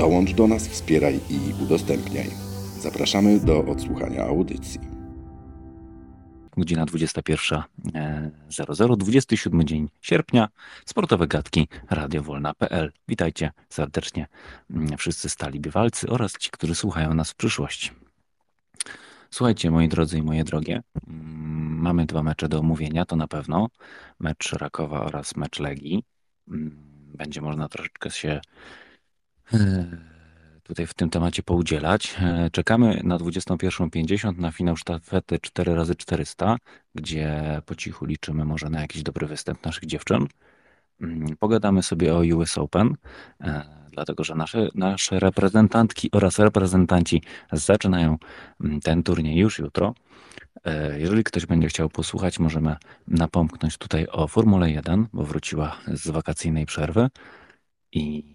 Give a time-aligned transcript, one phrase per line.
[0.00, 2.30] Dołącz do nas, wspieraj i udostępniaj.
[2.78, 4.80] Zapraszamy do odsłuchania audycji.
[6.56, 10.48] Godzina 21.00, 27 dzień sierpnia,
[10.86, 12.92] sportowe gadki, radiowolna.pl.
[13.08, 14.26] Witajcie serdecznie
[14.70, 17.90] mm, wszyscy stali bywalcy oraz ci, którzy słuchają nas w przyszłości.
[19.30, 23.68] Słuchajcie, moi drodzy i moje drogie, mm, mamy dwa mecze do omówienia, to na pewno.
[24.20, 26.04] Mecz Rakowa oraz mecz Legii.
[26.48, 28.40] Mm, będzie można troszeczkę się e,
[30.70, 32.16] tutaj w tym temacie poudzielać.
[32.20, 36.56] E, czekamy na 21.50 na finał sztafety 4x400,
[36.94, 40.26] gdzie po cichu liczymy może na jakiś dobry występ naszych dziewczyn.
[41.00, 42.94] Mm, pogadamy sobie o US Open,
[43.40, 43.62] e,
[43.92, 48.18] dlatego że nasze, nasze reprezentantki oraz reprezentanci zaczynają
[48.60, 49.94] mm, ten turniej już jutro.
[50.64, 56.10] E, jeżeli ktoś będzie chciał posłuchać, możemy napomknąć tutaj o Formule 1, bo wróciła z
[56.10, 57.08] wakacyjnej przerwy
[57.92, 58.34] i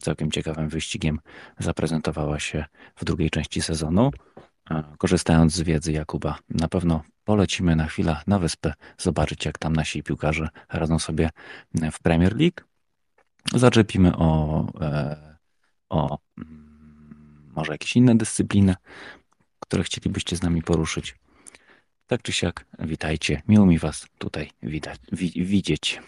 [0.00, 1.20] całkiem ciekawym wyścigiem
[1.58, 2.64] zaprezentowała się
[2.96, 4.10] w drugiej części sezonu.
[4.98, 10.02] Korzystając z wiedzy Jakuba, na pewno polecimy na chwilę na wyspę, zobaczyć jak tam nasi
[10.02, 11.30] piłkarze radzą sobie
[11.92, 12.60] w Premier League.
[13.54, 15.36] Zaczepimy o, e,
[15.88, 18.74] o mm, może jakieś inne dyscypliny,
[19.60, 21.14] które chcielibyście z nami poruszyć.
[22.06, 23.42] Tak czy siak, witajcie.
[23.48, 26.00] Miło mi Was tutaj widać, wi widzieć.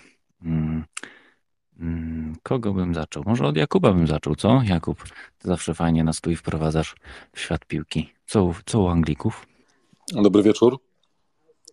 [1.78, 2.36] Hmm.
[2.42, 3.22] Kogo bym zaczął?
[3.27, 4.62] Może od Jakuba bym zaczął, co?
[4.62, 5.03] Jakub,
[5.39, 6.97] ty zawsze fajnie nas tu i wprowadzasz
[7.33, 8.12] w świat piłki.
[8.27, 9.47] Co, co u Anglików?
[10.12, 10.78] Dobry wieczór.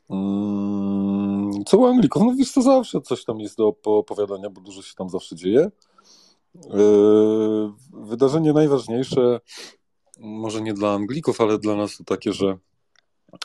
[0.09, 2.23] Mm, co u Anglików?
[2.23, 5.71] No wiesz, to zawsze coś tam jest do opowiadania, bo dużo się tam zawsze dzieje.
[6.55, 9.39] Yy, wydarzenie najważniejsze,
[10.19, 12.57] może nie dla Anglików, ale dla nas to takie, że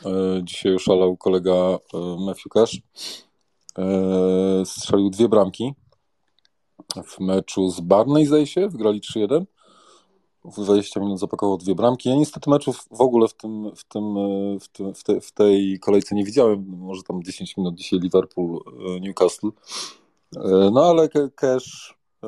[0.05, 2.81] yy, dzisiaj oszalał kolega yy, Matthew Cash.
[4.65, 5.73] Strzelił dwie bramki
[7.05, 9.45] w meczu z Barney, zdaje się, wygrali 3-1.
[10.45, 12.09] W 20 minut zapakował dwie bramki.
[12.09, 14.15] Ja niestety meczów w ogóle w, tym, w, tym,
[14.59, 16.65] w, tym, w, te, w tej kolejce nie widziałem.
[16.67, 18.59] Może tam 10 minut dzisiaj Liverpool,
[18.95, 19.47] e, Newcastle.
[20.35, 22.27] E, no ale Cash e,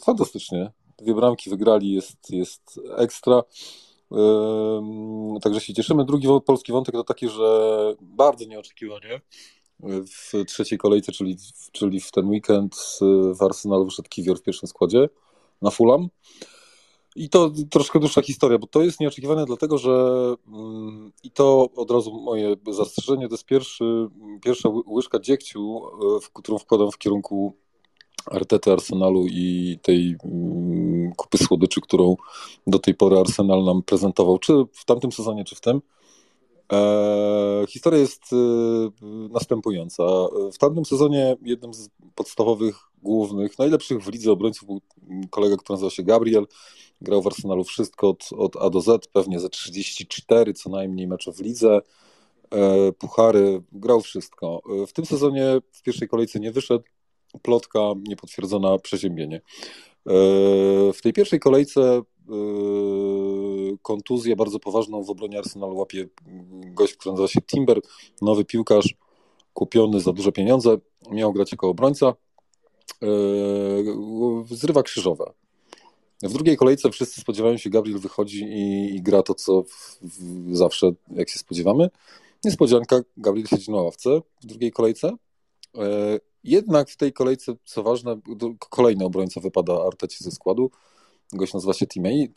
[0.00, 0.72] fantastycznie.
[0.98, 3.42] Dwie bramki wygrali, jest, jest ekstra.
[5.42, 6.04] Także się cieszymy.
[6.04, 9.20] Drugi polski wątek to taki, że bardzo nieoczekiwanie
[9.82, 11.36] w trzeciej kolejce, czyli,
[11.72, 12.76] czyli w ten weekend
[13.34, 15.08] w Arsenalu wyszedł Kiwior w pierwszym składzie
[15.62, 16.08] na Fulham.
[17.16, 21.90] I to troszkę dłuższa historia, bo to jest nieoczekiwane dlatego, że mm, i to od
[21.90, 24.08] razu moje zastrzeżenie, to jest pierwszy,
[24.44, 25.80] pierwsza łyżka dziegciu,
[26.16, 27.54] e, w którą wkładam w kierunku
[28.26, 32.16] Artety Arsenalu i tej mm, kupy słodyczy, którą
[32.66, 35.82] do tej pory Arsenal nam prezentował, czy w tamtym sezonie, czy w tym.
[36.72, 38.36] E, historia jest e,
[39.32, 40.04] następująca.
[40.52, 44.80] W tamtym sezonie jednym z podstawowych, głównych, najlepszych w lidze obrońców był
[45.30, 46.46] kolega, który nazywa się Gabriel.
[47.00, 51.32] Grał w Arsenalu wszystko od, od A do Z, pewnie ze 34 co najmniej mecze
[51.32, 51.80] w lidze.
[52.50, 54.62] E, puchary, grał wszystko.
[54.86, 56.84] W tym sezonie w pierwszej kolejce nie wyszedł.
[57.42, 59.40] Plotka niepotwierdzona przeziębienie.
[60.94, 62.02] W tej pierwszej kolejce
[63.82, 66.08] kontuzję bardzo poważną w obronie Arsenalu łapie
[66.74, 67.80] gość, który nazywa się Timber,
[68.22, 68.94] nowy piłkarz
[69.54, 70.76] kupiony za duże pieniądze,
[71.10, 72.14] miał grać jako obrońca,
[73.02, 73.84] yy,
[74.50, 75.32] zrywa krzyżowe.
[76.22, 80.56] W drugiej kolejce wszyscy spodziewają się, Gabriel wychodzi i, i gra to, co w, w,
[80.56, 81.90] zawsze, jak się spodziewamy.
[82.44, 85.12] Niespodzianka, Gabriel siedzi na ławce w drugiej kolejce.
[85.74, 85.82] Yy,
[86.44, 88.20] jednak w tej kolejce, co ważne,
[88.58, 90.70] kolejny obrońca wypada Arteci ze składu
[91.32, 92.32] gość nazywa się Timei,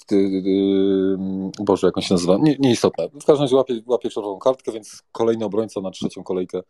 [1.59, 3.09] Boże, jak on się nazywa, nie, nieistotne.
[3.09, 6.61] W każdym razie łapie, łapie czerwoną kartkę, więc kolejny obrońca na trzecią kolejkę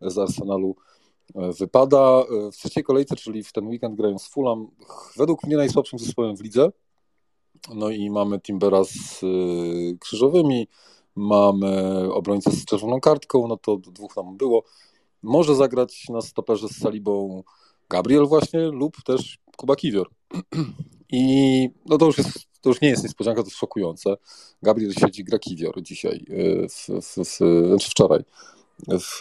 [0.00, 0.76] z Arsenalu
[1.34, 1.98] e, wypada.
[1.98, 4.68] E, w trzeciej kolejce, czyli w ten weekend grają z Fulham,
[5.16, 6.68] według mnie najsłabszym zespołem w lidze.
[7.74, 9.26] No i mamy Timbera z e,
[10.00, 10.68] krzyżowymi,
[11.16, 14.64] mamy obrońcę z czerwoną kartką, no to dwóch nam było.
[15.22, 17.42] Może zagrać na stoperze z Salibą
[17.90, 20.10] Gabriel właśnie lub też Kuba Kiwior.
[21.10, 24.16] I no to już, jest, to już nie jest niespodzianka, to jest szokujące.
[24.62, 27.36] Gabriel siedzi, gra Kiwior dzisiaj, e, w, w, w,
[27.68, 28.20] znaczy wczoraj,
[28.88, 29.18] w,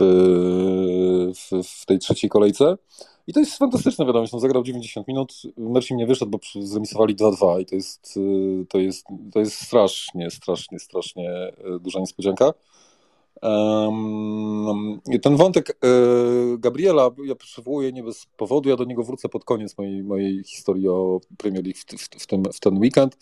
[1.36, 2.78] w, w tej trzeciej kolejce.
[3.28, 4.34] I to jest fantastyczna wiadomość.
[4.34, 8.66] No, zagrał 90 minut, mecz im nie wyszedł, bo zremisowali 2-2 i to jest, y,
[8.70, 12.54] to, jest, to jest strasznie, strasznie, strasznie y, duża niespodzianka.
[15.22, 19.78] Ten wątek y, Gabriela, ja przywołuję nie bez powodu, ja do niego wrócę pod koniec
[19.78, 23.18] mojej, mojej historii o Premier League w, w, w, ten, w ten weekend,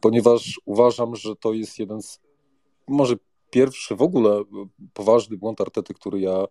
[0.00, 2.20] ponieważ uważam, że to jest jeden z,
[2.88, 3.14] może
[3.50, 4.42] pierwszy w ogóle
[4.94, 6.44] poważny błąd Artety, który ja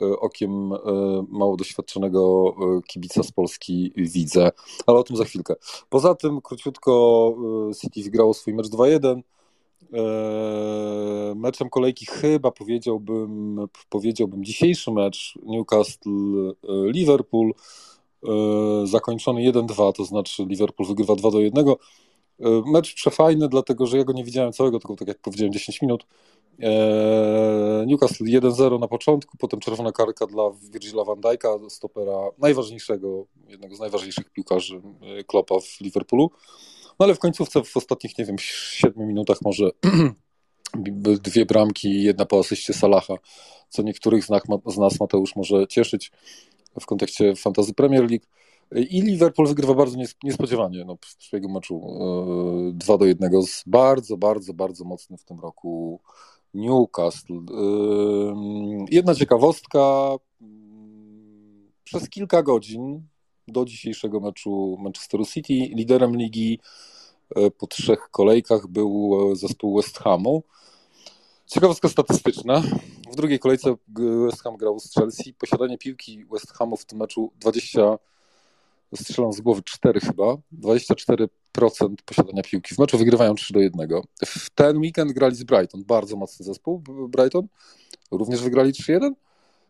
[0.00, 0.78] E, okiem e,
[1.28, 4.50] mało doświadczonego e, kibica z Polski widzę,
[4.86, 5.54] ale o tym za chwilkę.
[5.88, 7.34] Poza tym, króciutko,
[7.80, 9.20] City wygrało swój mecz 2-1.
[11.36, 17.50] Meczem kolejki chyba powiedziałbym, powiedziałbym dzisiejszy mecz Newcastle-Liverpool
[18.84, 21.66] zakończony 1-2, to znaczy Liverpool wygrywa 2 1.
[22.66, 26.06] Mecz przefajny, dlatego że ja go nie widziałem całego, tylko tak jak powiedziałem 10 minut.
[26.58, 33.76] Eee, Newcastle 1-0 na początku, potem czerwona karka dla Virgila van Dijk'a, stopera najważniejszego, jednego
[33.76, 34.82] z najważniejszych piłkarzy
[35.26, 36.30] Kloppa w Liverpoolu.
[37.02, 39.70] No ale w końcówce, w ostatnich, nie wiem, 7 minutach może
[41.22, 43.14] dwie bramki, jedna po asyście Salaha,
[43.68, 44.24] co niektórych
[44.66, 46.12] z nas Mateusz może cieszyć
[46.80, 48.26] w kontekście fantazy Premier League.
[48.90, 51.80] I Liverpool wygrywa bardzo niespodziewanie no, w swojego meczu
[52.74, 56.00] 2 e, do 1 z bardzo, bardzo, bardzo mocnym w tym roku
[56.54, 57.40] Newcastle.
[58.90, 60.16] Jedna ciekawostka.
[61.84, 63.02] Przez kilka godzin
[63.52, 66.58] do dzisiejszego meczu Manchesteru City liderem ligi
[67.36, 70.42] e, po trzech kolejkach był zespół West Hamu.
[71.46, 72.62] Ciekawostka statystyczna.
[73.12, 73.74] W drugiej kolejce
[74.24, 75.34] West Ham grał z Chelsea.
[75.34, 77.98] Posiadanie piłki West Hamu w tym meczu 20
[78.96, 81.28] strzelam z głowy 4 chyba, 24%
[82.04, 83.88] posiadania piłki w meczu, wygrywają 3 do 1.
[84.26, 87.48] W ten weekend grali z Brighton, bardzo mocny zespół Brighton,
[88.10, 89.12] również wygrali 3-1.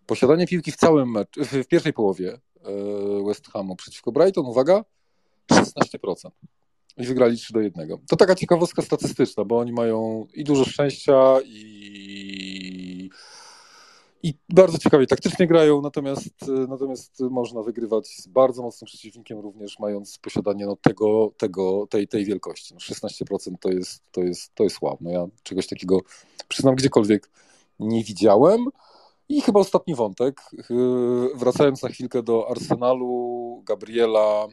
[0.07, 2.52] Posiadanie piłki w całym meczu, w pierwszej połowie e,
[3.27, 4.85] West Hamu przeciwko Brighton, uwaga,
[5.53, 6.31] 16%.
[6.97, 7.89] I wygrali 3 do 1.
[8.09, 13.11] To taka ciekawostka statystyczna, bo oni mają i dużo szczęścia, i
[14.23, 20.19] i bardzo ciekawie taktycznie grają, natomiast, natomiast można wygrywać z bardzo mocnym przeciwnikiem, również mając
[20.19, 22.75] posiadanie no, tego, tego, tej, tej wielkości.
[22.75, 24.99] No, 16% to jest, to, jest, to jest wow.
[25.01, 25.99] No, ja czegoś takiego
[26.49, 27.31] przyznam gdziekolwiek
[27.79, 28.67] nie widziałem.
[29.33, 30.41] I chyba ostatni wątek,
[30.71, 34.47] yy, wracając na chwilkę do Arsenalu, Gabriela,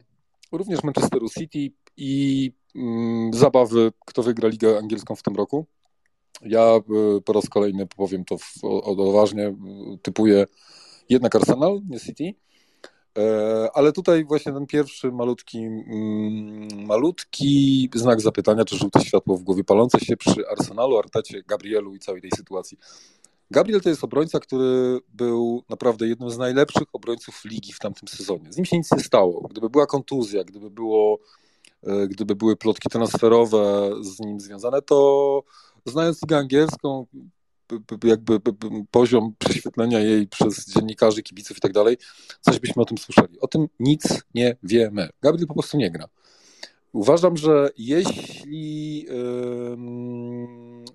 [0.52, 5.66] również Manchesteru City i mm, zabawy, kto wygra ligę angielską w tym roku.
[6.42, 6.80] Ja
[7.16, 8.36] y, po raz kolejny powiem to
[8.82, 9.54] odważnie,
[10.02, 10.46] typuję
[11.08, 12.34] jednak Arsenal, nie City.
[13.74, 19.64] Ale tutaj właśnie ten pierwszy malutki, mm, malutki znak zapytania, czy żółte światło w głowie
[19.64, 22.78] palące się przy Arsenalu, Artecie, Gabrielu i całej tej sytuacji.
[23.50, 28.52] Gabriel to jest obrońca, który był naprawdę jednym z najlepszych obrońców ligi w tamtym sezonie.
[28.52, 29.48] Z nim się nic nie stało.
[29.50, 31.18] Gdyby była kontuzja, gdyby, było,
[31.82, 35.42] e, gdyby były plotki transferowe z nim związane, to
[35.86, 37.06] znając ligę angielską,
[38.04, 38.40] jakby
[38.90, 41.96] poziom prześwietlenia jej przez dziennikarzy, kibiców i tak dalej,
[42.40, 43.40] coś byśmy o tym słyszeli.
[43.40, 45.08] O tym nic nie wiemy.
[45.22, 46.08] Gabriel po prostu nie gra.
[46.92, 49.76] Uważam, że jeśli, yy,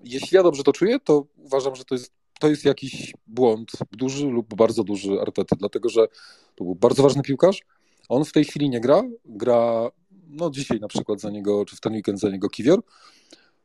[0.04, 4.26] jeśli ja dobrze to czuję, to uważam, że to jest, to jest jakiś błąd, duży
[4.26, 6.06] lub bardzo duży Artety, dlatego że
[6.54, 7.62] to był bardzo ważny piłkarz.
[8.08, 9.02] On w tej chwili nie gra.
[9.24, 9.90] Gra,
[10.28, 12.82] no dzisiaj na przykład za niego, czy w ten weekend za niego Kiwior.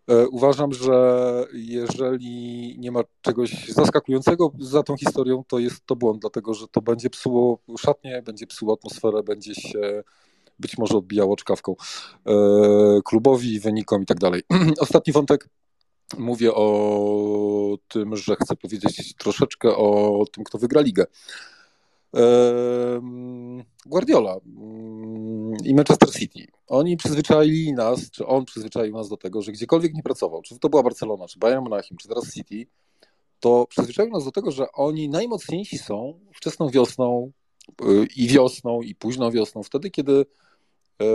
[0.08, 6.22] E, uważam, że jeżeli nie ma czegoś zaskakującego za tą historią, to jest to błąd,
[6.22, 10.04] dlatego że to będzie psuło szatnie, będzie psuło atmosferę, będzie się
[10.60, 11.76] być może odbijało czkawką
[12.26, 12.34] e,
[13.06, 14.44] klubowi, wynikom i tak dalej.
[14.80, 15.50] Ostatni wątek.
[16.18, 21.06] Mówię o tym, że chcę powiedzieć troszeczkę o tym, kto wygra ligę.
[23.86, 26.48] Guardiola mm, i Manchester City.
[26.68, 30.70] Oni przyzwyczaili nas, czy on przyzwyczaił nas do tego, że gdziekolwiek nie pracował, czy to
[30.70, 32.68] była Barcelona, czy Bayern Monachium, czy teraz City,
[33.40, 37.32] to przyzwyczaił nas do tego, że oni najmocniejsi są wczesną wiosną
[37.82, 40.26] y, i wiosną, i późną wiosną, wtedy, kiedy
[41.02, 41.06] e,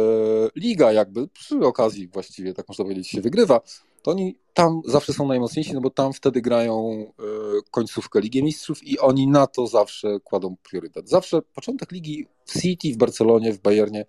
[0.57, 3.61] liga jakby przy okazji właściwie, tak można powiedzieć, się wygrywa,
[4.07, 7.23] to oni tam zawsze są najmocniejsi, no bo tam wtedy grają e,
[7.71, 11.09] końcówkę Ligi Mistrzów i oni na to zawsze kładą priorytet.
[11.09, 14.05] Zawsze początek ligi w City, w Barcelonie, w Bayernie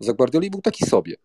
[0.00, 1.16] za Guardioli był taki sobie.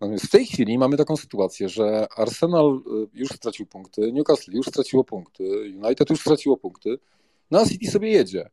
[0.00, 4.66] Natomiast w tej chwili mamy taką sytuację, że Arsenal e, już stracił punkty, Newcastle już
[4.66, 5.44] straciło punkty,
[5.84, 6.98] United już straciło punkty,
[7.50, 8.50] no a City sobie jedzie.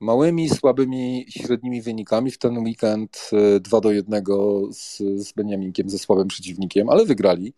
[0.00, 4.24] Małymi, słabymi, średnimi wynikami w ten weekend 2 e, do 1
[4.72, 7.54] z, z Beniaminkiem, ze słabym przeciwnikiem, ale wygrali.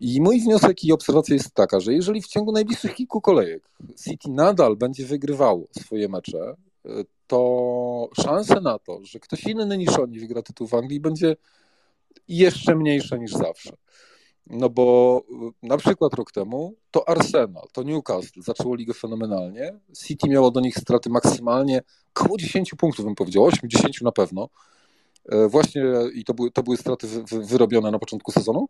[0.00, 3.70] I mój wniosek i obserwacja jest taka, że jeżeli w ciągu najbliższych kilku kolejek
[4.04, 6.56] City nadal będzie wygrywało swoje mecze,
[7.26, 11.36] to szanse na to, że ktoś inny niż oni wygra tytuł w Anglii będzie
[12.28, 13.76] jeszcze mniejsze niż zawsze.
[14.46, 15.22] No bo
[15.62, 19.78] y, na przykład rok temu to Arsenal, to Newcastle zaczęło ligę fenomenalnie.
[20.06, 21.82] City miało do nich straty maksymalnie
[22.14, 24.48] około 10 punktów, bym powiedział, 8-10 na pewno.
[25.28, 25.82] E, właśnie
[26.14, 28.68] i to były, to były straty wyrobione na początku sezonu,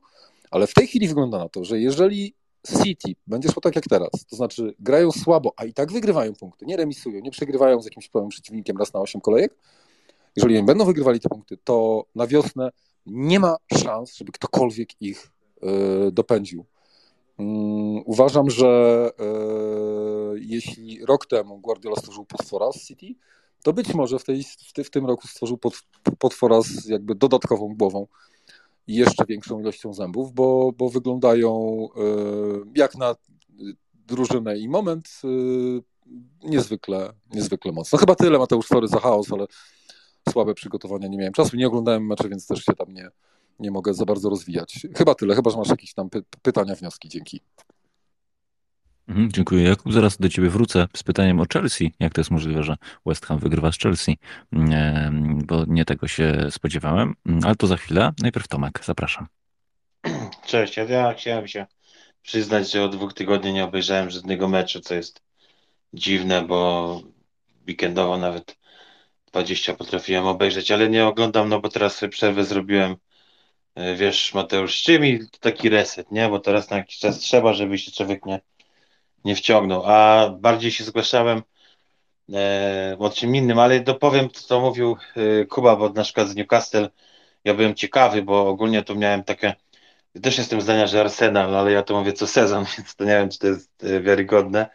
[0.51, 2.35] ale w tej chwili wygląda na to, że jeżeli
[2.67, 6.67] City będzie szło tak jak teraz, to znaczy grają słabo, a i tak wygrywają punkty,
[6.67, 9.57] nie remisują, nie przegrywają z jakimś prawym przeciwnikiem raz na 8 kolejek,
[10.37, 12.71] jeżeli nie będą wygrywali te punkty, to na wiosnę
[13.07, 15.31] nie ma szans, żeby ktokolwiek ich
[16.09, 16.65] y, dopędził.
[17.39, 19.11] Mm, uważam, że
[20.35, 23.15] y, jeśli rok temu Guardiola stworzył potwora z City,
[23.63, 24.45] to być może w, tej,
[24.85, 25.59] w, tym roku stworzył
[26.19, 28.07] potwora z jakby dodatkową głową
[28.87, 33.15] i jeszcze większą ilością zębów, bo, bo wyglądają y, jak na
[33.95, 35.09] drużynę i moment
[36.45, 37.99] niezwykle, niezwykle mocno.
[37.99, 39.47] Chyba tyle, Mateusz, sorry za chaos, ale
[40.29, 43.09] słabe przygotowania, nie miałem czasu, nie oglądałem meczy, więc też się tam nie,
[43.59, 44.87] nie mogę za bardzo rozwijać.
[44.97, 47.09] Chyba tyle, chyba, że masz jakieś tam py pytania, wnioski.
[47.09, 47.41] Dzięki.
[49.09, 49.63] Mhm, dziękuję.
[49.63, 51.93] Jakub, zaraz do ciebie wrócę z pytaniem o Chelsea.
[52.01, 54.19] Jak to jest możliwe, że West Ham wygrywa z Chelsea?
[55.47, 58.13] Bo nie tego się spodziewałem, ale to za chwilę.
[58.23, 59.27] Najpierw Tomek, zapraszam.
[60.47, 61.67] Cześć, ja chciałem się
[62.23, 65.23] przyznać, że od dwóch tygodni nie obejrzałem żadnego meczu, co jest
[65.95, 67.03] dziwne, bo
[67.69, 68.59] weekendowo nawet
[69.33, 72.97] 20 potrafiłem obejrzeć, ale nie oglądam, no bo teraz sobie przerwę zrobiłem.
[73.75, 76.29] E, wiesz, Mateusz, z czym i taki reset, nie?
[76.29, 78.41] Bo teraz na jakiś czas trzeba, żeby się człowiek nie,
[79.25, 79.83] nie wciągnął.
[79.87, 81.43] A bardziej się zgłaszałem
[82.33, 86.89] e, o czym innym, ale dopowiem, co mówił e, Kuba, bo na przykład z Newcastle
[87.45, 89.55] ja byłem ciekawy, bo ogólnie to miałem takie.
[90.23, 93.29] Też jestem zdania, że Arsenal, ale ja to mówię co sezon, więc to nie wiem,
[93.29, 94.67] czy to jest e, wiarygodne.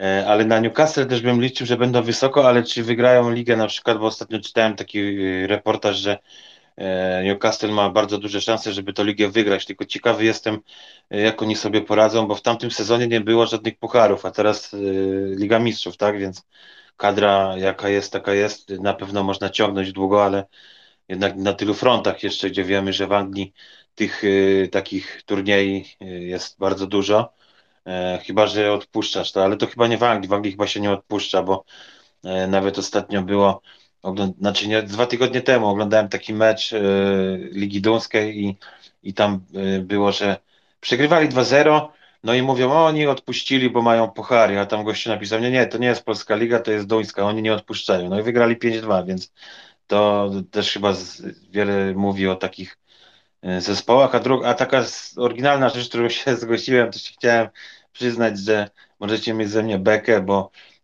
[0.00, 3.66] E, ale na Newcastle też bym liczył, że będą wysoko, ale czy wygrają ligę na
[3.66, 5.16] przykład, bo ostatnio czytałem taki
[5.46, 6.18] reportaż, że
[7.24, 10.58] Newcastle ma bardzo duże szanse, żeby to ligę wygrać, tylko ciekawy jestem,
[11.10, 14.76] e, jak oni sobie poradzą, bo w tamtym sezonie nie było żadnych pucharów, a teraz
[15.36, 16.46] Liga Mistrzów, tak, więc
[16.96, 20.44] kadra jaka jest, taka jest, na pewno można ciągnąć długo, ale
[21.08, 23.52] jednak na tylu frontach jeszcze, gdzie wiemy, że w Anglii
[23.94, 24.22] tych
[24.72, 27.36] takich turniej jest bardzo dużo,
[27.86, 30.28] E, chyba, że odpuszczasz to, ale to chyba nie w Anglii.
[30.28, 31.64] W Anglii chyba się nie odpuszcza, bo
[32.24, 33.60] e, nawet ostatnio było,
[34.40, 36.80] znaczy nie, dwa tygodnie temu oglądałem taki mecz e,
[37.36, 38.56] Ligi Duńskiej i,
[39.02, 39.40] i tam
[39.80, 40.36] było, że
[40.80, 41.88] przegrywali 2-0,
[42.24, 45.66] no i mówią, o, oni odpuścili, bo mają puchary, a tam gościu napisał, nie, nie,
[45.66, 48.08] to nie jest Polska Liga, to jest Duńska, oni nie odpuszczają.
[48.08, 49.32] No i wygrali 5-2, więc
[49.86, 50.94] to też chyba
[51.50, 52.78] wiele mówi o takich
[53.58, 54.84] zespołach, a, a taka
[55.16, 57.48] oryginalna rzecz, którą się zgłosiłem, to się chciałem
[57.92, 58.70] przyznać, że
[59.00, 60.75] możecie mieć ze mnie bekę, bo e,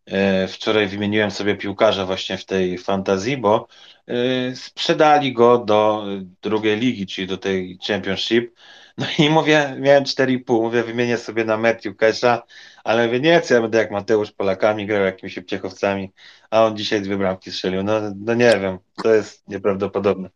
[0.49, 3.69] wczoraj wymieniłem sobie piłkarza właśnie w tej fantazji, bo
[4.07, 6.05] e, sprzedali go do
[6.43, 8.55] drugiej ligi, czyli do tej Championship.
[8.99, 12.43] No i mówię, miałem 4,5, mówię, wymienię sobie na Matthew Kesha,
[12.85, 16.13] ale mówię, nie, co ja będę jak Mateusz Polakami grał jakimiś obciechowcami,
[16.51, 17.83] a on dzisiaj dwie bramki strzelił.
[17.83, 20.31] No, no nie wiem, to jest nieprawdopodobne.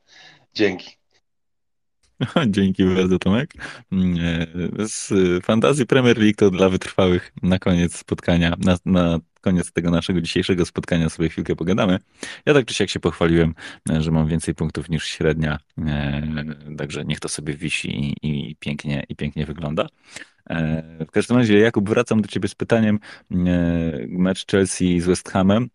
[0.54, 0.96] Dzięki.
[2.46, 3.54] Dzięki bardzo, Tomek.
[3.92, 4.16] Mm,
[4.80, 5.12] e, z
[5.44, 10.66] fantazji Premier League to dla wytrwałych na koniec spotkania, na, na koniec tego naszego dzisiejszego
[10.66, 11.98] spotkania sobie chwilkę pogadamy.
[12.46, 13.54] Ja tak czy siak się pochwaliłem,
[13.90, 16.22] e, że mam więcej punktów niż średnia, e,
[16.78, 19.86] także niech to sobie wisi i, i pięknie, i pięknie wygląda.
[21.00, 22.98] W każdym razie, Jakub, wracam do ciebie z pytaniem.
[24.08, 25.68] Mecz Chelsea z West Hamem.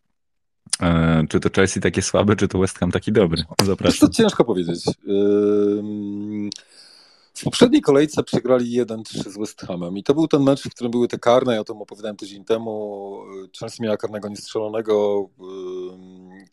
[0.81, 3.43] E, czy to Chelsea takie słabe, czy to West Ham taki dobry?
[3.63, 4.09] Zapraszam.
[4.09, 4.85] To ciężko powiedzieć.
[7.33, 10.91] W poprzedniej kolejce przegrali 1-3 z West Hamem i to był ten mecz, w którym
[10.91, 13.17] były te karne, ja o tym opowiadałem tydzień temu.
[13.59, 15.29] Chelsea miała karnego niestrzelonego,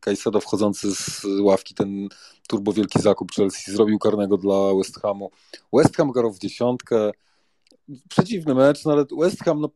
[0.00, 2.08] Kajsedo wchodzący z ławki, ten
[2.48, 5.30] turbo wielki zakup Chelsea zrobił karnego dla West Hamu.
[5.72, 7.10] West Ham grał w dziesiątkę,
[8.08, 9.70] przeciwny mecz, no ale West Ham, no,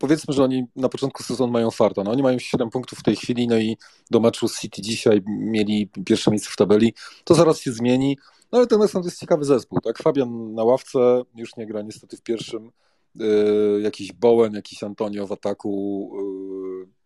[0.00, 2.04] powiedzmy, że oni na początku sezonu mają farta.
[2.04, 3.76] No, oni mają 7 punktów w tej chwili, no i
[4.10, 6.94] do meczu z City dzisiaj mieli pierwsze miejsce w tabeli.
[7.24, 8.18] To zaraz się zmieni.
[8.52, 9.98] No ale ten West Ham to jest ciekawy zespół, tak?
[9.98, 12.70] Fabian na ławce już nie gra niestety w pierwszym.
[13.14, 16.10] Yy, jakiś Bowen, jakiś Antonio w ataku.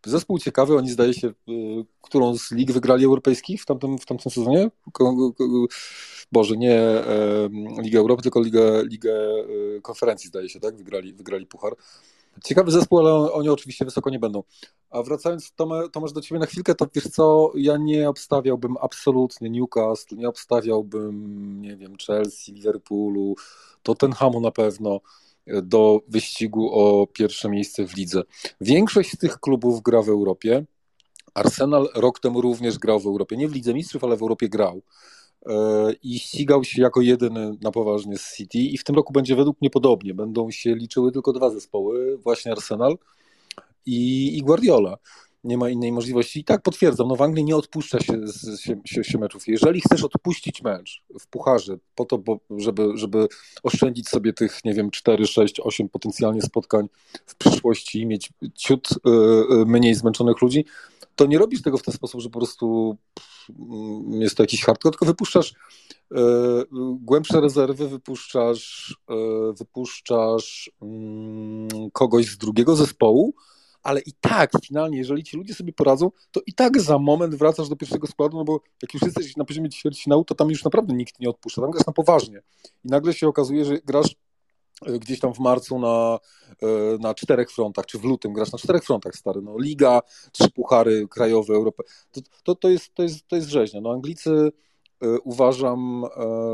[0.04, 4.06] Yy, zespół ciekawy, oni zdaje się, yy, którą z lig wygrali europejskich w tamtym, w
[4.06, 4.70] tamtym sezonie?
[6.32, 6.80] Boże, nie
[7.82, 8.42] Ligę Europy, tylko
[8.82, 9.12] Ligę,
[9.76, 10.76] e, Konferencji, zdaje się, tak?
[10.76, 11.72] Wygrali, wygrali puchar.
[12.44, 14.42] Ciekawy zespół, ale oni oczywiście wysoko nie będą.
[14.90, 15.52] A wracając,
[15.92, 21.60] Tomasz, do ciebie na chwilkę, to wiesz co, ja nie obstawiałbym absolutnie Newcastle, nie obstawiałbym,
[21.62, 23.34] nie wiem, Chelsea, Liverpoolu,
[23.82, 25.00] Tottenhamu na pewno
[25.46, 28.22] do wyścigu o pierwsze miejsce w lidze.
[28.60, 30.64] Większość z tych klubów gra w Europie,
[31.34, 33.36] Arsenal rok temu również grał w Europie.
[33.36, 34.82] Nie w Lidze Mistrzów, ale w Europie grał.
[35.46, 38.58] E, I ścigał się jako jedyny na poważnie z City.
[38.58, 40.14] I w tym roku będzie według mnie podobnie.
[40.14, 42.98] Będą się liczyły tylko dwa zespoły, właśnie Arsenal
[43.86, 44.98] i, i Guardiola
[45.44, 46.40] nie ma innej możliwości.
[46.40, 48.12] I tak potwierdzam, no w Anglii nie odpuszcza się,
[48.60, 49.48] się, się, się meczów.
[49.48, 53.28] Jeżeli chcesz odpuścić mecz w pucharze, po to, bo, żeby, żeby
[53.62, 56.88] oszczędzić sobie tych, nie wiem, 4, 6, 8 potencjalnie spotkań
[57.26, 59.10] w przyszłości i mieć ciut y,
[59.54, 60.64] y, mniej zmęczonych ludzi,
[61.16, 62.96] to nie robisz tego w ten sposób, że po prostu
[63.60, 66.16] mm, jest to jakiś hardcore, tylko wypuszczasz y,
[67.00, 68.96] głębsze rezerwy, wypuszczasz,
[69.58, 73.34] wypuszczasz mm, kogoś z drugiego zespołu,
[73.84, 77.68] ale i tak finalnie, jeżeli ci ludzie sobie poradzą, to i tak za moment wracasz
[77.68, 80.94] do pierwszego składu, no bo jak już jesteś na poziomie ćwierćfinału, to tam już naprawdę
[80.94, 82.42] nikt nie odpuszcza, tam grasz na poważnie.
[82.84, 84.14] I nagle się okazuje, że grasz e,
[85.00, 86.18] gdzieś tam w marcu na,
[86.62, 86.66] e,
[87.00, 90.00] na czterech frontach, czy w lutym grasz na czterech frontach, stary, no Liga,
[90.32, 93.80] trzy puchary krajowe, Europę, to, to, to, jest, to, jest, to jest rzeźnia.
[93.80, 94.52] No Anglicy
[95.04, 96.04] E, uważam,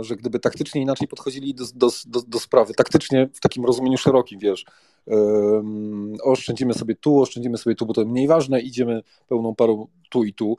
[0.00, 4.38] że gdyby taktycznie inaczej podchodzili do, do, do, do sprawy, taktycznie w takim rozumieniu szerokim,
[4.38, 4.64] wiesz,
[6.22, 10.34] oszczędzimy sobie tu, oszczędzimy sobie tu, bo to mniej ważne, idziemy pełną parą tu i
[10.34, 10.56] tu,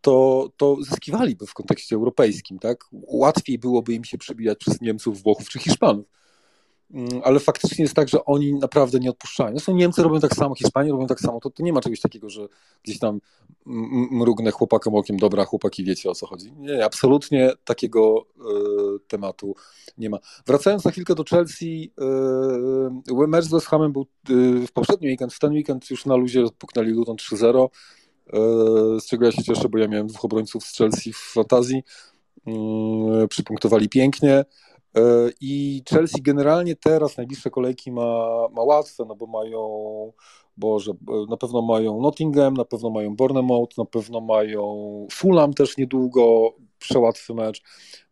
[0.00, 2.84] to, to zyskiwaliby w kontekście europejskim, tak?
[2.92, 6.06] Łatwiej byłoby im się przebijać przez Niemców, Włochów czy Hiszpanów.
[6.90, 9.50] Mm, ale faktycznie jest tak, że oni naprawdę nie odpuszczają.
[9.50, 12.30] Zresztą Niemcy robią tak samo, Hiszpanie robią tak samo, to, to nie ma czegoś takiego,
[12.30, 12.48] że
[12.82, 13.20] gdzieś tam
[14.10, 16.52] mrugnę chłopakom okiem, dobra, chłopaki wiecie o co chodzi.
[16.52, 19.54] Nie, absolutnie takiego y, tematu
[19.98, 20.18] nie ma.
[20.46, 21.92] Wracając na chwilkę do Chelsea,
[23.10, 26.16] y, mecz z West Hamem był y, w poprzedni weekend, w ten weekend już na
[26.16, 27.68] luzie puknęli Luton 3-0,
[29.00, 31.82] z czego ja się cieszę, bo ja miałem dwóch obrońców z Chelsea w fantazji,
[33.28, 34.44] przypunktowali pięknie,
[35.40, 40.12] I Chelsea generalnie teraz najbliższe kolejki ma, ma łatwe, no bo mają,
[40.56, 40.92] Boże,
[41.30, 47.34] na pewno mają Nottingham, na pewno mają Bournemouth, na pewno mają Fulham też niedługo, przełatwy
[47.34, 47.62] mecz,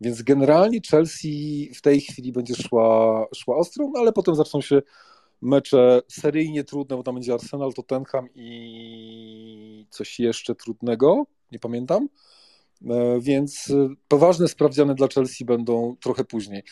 [0.00, 4.82] więc generalnie Chelsea w tej chwili będzie szła, szła ostro, no ale potem zaczną się
[5.42, 12.08] mecze seryjnie trudne, bo tam będzie Arsenal, Tottenham i coś jeszcze trudnego, nie pamiętam.
[12.90, 16.62] E, więc e, poważne sprawdziany dla Chelsea będą trochę później.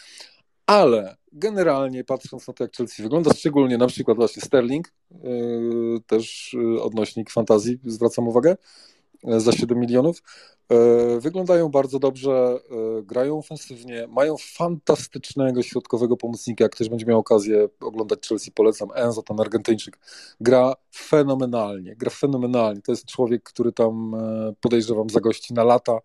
[0.66, 5.16] Ale generalnie patrząc na to, jak Chelsea wygląda, szczególnie na przykład właśnie Sterling, e,
[6.06, 8.56] też odnośnik fantazji, zwracam uwagę,
[9.24, 10.22] za 7 milionów.
[10.70, 16.64] E, wyglądają bardzo dobrze, e, grają ofensywnie, mają fantastycznego środkowego pomocnika.
[16.64, 18.88] Jak ktoś będzie miał okazję oglądać Chelsea, polecam.
[18.94, 19.98] Enzo, ten Argentyńczyk,
[20.40, 21.96] gra fenomenalnie.
[21.96, 22.82] Gra fenomenalnie.
[22.82, 25.98] To jest człowiek, który tam e, podejrzewam zagości na lata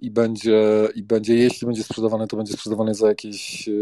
[0.00, 3.72] i będzie, i będzie, jeśli będzie sprzedawany, to będzie sprzedawany za jakieś e,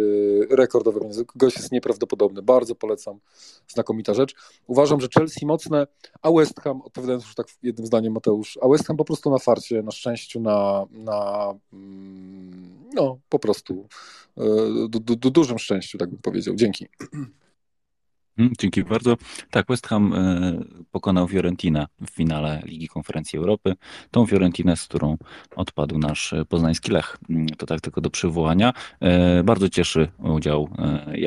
[0.56, 1.24] rekordowe pieniądze.
[1.36, 3.18] Gość jest nieprawdopodobny, bardzo polecam,
[3.68, 4.34] znakomita rzecz.
[4.66, 5.86] Uważam, że Chelsea mocne,
[6.22, 9.38] a West Ham, odpowiadając już tak jednym zdaniem Mateusz, a West Ham po prostu na
[9.38, 13.86] farcie, na szczęściu, na, na mm, no po prostu
[14.36, 14.44] e,
[14.88, 16.54] du, du, du, dużym szczęściu, tak bym powiedział.
[16.54, 16.86] Dzięki.
[18.38, 19.16] Mhm, dzięki bardzo.
[19.50, 20.52] Tak, West Ham e,
[20.90, 23.74] pokonał Fiorentinę w finale Ligi Konferencji Europy.
[24.10, 25.16] Tą Fiorentinę, z którą
[25.56, 27.16] odpadł nasz poznański Lech.
[27.30, 28.72] Mm, to tak tylko do przywołania.
[29.00, 31.18] E, bardzo cieszy udział e,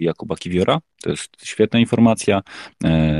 [0.00, 0.78] Jakuba Kiwiora.
[1.02, 2.42] To jest świetna informacja.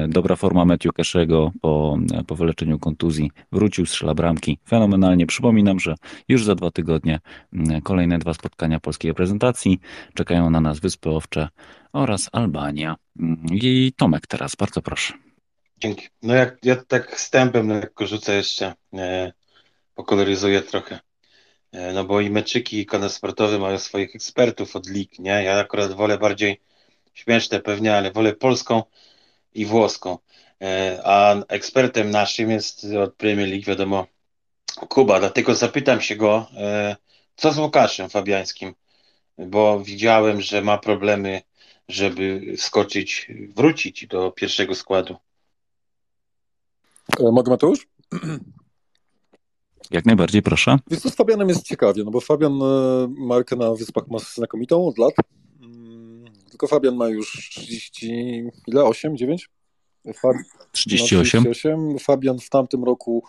[0.08, 3.30] Dobra forma Matthew Keszego po, po wyleczeniu kontuzji.
[3.52, 4.58] Wrócił, strzela bramki.
[4.68, 5.26] Fenomenalnie.
[5.26, 5.94] Przypominam, że
[6.28, 7.20] już za dwa tygodnie
[7.52, 9.80] mm, kolejne dwa spotkania polskiej reprezentacji.
[10.14, 11.48] Czekają na nas Wyspy Owcze
[11.94, 12.96] oraz Albania.
[13.52, 15.14] I Tomek teraz, bardzo proszę.
[15.78, 16.08] Dzięki.
[16.22, 19.32] No jak ja tak wstępem lekko rzucę jeszcze, e,
[19.94, 21.00] pokoloryzuję trochę.
[21.72, 25.44] E, no bo i meczyki, i kanał sportowy mają swoich ekspertów od lig, nie?
[25.44, 26.60] Ja akurat wolę bardziej
[27.14, 28.82] śmieszne pewnie, ale wolę polską
[29.54, 30.18] i włoską.
[30.62, 34.06] E, a ekspertem naszym jest od Premier League, wiadomo,
[34.88, 35.20] Kuba.
[35.20, 36.96] Dlatego zapytam się go, e,
[37.36, 38.74] co z Łukaszem Fabiańskim,
[39.38, 41.42] bo widziałem, że ma problemy
[41.88, 45.16] żeby skoczyć, wrócić do pierwszego składu.
[47.20, 47.86] E, mogę Mateusz?
[49.90, 50.78] Jak najbardziej, proszę.
[50.90, 54.86] Więc to z Fabianem jest ciekawie, no bo Fabian e, markę na Wyspach ma znakomitą
[54.86, 55.14] od lat.
[55.60, 58.84] Mm, tylko Fabian ma już 30, ile?
[58.84, 59.50] 8, 9?
[60.14, 60.36] Fab...
[60.72, 61.42] 38.
[61.42, 61.98] 38.
[61.98, 63.24] Fabian w tamtym roku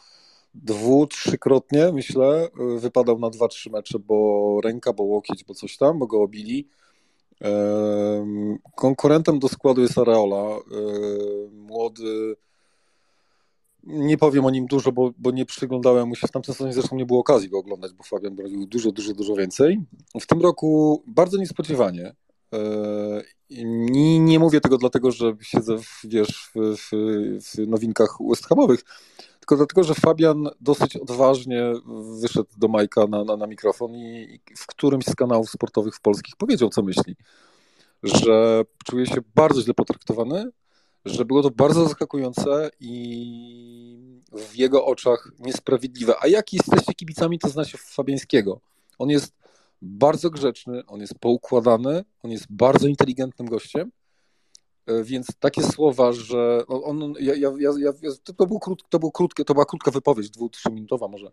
[0.53, 5.77] dwu, trzykrotnie, myślę, e, wypadał na dwa, trzy mecze, bo ręka, bo łokieć, bo coś
[5.77, 6.67] tam, bo go obili.
[8.76, 10.60] Konkurentem do składu jest Areola,
[11.52, 12.36] młody.
[13.84, 16.28] Nie powiem o nim dużo, bo, bo nie przyglądałem mu się.
[16.28, 19.36] W tamtym sezonie zresztą nie było okazji go oglądać, bo Fabian robił dużo, dużo, dużo
[19.36, 19.82] więcej.
[20.21, 22.15] W tym roku bardzo niespodziewanie.
[23.65, 26.89] Nie, nie mówię tego dlatego, że siedzę w, wiesz, w, w,
[27.41, 28.84] w nowinkach West Hamowych,
[29.45, 31.73] tylko dlatego, że Fabian dosyć odważnie
[32.21, 36.01] wyszedł do Majka na, na, na mikrofon i, i w którymś z kanałów sportowych w
[36.01, 37.15] polskich powiedział, co myśli.
[38.03, 40.49] Że czuje się bardzo źle potraktowany,
[41.05, 46.15] że było to bardzo zaskakujące i w jego oczach niesprawiedliwe.
[46.21, 48.60] A jak jesteście kibicami, to znacie Fabiańskiego.
[48.99, 49.34] On jest
[49.81, 53.91] bardzo grzeczny, on jest poukładany, on jest bardzo inteligentnym gościem
[55.04, 57.91] więc takie słowa, że on, ja, ja, ja,
[58.38, 61.32] to, był krót, to, był krótkie, to była krótka wypowiedź, dwu, trzyminutowa może,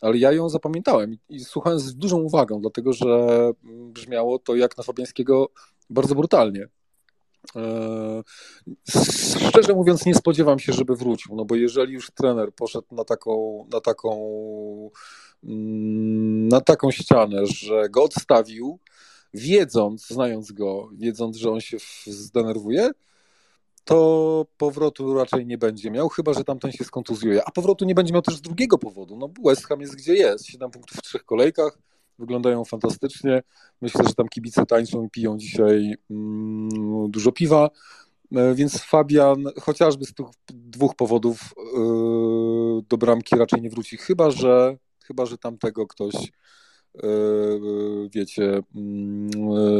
[0.00, 3.28] ale ja ją zapamiętałem i, i słuchałem z dużą uwagą, dlatego że
[3.64, 5.48] brzmiało to jak na Fabiańskiego
[5.90, 6.68] bardzo brutalnie.
[7.56, 8.22] E,
[9.48, 13.64] szczerze mówiąc, nie spodziewam się, żeby wrócił, no bo jeżeli już trener poszedł na taką,
[13.72, 14.10] na taką,
[15.44, 18.78] mm, na taką ścianę, że go odstawił,
[19.34, 22.90] wiedząc, znając go, wiedząc, że on się zdenerwuje,
[23.84, 27.44] to powrotu raczej nie będzie miał, chyba że tamten się skontuzjuje.
[27.44, 29.16] A powrotu nie będzie miał też z drugiego powodu.
[29.16, 30.46] No West Ham jest gdzie jest.
[30.46, 31.78] 7 punktów w trzech kolejkach,
[32.18, 33.42] wyglądają fantastycznie.
[33.80, 37.70] Myślę, że tam kibice tańczą i piją dzisiaj mm, dużo piwa.
[38.36, 41.40] E, więc Fabian chociażby z tych dwóch powodów
[41.76, 46.14] yy, do bramki raczej nie wróci, chyba że, chyba, że tamtego ktoś
[48.10, 49.30] wiecie, mm,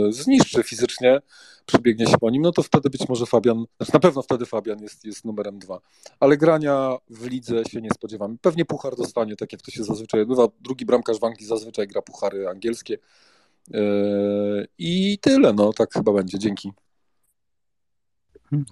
[0.08, 1.20] e, zniszczy fizycznie,
[1.66, 4.82] przebiegnie się po nim, no to wtedy być może Fabian, znaczy na pewno wtedy Fabian
[4.82, 5.80] jest, jest numerem dwa.
[6.20, 8.36] Ale grania w lidze się nie spodziewamy.
[8.40, 10.48] Pewnie puchar dostanie, tak jak to się zazwyczaj odbywa.
[10.60, 12.98] Drugi bramkarz w Anglii zazwyczaj gra puchary angielskie.
[13.74, 13.80] E,
[14.78, 16.38] I tyle, no tak chyba będzie.
[16.38, 16.72] Dzięki.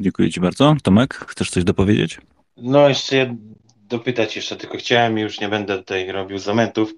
[0.00, 0.76] Dziękuję Ci bardzo.
[0.82, 2.20] Tomek, chcesz coś dopowiedzieć?
[2.56, 3.36] No, jeszcze
[3.76, 6.94] dopytać jeszcze, tylko chciałem i już nie będę tutaj robił zamentów.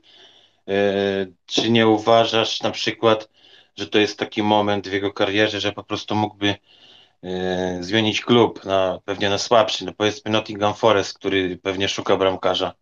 [0.69, 3.29] E, czy nie uważasz na przykład,
[3.77, 6.55] że to jest taki moment w jego karierze, że po prostu mógłby
[7.23, 12.75] e, zmienić klub na pewnie na słabszy, no powiedzmy Nottingham Forest, który pewnie szuka bramkarza.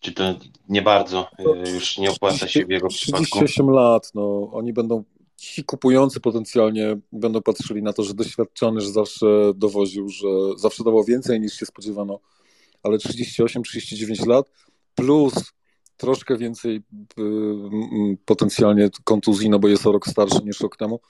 [0.00, 0.34] Czy to
[0.68, 3.46] nie bardzo e, już nie opłaca się w jego 38 przypadku?
[3.46, 5.04] 38 lat, no oni będą
[5.36, 11.04] ci kupujący potencjalnie będą patrzyli na to, że doświadczony, że zawsze dowoził, że zawsze dawał
[11.04, 12.20] więcej niż się spodziewano,
[12.82, 14.50] ale 38-39 lat
[14.94, 15.34] plus
[15.96, 16.82] troszkę więcej
[17.18, 17.22] y,
[18.24, 21.00] potencjalnie kontuzji, no bo jest o rok starszy niż rok temu.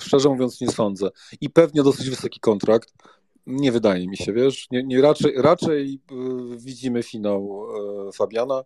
[0.00, 1.10] Szczerze mówiąc, nie sądzę.
[1.40, 2.92] I pewnie dosyć wysoki kontrakt.
[3.46, 4.66] Nie wydaje mi się, wiesz.
[4.70, 7.66] Nie, nie raczej, raczej y, widzimy finał
[8.08, 8.64] y, Fabiana.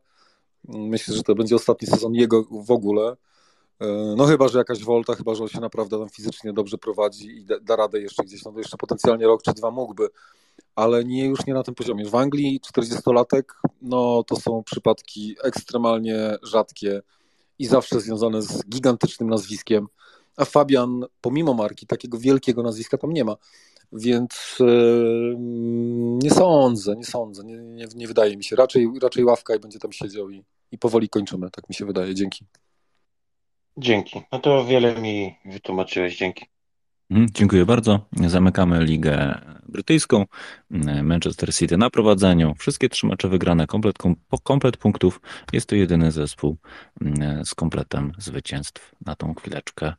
[0.69, 3.17] Myślę, że to będzie ostatni sezon jego w ogóle.
[4.17, 7.45] No chyba, że jakaś wolta, chyba, że on się naprawdę tam fizycznie dobrze prowadzi i
[7.45, 10.09] da, da radę jeszcze gdzieś, no to jeszcze potencjalnie rok czy dwa mógłby
[10.75, 12.05] ale nie już nie na tym poziomie.
[12.05, 13.43] W Anglii 40-latek,
[13.83, 17.03] no to są przypadki ekstremalnie rzadkie
[17.59, 19.87] i zawsze związane z gigantycznym nazwiskiem,
[20.37, 23.37] a Fabian pomimo marki takiego wielkiego nazwiska tam nie ma.
[23.93, 25.37] Więc yy,
[26.23, 28.57] nie sądzę, nie sądzę, nie, nie, nie, wydaje mi się.
[28.57, 32.15] Raczej, raczej ławka i będzie tam siedział i, i powoli kończymy, tak mi się wydaje.
[32.15, 32.45] Dzięki.
[33.77, 34.23] Dzięki.
[34.33, 36.17] No to wiele mi wytłumaczyłeś.
[36.17, 36.47] Dzięki.
[37.11, 38.01] Mhm, dziękuję bardzo.
[38.27, 40.25] Zamykamy ligę brytyjską.
[41.03, 42.55] Manchester City na prowadzeniu.
[42.59, 43.99] Wszystkie trzy mecze wygrane, komplet,
[44.43, 45.21] komplet punktów.
[45.53, 46.57] Jest to jedyny zespół
[47.01, 49.93] mm, z kompletem zwycięstw na tą chwileczkę.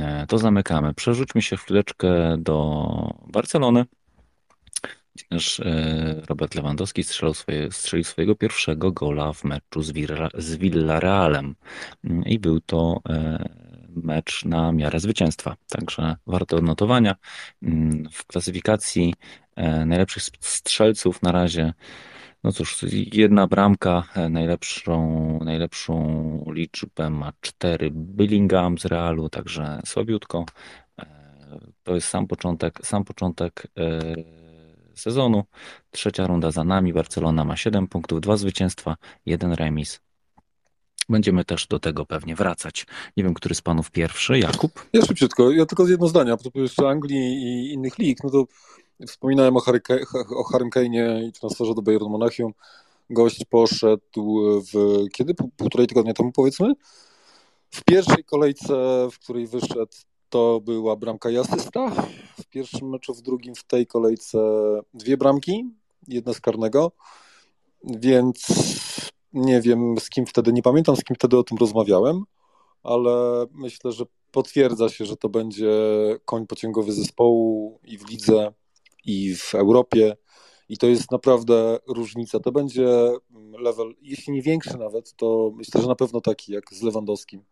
[0.00, 0.94] E, to zamykamy.
[0.94, 3.84] Przerzućmy się chwileczkę do Barcelony.
[5.30, 10.56] Nasz e, Robert Lewandowski strzelił, swoje, strzelił swojego pierwszego gola w meczu z, Villa, z
[10.56, 11.54] Villarealem.
[12.04, 13.48] Mm, I był to e,
[14.02, 15.56] mecz na miarę zwycięstwa.
[15.68, 17.14] Także warto odnotowania.
[17.62, 19.14] Mm, w klasyfikacji
[19.56, 21.72] e, najlepszych strzelców na razie,
[22.44, 30.44] no cóż, jedna bramka, e, najlepszą, najlepszą liczbę ma cztery Billingham z Realu, także słabiutko.
[30.98, 31.06] E,
[31.82, 33.66] to jest sam początek, sam początek
[34.94, 35.44] sezonu.
[35.90, 36.92] Trzecia runda za nami.
[36.92, 40.00] Barcelona ma 7 punktów, dwa zwycięstwa, jeden remis.
[41.08, 42.86] Będziemy też do tego pewnie wracać.
[43.16, 44.86] Nie wiem, który z panów pierwszy, Jakub?
[44.92, 48.30] Ja szybciutko, ja tylko z jedno zdanie, a propos jeszcze Anglii i innych lig, no
[48.30, 48.44] to
[49.06, 49.80] wspominałem o, Harry,
[50.36, 52.52] o Harrym Kane'ie i transferze do Bayern Monachium.
[53.10, 55.34] Gość poszedł w, kiedy?
[55.56, 56.72] Półtorej tygodnia temu powiedzmy.
[57.70, 58.74] W pierwszej kolejce,
[59.12, 59.92] w której wyszedł,
[60.28, 61.90] to była bramka i asysta.
[62.40, 64.38] W pierwszym meczu, w drugim, w tej kolejce
[64.94, 65.64] dwie bramki,
[66.08, 66.92] jedna z karnego.
[67.84, 68.46] Więc
[69.34, 72.24] nie wiem z kim wtedy, nie pamiętam z kim wtedy o tym rozmawiałem,
[72.82, 75.70] ale myślę, że potwierdza się, że to będzie
[76.24, 78.52] koń pociągowy zespołu i w lidze,
[79.04, 80.16] i w Europie.
[80.68, 82.40] I to jest naprawdę różnica.
[82.40, 82.88] To będzie
[83.58, 87.42] level, jeśli nie większy nawet, to myślę, że na pewno taki jak z Lewandowskim.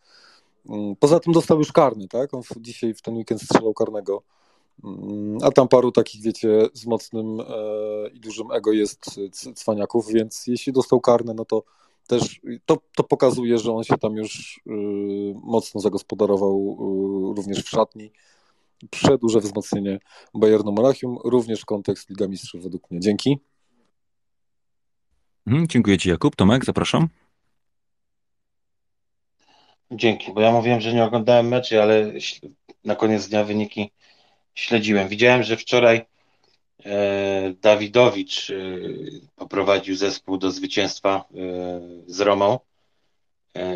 [0.69, 2.35] Mm, poza tym dostał już karny, tak?
[2.35, 4.42] On dzisiaj w ten weekend strzelał karnego Mm,
[5.43, 7.45] A tam paru takich, wiecie, z mocnym e,
[8.13, 11.63] i dużym ego jest c- cwaniaków, więc jeśli dostał karne, no to
[12.07, 14.71] też to, to pokazuje, że on się tam już y,
[15.43, 16.77] mocno zagospodarował
[17.37, 18.13] również w szatni.
[18.91, 19.99] Przedłuże wzmocnienie
[20.35, 23.01] Bayernu Monachium, również kontekst Liga Mistrzów według mnie.
[23.01, 23.39] Dzięki.
[25.47, 26.37] Mhm, dziękuję Ci, Jakub.
[26.37, 27.09] Tomek, zapraszam.
[29.91, 32.13] Dzięki, bo ja mówiłem, że nie oglądałem meczy, ale
[32.85, 33.93] na koniec dnia wyniki
[34.55, 35.09] śledziłem.
[35.09, 36.05] Widziałem, że wczoraj
[36.85, 38.55] e, Dawidowicz e,
[39.37, 42.59] poprowadził zespół do zwycięstwa e, z Romą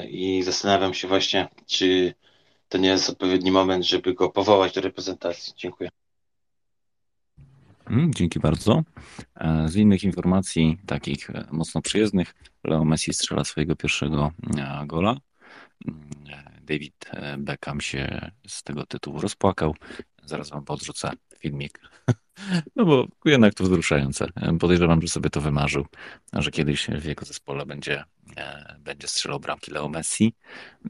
[0.08, 2.14] i zastanawiam się właśnie, czy
[2.68, 5.52] to nie jest odpowiedni moment, żeby go powołać do reprezentacji.
[5.56, 5.88] Dziękuję.
[7.90, 8.82] Mm, Dzięki bardzo.
[9.66, 12.34] Z innych informacji, takich mocno przyjezdnych,
[12.64, 14.30] Leo Messi strzela swojego pierwszego
[14.86, 15.16] gola.
[15.88, 16.10] Mm,
[16.62, 19.74] David Beckham się z tego tytułu rozpłakał.
[20.26, 21.80] Zaraz wam podrzucę filmik.
[22.76, 24.26] No bo jednak to wzruszające.
[24.60, 25.86] Podejrzewam, że sobie to wymarzył,
[26.32, 28.04] że kiedyś w jego zespole będzie,
[28.36, 30.34] e, będzie strzelał bramki Leo Messi.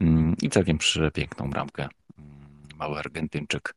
[0.01, 3.75] Mm, I całkiem przepiękną bramkę mm, mały Argentyńczyk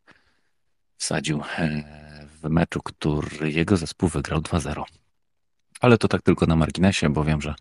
[0.97, 4.83] wsadził e, w meczu, który jego zespół wygrał 2-0.
[5.81, 7.55] Ale to tak tylko na marginesie, bo wiem, że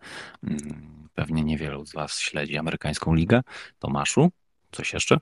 [0.44, 3.42] mm, pewnie niewielu z Was śledzi amerykańską ligę.
[3.80, 4.32] Tomaszu,
[4.72, 5.20] coś jeszcze?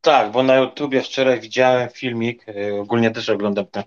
[0.00, 3.84] Tak, bo na YouTubie wczoraj widziałem filmik, e, ogólnie też oglądam te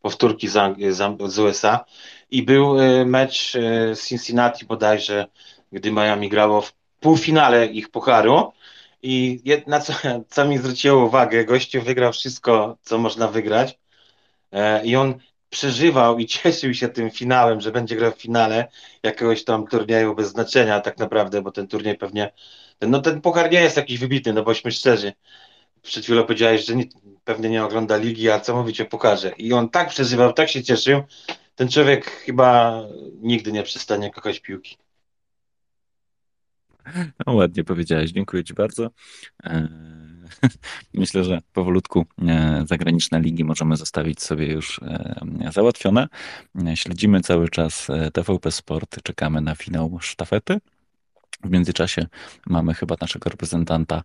[0.00, 0.96] powtórki z,
[1.26, 1.84] z, USA
[2.30, 5.26] i był e, mecz e, z Cincinnati bodajże,
[5.72, 8.52] gdy Miami grało w półfinale ich pucharu
[9.02, 9.92] i jedna, co,
[10.34, 13.78] co mi zwróciło uwagę, gościu wygrał wszystko, co można wygrać
[14.84, 15.14] i on
[15.50, 18.68] przeżywał i cieszył się tym finałem, że będzie grał w finale
[19.02, 22.32] jakiegoś tam turnieju bez znaczenia tak naprawdę, bo ten turniej pewnie,
[22.80, 25.12] no ten puchar nie jest jakiś wybitny, no bośmy szczerzy,
[25.82, 26.84] przed chwilą powiedziałeś, że nie,
[27.24, 29.32] pewnie nie ogląda ligi, a co mówić o pokarze.
[29.38, 31.02] I on tak przeżywał, tak się cieszył.
[31.54, 32.82] Ten człowiek chyba
[33.20, 34.76] nigdy nie przestanie kochać piłki.
[37.26, 38.90] No, ładnie powiedziałeś, dziękuję Ci bardzo.
[39.44, 39.68] E,
[40.94, 46.08] Myślę, że powolutku e, zagraniczne ligi możemy zostawić sobie już e, załatwione.
[46.74, 50.58] Śledzimy cały czas TVP Sport, czekamy na finał sztafety.
[51.44, 52.06] W międzyczasie
[52.46, 54.02] mamy chyba naszego reprezentanta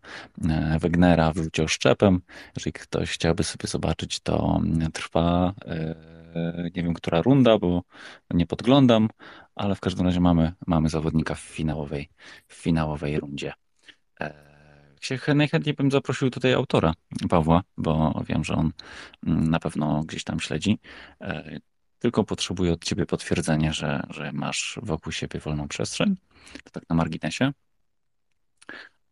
[0.50, 2.22] e, Wegnera w rzucie oszczepem.
[2.56, 5.96] Jeżeli ktoś chciałby sobie zobaczyć, to mm, trwa e,
[6.76, 7.84] nie wiem, która runda, bo
[8.32, 9.10] nie podglądam,
[9.56, 12.10] ale w każdym razie mamy, mamy zawodnika w finałowej,
[12.48, 13.54] w finałowej rundzie.
[14.22, 16.94] E, najchętniej bym zaprosił tutaj autora,
[17.30, 18.72] Pawła, bo wiem, że on
[19.28, 20.80] mm, na pewno gdzieś tam śledzi.
[22.00, 26.16] Tylko potrzebuję od ciebie potwierdzenia, że, że masz wokół siebie wolną przestrzeń.
[26.64, 27.52] To tak na marginesie.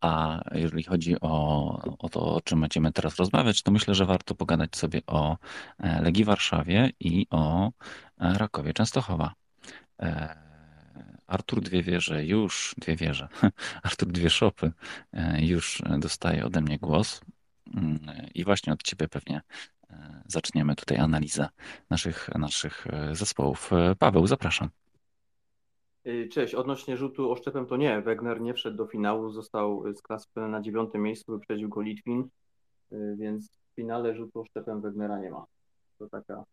[0.00, 4.34] A jeżeli chodzi o, o to, o czym będziemy teraz rozmawiać, to myślę, że warto
[4.34, 5.36] pogadać sobie o
[5.78, 7.70] e, Legii Warszawie i o e,
[8.18, 9.34] Rakowie Częstochowa.
[10.02, 10.36] E,
[11.26, 13.28] Artur Dwie Wieże już, Dwie Wieże,
[13.82, 14.72] Artur Dwie Szopy
[15.38, 17.20] już dostaje ode mnie głos
[17.74, 17.98] Mm,
[18.34, 19.40] i właśnie od ciebie pewnie
[20.26, 21.48] zaczniemy tutaj analizę
[21.90, 23.72] naszych, naszych e, zespołów.
[23.72, 24.68] E, Paweł, zapraszam.
[26.30, 31.02] Cześć, odnośnie rzutu oszczepem to nie, Wegner nie wszedł do finału, został sklasyfikowany na dziewiątym
[31.02, 32.28] miejscu, wyprzedził go Litwin,
[33.16, 35.44] więc w finale rzutu oszczepem Wegnera nie ma.
[35.98, 36.44] To taka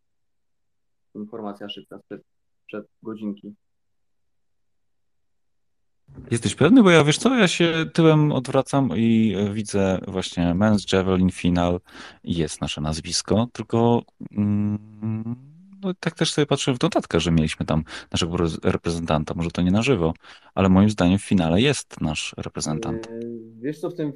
[1.15, 2.21] informacja szybka sprzed,
[2.65, 3.53] przed godzinki.
[6.31, 6.83] Jesteś pewny?
[6.83, 11.79] Bo ja wiesz co, ja się tyłem odwracam i e, widzę właśnie Men's Javelin Final
[12.23, 15.35] i jest nasze nazwisko, tylko mm,
[15.81, 19.61] no, tak też sobie patrzę w notatkę, że mieliśmy tam naszego re- reprezentanta, może to
[19.61, 20.13] nie na żywo,
[20.55, 23.07] ale moim zdaniem w finale jest nasz reprezentant.
[23.07, 24.13] Y, Wiesz co, w tym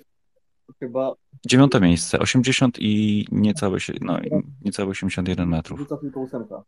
[0.80, 1.14] chyba
[1.48, 4.20] Dziewiąte miejsce, 80 i niecałe, no,
[4.66, 5.88] niecałe 81 metrów.
[6.02, 6.64] tylko ósemka.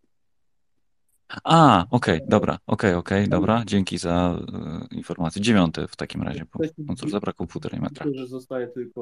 [1.44, 5.42] A, okej, dobra, okej, okej, dobra, dzięki za e, informację.
[5.42, 8.06] Dziewiąty w takim razie, bo no cóż, zabrakło półtorej metra.
[8.14, 9.02] Że zostaje tylko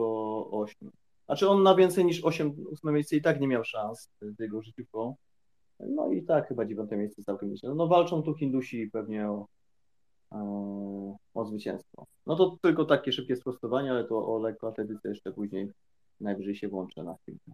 [0.52, 0.92] 8.
[1.26, 4.62] Znaczy on na więcej niż 8, 8 miejsce i tak nie miał szans z jego
[4.62, 5.16] życiówką.
[5.80, 7.76] No i tak chyba dziewiąte miejsce całkiem myślę.
[7.76, 9.48] No walczą tu Hindusi pewnie o,
[10.30, 12.06] o, o zwycięstwo.
[12.26, 15.72] No to tylko takie szybkie sprostowanie, ale to o lekkoatletyce jeszcze później
[16.20, 17.52] najwyżej się włączę na chwilkę.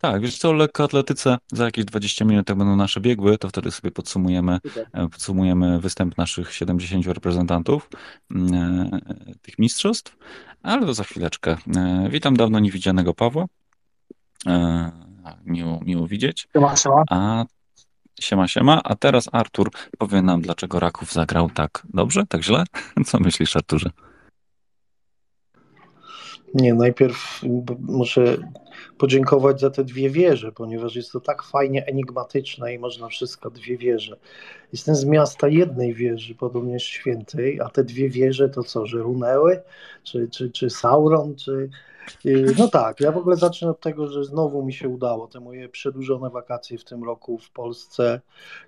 [0.00, 3.70] Tak, wiesz co, o lekkoatletyce za jakieś 20 minut, jak będą nasze biegły, to wtedy
[3.70, 4.58] sobie podsumujemy,
[4.92, 7.90] e, podsumujemy występ naszych 70 reprezentantów
[8.30, 8.54] mm,
[8.94, 10.16] e, tych mistrzostw,
[10.62, 11.56] ale to za chwileczkę.
[11.76, 13.44] E, Witam dawno niewidzianego Pawła.
[14.46, 14.90] E,
[15.44, 16.48] Miło, miło widzieć.
[16.52, 17.04] Siema, siema.
[17.10, 17.44] A
[18.20, 18.80] siema, siema.
[18.84, 22.64] A teraz Artur powie nam, dlaczego Raków zagrał tak dobrze, tak źle?
[23.06, 23.90] Co myślisz, Arturze?
[26.54, 27.42] Nie, najpierw
[27.80, 28.36] muszę
[28.98, 33.76] podziękować za te dwie wieże, ponieważ jest to tak fajnie enigmatyczne i można wszystko dwie
[33.78, 34.16] wieże.
[34.72, 39.60] Jestem z miasta jednej wieży, podobnież świętej, a te dwie wieże to co, że runęły?
[40.02, 41.36] Czy, czy, czy Sauron?
[41.36, 41.70] Czy...
[42.26, 45.26] Y, no tak, ja w ogóle zacznę od tego, że znowu mi się udało.
[45.26, 48.20] Te moje przedłużone wakacje w tym roku w Polsce,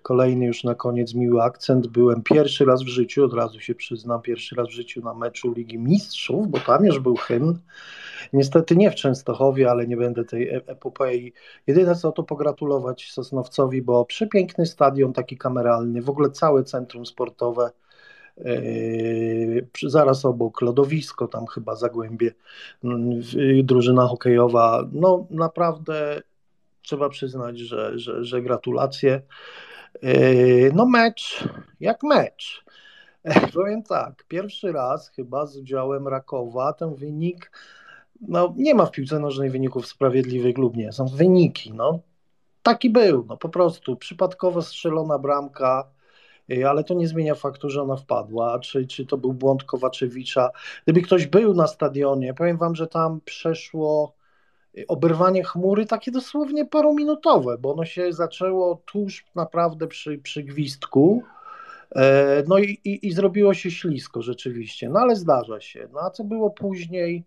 [0.03, 1.87] kolejny już na koniec miły akcent.
[1.87, 5.53] Byłem pierwszy raz w życiu, od razu się przyznam, pierwszy raz w życiu na meczu
[5.53, 7.59] Ligi Mistrzów, bo tam już był hymn.
[8.33, 11.33] Niestety nie w Częstochowie, ale nie będę tej e- epopei.
[11.67, 17.71] Jedyne co to pogratulować Sosnowcowi, bo przepiękny stadion, taki kameralny, w ogóle całe centrum sportowe.
[18.37, 22.33] Yy, zaraz obok lodowisko, tam chyba Zagłębie,
[22.83, 24.89] yy, drużyna hokejowa.
[24.93, 26.23] No naprawdę
[26.83, 29.23] trzeba przyznać, że, że, że gratulacje.
[30.03, 31.49] Yy, no mecz,
[31.81, 32.65] jak mecz.
[33.55, 37.51] Powiem tak, pierwszy raz chyba z udziałem Rakowa ten wynik
[38.29, 41.73] no, nie ma w piłce nożnej wyników sprawiedliwych lub nie, są wyniki.
[41.73, 41.99] No,
[42.63, 45.89] taki był, no, po prostu przypadkowo strzelona bramka,
[46.51, 50.51] y, ale to nie zmienia faktu, że ona wpadła, czy, czy to był błąd Kowaczewicza.
[50.85, 54.15] Gdyby ktoś był na stadionie, powiem wam, że tam przeszło
[54.79, 61.23] y, oberwanie chmury takie dosłownie parominutowe, bo ono się zaczęło tuż naprawdę przy, przy gwizdku,
[61.97, 65.89] e, no i, i, i zrobiło się ślisko rzeczywiście, no ale zdarza się.
[65.93, 67.25] No a co było później,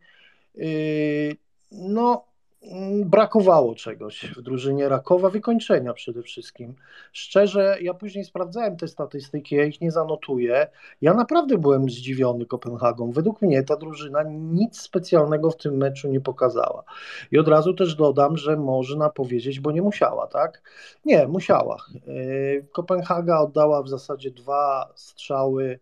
[1.71, 2.25] no,
[2.61, 6.75] mm, brakowało czegoś w drużynie Rakowa, wykończenia przede wszystkim.
[7.11, 10.67] Szczerze, ja później sprawdzałem te statystyki, ja ich nie zanotuję.
[11.01, 13.11] Ja naprawdę byłem zdziwiony Kopenhagą.
[13.11, 16.83] Według mnie ta drużyna nic specjalnego w tym meczu nie pokazała.
[17.31, 20.61] I od razu też dodam, że można powiedzieć, bo nie musiała, tak?
[21.05, 21.77] Nie, musiała.
[22.07, 25.79] Yy, Kopenhaga oddała w zasadzie dwa strzały,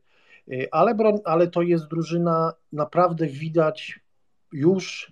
[0.47, 4.02] yy, ale, ale to jest drużyna, naprawdę widać
[4.53, 5.11] już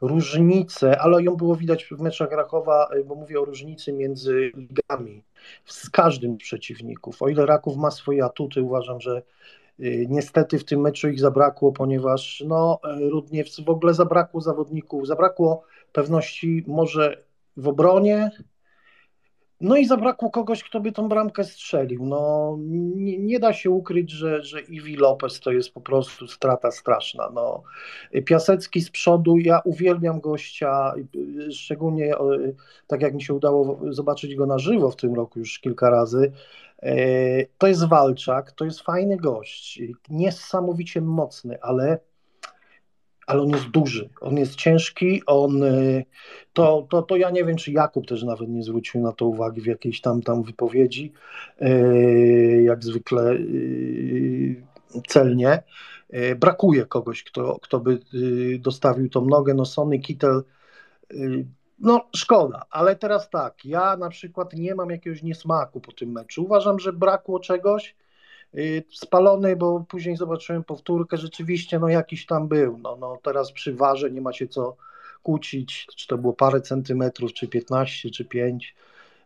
[0.00, 5.22] różnicę, ale ją było widać w meczach Rakowa, bo mówię o różnicy między ligami
[5.64, 7.22] z każdym z przeciwników.
[7.22, 9.22] O ile Raków ma swoje atuty, uważam, że
[9.80, 15.62] y, niestety w tym meczu ich zabrakło, ponieważ no, Rudniewc w ogóle zabrakło zawodników, zabrakło
[15.92, 17.22] pewności może
[17.56, 18.30] w obronie,
[19.60, 22.06] no i zabrakło kogoś, kto by tą bramkę strzelił.
[22.06, 22.56] No,
[22.96, 27.30] nie, nie, da się ukryć, że, że Iwi Lopez to jest po prostu strata straszna.
[27.34, 27.62] No,
[28.24, 30.94] Piasecki z przodu, ja uwielbiam gościa,
[31.50, 32.14] szczególnie
[32.86, 36.32] tak jak mi się udało zobaczyć go na żywo w tym roku już kilka razy.
[36.82, 36.96] E,
[37.58, 41.98] to jest walczak, to jest fajny gość, niesamowicie mocny, ale
[43.30, 46.04] ale on jest duży, on jest ciężki, on y,
[46.52, 49.60] to, to, to ja nie wiem, czy Jakub też nawet nie zwrócił na to uwagi
[49.60, 51.12] w jakiejś tam tam wypowiedzi,
[51.62, 54.62] y, jak zwykle y,
[55.08, 55.62] celnie.
[56.36, 57.98] Brakuje kogoś, kto, kto by
[58.58, 60.42] dostawił tą nogę, no Sony Kittel
[61.78, 66.44] no szkoda, ale teraz tak, ja na przykład nie mam jakiegoś niesmaku po tym meczu.
[66.44, 67.94] Uważam, że brakło czegoś,
[68.94, 74.10] spalony, bo później zobaczyłem powtórkę, rzeczywiście no jakiś tam był, no, no teraz przy warze
[74.10, 74.76] nie ma się co
[75.22, 78.74] kłócić, czy to było parę centymetrów, czy 15, czy 5,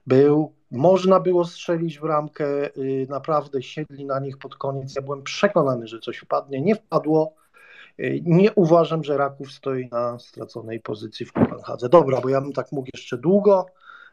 [0.07, 5.23] był, można było strzelić w ramkę, y, naprawdę siedli na nich pod koniec, ja byłem
[5.23, 7.35] przekonany, że coś wpadnie, nie wpadło,
[8.01, 11.89] y, nie uważam, że Raków stoi na straconej pozycji w Kopenhadze.
[11.89, 13.67] Dobra, bo ja bym tak mógł jeszcze długo,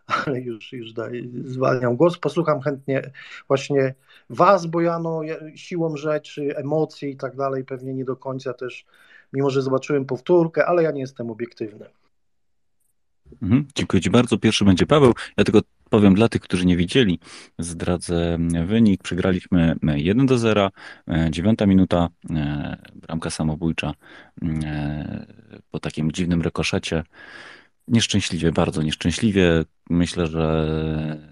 [0.06, 2.18] ale już, już daj, zwalniam głos.
[2.18, 3.12] Posłucham chętnie
[3.48, 3.94] właśnie
[4.30, 5.22] Was, bo ja no,
[5.56, 8.86] siłą rzeczy, emocji i tak dalej, pewnie nie do końca też,
[9.34, 11.86] mimo że zobaczyłem powtórkę, ale ja nie jestem obiektywny.
[13.42, 14.38] Mhm, dziękuję Ci bardzo.
[14.38, 15.14] Pierwszy będzie Paweł.
[15.38, 17.20] Ja tylko powiem dla tych, którzy nie widzieli,
[17.60, 19.04] zdradzę wynik.
[19.04, 20.70] Przegraliśmy 1 do 0,
[21.30, 23.94] dziewiąta minuta, e, bramka samobójcza
[24.44, 25.26] e,
[25.72, 27.04] po takim dziwnym rekoszecie.
[27.92, 29.66] Nieszczęśliwie, bardzo nieszczęśliwie.
[29.90, 30.78] Myślę, że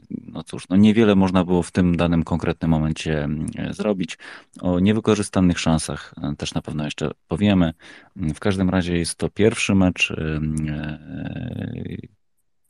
[0.10, 4.18] no cóż, no niewiele można było w tym danym konkretnym momencie e, zrobić.
[4.62, 7.74] O niewykorzystanych szansach e, też na pewno jeszcze powiemy.
[8.16, 10.12] W każdym razie jest to pierwszy mecz.
[10.12, 10.40] E,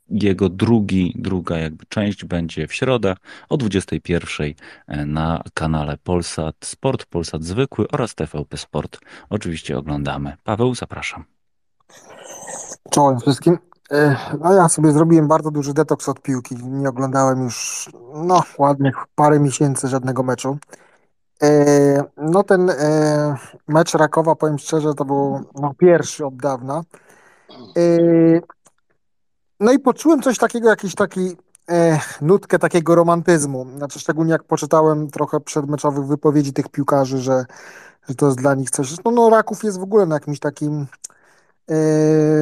[0.09, 3.15] jego drugi, druga jakby część będzie w środę
[3.49, 4.53] o 21
[5.05, 8.99] na kanale Polsat Sport, Polsat Zwykły oraz TVP Sport.
[9.29, 10.33] Oczywiście oglądamy.
[10.43, 11.23] Paweł, zapraszam.
[12.91, 13.68] Czołem wszystkim.
[14.39, 16.55] No ja sobie zrobiłem bardzo duży detoks od piłki.
[16.63, 20.57] Nie oglądałem już no ładnych parę miesięcy żadnego meczu.
[22.17, 22.71] No ten
[23.67, 26.81] mecz Rakowa, powiem szczerze, to był no, pierwszy od dawna.
[29.59, 31.37] No i poczułem coś takiego, jakiś taki
[32.21, 33.67] nutkę takiego romantyzmu.
[33.77, 37.45] Znaczy szczególnie jak poczytałem trochę przedmeczowych wypowiedzi tych piłkarzy, że,
[38.09, 38.95] że to jest dla nich coś.
[39.05, 40.87] No, no Raków jest w ogóle na jakimś takim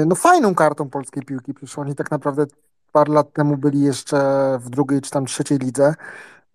[0.05, 1.53] no fajną kartą polskiej piłki.
[1.53, 2.45] Przecież oni tak naprawdę
[2.91, 4.17] parę lat temu byli jeszcze
[4.61, 5.93] w drugiej czy tam trzeciej lidze,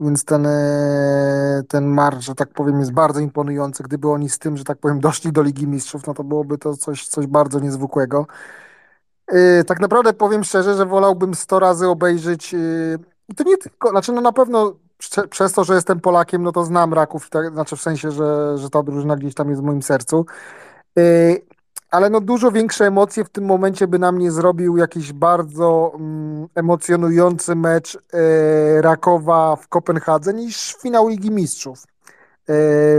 [0.01, 0.47] więc ten,
[1.68, 3.83] ten marsz, że tak powiem, jest bardzo imponujący.
[3.83, 6.77] Gdyby oni z tym, że tak powiem, doszli do Ligi Mistrzów, no to byłoby to
[6.77, 8.27] coś, coś bardzo niezwykłego.
[9.66, 12.55] Tak naprawdę powiem szczerze, że wolałbym 100 razy obejrzeć
[13.29, 14.75] i to nie tylko, znaczy no na pewno
[15.31, 18.70] przez to, że jestem Polakiem, no to znam Raków, tak, znaczy w sensie, że, że
[18.70, 20.27] ta drużyna gdzieś tam jest w moim sercu.
[21.93, 26.49] Ale no dużo większe emocje w tym momencie by na mnie zrobił jakiś bardzo mm,
[26.55, 31.84] emocjonujący mecz yy, Rakowa w Kopenhadze niż finał Ligi Mistrzów.
[32.49, 32.55] Yy,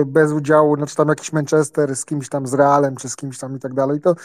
[0.05, 3.55] bez udziału, znaczy tam jakiś Manchester z kimś tam z Realem, czy z kimś tam
[3.55, 4.01] i tak dalej.
[4.01, 4.15] To,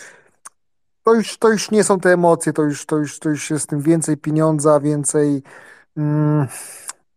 [1.02, 3.68] to, już, to już nie są te emocje, to już, to, już, to już jest
[3.68, 5.42] tym więcej pieniądza, więcej
[5.96, 6.46] mm,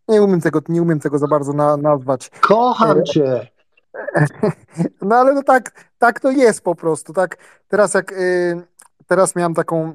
[0.08, 2.32] nie umiem tego, nie umiem tego za bardzo na, nazwać.
[2.42, 3.48] Kocham e, cię.
[5.02, 7.14] No ale no tak, tak to jest po prostu.
[7.14, 7.38] Tak,
[7.68, 8.62] teraz jak y,
[9.08, 9.94] teraz miałem taką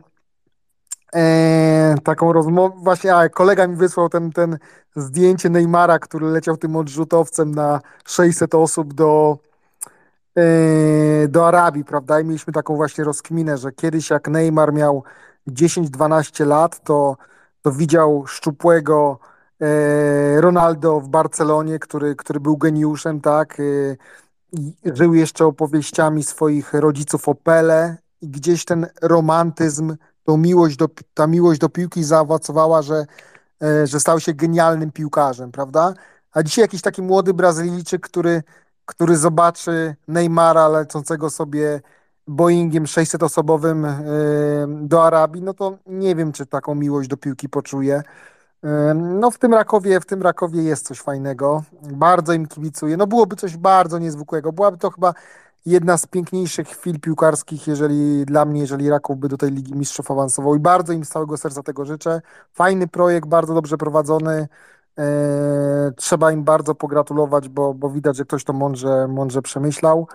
[1.14, 4.59] e, taką rozmowę, właśnie a, kolega mi wysłał ten, ten
[4.97, 9.38] zdjęcie Neymara, który leciał tym odrzutowcem na 600 osób do,
[10.36, 12.20] e, do Arabii, prawda?
[12.20, 15.05] I mieliśmy taką właśnie rozkminę, że kiedyś jak Neymar miał
[15.49, 17.16] 10-12 lat, to,
[17.62, 19.18] to widział szczupłego
[20.36, 23.61] Ronaldo w Barcelonie, który, który był geniuszem, tak?
[23.61, 30.88] E, żył jeszcze opowieściami swoich rodziców o Pele i gdzieś ten romantyzm, tą miłość do,
[31.14, 33.07] ta miłość do piłki zaowocowała, że,
[33.62, 35.94] e, że stał się genialnym piłkarzem, prawda?
[36.32, 38.42] A dzisiaj jakiś taki młody Brazylijczyk, który,
[38.84, 41.80] który zobaczy Neymara lecącego sobie
[42.26, 43.86] Boeingiem 600-osobowym
[44.66, 48.02] do Arabii, no to nie wiem, czy taką miłość do piłki poczuje.
[48.94, 51.62] No w tym Rakowie, w tym Rakowie jest coś fajnego.
[51.82, 52.96] Bardzo im kibicuję.
[52.96, 54.52] No byłoby coś bardzo niezwykłego.
[54.52, 55.14] Byłaby to chyba
[55.66, 60.11] jedna z piękniejszych chwil piłkarskich, jeżeli dla mnie, jeżeli Raków by do tej Ligi Mistrzów
[60.11, 62.20] awansował i bardzo im z całego serca tego życzę.
[62.52, 64.48] Fajny projekt, bardzo dobrze prowadzony.
[65.96, 70.09] Trzeba im bardzo pogratulować, bo, bo widać, że ktoś to mądrze, mądrze przemyślał.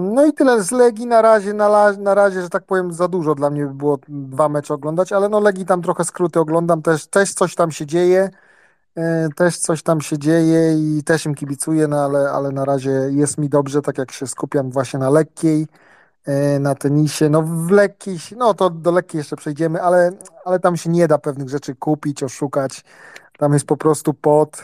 [0.00, 0.62] No i tyle.
[0.62, 3.74] Z Legii na razie, na, na razie, że tak powiem, za dużo dla mnie by
[3.74, 7.70] było dwa mecze oglądać, ale no Legii tam trochę skróty oglądam, też, też coś tam
[7.70, 8.30] się dzieje,
[8.94, 12.90] e, też coś tam się dzieje i też im kibicuję, no ale, ale na razie
[12.90, 15.66] jest mi dobrze, tak jak się skupiam właśnie na lekkiej,
[16.26, 20.12] e, na tenisie, no w lekkiej, no to do lekkiej jeszcze przejdziemy, ale,
[20.44, 22.84] ale tam się nie da pewnych rzeczy kupić, oszukać,
[23.38, 24.62] tam jest po prostu pod,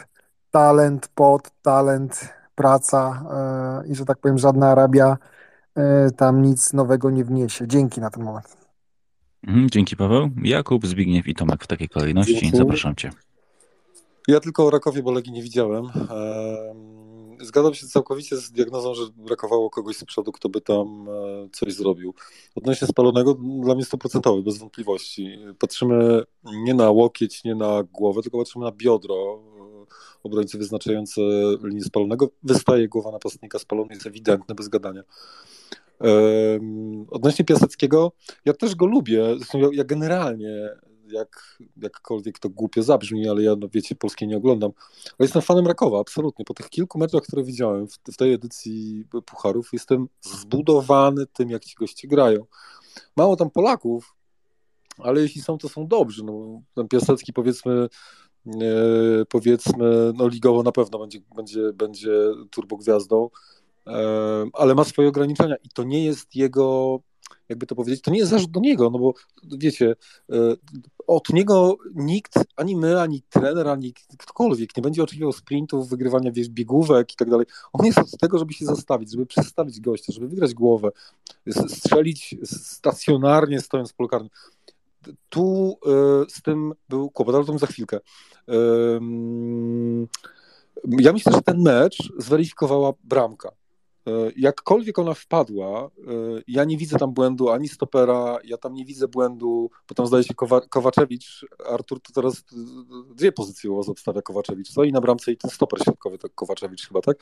[0.51, 3.25] talent, pod, talent, praca
[3.85, 5.17] e, i że tak powiem żadna Arabia
[5.77, 7.69] e, tam nic nowego nie wniesie.
[7.69, 8.57] Dzięki na ten moment.
[9.47, 10.31] Mhm, dzięki Paweł.
[10.43, 12.41] Jakub, Zbigniew i Tomek w takiej kolejności.
[12.41, 12.57] Dzięki.
[12.57, 13.11] Zapraszam Cię.
[14.29, 15.85] Ja tylko o Rakowie, bo Legii nie widziałem.
[17.41, 21.73] Zgadzam się całkowicie z diagnozą, że brakowało kogoś z przodu, kto by tam e, coś
[21.73, 22.15] zrobił.
[22.55, 25.39] Odnośnie spalonego, dla mnie stuprocentowy, bez wątpliwości.
[25.59, 29.43] Patrzymy nie na łokieć, nie na głowę, tylko patrzymy na biodro
[30.29, 31.21] obrońcy wyznaczający
[31.63, 32.31] linię spalonego.
[32.43, 35.03] Wystaje głowa napastnika spalony, jest ewidentne, bez gadania.
[37.11, 38.13] Odnośnie Piaseckiego,
[38.45, 39.35] ja też go lubię.
[39.37, 40.69] Zresztą ja, ja generalnie,
[41.13, 44.71] jak, jakkolwiek to głupio zabrzmi, ale ja, no wiecie, polskie nie oglądam.
[45.05, 46.45] Ale jestem fanem Rakowa, absolutnie.
[46.45, 51.65] Po tych kilku meczach, które widziałem w, w tej edycji Pucharów, jestem zbudowany tym, jak
[51.65, 52.47] ci goście grają.
[53.17, 54.15] Mało tam Polaków,
[54.99, 56.25] ale jeśli są, to są dobrzy.
[56.25, 57.89] No, ten Piasecki, powiedzmy,
[59.29, 62.11] powiedzmy, no ligowo na pewno będzie, będzie, będzie
[62.51, 63.31] turbogwiazdą,
[63.87, 66.99] e, ale ma swoje ograniczenia i to nie jest jego,
[67.49, 69.15] jakby to powiedzieć, to nie jest zarzut do niego, no bo
[69.59, 69.97] wiecie,
[70.33, 70.35] e,
[71.07, 76.49] od niego nikt, ani my, ani trener, ani ktokolwiek nie będzie oczekiwał sprintów, wygrywania wiesz,
[76.49, 77.47] biegówek i tak dalej.
[77.73, 80.91] On jest od tego, żeby się zastawić, żeby przestawić gościa, żeby wygrać głowę,
[81.69, 84.31] strzelić stacjonarnie stojąc w polu karnym
[85.29, 85.91] tu e,
[86.29, 88.01] z tym był kłopot, ale o tym za chwilkę.
[90.99, 93.51] Ja myślę, że ten mecz zweryfikowała bramka.
[94.09, 95.91] E, jakkolwiek ona wpadła, e,
[96.47, 100.25] ja nie widzę tam błędu ani stopera, ja tam nie widzę błędu, bo tam zdaje
[100.25, 100.35] się
[100.71, 102.45] Kowaczewicz, Artur to teraz
[103.15, 106.89] dwie pozycje u odstawia Kowaczewicz, co i na bramce i ten stoper środkowy, tak Kowaczewicz
[106.89, 107.17] chyba, tak?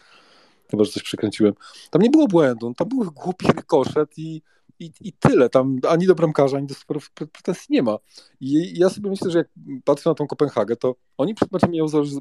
[0.71, 1.55] Chyba, że coś przekręciłem.
[1.91, 4.43] Tam nie było błędu, tam był głupi koszet i
[4.79, 5.49] i, i tyle.
[5.49, 7.99] Tam ani do bramkarza, ani do sporów pretensji nie ma.
[8.41, 9.49] I ja sobie myślę, że jak
[9.85, 11.71] patrzę na tą Kopenhagę, to oni przed meczem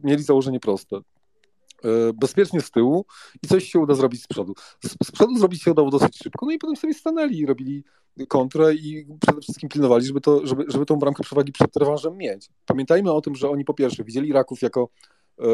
[0.03, 0.95] mieli założenie proste.
[0.95, 3.05] E, bezpiecznie z tyłu
[3.43, 4.53] i coś się uda zrobić z przodu.
[4.85, 7.83] Z, z przodu zrobić się udało dosyć szybko, no i potem sobie stanęli i robili
[8.27, 12.49] kontrę i przede wszystkim pilnowali, żeby, to, żeby, żeby tą bramkę przewagi przed rewanżem mieć.
[12.65, 14.89] Pamiętajmy o tym, że oni po pierwsze widzieli Raków jako
[15.39, 15.47] E,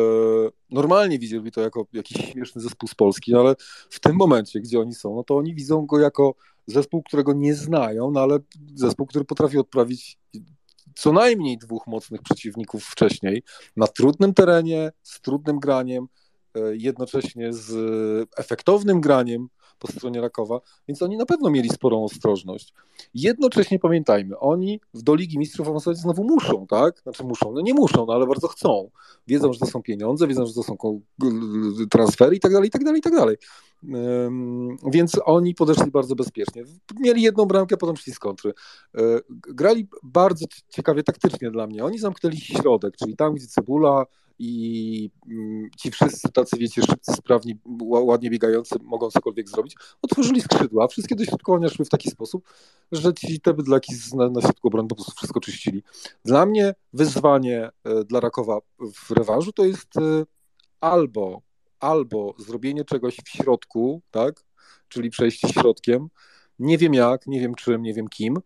[0.69, 3.55] normalnie widzieliby to jako jakiś śmieszny zespół z Polski, no ale
[3.89, 6.35] w tym momencie, gdzie oni są, no to oni widzą go jako
[6.67, 8.39] zespół, którego nie znają, no ale
[8.75, 10.19] zespół, który potrafi odprawić
[10.95, 13.43] co najmniej dwóch mocnych przeciwników wcześniej
[13.75, 16.07] na trudnym terenie, z trudnym graniem,
[16.55, 17.69] e, jednocześnie z
[18.37, 19.47] efektownym graniem
[19.81, 22.73] po stronie Rakowa, więc oni na pewno mieli sporą ostrożność.
[23.13, 26.99] Jednocześnie pamiętajmy, oni do Ligi Mistrzów awansować znowu muszą, tak?
[26.99, 28.89] Znaczy muszą, no nie muszą, no ale bardzo chcą.
[29.27, 30.77] Wiedzą, że to są pieniądze, wiedzą, że to są
[31.89, 33.37] transfery i tak dalej, i tak dalej, i tak dalej.
[34.91, 36.63] Więc oni podeszli bardzo bezpiecznie.
[36.99, 38.53] Mieli jedną bramkę, potem szli z kontry.
[38.95, 41.85] E, grali bardzo ciekawie taktycznie dla mnie.
[41.85, 44.05] Oni zamknęli środek, czyli tam, gdzie Cebula,
[44.43, 50.87] i mm, ci wszyscy tacy, wiecie, szybcy, sprawni, ładnie biegający mogą cokolwiek zrobić, otworzyli skrzydła.
[50.87, 52.49] Wszystkie dośrodkowania szły w taki sposób,
[52.91, 55.83] że ci te bydlaki na, na środku obrony po prostu wszystko czyścili.
[56.25, 58.59] Dla mnie wyzwanie e, dla Rakowa
[58.93, 60.23] w rewanżu to jest e,
[60.79, 61.41] albo,
[61.79, 64.43] albo zrobienie czegoś w środku, tak,
[64.87, 66.07] czyli przejście środkiem,
[66.59, 68.37] nie wiem jak, nie wiem czym, nie wiem kim,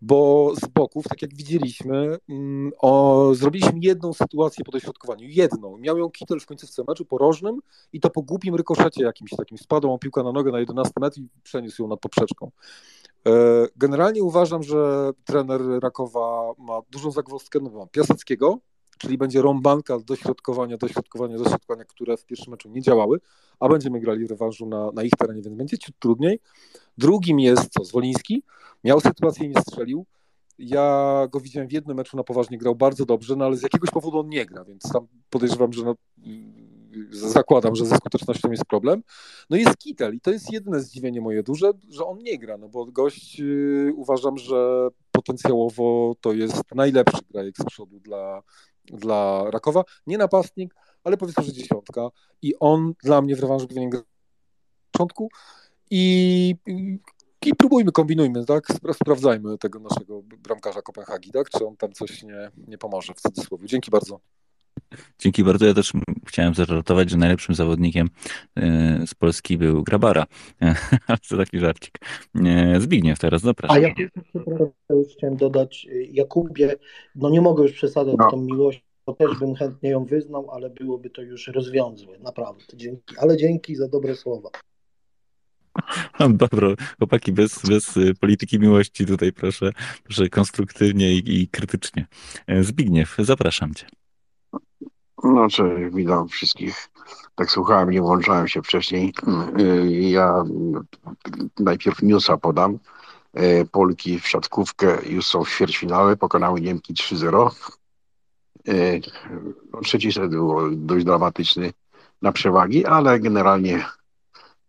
[0.00, 5.78] bo z boków, tak jak widzieliśmy, mm, o, zrobiliśmy jedną sytuację po dośrodkowaniu, jedną.
[5.78, 7.60] Miał ją Kittel w końcówce meczu porożnym
[7.92, 9.58] i to po głupim rykoszecie jakimś takim.
[9.58, 12.50] Spadła piłka na nogę na 11 metr i przeniósł ją nad poprzeczką.
[13.26, 13.30] E,
[13.76, 18.58] generalnie uważam, że trener Rakowa ma dużą zagwozdkę, no ma Piaseckiego,
[19.00, 23.20] czyli będzie rąbanka dośrodkowania, dośrodkowania, dośrodkowania, które w pierwszym meczu nie działały,
[23.60, 26.40] a będziemy grali w rewanżu na, na ich terenie, więc będzie ciut trudniej.
[26.98, 28.42] Drugim jest co, Zwoliński,
[28.84, 30.06] miał sytuację i nie strzelił.
[30.58, 33.90] Ja go widziałem w jednym meczu na poważnie, grał bardzo dobrze, no ale z jakiegoś
[33.90, 35.94] powodu on nie gra, więc tam podejrzewam, że no,
[37.10, 39.02] zakładam, że ze skutecznością jest problem.
[39.50, 42.68] No jest Kittel i to jest jedyne zdziwienie moje duże, że on nie gra, no
[42.68, 48.42] bo gość yy, uważam, że potencjałowo to jest najlepszy grajek z przodu dla,
[48.84, 49.84] dla Rakowa.
[50.06, 50.74] Nie napastnik,
[51.04, 52.08] ale powiedzmy, że dziesiątka.
[52.42, 55.28] I on dla mnie w rewanżu powinien grać w początku.
[55.90, 56.56] I,
[57.46, 58.66] i próbujmy, kombinujmy, tak?
[58.92, 61.50] Sprawdzajmy tego naszego bramkarza Kopenhagi, tak?
[61.50, 63.66] Czy on tam coś nie, nie pomoże w cudzysłowie.
[63.66, 64.20] Dzięki bardzo.
[65.18, 65.66] Dzięki bardzo.
[65.66, 65.92] Ja też
[66.26, 68.08] chciałem zażartować, że najlepszym zawodnikiem
[68.56, 70.26] e, z Polski był Grabara.
[71.06, 71.98] Ale to taki żarcik.
[72.44, 73.76] E, Zbigniew teraz, zapraszam.
[73.76, 73.94] A ja
[74.90, 76.76] już chciałem dodać, Jakubie,
[77.14, 78.30] no nie mogę już przesadzać no.
[78.30, 82.64] tą miłość, to też bym chętnie ją wyznał, ale byłoby to już rozwiązłe, naprawdę.
[82.74, 83.14] Dzięki.
[83.18, 84.50] Ale dzięki za dobre słowa.
[86.30, 86.68] Dobra,
[86.98, 89.72] chłopaki, bez, bez polityki miłości tutaj proszę,
[90.04, 92.06] proszę konstruktywnie i, i krytycznie.
[92.46, 93.86] E, Zbigniew, zapraszam cię.
[95.24, 96.88] No, cześć, witam wszystkich.
[97.34, 99.14] Tak słuchałem, nie włączałem się wcześniej.
[99.60, 100.44] Y, ja
[101.58, 102.78] najpierw newsa podam.
[103.34, 107.50] E, Polki w siatkówkę już są w ćwierćfinale, pokonały Niemki 3-0.
[108.68, 108.72] E,
[109.72, 111.72] no, trzeci set był dość dramatyczny
[112.22, 113.84] na przewagi, ale generalnie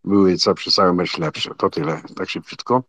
[0.04, 1.56] były co przez cały mecz lepsze.
[1.58, 2.84] To tyle, tak szybciutko.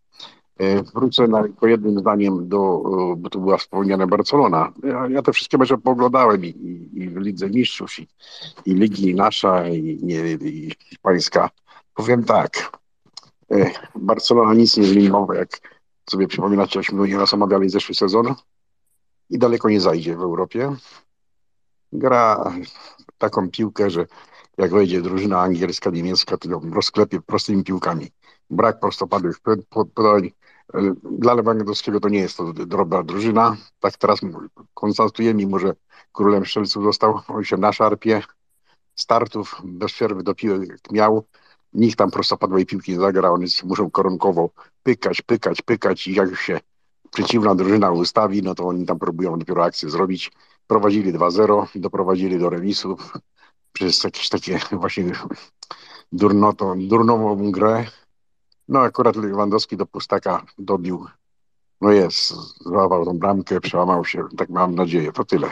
[0.59, 2.83] E, wrócę na, tylko jednym zdaniem do,
[3.17, 4.73] bo to była wspomniana Barcelona.
[4.83, 8.07] Ja, ja te wszystkie mecze poglądałem i, i, i w Lidze Mistrzów, i,
[8.65, 11.49] i Ligi nasza, i, nie, i hiszpańska.
[11.93, 12.71] Powiem tak,
[13.51, 15.79] e, Barcelona nic nie zmieniła, jak
[16.09, 18.35] sobie przypominacie, myśmy nieraz omawiali zeszły sezon
[19.29, 20.75] i daleko nie zajdzie w Europie.
[21.91, 22.53] Gra
[23.17, 24.05] taką piłkę, że
[24.57, 28.11] jak wejdzie drużyna angielska, niemiecka, to ją rozklepie prostymi piłkami.
[28.49, 29.37] Brak prostopadłych
[29.69, 30.31] podań.
[31.03, 33.57] Dla Lewandowskiego to nie jest to drobna drużyna.
[33.79, 34.19] Tak teraz
[34.73, 35.73] konstatujemy, mimo że
[36.11, 38.21] królem strzelców został, on się na szarpie
[38.95, 41.25] startów bez przerwy do piłek miał.
[41.73, 44.49] Nikt tam prostopadłej piłki nie zagra, oni muszą koronkowo
[44.83, 46.59] pykać, pykać, pykać i jak już się
[47.11, 50.31] przeciwna drużyna ustawi, no to oni tam próbują dopiero akcję zrobić.
[50.67, 52.97] Prowadzili 2-0, doprowadzili do remisu
[53.73, 55.11] przez jakieś takie właśnie
[56.11, 57.85] durnoto, durnową grę.
[58.67, 61.05] No akurat Lewandowski do pustaka dobił.
[61.81, 65.49] No jest, złapał tą bramkę, przełamał się, tak mam nadzieję, to tyle.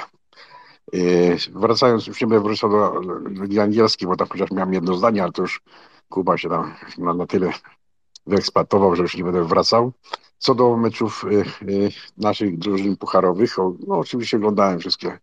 [0.93, 5.23] Yy, wracając, już nie będę wrócił do Ligi Angielskiej, bo tam chociaż miałem jedno zdanie,
[5.23, 5.61] ale to już
[6.09, 7.53] Kuba się tam na, na tyle
[8.25, 9.91] wyeksploatował, że już nie będę wracał.
[10.37, 13.55] Co do meczów y, y, naszych drużyn pucharowych,
[13.87, 15.19] no oczywiście oglądałem wszystkie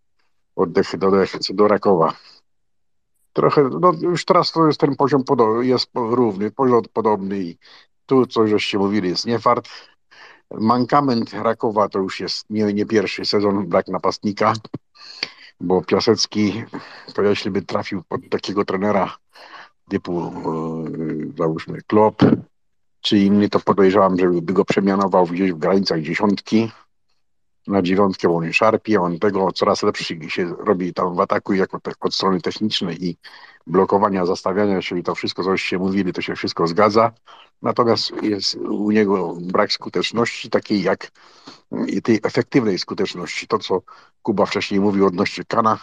[0.56, 1.18] oddechy do, do,
[1.50, 2.12] do Rakowa
[3.32, 7.58] trochę, no już teraz to jest ten poziom podobny, jest równy, poziom podobny i
[8.06, 9.68] tu coś żeście mówili, jest nie fart.
[10.50, 14.52] Mankament Rakowa to już jest nie, nie pierwszy sezon, brak napastnika,
[15.60, 16.64] bo Piasecki,
[17.14, 19.16] to jeśli by trafił pod takiego trenera
[19.88, 20.32] typu
[20.98, 22.22] yy, załóżmy Klop,
[23.00, 26.70] czy inny, to podejrzewam, że by go przemianował gdzieś w granicach dziesiątki.
[27.68, 32.14] Na dziewiątkę, on szarpie, on tego coraz lepszy się robi tam w ataku jako od
[32.14, 33.16] strony technicznej i
[33.66, 37.12] blokowania, zastawiania się i to wszystko, co się mówili, to się wszystko zgadza.
[37.62, 41.10] Natomiast jest u niego brak skuteczności takiej jak
[42.02, 43.46] tej efektywnej skuteczności.
[43.46, 43.82] To, co
[44.22, 45.78] Kuba wcześniej mówił odnośnie Kana,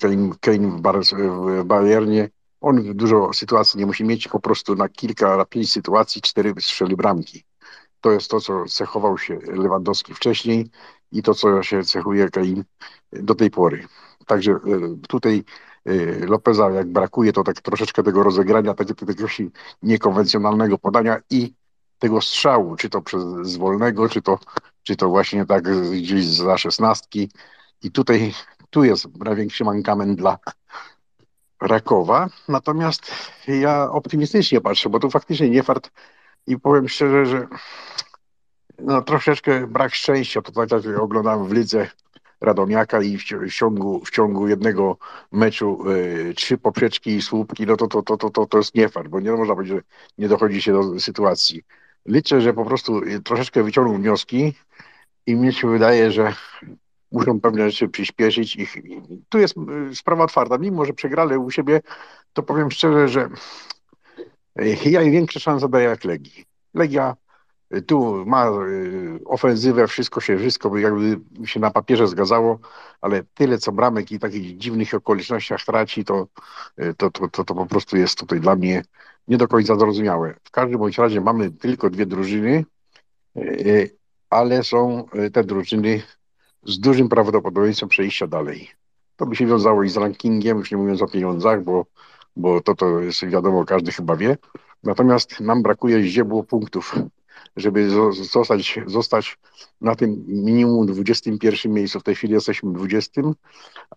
[0.00, 4.88] Kane, Kane w, Bar w Bayernie, on dużo sytuacji nie musi mieć, po prostu na
[4.88, 7.44] kilka, na pięć sytuacji cztery strzeli bramki.
[8.00, 10.70] To jest to, co cechował się Lewandowski wcześniej
[11.12, 12.64] i to, co się cechuje Kain
[13.12, 13.86] do tej pory.
[14.26, 14.58] Także e,
[15.08, 15.44] tutaj
[15.84, 19.28] e, Lopeza jak brakuje, to tak troszeczkę tego rozegrania, takiego, takiego
[19.82, 21.54] niekonwencjonalnego podania i
[21.98, 24.38] tego strzału, czy to przez z wolnego, czy to,
[24.82, 27.30] czy to właśnie tak gdzieś za szesnastki.
[27.82, 28.34] I tutaj
[28.70, 30.38] tu jest największy mankament dla
[31.60, 32.28] Rakowa.
[32.48, 33.12] Natomiast
[33.48, 35.90] ja optymistycznie patrzę, bo tu faktycznie nie fart
[36.46, 37.46] i powiem szczerze, że
[38.78, 40.42] no troszeczkę brak szczęścia.
[40.42, 41.88] To tak jak w lidze
[42.40, 44.96] Radomiaka i w, w, ciągu, w ciągu jednego
[45.32, 49.08] meczu y, trzy poprzeczki i słupki, no to, to, to, to, to, to jest niefart,
[49.08, 49.82] bo nie można powiedzieć, że
[50.18, 51.62] nie dochodzi się do sytuacji.
[52.06, 54.54] Liczę, że po prostu troszeczkę wyciągną wnioski
[55.26, 56.34] i mnie się wydaje, że
[57.12, 58.56] muszą pewne rzeczy przyspieszyć.
[58.56, 58.76] Ich,
[59.28, 59.54] tu jest
[59.90, 60.58] y, sprawa otwarta.
[60.58, 61.80] Mimo, że przegrali u siebie,
[62.32, 63.28] to powiem szczerze, że
[64.60, 66.44] y, ja im większe szanse daję jak Legii.
[66.74, 67.16] Legia
[67.74, 68.50] y, tu ma
[69.24, 72.58] ofensywę, wszystko się, wszystko jakby się na papierze zgadzało,
[73.00, 76.26] ale tyle co bramek i takich dziwnych okolicznościach traci, to,
[76.96, 78.82] to, to, to, to po prostu jest tutaj dla mnie
[79.28, 80.34] nie do końca zrozumiałe.
[80.44, 82.64] W każdym bądź razie mamy tylko dwie drużyny,
[84.30, 86.02] ale są te drużyny
[86.66, 88.70] z dużym prawdopodobieństwem przejścia dalej.
[89.16, 91.86] To by się wiązało i z rankingiem, już nie mówiąc o pieniądzach, bo,
[92.36, 94.36] bo to to jest wiadomo, każdy chyba wie.
[94.82, 96.94] Natomiast nam brakuje ździebło punktów,
[97.56, 99.38] żeby zostać, zostać
[99.80, 102.00] na tym minimum 21 miejscu.
[102.00, 103.22] W tej chwili jesteśmy 20.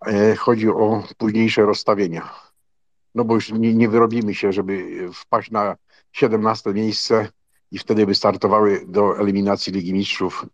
[0.08, 2.30] E, chodzi o późniejsze rozstawienia.
[3.16, 5.76] No bo już nie, nie wyrobimy się, żeby wpaść na
[6.12, 7.28] 17 miejsce
[7.72, 10.46] i wtedy by startowały do eliminacji Ligi Mistrzów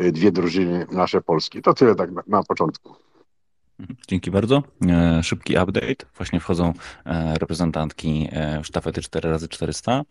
[0.00, 1.62] Y, dwie drużyny nasze polskie.
[1.62, 2.94] To tyle tak na, na początku.
[4.08, 4.62] Dzięki bardzo.
[4.88, 6.06] E, szybki update.
[6.16, 6.72] Właśnie wchodzą
[7.06, 10.02] e, reprezentantki e, sztafety 4x400.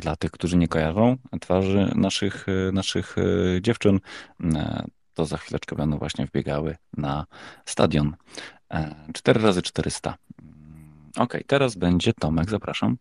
[0.00, 3.16] Dla tych, którzy nie kojarzą twarzy naszych, naszych
[3.60, 4.00] dziewczyn,
[5.14, 7.26] to za chwileczkę będą właśnie wbiegały na
[7.66, 8.16] stadion.
[9.12, 10.12] 4x400.
[11.18, 12.96] Ok, teraz będzie Tomek, zapraszam.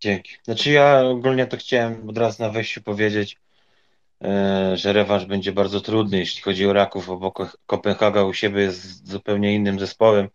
[0.00, 0.32] Dzięki.
[0.42, 3.36] Znaczy ja ogólnie to chciałem od razu na wejściu powiedzieć,
[4.74, 7.32] że rewanż będzie bardzo trudny, jeśli chodzi o Raków, bo
[7.66, 10.28] Kopenhaga u siebie jest zupełnie innym zespołem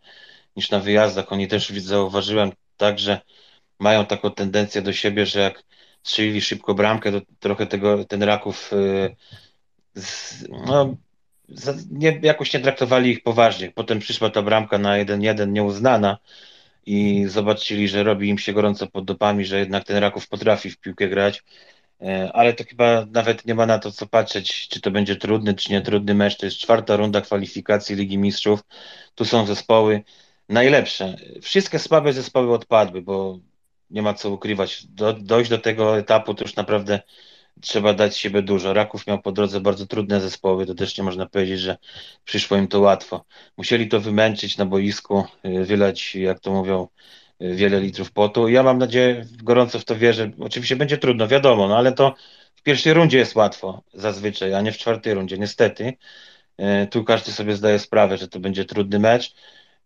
[0.56, 1.32] niż na wyjazdach.
[1.32, 3.22] Oni też zauważyłem tak, że
[3.80, 5.64] mają taką tendencję do siebie, że jak
[6.04, 9.16] strzelili szybko bramkę, to trochę tego, ten Raków e,
[10.68, 10.96] no,
[11.92, 13.72] nie, jakoś nie traktowali ich poważnie.
[13.72, 16.18] Potem przyszła ta bramka na 1-1 nieuznana
[16.86, 20.78] i zobaczyli, że robi im się gorąco pod dopami, że jednak ten Raków potrafi w
[20.78, 21.75] piłkę grać E,
[22.34, 25.72] ale to chyba nawet nie ma na to co patrzeć, czy to będzie trudny, czy
[25.72, 26.38] nie trudny mecz.
[26.38, 28.60] To jest czwarta runda kwalifikacji Ligi Mistrzów.
[29.16, 30.04] Tu są zespoły
[30.50, 31.18] najlepsze.
[31.42, 33.40] Wszystkie słabe zespoły odpadły, bo
[33.90, 34.86] nie ma co ukrywać.
[34.88, 37.00] Do, dojść do tego etapu to już naprawdę
[37.62, 38.74] trzeba dać siebie dużo.
[38.74, 41.78] Raków miał po drodze bardzo trudne zespoły, to też nie można powiedzieć, że
[42.26, 43.26] przyszło im to łatwo.
[43.58, 46.88] Musieli to wymęczyć na boisku, y, wylać, jak to mówią,
[47.40, 48.48] wiele litrów potu.
[48.48, 50.32] Ja mam nadzieję, gorąco w to wierzę.
[50.40, 52.16] Oczywiście będzie trudno, wiadomo, no ale to
[52.56, 55.94] w pierwszej rundzie jest łatwo zazwyczaj, a nie w czwartej rundzie, niestety.
[56.58, 59.36] E, tu każdy sobie zdaje sprawę, że to będzie trudny mecz.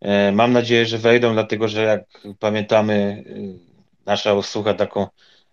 [0.02, 2.04] E, mam nadzieję, że wejdą, dlatego że jak
[2.40, 5.08] pamiętamy, e, nasza usługa taką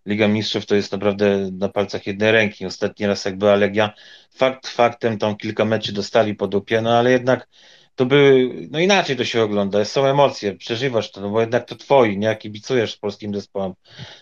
[0.07, 2.66] Liga Mistrzów to jest naprawdę na palcach jednej ręki.
[2.66, 3.92] Ostatni raz jak była Legia,
[4.34, 7.49] fakt faktem, tam kilka meczy dostali po dupie, no ale jednak
[7.97, 11.76] to by, no inaczej to się ogląda, są emocje, przeżywasz to, no bo jednak to
[11.76, 13.74] twoi, nie, kibicujesz polskim zespołom,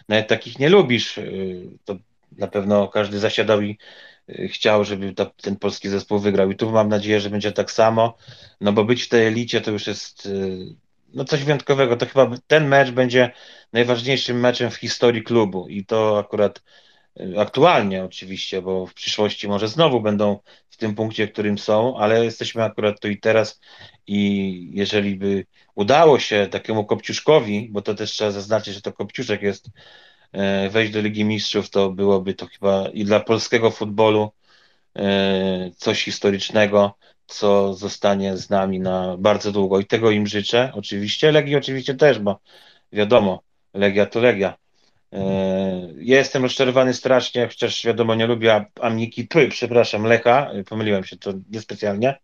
[0.09, 1.97] nawet takich nie lubisz, y, to
[2.39, 3.79] na pewno każdy zasiadał i
[4.31, 6.51] y, chciał, żeby ta, ten polski zespół wygrał.
[6.51, 8.17] I tu mam nadzieję, że będzie tak samo,
[8.61, 10.59] no bo być w tej elicie to już jest y,
[11.15, 13.31] no coś wyjątkowego, to chyba ten mecz będzie
[13.73, 16.63] najważniejszym meczem w historii klubu i to akurat
[17.39, 20.39] aktualnie oczywiście, bo w przyszłości może znowu będą
[20.71, 23.61] w tym punkcie, w którym są, ale jesteśmy akurat tu i teraz
[24.07, 29.43] i jeżeli by udało się takiemu Kopciuszkowi, bo to też trzeba zaznaczyć, że to Kopciuszek
[29.43, 29.71] jest,
[30.33, 34.33] e, wejść do Ligi Mistrzów, to byłoby to chyba i dla polskiego futbolu
[34.97, 36.97] e, coś historycznego,
[37.27, 39.81] co zostanie z nami na bardzo długo.
[39.81, 42.41] I tego im życzę oczywiście, Legii oczywiście też, bo
[42.93, 43.43] wiadomo,
[43.75, 44.57] Legia to Legia,
[45.99, 51.33] Ja jestem rozczarowany strasznie, chociaż wiadomo, nie lubię Amniki, Py, przepraszam, Lecha, pomyliłem się, to
[51.51, 52.19] niespecjalnie,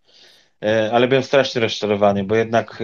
[0.93, 2.83] ale byłem strasznie rozczarowany, bo jednak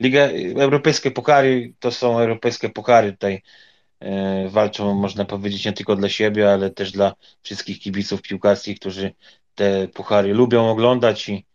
[0.00, 3.42] Liga, europejskie pokary to są europejskie pokary tutaj
[4.48, 9.12] walczą, można powiedzieć, nie tylko dla siebie, ale też dla wszystkich kibiców piłkarskich, którzy
[9.54, 11.46] te puchary lubią oglądać i,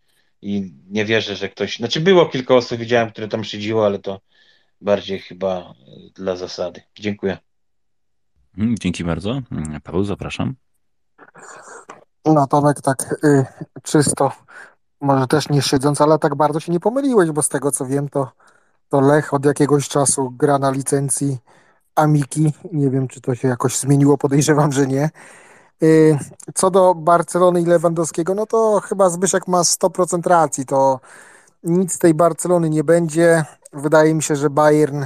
[0.42, 4.22] i nie wierzę, że ktoś, znaczy było kilka osób, widziałem, które tam szydziło, ale to
[4.82, 5.74] bardziej chyba
[6.16, 6.82] dla zasady.
[7.00, 7.38] Dziękuję.
[8.58, 9.42] Mm, dzięki bardzo.
[9.52, 10.56] Mm, Paweł, zapraszam.
[12.26, 13.46] No Tomek, tak y,
[13.84, 14.32] czysto,
[15.02, 18.10] może też nie siedząc, ale tak bardzo się nie pomyliłeś, bo z tego co wiem,
[18.10, 18.32] to,
[18.90, 21.38] to Lech od jakiegoś czasu gra na licencji
[21.96, 22.54] Amiki.
[22.74, 25.10] Nie wiem, czy to się jakoś zmieniło, podejrzewam, że nie.
[25.84, 26.18] Y,
[26.56, 30.66] co do Barcelony i Lewandowskiego, no to chyba Zbyszek ma 100% racji.
[30.66, 31.00] To
[31.64, 33.44] nic z tej Barcelony nie będzie.
[33.74, 35.06] Wydaje mi się, że Bayern,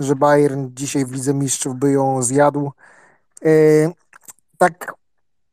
[0.00, 2.72] że Bayern dzisiaj w Lidze Mistrzów by ją zjadł.
[3.46, 3.92] Y,
[4.58, 4.94] tak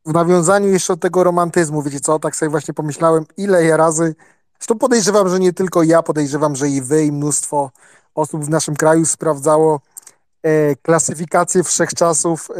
[0.06, 4.14] w nawiązaniu jeszcze do tego romantyzmu, wiecie co, tak sobie właśnie pomyślałem, ile ja razy,
[4.58, 7.70] zresztą podejrzewam, że nie tylko ja, podejrzewam, że i wy, i mnóstwo
[8.14, 9.80] osób w naszym kraju sprawdzało
[10.42, 12.54] e, klasyfikację wszechczasów e,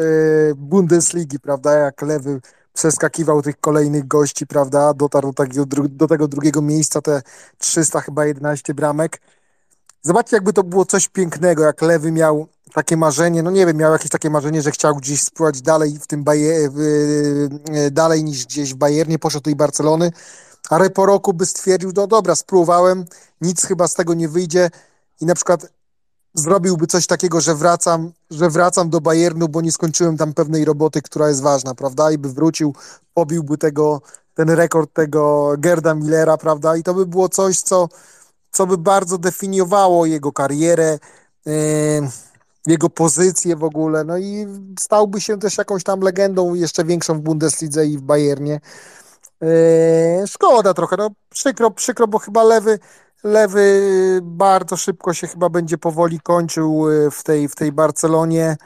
[0.55, 2.41] Bundesligi, prawda, jak Lewy
[2.73, 7.23] przeskakiwał tych kolejnych gości, prawda, dotarł do, takiego, do tego drugiego miejsca, te
[7.59, 9.21] 300 chyba 11 bramek.
[10.03, 13.93] Zobaczcie, jakby to było coś pięknego, jak Lewy miał takie marzenie, no nie wiem, miał
[13.93, 16.71] jakieś takie marzenie, że chciał gdzieś spływać dalej w tym Baje,
[17.91, 20.13] dalej niż gdzieś w Bayernie, poszedł do Barcelony,
[20.71, 23.05] ale po roku by stwierdził, no dobra, spróbowałem,
[23.41, 24.71] nic chyba z tego nie wyjdzie
[25.21, 25.67] i na przykład
[26.35, 31.03] zrobiłby coś takiego, że wracam, że wracam do Bayernu, bo nie skończyłem tam pewnej roboty,
[31.03, 32.11] która jest ważna, prawda?
[32.11, 32.75] I by wrócił,
[33.15, 34.03] pobiłby tego,
[34.35, 36.77] ten rekord tego Gerda Millera, prawda?
[36.77, 37.89] I to by było coś, co,
[38.51, 40.99] co by bardzo definiowało jego karierę,
[41.47, 41.53] yy,
[42.67, 44.47] jego pozycję w ogóle, no i
[44.81, 48.61] stałby się też jakąś tam legendą jeszcze większą w Bundeslidze i w Bayernie.
[49.41, 52.79] Yy, szkoda trochę, no przykro, przykro, bo chyba lewy,
[53.25, 53.81] lewy
[54.23, 58.57] bardzo szybko się chyba będzie powoli kończył yy, w tej, w tej Barcelonie.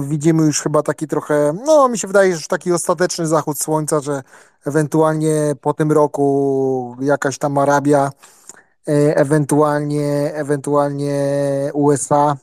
[0.00, 4.00] Widzimy już chyba taki trochę, no mi się wydaje, że już taki ostateczny zachód słońca,
[4.00, 4.22] że
[4.66, 8.10] ewentualnie po tym roku jakaś tam Arabia,
[8.94, 11.14] ewentualnie, ewentualnie
[11.74, 12.36] USA.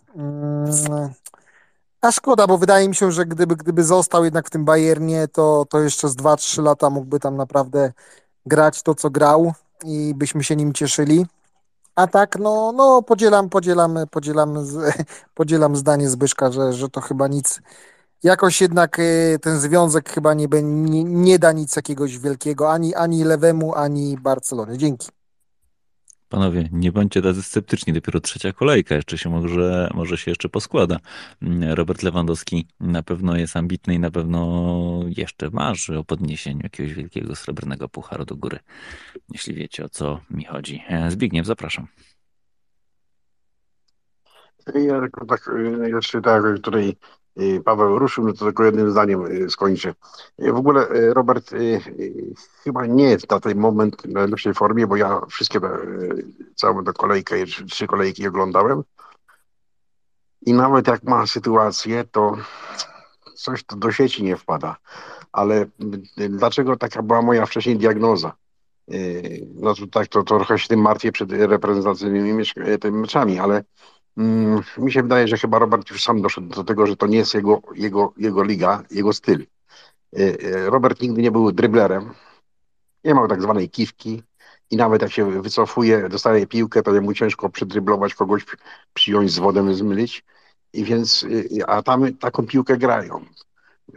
[2.02, 5.66] A szkoda, bo wydaje mi się, że gdyby, gdyby został jednak w tym Bayernie, to,
[5.70, 7.92] to jeszcze z 2-3 lata mógłby tam naprawdę
[8.46, 9.54] grać to, co grał
[9.86, 11.26] i byśmy się nim cieszyli.
[11.96, 14.66] A tak, no, no podzielam, podzielam, podzielam,
[15.36, 17.62] podzielam zdanie Zbyszka, że, że to chyba nic,
[18.24, 23.24] jakoś jednak y, ten związek chyba nie, nie, nie da nic jakiegoś wielkiego ani, ani
[23.24, 24.78] lewemu, ani Barcelonie.
[24.78, 25.08] Dzięki.
[26.30, 31.00] Panowie, nie bądźcie tacy sceptyczni, dopiero trzecia kolejka, jeszcze się może, może się jeszcze poskłada.
[31.70, 37.36] Robert Lewandowski na pewno jest ambitny i na pewno jeszcze marzy o podniesieniu jakiegoś wielkiego
[37.36, 38.60] srebrnego pucharu do góry,
[39.32, 40.84] jeśli wiecie o co mi chodzi.
[40.88, 41.88] E, Zbigniew, zapraszam.
[44.74, 45.50] Ja tak,
[45.88, 46.96] jeszcze tak, tutaj
[47.66, 49.94] Paweł ruszył, no to tylko jednym zdaniem y, skończę.
[50.44, 51.52] Y, w ogóle y, Robert
[52.64, 55.60] chyba nie jest na ten moment w najlepszej formie, bo ja wszystkie
[56.56, 58.84] całą tę kolejkę, trzy kolejki oglądałem
[60.42, 62.38] i nawet jak ma sytuację, to
[63.36, 64.76] coś to do sieci nie wpada.
[65.32, 65.66] Ale
[66.30, 68.36] dlaczego taka była moja wcześniej diagnoza?
[69.56, 72.44] No to tak, to, to trochę się tym martwię przed reprezentacyjnymi
[72.92, 73.64] meczami, ale
[74.78, 77.34] mi się wydaje, że chyba Robert już sam doszedł do tego, że to nie jest
[77.34, 79.46] jego, jego, jego liga, jego styl.
[80.16, 82.14] E, e, Robert nigdy nie był dryblerem,
[83.04, 84.24] nie miał tak zwanej kiwki
[84.72, 88.46] i nawet jak się wycofuje, dostaje piłkę, to mu ciężko przydryblować kogoś,
[88.94, 90.24] przyjąć z wodem, zmylić.
[90.74, 91.26] I więc,
[91.60, 93.26] e, a tam taką piłkę grają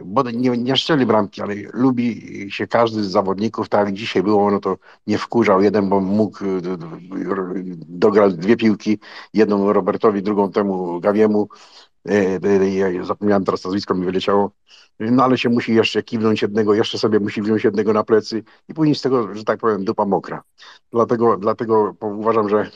[0.05, 4.51] bo nie, nie szczeli bramki, ale lubi się każdy z zawodników, tak jak dzisiaj było,
[4.51, 4.77] no to
[5.07, 6.61] nie wkurzał jeden, bo mógł e,
[7.87, 8.99] dograć dwie piłki,
[9.33, 11.49] jedną Robertowi, drugą temu Gawiemu,
[12.09, 14.51] e, ja zapomniałem teraz nazwisko, mi wyleciało,
[14.99, 18.73] no ale się musi jeszcze kiwnąć jednego, jeszcze sobie musi wziąć jednego na plecy i
[18.73, 20.43] później z tego, że tak powiem, dupa mokra.
[20.91, 22.71] Dlatego, dlatego uważam, że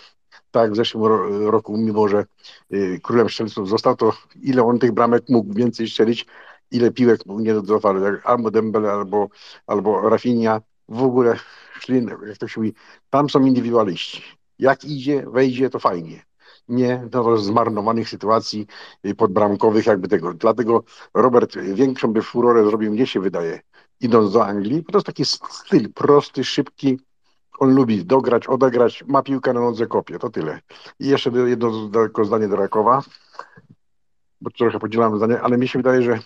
[0.52, 1.04] tak w zeszłym
[1.48, 2.26] roku, mimo że
[2.72, 6.26] e, królem strzelców został, to ile on tych bramek mógł więcej strzelić,
[6.74, 9.28] ile piłek nie dodawał, jak albo Dembele, albo,
[9.68, 11.36] albo Rafinha, w ogóle
[11.80, 12.74] szli, jak to się mówi,
[13.10, 14.24] tam są indywidualiści.
[14.60, 16.24] Jak idzie, wejdzie, to fajnie.
[16.68, 18.68] Nie do zmarnowanych sytuacji
[19.18, 20.34] podbramkowych, jakby tego.
[20.34, 23.60] Dlatego Robert większą by furorę zrobił, mnie się wydaje,
[24.00, 27.00] idąc do Anglii, to jest taki styl prosty, szybki,
[27.60, 30.60] on lubi dograć, odegrać, ma piłkę na nodze, kopie, to tyle.
[31.00, 31.90] I jeszcze jedno
[32.24, 33.04] zdanie do Rakowa
[34.44, 36.20] bo trochę podzielam zdanie, ale mi się wydaje, że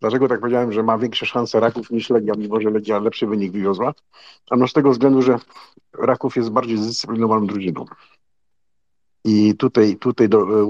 [0.00, 3.52] dlaczego tak powiedziałem, że ma większe szanse Raków niż Legia, mimo że Legia lepszy wynik
[3.52, 3.94] wywiozła?
[4.50, 5.38] Ano z tego względu, że
[5.92, 7.84] Raków jest bardziej zdyscyplinowaną drużyną.
[9.24, 10.66] I tutaj, tutaj do,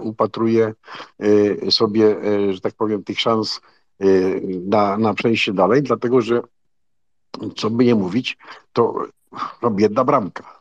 [0.00, 0.74] upatruję
[1.22, 3.60] y, sobie, y, że tak powiem, tych szans
[4.02, 6.42] y, na, na przejście dalej, dlatego że
[7.56, 8.38] co by nie mówić,
[8.72, 9.06] to
[9.62, 10.57] no, biedna bramka.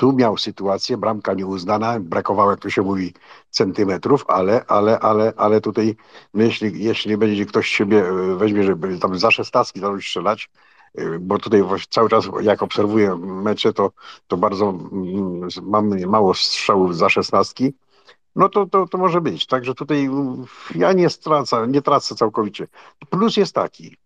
[0.00, 3.14] Tu miał sytuację, bramka nieuznana, brakowało, jak to się mówi,
[3.50, 5.96] centymetrów, ale, ale, ale, ale tutaj,
[6.34, 8.04] jeśli, jeśli będzie ktoś siebie
[8.36, 10.50] weźmie, żeby tam za szesnastki zacząć strzelać,
[11.20, 13.90] bo tutaj cały czas jak obserwuję mecze, to,
[14.26, 17.72] to bardzo mm, mamy mało strzałów za szesnastki,
[18.36, 19.46] no to, to, to może być.
[19.46, 20.10] Także tutaj
[20.74, 22.66] ja nie stracę, nie tracę całkowicie.
[23.10, 23.96] Plus jest taki,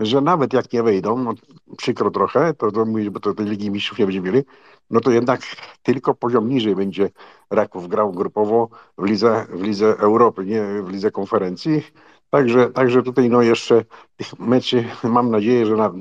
[0.00, 1.34] że nawet jak nie wejdą, no,
[1.76, 4.44] przykro trochę, to, to mówię, bo to tej Ligi Mistrzów nie będziemy mieli,
[4.90, 5.40] no to jednak
[5.82, 7.10] tylko poziom niżej będzie
[7.50, 8.68] Raków grał grupowo
[8.98, 11.82] w lidze, w lidze Europy, nie w lidze konferencji.
[12.30, 13.84] Także, także tutaj no jeszcze
[14.16, 15.92] tych meczy mam nadzieję, że na,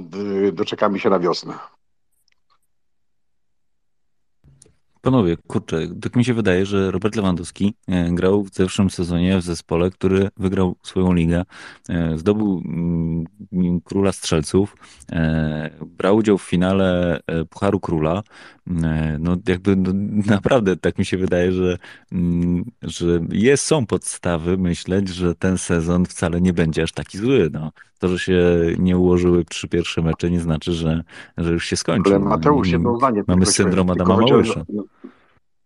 [0.54, 1.54] doczekamy się na wiosnę.
[5.06, 9.42] Panowie, kurczę, tak mi się wydaje, że Robert Lewandowski e, grał w zeszłym sezonie w
[9.42, 11.44] zespole, który wygrał swoją ligę,
[11.90, 14.76] e, zdobył mm, Króla Strzelców,
[15.12, 18.24] e, brał udział w finale Pucharu Króla.
[19.20, 19.92] No jakby no,
[20.36, 21.78] naprawdę tak mi się wydaje, że,
[22.12, 27.50] mm, że jest, są podstawy myśleć, że ten sezon wcale nie będzie aż taki zły.
[27.54, 27.72] No.
[28.00, 28.42] To, że się
[28.80, 31.04] nie ułożyły trzy pierwsze mecze nie znaczy, że,
[31.38, 32.10] że już się skończy.
[32.10, 33.24] Ale Mateusz, jedno zdanie.
[33.28, 34.66] Mamy syndrom Adama Małysza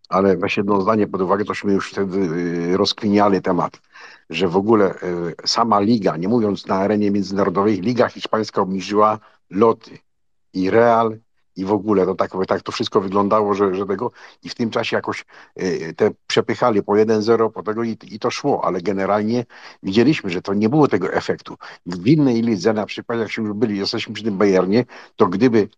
[0.09, 3.81] ale weź jedno zdanie pod uwagę, tośmy już wtedy y, rozkwiniali temat,
[4.29, 4.97] że w ogóle y,
[5.45, 9.19] sama liga, nie mówiąc na arenie międzynarodowej, liga hiszpańska obniżyła
[9.49, 9.97] loty
[10.53, 11.19] i Real
[11.55, 14.11] i w ogóle to tak, tak to wszystko wyglądało, że, że tego
[14.43, 15.25] i w tym czasie jakoś
[15.61, 19.45] y, te przepychali po 1-0 po tego i, i to szło, ale generalnie
[19.83, 21.55] widzieliśmy, że to nie było tego efektu.
[21.85, 24.85] W innej lidze, na przykład jak się już byli, jesteśmy przy tym Bayernie,
[25.15, 25.69] to gdyby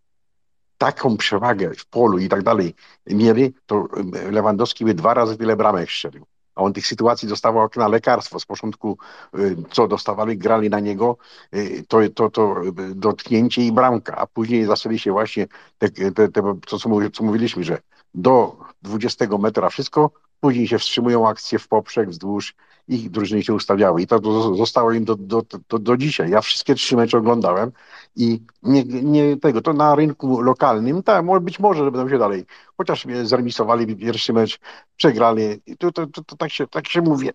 [0.78, 2.74] taką przewagę w polu i tak dalej
[3.08, 3.88] mieli, to
[4.32, 6.26] Lewandowski by dwa razy tyle bramek strzelił.
[6.56, 8.40] A on tych sytuacji dostawał jak na lekarstwo.
[8.40, 8.98] Z początku,
[9.40, 11.18] y, co dostawali, grali na niego,
[11.56, 12.56] y, to, to, to
[12.96, 15.48] dotknięcie i bramka, a później zaczęli się właśnie
[15.78, 16.80] te, te, te co,
[17.14, 17.82] co mówiliśmy, że
[18.14, 22.56] do 20 metra wszystko, później się wstrzymują akcje w poprzek, wzdłuż
[22.88, 24.20] ich drużyny się ustawiały i to
[24.56, 26.30] zostało im do, do, do, do dzisiaj.
[26.30, 27.72] Ja wszystkie trzy mecze oglądałem
[28.16, 32.46] i nie, nie tego, to na rynku lokalnym, tak, być może, że będą się dalej,
[32.78, 34.60] chociaż zremisowali pierwszy mecz,
[34.96, 35.44] przegrali,
[35.80, 37.32] to, to, to, to tak, się, tak się mówię.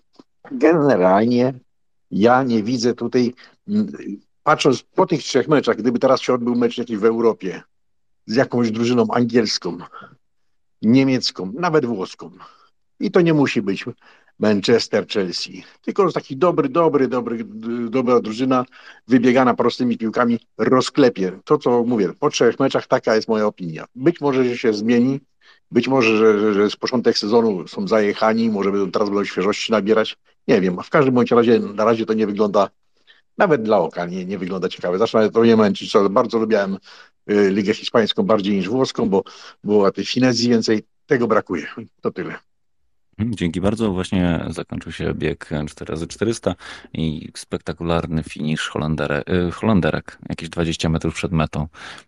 [0.50, 1.54] Generalnie
[2.10, 3.34] ja nie widzę tutaj,
[4.42, 7.62] patrząc po tych trzech meczach, gdyby teraz się odbył mecz jakiś w Europie
[8.26, 9.78] z jakąś drużyną angielską,
[10.82, 12.30] niemiecką, nawet włoską,
[13.00, 13.84] i to nie musi być
[14.38, 15.64] Manchester, Chelsea.
[15.82, 17.44] Tylko taki dobry, dobry, dobry,
[17.90, 18.64] dobra drużyna,
[19.08, 21.38] wybiegana prostymi piłkami, rozklepie.
[21.44, 23.84] To, co mówię, po trzech meczach taka jest moja opinia.
[23.94, 25.20] Być może, że się zmieni,
[25.70, 30.16] być może, że, że, z początek sezonu są zajechani, może będą teraz będą świeżości nabierać.
[30.48, 32.70] Nie wiem, w każdym bądź razie na razie to nie wygląda,
[33.38, 34.98] nawet dla oka nie, nie wygląda ciekawe.
[34.98, 36.78] Zacznę to nie męczyć, co bardzo lubiałem
[37.30, 39.24] y, Ligę Hiszpańską bardziej niż włoską, bo
[39.64, 40.82] było tej finezji więcej.
[41.06, 41.66] Tego brakuje.
[42.00, 42.34] To tyle.
[43.18, 43.92] Mhm, dzięki bardzo.
[43.92, 46.54] Właśnie zakończył się bieg 4x400
[46.92, 50.18] i spektakularny finisz Holanderek, y, Holanderek.
[50.28, 51.66] Jakieś 20 metrów przed metą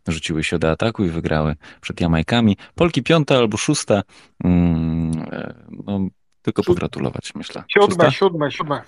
[0.09, 2.56] rzuciły się do ataku i wygrały przed Jamajkami.
[2.74, 4.02] Polki piąte albo szóste.
[4.44, 5.54] Mm, e,
[5.86, 6.00] no,
[6.42, 7.64] tylko pogratulować, myślę.
[7.68, 8.82] Siódme, siódme, siódme.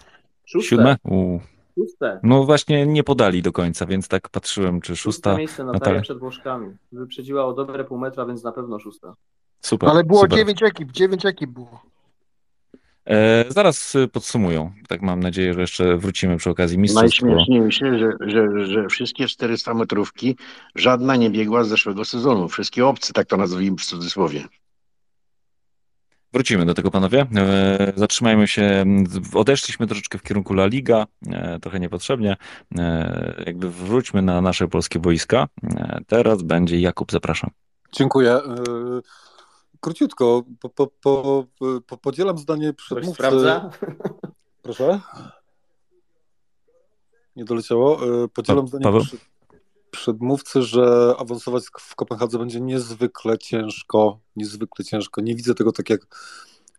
[0.46, 0.96] Siódme?
[1.78, 2.20] Szóste.
[2.22, 5.30] No właśnie nie podali do końca, więc tak patrzyłem, czy szósta.
[5.30, 6.76] Szóste miejsce Natalia, Natalia przed Włoszkami.
[6.92, 9.14] Wyprzedziła o dobre pół metra, więc na pewno szósta.
[9.60, 9.88] Super.
[9.88, 10.38] Ale było super.
[10.38, 11.82] dziewięć ekip, dziewięć ekip było.
[13.10, 14.72] E, zaraz podsumują.
[14.88, 17.22] Tak mam nadzieję, że jeszcze wrócimy przy okazji mistrzostw.
[17.22, 20.36] Najśmieszniejsze, że, że, że wszystkie 400 metrówki,
[20.74, 22.48] żadna nie biegła z zeszłego sezonu.
[22.48, 24.44] Wszystkie obcy, tak to nazwijmy w cudzysłowie.
[26.32, 27.26] Wrócimy do tego, panowie.
[27.36, 28.84] E, zatrzymajmy się.
[29.34, 32.36] Odeszliśmy troszeczkę w kierunku La Liga, e, trochę niepotrzebnie.
[33.46, 35.48] Jakby wróćmy na nasze polskie wojska.
[36.06, 37.50] Teraz będzie Jakub, zapraszam.
[37.92, 38.40] Dziękuję.
[39.80, 41.44] Króciutko, po, po, po,
[41.86, 43.14] po podzielam zdanie przedmówcy.
[43.14, 43.70] sprawdza?
[44.62, 45.00] Proszę?
[47.36, 48.00] Nie doleciało.
[48.24, 49.02] E, podzielam zdanie Paweł?
[49.90, 54.18] przedmówcy, że awansować w Kopenhadze będzie niezwykle ciężko.
[54.36, 55.20] Niezwykle ciężko.
[55.20, 56.00] Nie widzę tego tak jak,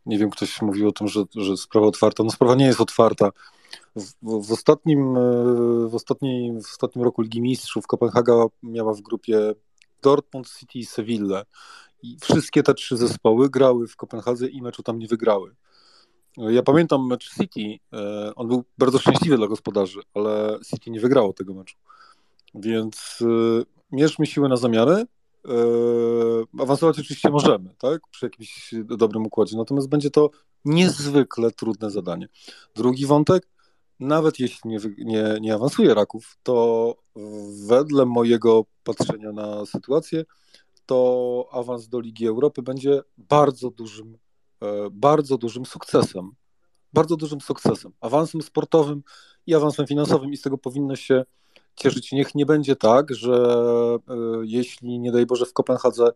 [0.05, 2.23] nie wiem, ktoś mówił o tym, że, że sprawa otwarta.
[2.23, 3.29] No sprawa nie jest otwarta.
[3.95, 5.21] W, w, ostatnim, e,
[5.89, 8.33] w, ostatnim, w ostatnim roku Ligi Mistrzów Kopenhaga
[8.63, 9.53] miała w grupie
[10.01, 11.45] Dortmund, City i Seville.
[12.03, 15.55] I wszystkie te trzy zespoły grały w Kopenhadze i meczu tam nie wygrały.
[16.37, 17.79] Ja pamiętam mecz City.
[17.93, 21.77] e, On był bardzo szczęśliwy dla gospodarzy, ale City nie wygrało tego meczu.
[22.55, 23.25] Więc e,
[23.91, 24.93] mierzmy siły na zamiary.
[24.93, 25.05] E,
[26.59, 28.01] Awansować oczywiście możemy, tak?
[28.11, 29.57] Przy jakimś dobrym układzie.
[29.57, 30.29] Natomiast będzie to
[30.65, 32.27] niezwykle trudne zadanie.
[32.75, 33.47] Drugi wątek.
[33.99, 36.95] Nawet jeśli nie, nie, nie awansuje Raków, to
[37.67, 40.23] wedle mojego patrzenia na sytuację,
[40.91, 44.17] to awans do Ligi Europy będzie bardzo dużym,
[44.61, 46.31] e, bardzo dużym sukcesem.
[46.93, 47.91] Bardzo dużym sukcesem.
[48.01, 49.03] Awansem sportowym
[49.47, 51.23] i awansem finansowym i z tego powinno się
[51.75, 52.11] cieszyć.
[52.11, 53.35] Niech nie będzie tak, że
[54.09, 56.07] e, jeśli nie daj Boże w Kopenhadze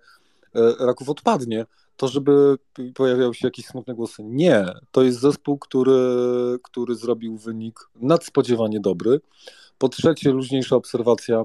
[0.56, 1.66] e, Raków odpadnie,
[1.98, 2.58] to żeby
[2.96, 4.24] pojawiały się jakieś smutne głosy.
[4.24, 6.00] Nie, to jest zespół, który,
[6.64, 9.22] który zrobił wynik nadspodziewanie dobry.
[9.78, 11.44] Po trzecie, luźniejsza obserwacja.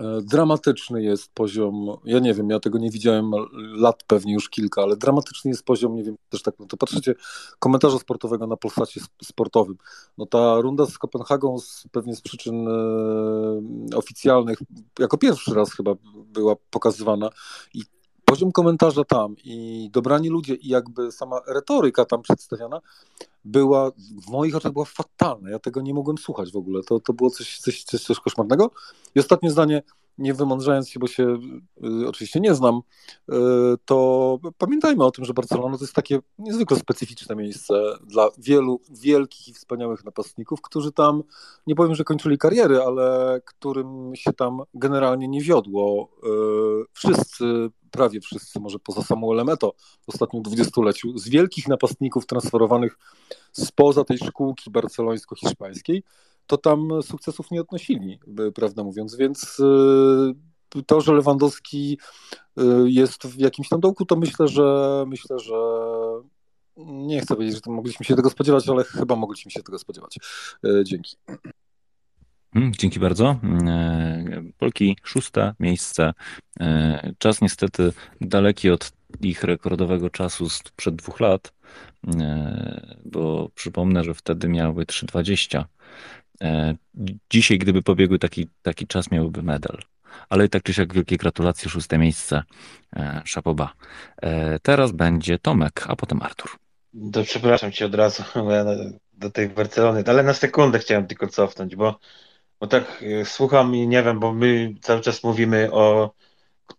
[0.00, 3.30] E, Dramatyczny jest poziom, ja nie wiem, ja tego nie widziałem
[3.76, 7.14] lat pewnie już kilka, ale dramatyczny jest poziom, nie wiem, też tak, no to patrzycie,
[7.58, 9.76] komentarza sportowego na Polsacie sp- sportowym.
[10.18, 14.58] No ta runda z Kopenhagą z, pewnie z przyczyn e, oficjalnych,
[14.98, 15.94] jako pierwszy raz chyba
[16.26, 17.30] była pokazywana
[17.74, 17.82] i
[18.28, 22.80] poziom komentarza tam i dobrani ludzie i jakby sama retoryka tam przedstawiana
[23.44, 23.90] była,
[24.26, 25.50] w moich oczach była fatalna.
[25.50, 26.82] Ja tego nie mogłem słuchać w ogóle.
[26.82, 28.70] To, to było coś, coś, coś, coś koszmarnego.
[29.14, 29.82] I ostatnie zdanie,
[30.18, 31.38] nie wymądrzając się, bo się
[32.02, 32.80] y, oczywiście nie znam,
[33.28, 33.34] y,
[33.84, 37.74] to pamiętajmy o tym, że Barcelona to jest takie niezwykle specyficzne miejsce
[38.06, 41.22] dla wielu wielkich i wspaniałych napastników, którzy tam,
[41.66, 46.10] nie powiem, że kończyli kariery, ale którym się tam generalnie nie wiodło.
[46.24, 52.98] Y, wszyscy, prawie wszyscy, może poza Samuelem Eto w ostatnim dwudziestoleciu, z wielkich napastników transferowanych
[53.52, 56.02] spoza tej szkółki barcelońsko-hiszpańskiej,
[56.48, 58.20] to tam sukcesów nie odnosili,
[58.54, 59.60] prawdę mówiąc, więc
[60.76, 61.98] y, to, że Lewandowski
[62.60, 65.54] y, jest w jakimś tam dołku, to myślę, że myślę, że
[66.76, 70.18] nie chcę powiedzieć, że mogliśmy się tego spodziewać, ale chyba mogliśmy się tego spodziewać.
[70.66, 71.16] Y, Dzięki.
[72.54, 73.40] Mm, Dzięki bardzo.
[74.58, 76.12] Polki szóste miejsce.
[77.18, 81.52] Czas niestety daleki od ich rekordowego czasu sprzed dwóch lat,
[83.04, 85.64] bo przypomnę, że wtedy miały 3,20.
[86.42, 86.74] E,
[87.30, 89.78] Dzisiaj, gdyby pobiegły taki, taki czas, miałyby medal.
[90.28, 92.42] Ale i tak czy siak wielkie gratulacje, szóste miejsce.
[92.96, 93.72] E, Szapoba.
[94.22, 96.50] E, Teraz będzie Tomek, a potem Artur.
[97.12, 98.22] To przepraszam cię od razu
[99.12, 101.98] do tej Barcelony, ale na sekundę chciałem tylko cofnąć, bo,
[102.60, 106.14] bo tak słucham i nie wiem, bo my cały czas mówimy o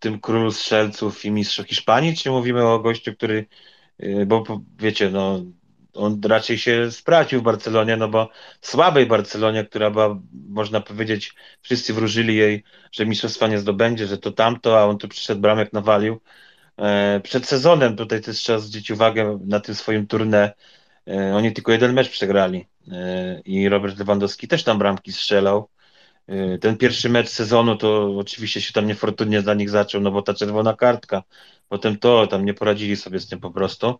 [0.00, 3.46] tym królu strzelców i mistrzu Hiszpanii, czy mówimy o gościu, który,
[4.26, 4.44] bo
[4.78, 5.42] wiecie, no
[5.94, 8.30] on raczej się sprawdził w Barcelonie, no bo
[8.60, 14.32] słabej Barcelonie, która była, można powiedzieć, wszyscy wróżyli jej, że mistrzostwa nie zdobędzie, że to
[14.32, 16.20] tamto, a on tu przyszedł bramek nawalił.
[16.78, 20.52] E, Przed sezonem, tutaj też trzeba zwrócić uwagę na tym swoim turnę,
[21.08, 25.68] e, oni tylko jeden mecz przegrali E, i Robert Lewandowski też tam bramki strzelał.
[26.30, 30.22] E, Ten pierwszy mecz sezonu to oczywiście się tam niefortunnie dla nich zaczął, no bo
[30.22, 31.22] ta czerwona kartka,
[31.68, 33.94] potem to, tam nie poradzili sobie z tym po prostu,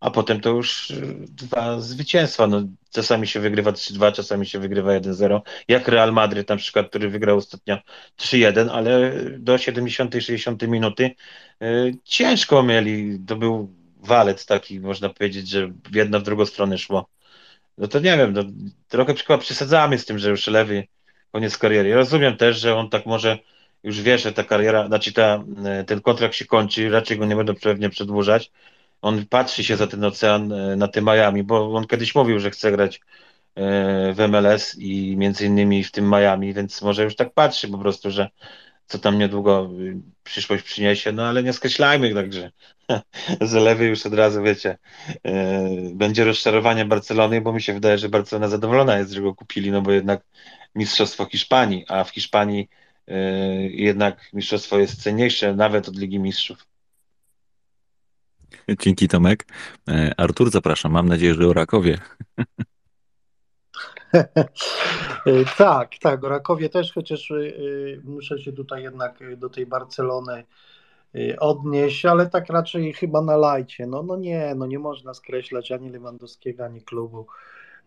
[0.00, 0.94] a potem to już e,
[1.28, 6.56] dwa zwycięstwa, no czasami się wygrywa 3-2, czasami się wygrywa 1-0, jak Real Madryt na
[6.56, 7.78] przykład, który wygrał ostatnio
[8.18, 11.10] 3-1, ale do 70-60 minuty
[11.62, 11.66] e,
[12.04, 17.08] ciężko mieli, to był walec taki, można powiedzieć, że w jedną, w drugą stronę szło.
[17.78, 18.42] No to nie wiem, no,
[18.88, 20.86] trochę chyba przesadzamy z tym, że już lewy
[21.32, 21.88] koniec kariery.
[21.88, 23.38] Ja rozumiem też, że on tak może
[23.82, 27.36] już wie, że ta kariera, znaczy ta, e, ten kontrakt się kończy, raczej go nie
[27.36, 28.50] będą pewnie przedłużać.
[29.02, 32.50] On patrzy się za ten ocean e, na tym Miami, bo on kiedyś mówił, że
[32.50, 33.00] chce grać
[33.54, 37.78] e, w MLS i między innymi w tym Miami, więc może już tak patrzy po
[37.78, 38.30] prostu, że
[38.86, 39.70] co tam niedługo
[40.24, 42.50] przyszłość przyniesie, no ale nie skreślajmy także,
[43.40, 44.78] że lewy już od razu, wiecie,
[45.94, 49.82] będzie rozczarowanie Barcelony, bo mi się wydaje, że Barcelona zadowolona jest, że go kupili, no
[49.82, 50.24] bo jednak
[50.74, 52.68] mistrzostwo Hiszpanii, a w Hiszpanii
[53.08, 53.16] e,
[53.62, 56.66] jednak mistrzostwo jest cenniejsze nawet od Ligi Mistrzów.
[58.80, 59.46] Dzięki Tomek.
[59.88, 60.92] E, Artur, zapraszam.
[60.92, 61.98] Mam nadzieję, że o Rakowie.
[65.56, 70.44] Tak, tak, o Rakowie też, chociaż y, muszę się tutaj jednak do tej Barcelony
[71.38, 73.86] odnieść, ale tak raczej chyba na lajcie.
[73.86, 77.26] No, no nie, no nie można skreślać ani Lewandowskiego, ani klubu.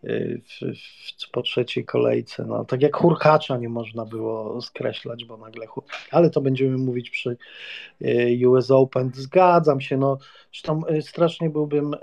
[0.02, 0.76] W,
[1.22, 2.44] w, po trzeciej kolejce.
[2.44, 5.66] No, tak jak Hurkacza nie można było skreślać, bo nagle.
[6.10, 7.36] Ale to będziemy mówić przy
[8.02, 9.10] e, US Open.
[9.14, 9.96] Zgadzam się.
[9.96, 10.18] No,
[10.56, 11.98] zresztą e, strasznie byłbym, e,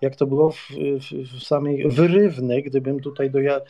[0.00, 0.68] jak to było w,
[1.00, 3.60] w, w samej wyrywny, gdybym tutaj do ja,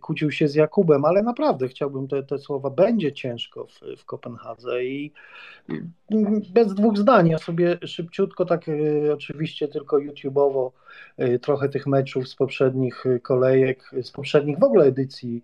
[0.00, 2.70] kłócił się z Jakubem, ale naprawdę chciałbym te, te słowa.
[2.70, 5.12] Będzie ciężko w, w Kopenhadze i
[6.54, 7.28] bez dwóch zdań.
[7.28, 8.66] Ja sobie szybciutko, tak
[9.12, 10.70] oczywiście tylko YouTube'owo,
[11.42, 15.42] trochę tych meczów z poprzednich kolejek, z poprzednich w ogóle edycji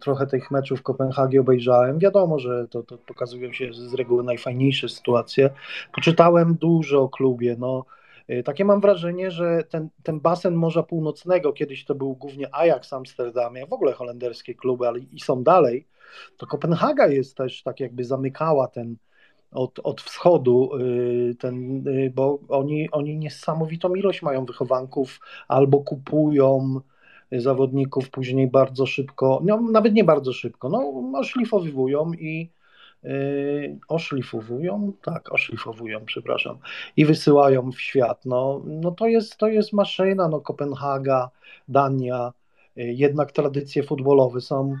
[0.00, 1.98] trochę tych meczów w Kopenhagi obejrzałem.
[1.98, 5.50] Wiadomo, że to, to pokazują się z reguły najfajniejsze sytuacje.
[5.94, 7.56] Poczytałem dużo o klubie.
[7.58, 7.84] No,
[8.30, 12.92] y, takie mam wrażenie, że ten, ten basen Morza Północnego, kiedyś to był głównie Ajax
[12.92, 15.86] Amsterdamie, w ogóle holenderskie kluby, ale i są dalej,
[16.36, 18.96] to Kopenhaga jest też tak jakby zamykała ten,
[19.50, 26.80] od, od wschodu, y, ten, y, bo oni, oni niesamowitą ilość mają wychowanków albo kupują
[27.32, 32.50] zawodników później bardzo szybko, no, nawet nie bardzo szybko, no oszlifowują i
[33.02, 36.58] yy, oszlifowują, tak, oszlifowują, przepraszam,
[36.96, 38.26] i wysyłają w świat.
[38.26, 41.30] No, no to, jest, to jest maszyna, no Kopenhaga,
[41.68, 42.32] Dania,
[42.76, 44.76] yy, jednak tradycje futbolowe są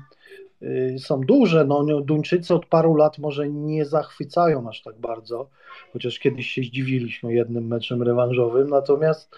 [0.62, 1.64] Y, są duże.
[1.64, 5.48] No, Duńczycy od paru lat może nie zachwycają aż tak bardzo,
[5.92, 8.68] chociaż kiedyś się zdziwiliśmy jednym meczem rewanżowym.
[8.68, 9.36] Natomiast,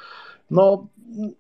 [0.51, 0.87] no,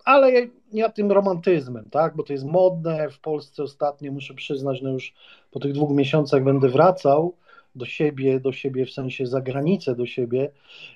[0.05, 0.41] ale ja,
[0.73, 3.11] ja tym romantyzmem, tak, bo to jest modne.
[3.11, 5.15] W Polsce ostatnio muszę przyznać, no już
[5.51, 7.35] po tych dwóch miesiącach będę wracał
[7.75, 10.51] do siebie, do siebie w sensie za granicę do siebie,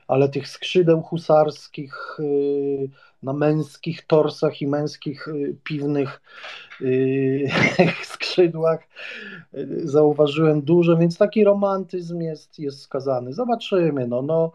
[0.08, 2.88] ale tych skrzydeł husarskich y,
[3.22, 6.22] na męskich torsach i męskich y, piwnych
[6.80, 7.48] y,
[8.02, 8.88] skrzydłach
[9.84, 13.32] zauważyłem dużo, więc taki romantyzm jest, jest skazany.
[13.32, 14.08] Zobaczymy.
[14.08, 14.52] No, no,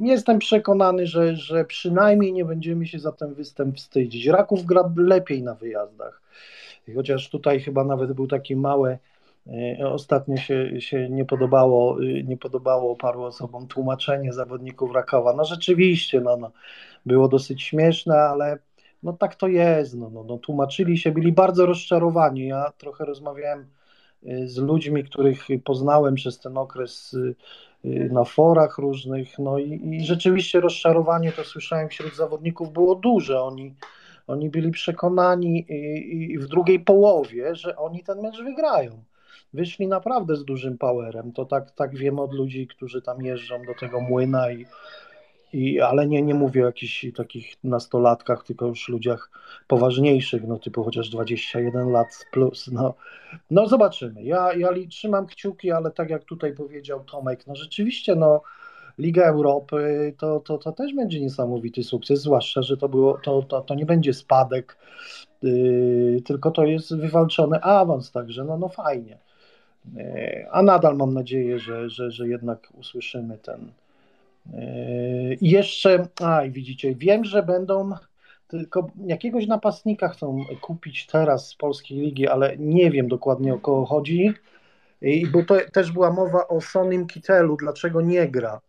[0.00, 4.26] Jestem przekonany, że, że przynajmniej nie będziemy się za ten występ wstydzić.
[4.26, 6.22] Raków gra lepiej na wyjazdach.
[6.94, 8.98] Chociaż tutaj chyba nawet był taki mały
[9.46, 15.32] E, ostatnio się, się nie, podobało, y, nie podobało paru osobom tłumaczenie zawodników Rakowa.
[15.36, 16.50] No rzeczywiście, no, no,
[17.06, 18.58] było dosyć śmieszne, ale
[19.02, 19.94] no tak to jest.
[19.94, 22.46] No, no, no, tłumaczyli się, byli bardzo rozczarowani.
[22.46, 23.66] Ja trochę rozmawiałem
[24.26, 27.16] y, z ludźmi, których poznałem przez ten okres
[28.10, 33.42] na forach różnych, no i, i rzeczywiście rozczarowanie to słyszałem wśród zawodników było duże.
[33.42, 33.74] Oni,
[34.26, 39.02] oni byli przekonani i, i w drugiej połowie, że oni ten mecz wygrają
[39.54, 41.32] wyszli naprawdę z dużym powerem.
[41.32, 44.66] To tak, tak wiem od ludzi, którzy tam jeżdżą do tego młyna i,
[45.52, 49.30] i, ale nie, nie mówię o jakichś takich nastolatkach, tylko już ludziach
[49.66, 52.70] poważniejszych, no typu chociaż 21 lat plus.
[52.72, 52.94] No,
[53.50, 54.22] no zobaczymy.
[54.22, 58.42] Ja, ja trzymam kciuki, ale tak jak tutaj powiedział Tomek, no rzeczywiście no
[58.98, 63.60] Liga Europy to, to, to też będzie niesamowity sukces, zwłaszcza, że to, było, to, to,
[63.60, 64.76] to nie będzie spadek,
[65.42, 69.18] yy, tylko to jest wywalczony awans, także no, no fajnie.
[69.96, 73.72] E, a nadal mam nadzieję, że, że, że jednak usłyszymy ten.
[74.54, 77.90] E, I jeszcze, a i widzicie, wiem, że będą
[78.48, 83.84] tylko jakiegoś napastnika chcą kupić teraz z polskiej ligi, ale nie wiem dokładnie o kogo
[83.86, 84.34] chodzi.
[85.02, 88.60] I bo to też była mowa o Sonim Kitelu, dlaczego nie gra.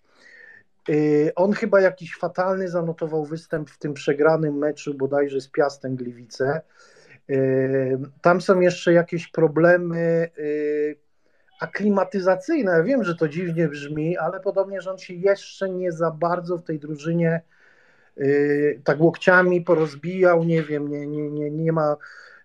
[0.90, 0.94] E,
[1.36, 6.62] on chyba jakiś fatalny zanotował występ w tym przegranym meczu bodajże z Piastem Gliwice.
[8.22, 10.30] Tam są jeszcze jakieś problemy
[11.64, 12.72] aklimatyzacyjne.
[12.72, 16.58] Ja wiem, że to dziwnie brzmi, ale podobnie, że on się jeszcze nie za bardzo
[16.58, 17.42] w tej drużynie
[18.18, 21.98] yy, tak łokciami porozbijał, nie wiem, nie, nie, nie, nie ma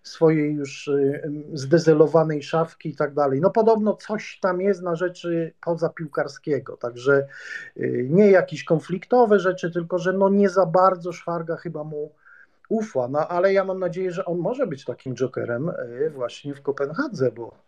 [0.02, 3.40] swojej już yy, zdezelowanej szafki i tak dalej.
[3.40, 7.26] No podobno coś tam jest na rzeczy poza piłkarskiego, także
[7.76, 12.12] yy, nie jakieś konfliktowe rzeczy, tylko że no nie za bardzo Szwarga chyba mu
[12.68, 16.62] ufa, no ale ja mam nadzieję, że on może być takim jokerem yy, właśnie w
[16.62, 17.67] Kopenhadze, bo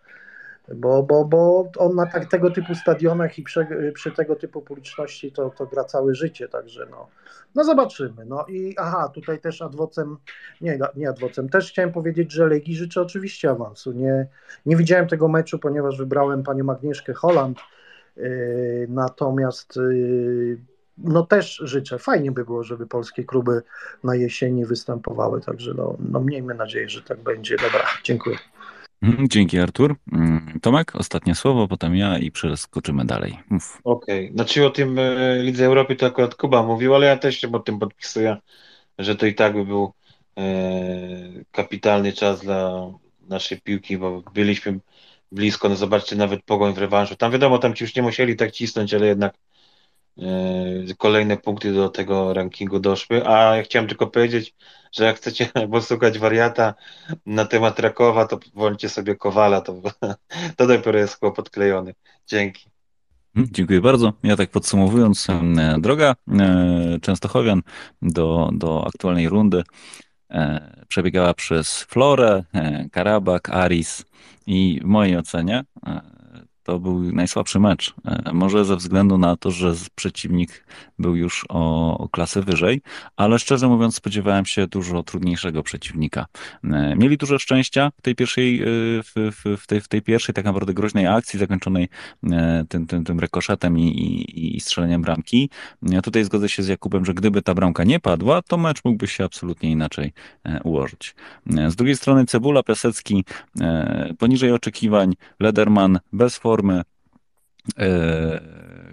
[0.69, 5.33] bo, bo, bo on na tak, tego typu stadionach i przy, przy, tego typu publiczności
[5.33, 7.09] to, to gra całe życie, także no,
[7.55, 8.25] no zobaczymy.
[8.27, 10.17] No i aha, tutaj też adwocem,
[10.61, 13.93] nie, nie adwocem, też chciałem powiedzieć, że Legii życzę oczywiście awansu.
[13.93, 14.27] Nie,
[14.67, 17.59] nie widziałem tego meczu, ponieważ wybrałem panią Agnieszkę Holland,
[18.17, 20.59] yy, natomiast yy,
[20.99, 23.63] no też życzę, fajnie by było, żeby polskie kluby
[24.05, 27.57] na jesieni występowały, także no, no miejmy nadzieję, że tak będzie.
[27.57, 28.37] Dobra, dziękuję.
[29.03, 29.97] Mhm, dzięki Artur.
[30.13, 33.39] Mm, Tomek, ostatnie słowo, potem ja i przeskoczymy dalej.
[33.85, 34.31] Okej, okay.
[34.35, 37.65] znaczy o tym e, Lidze Europy to akurat Kuba mówił, ale ja też się pod
[37.65, 38.37] tym podpisuję,
[38.99, 39.93] że to i tak by był
[40.39, 40.43] e,
[41.51, 42.87] kapitalny czas dla
[43.29, 44.81] naszej piłki, bo byliśmy
[45.33, 47.17] blisko, no zobaczcie nawet Pogoń w rewanżu.
[47.17, 49.35] Tam wiadomo, tam ci już nie musieli tak cisnąć, ale jednak
[50.99, 54.55] kolejne punkty do tego rankingu doszły, a ja chciałem tylko powiedzieć,
[54.93, 56.75] że jak chcecie posłuchać wariata
[57.27, 59.81] na temat Rakowa, to włączcie sobie Kowala, to,
[60.57, 61.95] to dopiero jest kłopot klejony.
[62.27, 62.71] Dzięki.
[63.37, 64.13] Mhm, dziękuję bardzo.
[64.23, 65.27] Ja tak podsumowując,
[65.79, 66.15] droga
[67.03, 67.63] Częstochowian
[68.03, 69.63] do, do aktualnej rundy
[70.89, 72.45] przebiegała przez Florę,
[72.93, 74.05] Karabak, Aris
[74.47, 75.65] i w mojej ocenie
[76.63, 77.95] to był najsłabszy mecz.
[78.05, 80.65] E, może ze względu na to, że przeciwnik
[80.99, 82.81] był już o, o klasę wyżej,
[83.17, 86.27] ale szczerze mówiąc spodziewałem się dużo trudniejszego przeciwnika.
[86.65, 88.65] E, mieli dużo szczęścia w tej pierwszej, e,
[89.03, 91.89] w, w, w, tej, w tej pierwszej tak naprawdę groźnej akcji zakończonej
[92.69, 95.51] tym, tym, tym rekoszetem i, i, i strzeleniem bramki.
[95.83, 99.07] Ja tutaj zgodzę się z Jakubem, że gdyby ta bramka nie padła, to mecz mógłby
[99.07, 100.13] się absolutnie inaczej
[100.65, 101.15] ułożyć.
[101.69, 103.25] Z drugiej strony Cebula, Piasecki
[104.19, 106.83] poniżej oczekiwań, Lederman bez formy, formy.
[107.79, 108.41] E,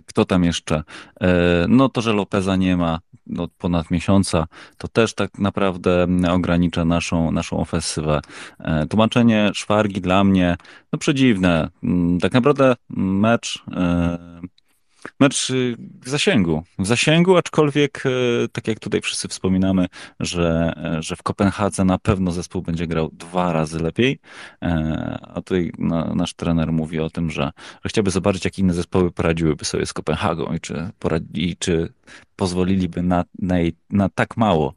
[0.06, 0.84] kto tam jeszcze?
[1.22, 3.00] E, no to, że Lopeza nie ma
[3.38, 4.48] od ponad miesiąca,
[4.78, 8.22] to też tak naprawdę ogranicza naszą, naszą ofensywę.
[8.60, 10.58] E, tłumaczenie szwargi dla mnie,
[10.94, 11.70] no przedziwne.
[11.84, 13.64] Mm, tak naprawdę mecz
[15.20, 16.64] mecz y, w zasięgu.
[16.80, 19.88] W zasięgu, aczkolwiek y, tak jak tutaj wszyscy wspominamy,
[20.20, 24.20] że, e, że w Kopenhadze na pewno zespół będzie grał dwa razy lepiej,
[24.62, 25.72] e, a tutaj
[26.16, 27.52] nasz trener mówi o tym, że,
[27.84, 31.94] że chciałby zobaczyć, jak inne zespoły poradziłyby sobie z Kopenhagą i czy, poradzi, i czy
[32.36, 33.56] pozwoliliby na, na,
[33.90, 34.74] na tak mało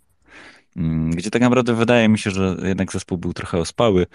[1.11, 4.07] gdzie tak naprawdę wydaje mi się, że jednak zespół był trochę ospały.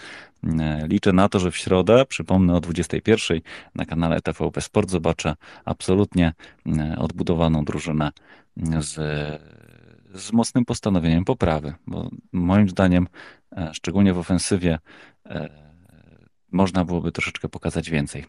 [0.44, 3.42] Mm, liczę na to, że w środę, przypomnę o 21
[3.76, 6.34] na kanale TVP Sport zobaczę absolutnie
[6.66, 8.12] mm, odbudowaną drużynę
[8.80, 8.94] z,
[10.14, 13.08] z mocnym postanowieniem poprawy, bo moim zdaniem,
[13.58, 14.80] e, szczególnie w ofensywie,
[15.26, 15.50] e,
[16.52, 18.26] można byłoby troszeczkę pokazać więcej.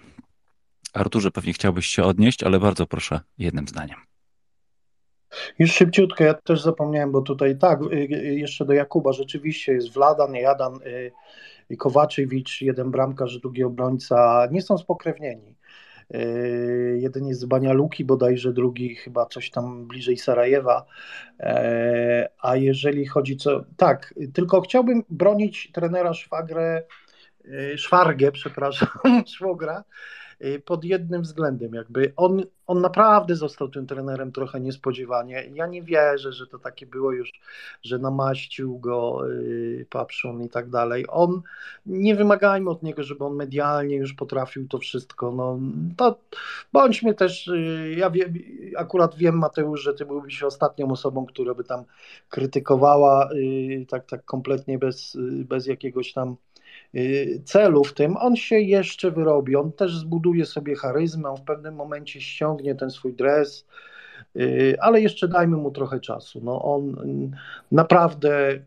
[0.93, 4.16] Arturze, pewnie chciałbyś się odnieść, ale bardzo proszę jednym zdaniem.
[5.59, 9.93] Już szybciutko, ja też zapomniałem, bo tutaj tak, y, y, jeszcze do Jakuba, rzeczywiście jest
[9.93, 10.79] Wladan, Jadan
[11.71, 15.57] i Kowaczewicz, jeden bramkarz, drugi obrońca, nie są spokrewnieni.
[16.15, 20.85] Y, jeden jest z Banialuki bodajże, drugi chyba coś tam bliżej Sarajewa.
[21.41, 23.65] E, a jeżeli chodzi co.
[23.77, 26.83] Tak, tylko chciałbym bronić trenera Szwagrę,
[27.77, 28.89] Szwargę, przepraszam,
[29.37, 30.26] Szwogra, Y,
[30.65, 35.51] pod jednym względem, jakby on, on naprawdę został tym trenerem trochę niespodziewanie.
[35.55, 37.33] Ja nie wierzę, że to takie było już,
[37.83, 39.87] że namaścił go yy,
[40.45, 41.05] i tak dalej.
[41.09, 41.43] On,
[41.87, 45.33] nie wymagajmy od niego, żeby on medialnie już potrafił to wszystko.
[45.33, 45.59] No,
[45.97, 46.19] to
[46.73, 48.33] bądźmy też, yy, ja wie,
[48.77, 51.85] akurat wiem Mateusz, że ty byłbyś ostatnią osobą, która by tam
[52.29, 56.46] krytykowała yy, tak, tak kompletnie bez, y, bez jakiegoś tam Y,
[57.45, 62.21] celu w tym, on się jeszcze wyrobi, on też zbuduje sobie charyzmę, w pewnym momencie
[62.21, 63.67] ściągnie ten swój dres,
[64.37, 66.41] y, ale jeszcze dajmy mu trochę czasu.
[66.43, 66.97] No on
[67.73, 68.61] naprawdę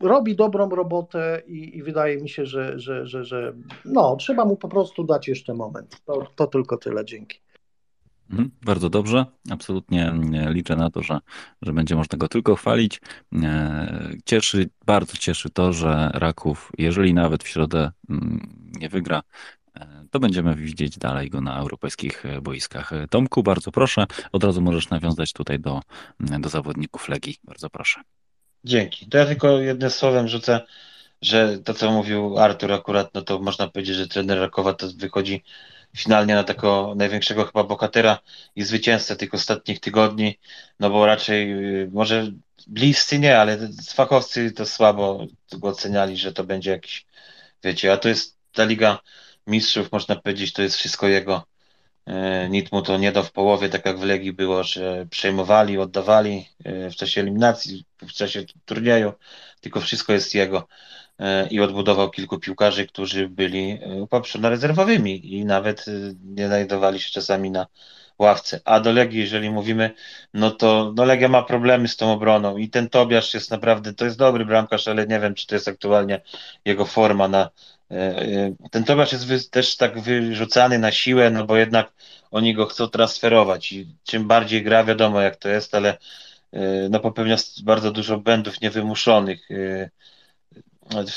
[0.00, 3.52] robi dobrą robotę i, i wydaje mi się, że, że, że, że
[3.84, 6.00] no, trzeba mu po prostu dać jeszcze moment.
[6.04, 7.43] To, to tylko tyle, dzięki.
[8.30, 9.24] Mhm, bardzo dobrze.
[9.50, 11.18] Absolutnie mm, liczę na to, że,
[11.62, 13.00] że będzie można go tylko chwalić.
[13.42, 19.22] E, cieszy, bardzo cieszy to, że Raków, jeżeli nawet w środę mm, nie wygra,
[19.76, 22.92] e, to będziemy widzieć dalej go na europejskich e, boiskach.
[23.10, 24.06] Tomku, bardzo proszę.
[24.32, 25.80] Od razu możesz nawiązać tutaj do,
[26.20, 27.36] mm, do zawodników Legii.
[27.44, 28.00] Bardzo proszę.
[28.64, 29.08] Dzięki.
[29.08, 30.60] To ja tylko jednym słowem rzucę,
[31.22, 35.42] że to, co mówił Artur akurat, no to można powiedzieć, że trener Rakowa to wychodzi
[35.96, 38.18] finalnie na takiego największego chyba bohatera
[38.56, 40.38] i zwycięzcę tych ostatnich tygodni,
[40.80, 41.52] no bo raczej
[41.82, 42.32] y, może
[42.66, 43.58] bliscy nie, ale
[43.94, 47.06] fachowcy to słabo go oceniali, że to będzie jakiś,
[47.64, 48.98] wiecie, a to jest ta Liga
[49.46, 51.46] Mistrzów, można powiedzieć, to jest wszystko jego.
[52.08, 55.78] Y, Nic mu to nie dał w połowie, tak jak w Legii było, że przejmowali,
[55.78, 59.12] oddawali y, w czasie eliminacji, w czasie turnieju,
[59.60, 60.68] tylko wszystko jest jego.
[61.18, 65.90] E, i odbudował kilku piłkarzy, którzy byli upoprzednio rezerwowymi i nawet e,
[66.24, 67.66] nie znajdowali się czasami na
[68.18, 68.60] ławce.
[68.64, 69.90] A do Legii, jeżeli mówimy,
[70.34, 74.04] no to no Legia ma problemy z tą obroną i ten Tobiasz jest naprawdę, to
[74.04, 76.20] jest dobry bramkarz, ale nie wiem, czy to jest aktualnie
[76.64, 77.50] jego forma na
[77.90, 81.92] e, ten Tobiasz jest też tak wyrzucany na siłę, no bo jednak
[82.30, 85.98] oni go chcą transferować i czym bardziej gra, wiadomo jak to jest, ale
[86.90, 89.48] no popełnia bardzo dużo błędów niewymuszonych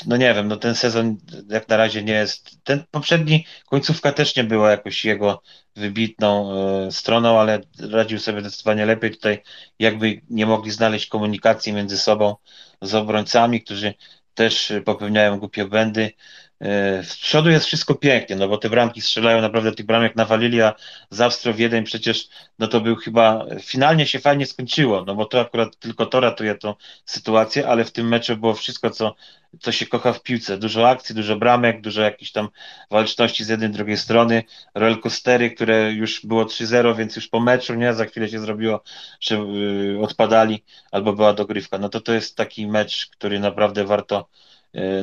[0.06, 1.16] no nie wiem, no ten sezon
[1.48, 2.64] jak na razie nie jest.
[2.64, 5.42] Ten poprzedni końcówka też nie była jakoś jego
[5.76, 6.52] wybitną
[6.86, 9.10] y, stroną, ale radził sobie zdecydowanie lepiej.
[9.10, 9.42] Tutaj
[9.78, 12.36] jakby nie mogli znaleźć komunikacji między sobą
[12.82, 13.94] z obrońcami, którzy
[14.34, 16.12] też popełniają głupie błędy.
[16.60, 20.62] E, z przodu jest wszystko pięknie, no bo te bramki strzelają, naprawdę tych bramek nawalili,
[20.62, 20.74] a
[21.10, 22.28] z Awstro jeden przecież,
[22.58, 26.54] no to był chyba, finalnie się fajnie skończyło, no bo to akurat tylko to ratuje
[26.54, 26.74] tą
[27.04, 29.14] sytuację, ale w tym meczu było wszystko, co,
[29.60, 30.58] co się kocha w piłce.
[30.58, 32.48] Dużo akcji, dużo bramek, dużo jakichś tam
[32.90, 34.42] walczności z jednej, drugiej strony,
[34.74, 38.82] rollercoastery, które już było 3-0, więc już po meczu, nie, za chwilę się zrobiło,
[39.20, 41.78] że yy, odpadali, albo była dogrywka.
[41.78, 44.28] No to to jest taki mecz, który naprawdę warto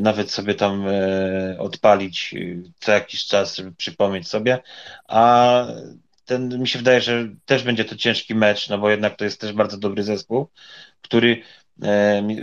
[0.02, 4.60] nawet sobie tam e, odpalić e, co jakiś czas, żeby przypomnieć sobie,
[5.08, 5.66] a
[6.26, 9.42] ten mi się wydaje, że też będzie to ciężki mecz, no bo jednak to jest
[9.42, 10.48] też bardzo dobry zespół,
[11.02, 11.42] który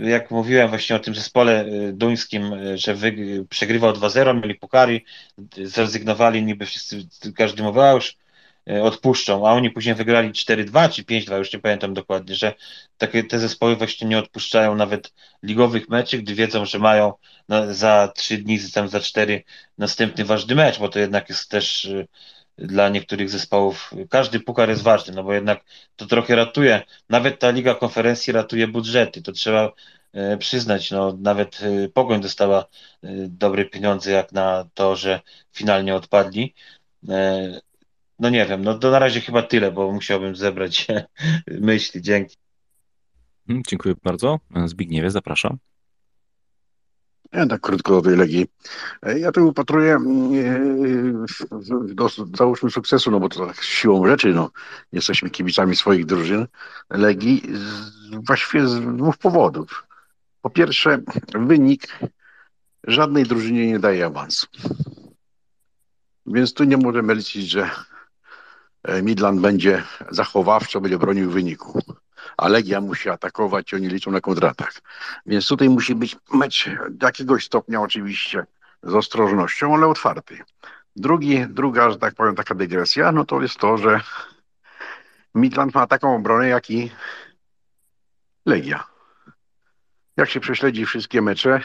[0.03, 3.15] jak mówiłem właśnie o tym zespole duńskim, że wy,
[3.49, 5.05] przegrywał 2-0, mieli pukari,
[5.63, 8.22] zrezygnowali niby wszyscy, każdy mówił, a już E,
[8.83, 12.53] odpuszczą, a oni później wygrali 4-2 czy 5-2, już nie pamiętam dokładnie, że
[12.97, 15.13] takie te zespoły właśnie nie odpuszczają nawet
[15.43, 17.13] ligowych meczy, gdy wiedzą, że mają
[17.71, 19.43] za 3 dni, tam za 4
[19.77, 22.07] następny ważny mecz, bo to jednak jest też e,
[22.57, 25.63] dla niektórych zespołów, każdy puchar jest ważny, no bo jednak
[25.95, 29.71] to trochę ratuje, nawet ta Liga Konferencji ratuje budżety, to trzeba
[30.13, 31.59] e, przyznać, no nawet
[31.93, 32.65] Pogoń dostała
[33.27, 35.21] dobre pieniądze jak na to, że
[35.53, 36.53] finalnie odpadli,
[38.19, 40.87] no nie wiem, no to na razie chyba tyle, bo musiałbym zebrać
[41.47, 42.01] myśli.
[42.01, 42.37] Dzięki.
[43.47, 44.39] Hmm, dziękuję bardzo.
[44.65, 45.57] Zbigniewie, zapraszam.
[47.33, 48.45] Ja tak krótko o tej Legii.
[49.17, 51.25] Ja tu upatruję mm,
[51.85, 54.51] do, załóżmy sukcesu, no bo to tak siłą rzeczy, no,
[54.91, 56.47] jesteśmy kibicami swoich drużyn
[56.89, 59.87] Legii z, właściwie z dwóch powodów.
[60.41, 60.99] Po pierwsze,
[61.35, 61.99] wynik
[62.83, 64.47] żadnej drużynie nie daje awansu.
[66.25, 68.02] Więc tu nie możemy liczyć, że E,
[69.03, 71.81] Midland będzie zachowawczo, będzie bronił wyniku.
[72.37, 74.81] A Legia musi atakować i oni liczą na kontratak.
[75.25, 78.45] Więc tutaj musi być mecz do jakiegoś stopnia oczywiście
[78.83, 80.39] z ostrożnością, ale otwarty.
[80.95, 84.01] Drugi, druga, że tak powiem, taka dygresja, no to jest to, że
[85.35, 86.91] Midland ma taką obronę, jak i
[88.45, 88.83] Legia.
[90.17, 91.61] Jak się prześledzi wszystkie mecze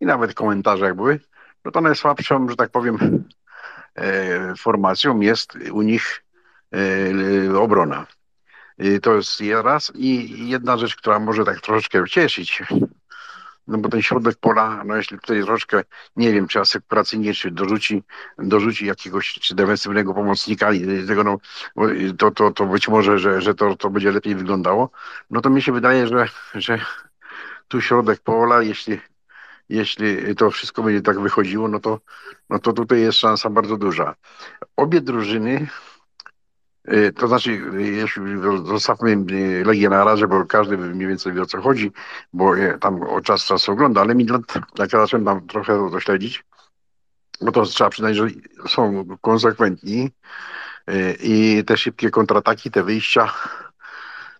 [0.00, 1.20] i nawet komentarze jak były,
[1.64, 3.24] no to najsłabszą, że tak powiem,
[3.94, 6.25] e, formacją jest u nich
[6.72, 8.06] E, obrona.
[9.02, 9.92] To jest raz.
[9.94, 12.62] I jedna rzecz, która może tak troszeczkę cieszyć,
[13.66, 15.82] no bo ten środek pola, no jeśli tutaj troszeczkę,
[16.16, 18.02] nie wiem, czy asekuracyjnie, czy dorzuci,
[18.38, 20.70] dorzuci jakiegoś, czy defensywnego pomocnika,
[21.06, 21.38] tego, no,
[22.18, 24.90] to, to, to być może, że, że to, to będzie lepiej wyglądało,
[25.30, 26.78] no to mi się wydaje, że, że
[27.68, 29.00] tu środek pola, jeśli,
[29.68, 32.00] jeśli to wszystko będzie tak wychodziło, no to,
[32.50, 34.14] no to tutaj jest szansa bardzo duża.
[34.76, 35.95] Obie drużyny Y,
[37.16, 38.22] to znaczy, jeśli
[38.64, 41.92] zostawmy y, Legię na razie, bo każdy mniej więcej wie o co chodzi,
[42.32, 46.00] bo y, tam o czas czasu ogląda, ale Midland, jak ja zacząłem tam trochę to
[46.00, 46.44] śledzić,
[47.40, 48.26] no to trzeba przyznać, że
[48.68, 50.10] są konsekwentni
[51.20, 53.32] i te szybkie kontrataki, te wyjścia.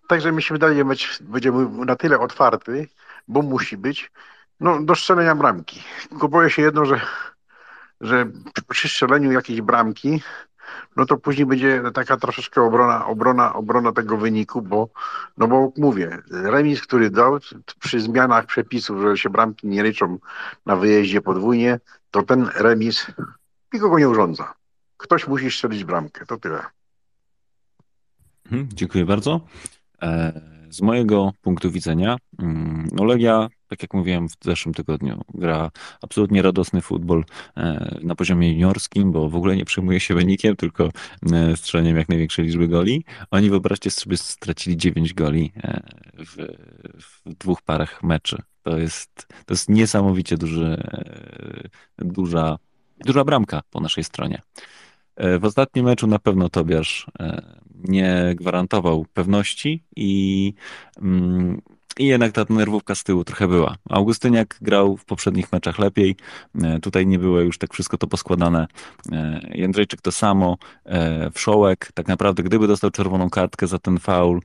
[0.08, 0.84] Także mi się wydaje, że
[1.20, 1.52] będzie
[1.86, 2.88] na tyle otwarty,
[3.28, 4.12] bo musi być,
[4.60, 5.82] no do strzelenia bramki.
[6.08, 7.00] Tylko boję się jedno, że,
[8.00, 8.26] że
[8.68, 10.22] przy strzeleniu jakiejś bramki
[10.96, 14.88] no to później będzie taka troszeczkę obrona, obrona, obrona tego wyniku, bo,
[15.38, 17.38] no bo mówię, remis, który dał
[17.80, 20.18] przy zmianach przepisów, że się bramki nie liczą
[20.66, 21.80] na wyjeździe podwójnie,
[22.10, 23.06] to ten remis
[23.72, 24.54] nikogo nie urządza.
[24.96, 26.62] Ktoś musi strzelić bramkę, to tyle.
[28.44, 29.40] Mhm, dziękuję bardzo.
[30.70, 32.16] Z mojego punktu widzenia,
[32.92, 35.70] no Legia, tak jak mówiłem w zeszłym tygodniu, gra
[36.02, 37.24] absolutnie radosny futbol
[37.56, 40.90] e, na poziomie juniorskim, bo w ogóle nie przejmuje się wynikiem, tylko
[41.32, 43.04] e, strzeleniem jak największej liczby goli.
[43.30, 45.82] Oni, wyobraźcie sobie, stracili 9 goli e,
[46.18, 46.36] w,
[47.26, 48.42] w dwóch parach meczy.
[48.62, 50.82] To jest, to jest niesamowicie duży,
[51.98, 52.58] duża,
[52.98, 54.42] duża bramka po naszej stronie.
[55.16, 57.06] W ostatnim meczu na pewno Tobiasz
[57.84, 60.54] nie gwarantował pewności i,
[61.02, 61.60] mm,
[61.98, 63.76] i jednak ta nerwówka z tyłu trochę była.
[63.90, 66.16] Augustyniak grał w poprzednich meczach lepiej.
[66.62, 68.66] E, tutaj nie było już tak wszystko to poskładane.
[69.12, 70.56] E, Jędrzejczyk to samo.
[70.84, 74.40] E, Wszołek, tak naprawdę, gdyby dostał czerwoną kartkę za ten faul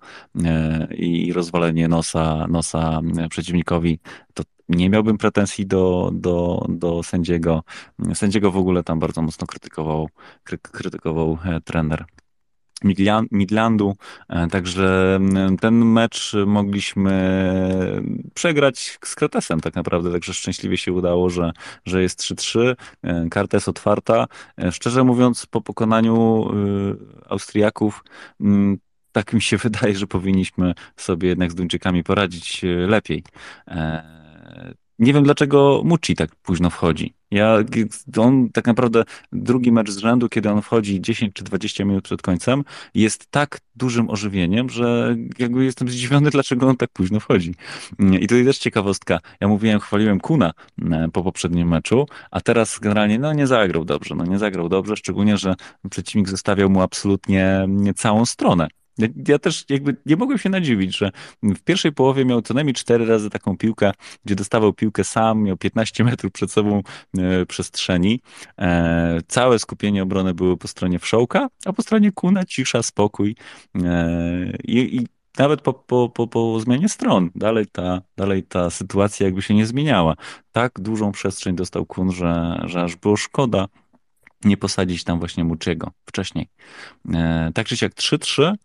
[0.91, 3.99] i rozwalenie nosa, nosa przeciwnikowi,
[4.33, 7.63] to nie miałbym pretensji do, do, do sędziego.
[8.13, 10.09] Sędziego w ogóle tam bardzo mocno krytykował,
[10.71, 12.05] krytykował trener
[13.31, 13.95] Midlandu.
[14.29, 15.19] E, także
[15.61, 17.11] ten mecz mogliśmy
[18.33, 21.51] przegrać z Kretesem tak naprawdę, także szczęśliwie się udało, że,
[21.85, 22.75] że jest 3-3.
[23.03, 24.25] E, karta jest otwarta.
[24.57, 26.45] E, szczerze mówiąc, po pokonaniu
[27.29, 28.03] Austriaków
[29.11, 33.23] tak mi się wydaje, że powinniśmy sobie jednak z Duńczykami poradzić lepiej.
[35.01, 37.13] Nie wiem, dlaczego Mucci tak późno wchodzi.
[37.31, 37.57] Ja,
[38.17, 42.21] on tak naprawdę drugi mecz z rzędu, kiedy on wchodzi 10 czy 20 minut przed
[42.21, 42.63] końcem,
[42.93, 47.55] jest tak dużym ożywieniem, że jakby jestem zdziwiony, dlaczego on tak późno wchodzi.
[47.99, 49.19] I tutaj też ciekawostka.
[49.39, 50.51] Ja mówiłem, chwaliłem Kuna
[50.91, 54.15] e, po poprzednim meczu, a teraz generalnie no nie zagrał dobrze.
[54.15, 55.55] No nie zagrał dobrze, szczególnie, że
[55.89, 58.67] przeciwnik zostawiał mu absolutnie całą stronę.
[59.27, 61.11] Ja też jakby nie mogłem się nadziwić, że
[61.43, 63.91] w pierwszej połowie miał co najmniej cztery razy taką piłkę,
[64.25, 66.81] gdzie dostawał piłkę sam, miał 15 metrów przed sobą
[67.17, 68.21] e, przestrzeni.
[68.59, 73.35] E, całe skupienie obrony było po stronie Wszołka, a po stronie Kuna cisza, spokój.
[73.83, 75.07] E, I, i
[75.37, 79.65] nawet po, po, po, po zmianie stron dalej ta, dalej ta sytuacja jakby się nie
[79.65, 80.15] zmieniała.
[80.51, 83.67] Tak dużą przestrzeń dostał Kun, że, że aż było szkoda
[84.43, 86.47] nie posadzić tam właśnie Muciego wcześniej.
[87.13, 88.55] E, tak czy siak 3-3 E,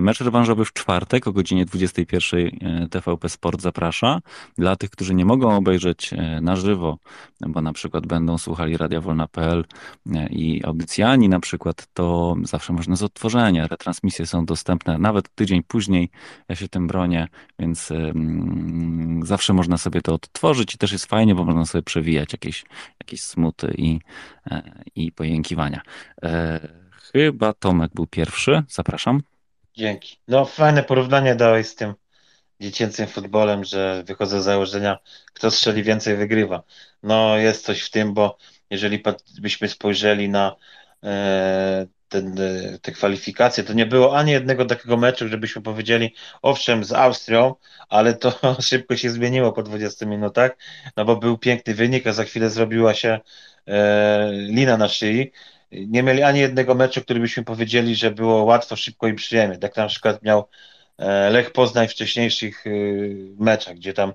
[0.00, 4.20] mecz rewanżowy w czwartek o godzinie 21 e, TVP Sport zaprasza.
[4.58, 6.98] Dla tych, którzy nie mogą obejrzeć e, na żywo,
[7.40, 9.64] bo na przykład będą słuchali Radia Wolna.pl
[10.30, 13.66] i audycjani na przykład, to zawsze można z odtworzenia.
[13.66, 16.10] Retransmisje są dostępne nawet tydzień później.
[16.48, 17.28] Ja się tym bronię,
[17.58, 22.32] więc mm, zawsze można sobie to odtworzyć i też jest fajnie, bo można sobie przewijać
[22.32, 22.64] jakieś,
[23.00, 24.00] jakieś smuty i,
[24.94, 25.80] i pojękiwania.
[27.12, 28.62] Chyba Tomek był pierwszy.
[28.68, 29.20] Zapraszam.
[29.78, 30.16] Dzięki.
[30.28, 31.94] No, fajne porównanie dałeś z tym
[32.60, 34.98] dziecięcym futbolem, że wychodzę z założenia,
[35.32, 36.62] kto strzeli więcej, wygrywa.
[37.02, 38.38] No, jest coś w tym, bo
[38.70, 39.02] jeżeli
[39.40, 40.56] byśmy spojrzeli na
[41.04, 46.84] e, ten, e, te kwalifikacje, to nie było ani jednego takiego meczu, żebyśmy powiedzieli, owszem,
[46.84, 47.54] z Austrią,
[47.88, 50.56] ale to szybko się zmieniło po 20 minutach,
[50.96, 53.20] no bo był piękny wynik, a za chwilę zrobiła się
[53.66, 55.32] e, lina na szyi
[55.72, 59.58] nie mieli ani jednego meczu, który byśmy powiedzieli, że było łatwo, szybko i przyjemnie.
[59.58, 60.48] Tak na przykład miał
[60.98, 62.70] e, Lech Poznań w wcześniejszych e,
[63.38, 64.12] meczach, gdzie tam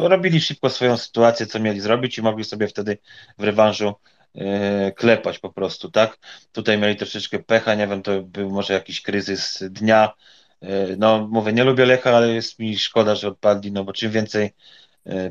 [0.00, 2.98] robili szybko swoją sytuację, co mieli zrobić i mogli sobie wtedy
[3.38, 3.94] w rewanżu
[4.34, 6.18] e, klepać po prostu, tak?
[6.52, 10.12] Tutaj mieli troszeczkę pecha, nie wiem, to był może jakiś kryzys dnia.
[10.98, 14.50] No, mówię, nie lubię Lecha, ale jest mi szkoda, że odpadli, no bo czym więcej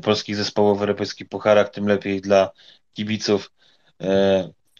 [0.02, 2.50] polskich zespołów w europejskich pucharach, tym lepiej dla
[2.92, 3.50] kibiców.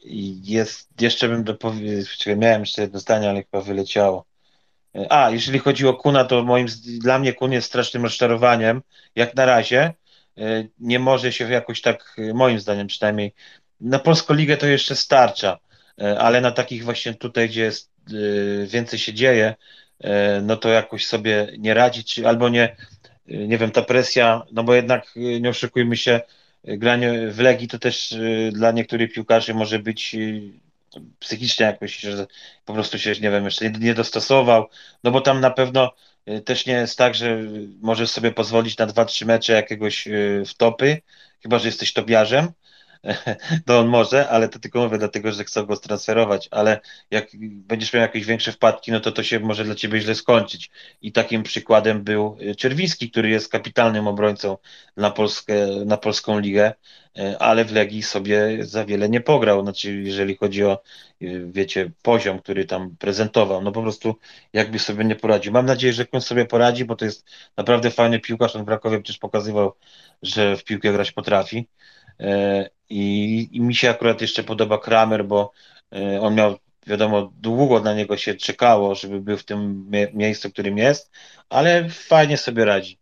[0.04, 4.26] Jest, jeszcze bym dopowiedział, miałem jeszcze jedno zdanie, ale chyba wyleciało.
[5.10, 6.66] A, jeżeli chodzi o Kuna, to moim,
[7.00, 8.82] dla mnie Kun jest strasznym rozczarowaniem.
[9.16, 9.94] Jak na razie
[10.38, 13.34] e, nie może się jakoś tak, e, moim zdaniem przynajmniej,
[13.80, 15.58] na Polską Ligę to jeszcze starcza,
[16.00, 17.94] e, ale na takich właśnie tutaj, gdzie jest,
[18.66, 19.54] więcej się dzieje,
[20.42, 22.76] no to jakoś sobie nie radzić, albo nie,
[23.26, 26.20] nie wiem, ta presja, no bo jednak nie oszukujmy się,
[26.64, 30.42] granie w Legii to też y, dla niektórych piłkarzy może być y,
[31.18, 32.26] psychicznie jakoś, że
[32.64, 34.68] po prostu się, nie wiem, jeszcze nie dostosował,
[35.04, 35.94] no bo tam na pewno
[36.28, 37.38] y, też nie jest tak, że
[37.80, 40.08] możesz sobie pozwolić na dwa, trzy mecze jakiegoś
[40.46, 41.02] wtopy,
[41.42, 42.48] chyba, że jesteś tobiarzem,
[43.66, 47.92] to on może, ale to tylko mówię dlatego, że chcą go transferować, ale jak będziesz
[47.92, 50.70] miał jakieś większe wpadki, no to to się może dla ciebie źle skończyć.
[51.02, 54.56] I takim przykładem był y, Czerwiński, który jest kapitalnym obrońcą
[54.96, 55.54] na, Polskę,
[55.86, 56.72] na polską ligę,
[57.18, 60.82] y, ale w Legii sobie za wiele nie pograł, znaczy jeżeli chodzi o,
[61.22, 64.14] y, wiecie, poziom, który tam prezentował, no po prostu
[64.52, 65.52] jakby sobie nie poradził.
[65.52, 67.26] Mam nadzieję, że ktoś sobie poradzi, bo to jest
[67.56, 69.72] naprawdę fajny piłkarz, on w Krakowie przecież pokazywał,
[70.22, 71.68] że w piłkę grać potrafi.
[72.90, 75.52] E, I, I, mi się akurat jeszcze podoba Kramer, bo
[75.92, 80.50] e, on miał, wiadomo, długo na niego się czekało, żeby był w tym mie miejscu,
[80.50, 81.10] którym jest,
[81.48, 82.98] ale fajnie sobie radzi.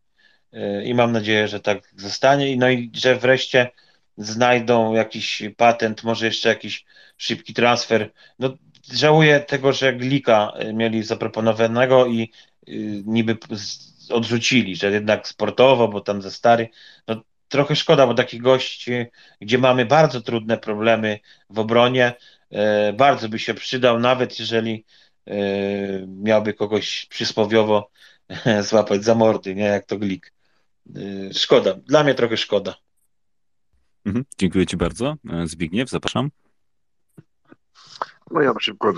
[0.52, 2.56] E, I mam nadzieję, że tak zostanie.
[2.56, 3.70] No i że wreszcie
[4.16, 6.84] znajdą jakiś patent, może jeszcze jakiś
[7.16, 8.12] szybki transfer.
[8.38, 8.56] No,
[8.92, 12.32] żałuję tego, że Glika mieli zaproponowanego i
[13.04, 13.36] niby
[14.10, 16.68] odrzucili, że jednak sportowo, bo tam za stary.
[17.08, 17.22] No,
[17.52, 18.92] trochę szkoda, bo takich gości,
[19.40, 21.18] gdzie mamy bardzo trudne problemy
[21.50, 22.14] w obronie,
[22.50, 24.84] e, bardzo by się przydał, nawet jeżeli
[25.26, 25.34] e,
[26.06, 27.90] miałby kogoś przysłowiowo
[28.68, 30.32] złapać za mordy, nie jak to Glik.
[30.96, 32.74] E, szkoda, dla mnie trochę szkoda.
[34.06, 35.14] Mhm, dziękuję Ci bardzo.
[35.44, 36.30] Zbigniew, zapraszam.
[38.32, 38.92] No ja szybko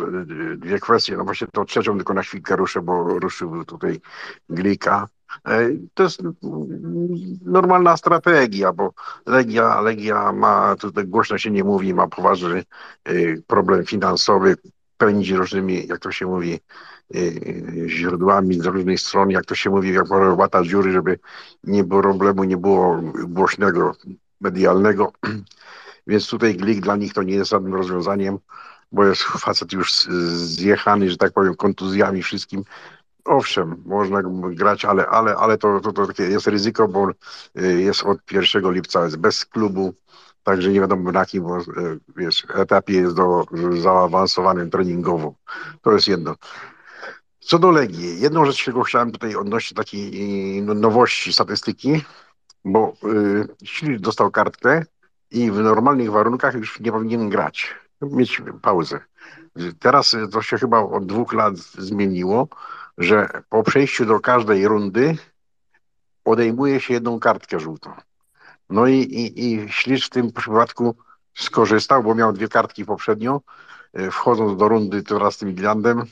[0.57, 1.17] dwie kwestie.
[1.17, 4.01] No właśnie to trzecią tylko na chwilkę ruszę, bo ruszył tutaj
[4.49, 5.09] Glika.
[5.49, 6.23] E, to jest
[7.43, 8.93] normalna strategia, bo
[9.27, 12.65] Legia, Legia ma, tutaj głośno się nie mówi, ma poważny
[13.05, 13.13] e,
[13.47, 14.57] problem finansowy,
[14.99, 16.61] pędzi różnymi, jak to się mówi,
[17.15, 17.19] e,
[17.89, 21.19] źródłami z różnych stron, jak to się mówi, jak łata dziury, żeby
[21.65, 23.93] nie było problemu, nie było głośnego,
[24.41, 25.13] medialnego.
[26.07, 28.39] Więc tutaj Glik dla nich to nie jest żadnym rozwiązaniem,
[28.95, 29.93] bo jest facet już
[30.35, 32.65] zjechany, że tak powiem, kontuzjami wszystkim,
[33.25, 38.33] Owszem, można grać, ale, ale, ale to, to, to jest ryzyko, bo y, jest od
[38.33, 39.95] 1 lipca jest bez klubu.
[40.43, 41.61] Także nie wiadomo na jakim e,
[42.17, 43.47] wiesz, etapie jest do
[43.81, 45.35] zaawansowanym treningowo.
[45.83, 46.37] To jest jedno.
[47.41, 52.05] Co do Legii, jedną rzecz, którą chciałem tutaj odnosić takiej no, nowości statystyki,
[52.65, 52.97] bo
[53.85, 54.85] y, dostał kartkę
[55.31, 59.01] i w normalnych warunkach już nie powinien grać, mieć pauzę.
[59.79, 62.49] Teraz to się chyba od dwóch lat zmieniło,
[62.99, 65.17] że po przejściu do każdej rundy
[66.25, 67.93] odejmuje się jedną kartkę żółtą.
[68.71, 70.97] No i, i, i Ślicz w tym przypadku
[71.35, 73.41] skorzystał, bo miał dwie kartki poprzednio.
[73.93, 76.03] E, wchodząc do rundy teraz z tym Midlandem,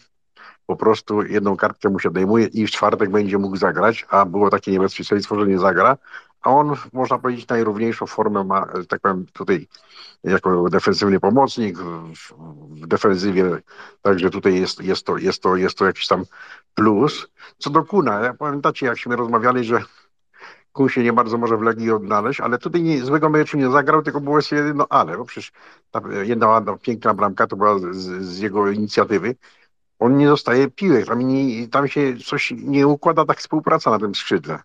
[0.66, 4.50] po prostu jedną kartkę mu się odejmuje i w czwartek będzie mógł zagrać, a było
[4.50, 5.96] takie niebezpieczeństwo, że nie zagra,
[6.42, 9.68] a on, można powiedzieć, najrówniejszą formę ma, tak powiem, tutaj
[10.24, 12.32] jako defensywny pomocnik w,
[12.82, 13.58] w defensywie,
[14.02, 16.24] także tutaj jest, jest, to, jest, to, jest to jakiś tam
[16.74, 17.28] plus.
[17.58, 19.82] Co do Kuna, ja pamiętacie, jakśmy rozmawiali, że
[20.72, 24.02] Kun się nie bardzo może w Legii odnaleźć, ale tutaj nie, złego meczu nie zagrał,
[24.02, 25.52] tylko było jeszcze jedno ale, bo przecież
[25.90, 29.36] ta jedna ładna, piękna bramka to była z, z jego inicjatywy.
[29.98, 34.14] On nie dostaje piłek, tam, nie, tam się coś nie układa tak współpraca na tym
[34.14, 34.62] skrzydle.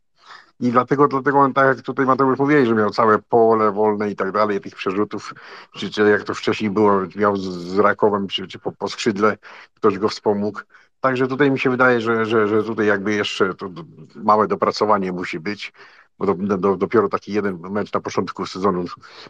[0.59, 4.15] I dlatego, dlatego on, tak jak tutaj Mateusz mówili, że miał całe pole wolne i
[4.15, 5.33] tak dalej, tych przerzutów,
[5.73, 9.37] czy, czy jak to wcześniej było, miał z, z Rakowem, czy, czy po, po skrzydle
[9.73, 10.59] ktoś go wspomógł.
[10.99, 13.69] Także tutaj mi się wydaje, że, że, że tutaj jakby jeszcze to
[14.15, 15.73] małe dopracowanie musi być,
[16.19, 18.85] bo do, do, dopiero taki jeden mecz na początku sezonu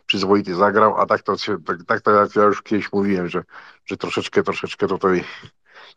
[0.06, 1.36] przyzwoity zagrał, a tak to,
[1.66, 3.44] tak, tak to jak ja już kiedyś mówiłem, że,
[3.86, 5.24] że troszeczkę, troszeczkę tutaj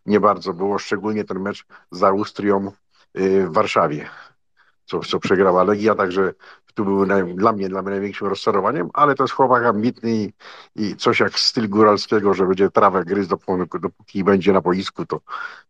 [0.07, 2.73] nie bardzo było, szczególnie ten mecz z Austrią
[3.19, 4.11] y, w Warszawie
[4.91, 6.35] co, co przegrała Legia, także
[6.75, 10.33] tu był naj, dla mnie dla mnie największym rozczarowaniem, ale to jest chłopak ambitny i,
[10.77, 15.21] i coś jak styl góralskiego, że będzie trawę gryzł dopóki, dopóki będzie na boisku, to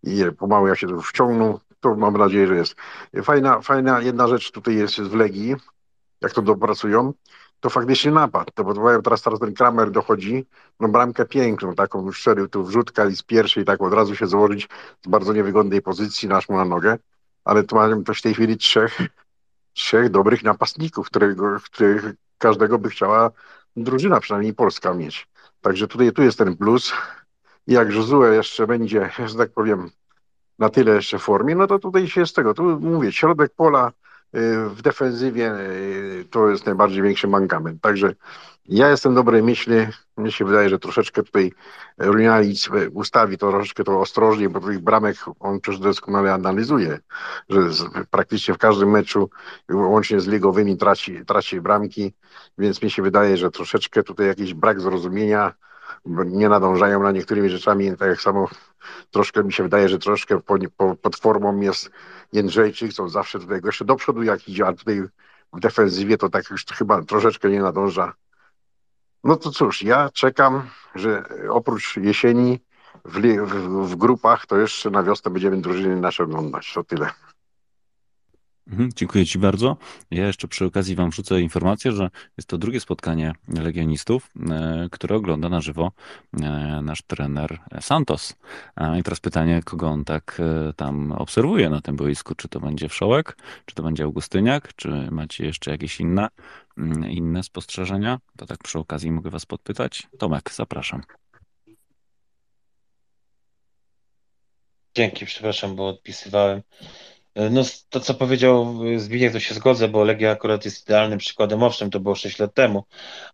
[0.03, 2.75] i pomału jak się to wciągnął, to mam nadzieję, że jest.
[3.23, 5.57] Fajna, fajna jedna rzecz tutaj jest w Legii,
[6.21, 7.13] jak to dopracują,
[7.61, 10.47] to faktycznie napad, to bo teraz, teraz ten Kramer dochodzi,
[10.81, 14.69] no bramkę piękną, taką strzelił tu wrzutka i z pierwszej tak od razu się założyć
[15.07, 16.99] z bardzo niewygodnej pozycji, nasz mu na nogę,
[17.45, 19.01] ale tu mamy w tej chwili trzech,
[19.73, 22.05] trzech dobrych napastników, którego, których
[22.39, 23.31] każdego by chciała
[23.77, 25.29] drużyna, przynajmniej Polska mieć.
[25.61, 26.93] Także tutaj tu jest ten plus.
[27.67, 29.91] Jak Josue jeszcze będzie, że tak powiem,
[30.59, 33.93] na tyle jeszcze w formie, no to tutaj się z tego, tu mówię, środek pola,
[34.69, 37.83] w defensywie y, to jest najbardziej większy mankament.
[37.83, 38.15] Także
[38.71, 39.75] ja jestem dobrej myśli.
[40.17, 41.53] Mnie się wydaje, że troszeczkę tutaj
[41.99, 46.99] Runialic ustawi to troszeczkę to ostrożnie, bo tych bramek on przecież doskonale analizuje,
[47.49, 47.61] że
[48.11, 49.31] praktycznie w każdym meczu,
[49.71, 52.13] łącznie z ligowymi, traci, traci bramki,
[52.59, 55.55] więc mi się wydaje, że troszeczkę tutaj jakiś brak zrozumienia,
[56.07, 58.49] nie nadążają na niektórymi rzeczami, tak samo
[59.11, 61.91] troszkę mi się wydaje, że troszkę po, po, pod formą jest
[62.33, 65.03] Jędrzejczyk, co zawsze tutaj jeszcze do przodu jak idzie, a tutaj
[65.53, 68.15] w defensywie to tak już chyba troszeczkę nie nadąża.
[69.25, 70.63] No to cóż, ja czekam,
[70.95, 72.61] że oprócz jesieni
[73.05, 76.73] w, w, w grupach to jeszcze na wiosnę będziemy drużyny nasze oglądać.
[76.75, 77.11] To tyle.
[78.71, 79.77] Mhm, dziękuję Ci bardzo.
[80.11, 85.17] Ja jeszcze przy okazji Wam wrzucę informację, że jest to drugie spotkanie legionistów, e, które
[85.17, 85.93] ogląda na żywo
[86.43, 88.37] e, nasz trener Santos.
[88.99, 92.35] I teraz pytanie, kogo on tak e, tam obserwuje na tym boisku?
[92.35, 96.29] Czy to będzie Wszołek, czy to będzie Augustyniak, czy macie jeszcze jakieś inne,
[96.79, 98.19] mm, inne spostrzeżenia?
[98.37, 100.09] To tak przy okazji mogę Was podpytać.
[100.19, 101.03] Tomek, zapraszam.
[104.95, 106.63] Dzięki, przepraszam, bo odpisywałem.
[107.35, 111.63] E, no to, co powiedział Zbigniew, to się zgodzę, bo Legia akurat jest idealnym przykładem.
[111.63, 112.85] Owszem, to było 6 lat temu,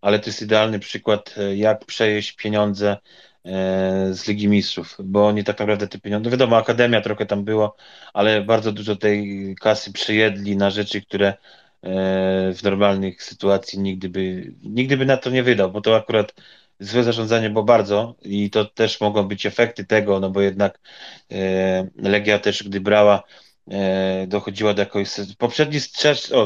[0.01, 2.97] ale to jest idealny przykład, e, jak przejeść pieniądze
[3.45, 7.45] e, z Ligi Mistrzów, bo oni tak naprawdę te pieniądze, no wiadomo, Akademia trochę tam
[7.45, 7.77] było,
[8.15, 11.35] ale bardzo dużo tej kasy przyjedli na rzeczy, które
[12.55, 16.35] w normalnych sytuacji nigdy by, nigdy by na to nie wydał, bo to akurat
[16.81, 20.81] złe zarządzanie było bardzo i to też mogą być efekty tego, no bo jednak
[21.97, 23.46] Legia też, gdy brała E,
[24.27, 25.09] dochodziła do jakoś.
[25.39, 25.79] Poprzedni,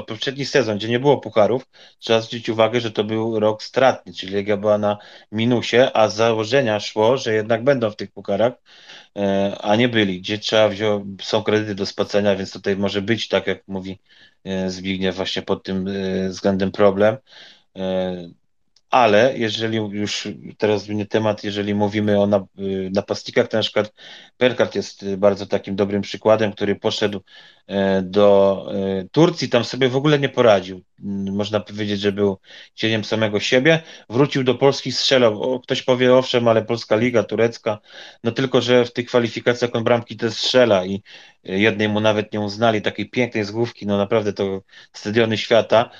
[0.07, 1.67] poprzedni sezon, gdzie nie było pucharów,
[1.99, 4.99] trzeba zwrócić uwagę, że to był rok stratny, czyli Legia była na
[5.33, 8.53] minusie, a z założenia szło, że jednak będą w tych pucharach,
[9.17, 13.29] e, a nie byli, gdzie trzeba wziąć, są kredyty do spłacenia, więc tutaj może być,
[13.29, 13.99] tak jak mówi
[14.45, 15.89] e, Zbigniew, właśnie pod tym
[16.29, 17.17] względem problem
[18.91, 22.29] ale jeżeli już teraz zmienię temat, jeżeli mówimy o
[22.93, 23.93] napastnikach, to na przykład
[24.37, 27.21] Perkart jest bardzo takim dobrym przykładem, który poszedł
[27.67, 30.83] e, do e, Turcji, tam sobie w ogóle nie poradził.
[31.33, 32.39] Można powiedzieć, że był
[32.75, 33.83] cieniem samego siebie.
[34.09, 35.61] Wrócił do Polski, strzelał.
[35.61, 37.79] Ktoś powie, owszem, ale Polska Liga, turecka,
[38.25, 41.03] no tylko, że w tych kwalifikacjach on bramki też strzela i
[41.45, 44.63] jednej mu nawet nie uznali takiej pięknej zgłówki, no naprawdę to
[44.93, 45.91] stadiony świata,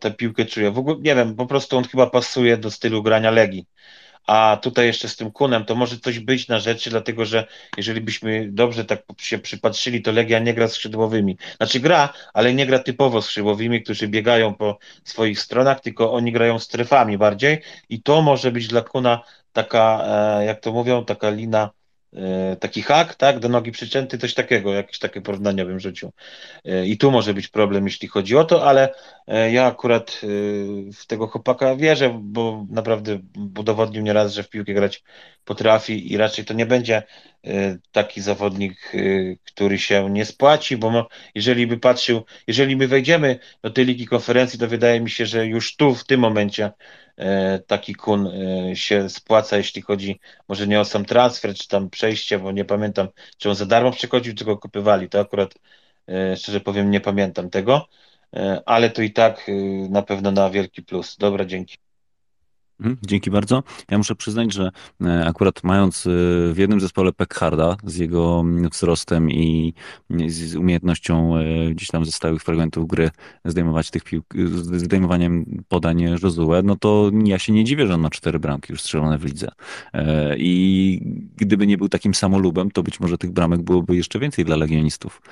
[0.00, 0.70] tę piłkę czuje.
[0.70, 3.66] W ogóle nie wiem, po prostu on chyba pasuje do stylu grania Legii.
[4.26, 7.46] A tutaj jeszcze z tym Kunem to może coś być na rzeczy, dlatego że
[7.76, 11.36] jeżeli byśmy dobrze tak się przypatrzyli, to Legia nie gra skrzydłowymi.
[11.56, 16.58] Znaczy gra, ale nie gra typowo skrzydłowymi, którzy biegają po swoich stronach, tylko oni grają
[16.58, 19.22] strefami bardziej i to może być dla Kuna
[19.52, 20.04] taka,
[20.40, 21.81] e, jak to mówią, taka lina E,
[22.60, 26.12] taki hak, tak, do nogi przyczęty, coś takiego, jakieś takie porównania bym rzucił.
[26.64, 28.94] E, I tu może być problem, jeśli chodzi o to, ale
[29.26, 30.20] e, ja akurat
[30.94, 33.18] w tego chłopaka wierzę, bo naprawdę
[33.58, 35.02] udowodnił nieraz, że w piłkę grać
[35.44, 37.02] potrafi i raczej to nie będzie
[37.92, 38.92] taki zawodnik,
[39.44, 44.58] który się nie spłaci, bo jeżeli by patrzył, jeżeli my wejdziemy do tej ligi konferencji,
[44.58, 46.70] to wydaje mi się, że już tu, w tym momencie E,
[47.66, 52.38] taki kun e, się spłaca, jeśli chodzi może nie o sam transfer, czy tam przejście,
[52.38, 53.08] bo nie pamiętam,
[53.38, 55.08] czy on za darmo przychodził, czy go kupywali.
[55.08, 55.54] To akurat
[56.08, 57.88] e, szczerze powiem, nie pamiętam tego,
[58.66, 59.50] ale to i tak
[59.90, 61.16] na pewno na wielki plus.
[61.16, 61.81] Dobra, dzięki.
[62.82, 63.62] Mhm, dzięki bardzo.
[63.90, 64.70] Ja muszę przyznać, że
[65.04, 66.10] e, akurat mając e,
[66.52, 69.74] w jednym zespole Peckharda z jego mm, wzrostem i
[70.26, 73.10] z umiejętnością e, gdzieś tam ze stałych fragmentów gry
[73.44, 74.34] zdejmować tych piłk,
[74.72, 78.80] zdejmowaniem podań Josue, no to ja się nie dziwię, że on ma cztery bramki już
[78.80, 79.48] strzelone w lidze.
[80.36, 81.00] I
[81.36, 85.22] gdyby nie był takim samolubem, to być może tych bramek byłoby jeszcze więcej dla legionistów,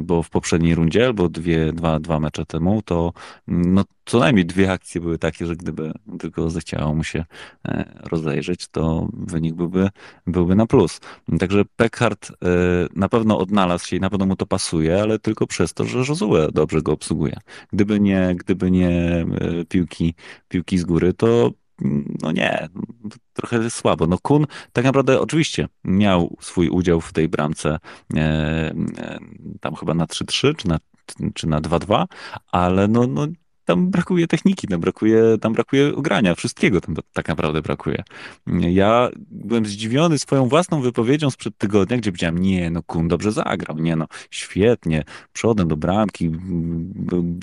[0.00, 3.12] bo w poprzedniej rundzie albo dwie, dwa, dwa mecze temu, to
[3.48, 7.24] mm, no, co najmniej dwie akcje były takie, że gdyby tylko zechciało mu się
[7.64, 9.88] e, rozejrzeć, to wynik byłby,
[10.26, 11.00] byłby na plus.
[11.38, 12.34] Także Peckhart e,
[12.96, 15.98] na pewno odnalazł się i na pewno mu to pasuje, ale tylko przez to, że
[15.98, 17.36] Josue dobrze go obsługuje.
[17.72, 19.26] Gdyby nie, gdyby nie e,
[19.68, 20.14] piłki,
[20.48, 21.50] piłki z góry, to
[22.22, 22.68] no nie,
[23.32, 24.06] trochę słabo.
[24.06, 27.78] No Kun tak naprawdę oczywiście miał swój udział w tej bramce
[29.60, 30.78] tam chyba na 3-3 czy na
[31.34, 32.06] czy na 2-2,
[32.52, 33.26] ale no, no
[33.72, 38.02] tam brakuje techniki, tam brakuje, tam brakuje ugrania, wszystkiego tam tak naprawdę brakuje.
[38.46, 43.78] Ja byłem zdziwiony swoją własną wypowiedzią sprzed tygodnia, gdzie powiedziałem, nie, no Kun dobrze zagrał,
[43.78, 46.30] nie no, świetnie, przodem do bramki,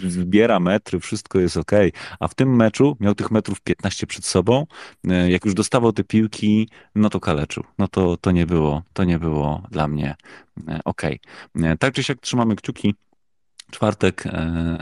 [0.07, 1.72] zbiera metry, wszystko jest ok.
[2.19, 4.65] A w tym meczu miał tych metrów 15 przed sobą,
[5.30, 7.64] jak już dostawał te piłki, no to kaleczył.
[7.77, 10.15] No to, to nie było, to nie było dla mnie
[10.85, 11.01] ok.
[11.80, 12.95] Tak czy siak trzymamy kciuki
[13.71, 14.77] Czwartek, e,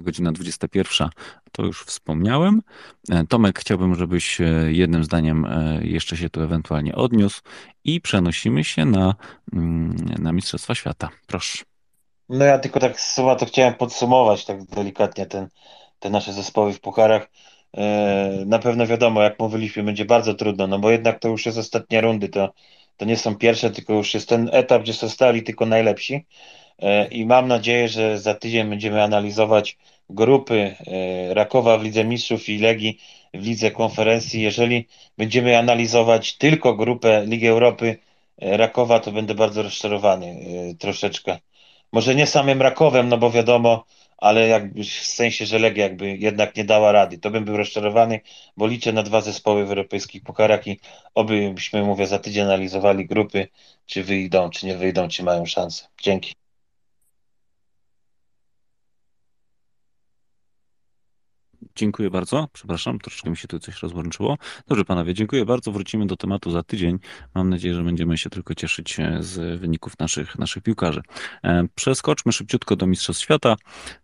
[0.00, 1.08] godzina 21,
[1.52, 2.62] to już wspomniałem.
[3.10, 5.46] E, Tomek, chciałbym, żebyś e, jednym zdaniem
[5.82, 7.42] jeszcze się tu ewentualnie odniósł
[7.84, 9.14] i przenosimy się na,
[9.52, 11.08] mm, na Mistrzostwa Świata.
[11.26, 11.64] Proszę.
[12.28, 15.48] No ja tylko tak słowa to chciałem podsumować tak delikatnie ten,
[15.98, 17.28] te nasze zespoły w pucharach.
[18.46, 22.00] Na pewno wiadomo, jak mówiliśmy, będzie bardzo trudno, no bo jednak to już jest ostatnia
[22.00, 22.52] rundy, to,
[22.96, 26.26] to nie są pierwsze, tylko już jest ten etap, gdzie zostali tylko najlepsi.
[26.78, 29.78] E, i mam nadzieję, że za tydzień będziemy analizować
[30.10, 32.98] grupy e, Rakowa w Lidze Mistrzów i Legii
[33.34, 34.42] w Lidze Konferencji.
[34.42, 34.88] Jeżeli
[35.18, 37.98] będziemy analizować tylko grupę Ligi Europy
[38.38, 40.44] e, Rakowa, to będę bardzo rozczarowany
[40.78, 41.38] troszeczkę.
[41.92, 43.84] Może nie samym Rakowem, no bo wiadomo,
[44.18, 47.18] ale jakby w sensie, że Legia jakby jednak nie dała rady.
[47.18, 48.20] To bym był rozczarowany,
[48.56, 50.80] bo liczę na dwa zespoły w europejskich pokarach i
[51.14, 53.48] obyśmy, mówię, za tydzień analizowali grupy,
[53.86, 55.86] czy wyjdą, czy nie wyjdą, czy mają szansę.
[56.02, 56.43] Dzięki.
[61.76, 62.48] Dziękuję bardzo.
[62.52, 64.38] Przepraszam, troszeczkę mi się tu coś rozłączyło.
[64.68, 65.72] Dobrze, panowie, dziękuję bardzo.
[65.72, 66.98] Wrócimy do tematu za tydzień.
[67.34, 71.02] Mam nadzieję, że będziemy się tylko cieszyć e, z wyników naszych, naszych piłkarzy.
[71.42, 73.56] E, przeskoczmy szybciutko do Mistrzostw Świata.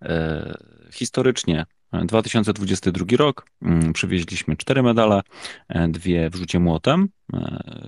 [0.03, 0.59] E,
[0.93, 3.47] historycznie 2022 rok.
[3.63, 5.21] Mm, przywieźliśmy cztery medale,
[5.89, 7.09] dwie w rzucie młotem,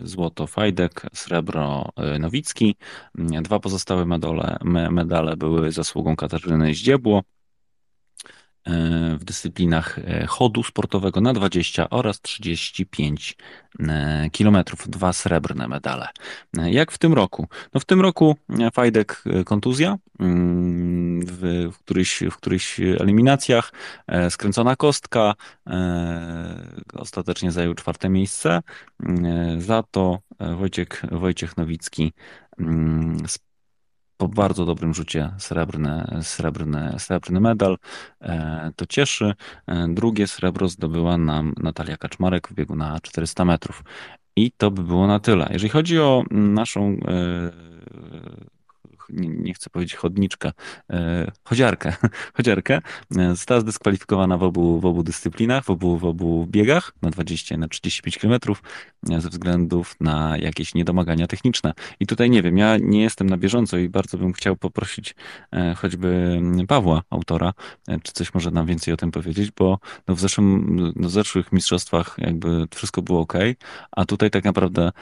[0.04, 1.88] złoto Fajdek, srebro
[2.20, 2.76] Nowicki.
[3.18, 4.56] Mm, dwa pozostałe medale,
[4.90, 7.22] medale były zasługą Katarzyny Zdziebło.
[8.66, 13.36] E, w dyscyplinach e, chodu sportowego na 20 oraz 35
[13.80, 14.88] e, kilometrów.
[14.88, 16.08] Dwa srebrne medale.
[16.54, 17.48] Jak w tym roku?
[17.74, 18.36] No w tym roku
[18.72, 23.72] Fajdek kontuzja mm, w, w, któryś, w którychś eliminacjach,
[24.30, 25.34] skręcona kostka,
[26.94, 28.60] ostatecznie zajął czwarte miejsce.
[29.58, 30.18] Za to
[30.56, 32.12] Wojciech, Wojciech Nowicki
[32.58, 33.16] mm,
[34.22, 37.78] po bardzo dobrym rzucie srebrny, srebrny, srebrny medal.
[38.20, 39.34] E, to cieszy.
[39.66, 43.84] E, drugie srebro zdobyła nam Natalia Kaczmarek w biegu na 400 metrów.
[44.36, 45.48] I to by było na tyle.
[45.52, 46.96] Jeżeli chodzi o naszą e,
[49.12, 50.52] nie, nie chcę powiedzieć chodniczkę,
[50.90, 51.92] e, chodziarkę,
[52.36, 52.80] chodziarkę.
[53.16, 57.56] E, została zdyskwalifikowana w obu, w obu dyscyplinach, w obu, w obu biegach na 20
[57.56, 58.40] na 35 km
[59.02, 61.72] ze względów na jakieś niedomagania techniczne.
[62.00, 65.14] I tutaj nie wiem, ja nie jestem na bieżąco i bardzo bym chciał poprosić
[65.76, 67.52] choćby Pawła, autora,
[68.02, 69.78] czy coś może nam więcej o tym powiedzieć, bo
[70.08, 73.32] no w, zeszłym, no w zeszłych mistrzostwach jakby wszystko było ok,
[73.90, 74.92] a tutaj tak naprawdę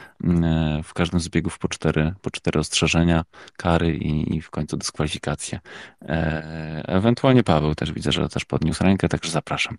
[0.83, 3.23] w każdym z biegów po cztery, po cztery ostrzeżenia,
[3.57, 5.59] kary i, i w końcu dyskwalifikacje.
[6.01, 9.77] E, ewentualnie Paweł też widzę, że też podniósł rękę, także zapraszam.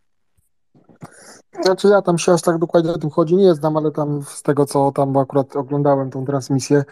[1.65, 4.43] Znaczy ja tam się aż tak dokładnie o tym chodzi nie znam, ale tam z
[4.43, 6.85] tego co tam akurat oglądałem tą transmisję,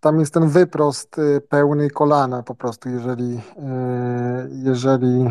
[0.00, 3.40] tam jest ten wyprost y, pełny kolana po prostu, jeżeli, y,
[4.50, 5.24] jeżeli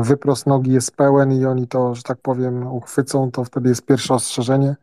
[0.00, 3.86] y, wyprost nogi jest pełen i oni to, że tak powiem, uchwycą, to wtedy jest
[3.86, 4.76] pierwsze ostrzeżenie.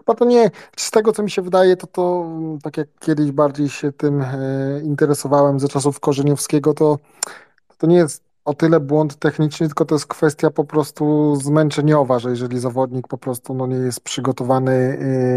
[0.00, 2.26] Chyba to nie, z tego co mi się wydaje, to to
[2.62, 4.24] tak jak kiedyś bardziej się tym
[4.84, 6.98] interesowałem ze czasów Korzeniowskiego, to
[7.78, 12.30] to nie jest o tyle błąd techniczny, tylko to jest kwestia po prostu zmęczeniowa, że
[12.30, 14.72] jeżeli zawodnik po prostu no, nie jest przygotowany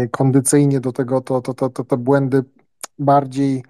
[0.04, 2.44] y, kondycyjnie do tego, to, to, to, to te błędy
[2.98, 3.64] bardziej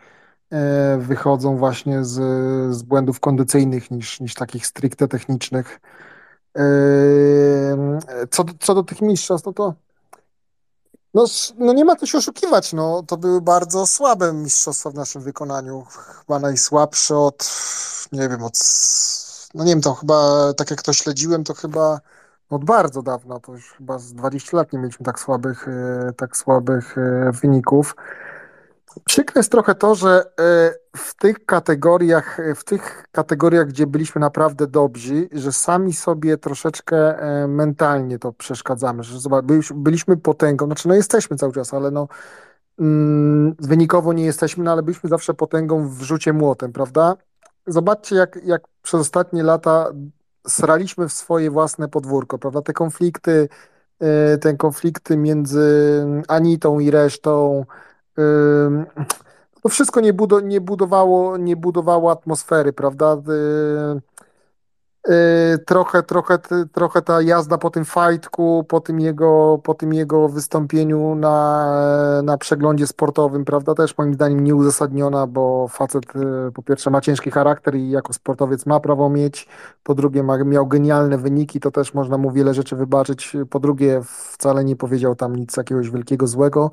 [0.52, 0.56] y,
[0.98, 2.14] wychodzą właśnie z,
[2.76, 5.80] z błędów kondycyjnych niż, niż takich stricte technicznych.
[8.30, 9.74] Co, co do tych mistrzostw, no to
[11.14, 11.24] no,
[11.58, 15.84] no nie ma co się oszukiwać, no to były bardzo słabe mistrzostwa w naszym wykonaniu.
[16.18, 17.50] Chyba najsłabsze od,
[18.12, 18.58] nie wiem, od
[19.54, 22.00] no nie wiem, to chyba, tak jak to śledziłem, to chyba
[22.50, 26.36] od bardzo dawna, to już chyba z 20 lat nie mieliśmy tak słabych, e, tak
[26.36, 27.96] słabych e, wyników.
[29.04, 34.66] Przykre jest trochę to, że e, w tych kategoriach, w tych kategoriach, gdzie byliśmy naprawdę
[34.66, 37.16] dobrzy, że sami sobie troszeczkę
[37.48, 39.44] mentalnie to przeszkadzamy, że zobacz,
[39.74, 42.08] byliśmy potęgą, znaczy no jesteśmy cały czas, ale no
[42.78, 47.16] mm, wynikowo nie jesteśmy, no ale byliśmy zawsze potęgą w rzucie młotem, prawda?
[47.66, 49.92] zobaczcie, jak, jak przez ostatnie lata
[50.48, 52.62] sraliśmy w swoje własne podwórko, prawda?
[52.62, 53.48] Te konflikty,
[54.40, 57.64] te konflikty między Anitą i resztą,
[59.62, 60.12] to wszystko nie,
[60.42, 63.16] nie, budowało, nie budowało atmosfery, prawda?
[63.28, 64.00] Y,
[65.08, 66.38] Y, trochę, trochę,
[66.72, 72.38] trochę ta jazda po tym fajtku, po tym jego, po tym jego wystąpieniu na, na
[72.38, 77.74] przeglądzie sportowym, prawda, też moim zdaniem nieuzasadniona, bo facet y, po pierwsze ma ciężki charakter
[77.74, 79.48] i jako sportowiec ma prawo mieć,
[79.82, 84.00] po drugie ma, miał genialne wyniki, to też można mu wiele rzeczy wybaczyć, po drugie
[84.04, 86.70] wcale nie powiedział tam nic jakiegoś wielkiego złego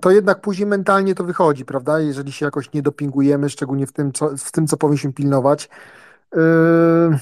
[0.00, 2.00] to jednak później mentalnie to wychodzi, prawda?
[2.00, 5.68] Jeżeli się jakoś nie dopingujemy, szczególnie w tym, co, w tym, co powinniśmy pilnować,
[6.34, 7.18] Yy,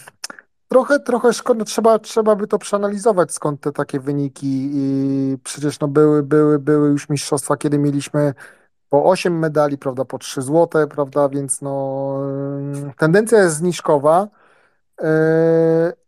[0.69, 4.71] trochę, trochę szkoda, no trzeba, trzeba by to przeanalizować, skąd te takie wyniki.
[4.73, 8.35] I przecież no były, były, były już mistrzostwa, kiedy mieliśmy
[8.89, 12.19] po 8 medali, prawda, po 3 złote, prawda, więc no
[12.75, 14.29] yy, tendencja jest zniżkowa
[15.01, 15.07] yy,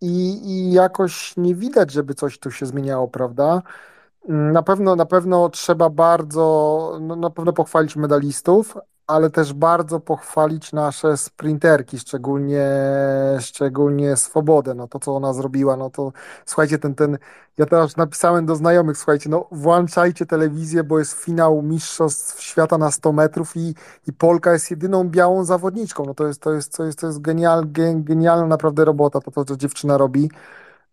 [0.00, 3.62] i, i jakoś nie widać, żeby coś tu się zmieniało, prawda.
[4.28, 8.74] Na pewno, na pewno trzeba bardzo, no, na pewno pochwalić medalistów,
[9.06, 12.66] ale też bardzo pochwalić nasze sprinterki, szczególnie,
[13.40, 16.12] szczególnie Swobodę, no to co ona zrobiła, no to
[16.46, 17.18] słuchajcie, ten, ten,
[17.58, 22.90] ja teraz napisałem do znajomych, słuchajcie, no włączajcie telewizję, bo jest finał Mistrzostw Świata na
[22.90, 23.74] 100 metrów i,
[24.06, 27.20] i Polka jest jedyną białą zawodniczką, no to jest, to jest, to jest, to jest
[27.20, 27.64] genial,
[27.94, 30.30] genialna naprawdę robota, to, to co dziewczyna robi.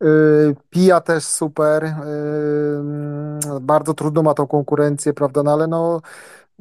[0.01, 6.01] Yy, Pija też super, yy, bardzo trudno ma tą konkurencję, prawda, no ale no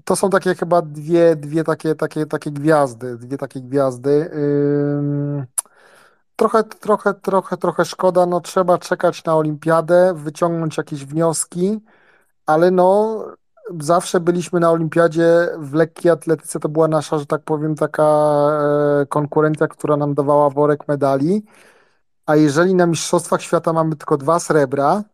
[0.05, 4.31] to są takie chyba dwie, dwie takie, takie, takie gwiazdy, dwie takie gwiazdy.
[6.37, 11.81] Trochę, trochę, trochę, trochę szkoda, no trzeba czekać na olimpiadę, wyciągnąć jakieś wnioski,
[12.47, 13.19] ale no
[13.81, 18.03] zawsze byliśmy na olimpiadzie w lekkiej atletyce, to była nasza, że tak powiem, taka
[19.03, 21.45] e, konkurencja, która nam dawała worek medali,
[22.27, 25.05] a jeżeli na Mistrzostwach Świata mamy tylko dwa srebra,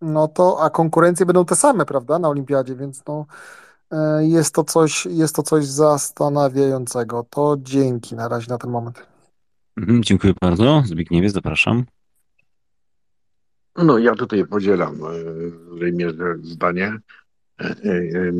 [0.00, 3.26] no to, a konkurencje będą te same, prawda, na olimpiadzie, więc no
[3.92, 7.26] E, jest to coś, jest to coś zastanawiającego.
[7.30, 9.06] To dzięki na razie na ten moment.
[9.76, 10.82] Mhm, dziękuję bardzo.
[10.86, 11.84] Zbigniewie, zapraszam.
[13.76, 14.98] No, ja tutaj podzielam
[15.80, 16.98] Rejmierze zdanie.
[17.60, 18.32] E, e,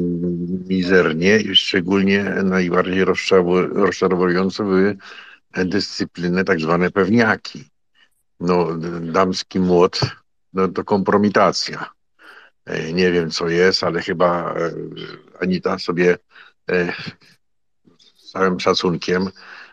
[0.68, 3.04] mizernie i szczególnie najbardziej
[3.74, 4.96] rozczarowujące były
[5.64, 7.64] dyscypliny tak zwane pewniaki.
[8.40, 8.68] No,
[9.00, 10.00] damski młot
[10.52, 11.90] no, to kompromitacja.
[12.64, 14.70] E, nie wiem, co jest, ale chyba e,
[15.40, 16.18] Anita sobie
[16.70, 16.92] e,
[17.98, 19.30] z całym szacunkiem,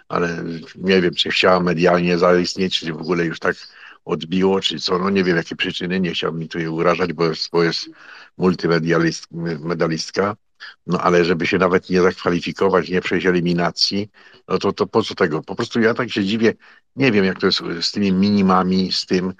[0.07, 0.43] ale
[0.75, 3.55] nie wiem, czy chciała medialnie zaistnieć, czy w ogóle już tak
[4.05, 7.49] odbiło, czy co, no nie wiem, jakie przyczyny, nie chciałbym mi tutaj urażać, bo jest,
[7.51, 7.89] bo jest
[8.37, 10.35] multimedalistka,
[10.87, 14.09] No ale żeby się nawet nie zakwalifikować, nie przejść eliminacji,
[14.47, 15.41] no to, to po co tego?
[15.41, 16.53] Po prostu ja tak się dziwię,
[16.95, 19.33] nie wiem jak to jest z tymi minimami, z tym.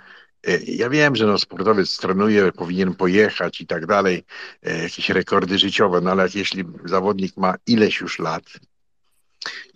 [0.48, 4.24] E, ja wiem, że no, sportowiec trenuje, powinien pojechać i tak dalej,
[4.64, 8.44] e, jakieś rekordy życiowe, no ale jeśli zawodnik ma ileś już lat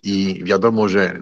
[0.02, 1.18] i wiadomo, że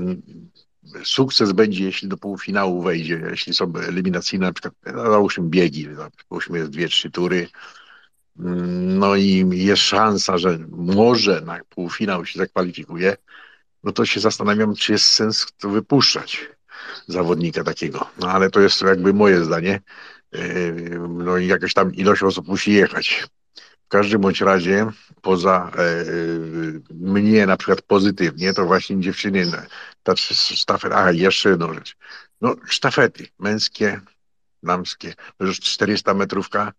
[1.05, 6.09] sukces będzie, jeśli do półfinału wejdzie, jeśli są eliminacyjne, na przykład, no, załóżmy biegi, no,
[6.31, 7.49] załóżmy dwie, trzy tury,
[8.37, 13.17] no i jest szansa, że może na półfinał się zakwalifikuje,
[13.85, 16.49] no to się zastanawiam, czy jest sens to wypuszczać
[17.07, 18.11] zawodnika takiego.
[18.19, 19.81] No ale to jest jakby moje zdanie.
[20.33, 23.27] Yy, no i jakaś tam ilość osób musi jechać.
[23.85, 24.87] W każdym bądź razie,
[25.23, 26.05] poza e,
[26.95, 29.47] mnie na przykład pozytywnie, to właśnie dziewczyny,
[30.03, 31.97] ta sztafeta, a jeszcze jedną rzecz.
[32.41, 34.01] No sztafety męskie,
[34.63, 36.73] damskie, to już 400 metrówka,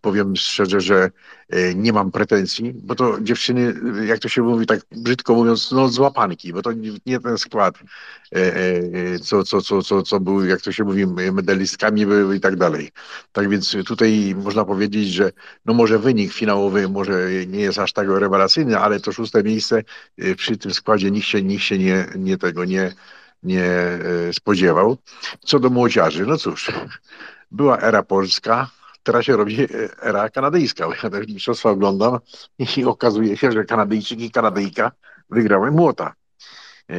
[0.00, 1.10] powiem szczerze, że
[1.50, 3.74] e, nie mam pretensji, bo to dziewczyny,
[4.06, 6.70] jak to się mówi, tak brzydko mówiąc, no złapanki, bo to
[7.06, 7.74] nie ten skład,
[8.34, 12.56] e, co, co, co, co, co był, jak to się mówi, medalistkami były i tak
[12.56, 12.90] dalej.
[13.32, 15.32] Tak więc tutaj można powiedzieć, że
[15.64, 19.82] no może wynik finałowy może nie jest aż tak rewelacyjny, ale to szóste miejsce
[20.36, 22.92] przy tym składzie nikt się, nikt się nie, nie tego nie,
[23.42, 23.70] nie
[24.32, 24.96] spodziewał.
[25.46, 26.72] Co do młodziarzy, no cóż,
[27.50, 28.70] była era polska,
[29.04, 29.66] teraz się robi
[30.02, 30.86] era kanadyjska.
[31.02, 32.18] Ja te mistrzostwa oglądam
[32.76, 34.92] i okazuje się, że Kanadyjczyk i Kanadyjka
[35.30, 36.14] wygrały młota.
[36.90, 36.96] E,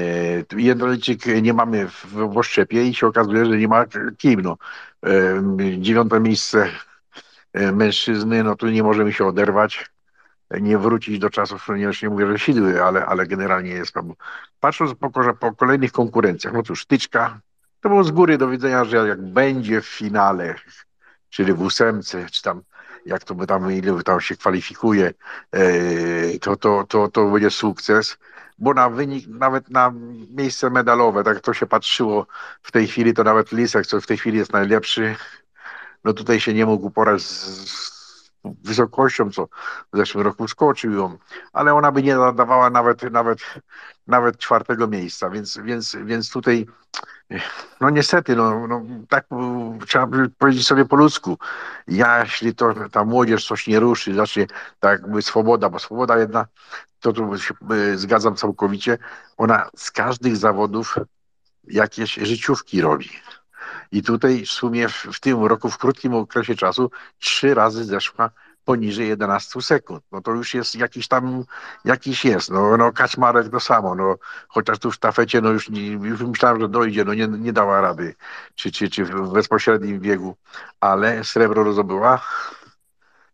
[0.57, 3.85] Jednolejczyk nie mamy w oszczepie i się okazuje, że nie ma
[4.17, 4.41] kim.
[4.41, 4.57] No.
[5.05, 5.41] E,
[5.79, 6.69] dziewiąte miejsce
[7.53, 9.85] e, mężczyzny, no tu nie możemy się oderwać,
[10.61, 14.13] nie wrócić do czasów, nie, nie mówię, że sidły, ale, ale generalnie jest tam.
[14.59, 17.39] Patrząc po, po kolejnych konkurencjach, no cóż, tyczka,
[17.81, 20.55] to było z góry do widzenia, że jak będzie w finale
[21.35, 22.61] czyli w ósemce, czy tam
[23.05, 25.13] jak to by tam, ile tam się kwalifikuje,
[25.51, 28.17] e, to, to, to, to będzie sukces,
[28.57, 29.93] bo na wynik, nawet na
[30.29, 32.27] miejsce medalowe, tak to się patrzyło
[32.63, 35.15] w tej chwili, to nawet Lisek, co w tej chwili jest najlepszy,
[36.03, 37.94] no tutaj się nie mógł uporać z
[38.63, 39.47] wysokością, co
[39.93, 41.17] w zeszłym roku skoczył ją,
[41.53, 43.39] ale ona by nie dawała nawet, nawet,
[44.07, 46.65] nawet czwartego miejsca, więc, więc, więc tutaj
[47.81, 49.27] no niestety, no, no tak
[49.87, 50.07] trzeba
[50.37, 51.37] powiedzieć sobie po ludzku.
[51.87, 54.47] Ja, jeśli to ta młodzież coś nie ruszy, zacznie
[54.79, 56.45] tak jakby swoboda, bo swoboda jedna,
[56.99, 58.97] to tu się y, zgadzam całkowicie,
[59.37, 60.95] ona z każdych zawodów
[61.63, 63.09] jakieś życiówki robi.
[63.91, 68.29] I tutaj w sumie w, w tym roku, w krótkim okresie czasu, trzy razy zeszła
[68.65, 70.03] poniżej 11 sekund.
[70.11, 71.43] No to już jest jakiś tam,
[71.85, 72.51] jakiś jest.
[72.51, 74.15] No, no Kaczmarek to samo, no
[74.47, 77.81] chociaż tu w sztafecie, no już, nie, już myślałem, że dojdzie, no nie, nie dała
[77.81, 78.15] rady,
[78.55, 80.35] czy, czy, czy w bezpośrednim biegu,
[80.79, 82.21] ale srebro zdobyła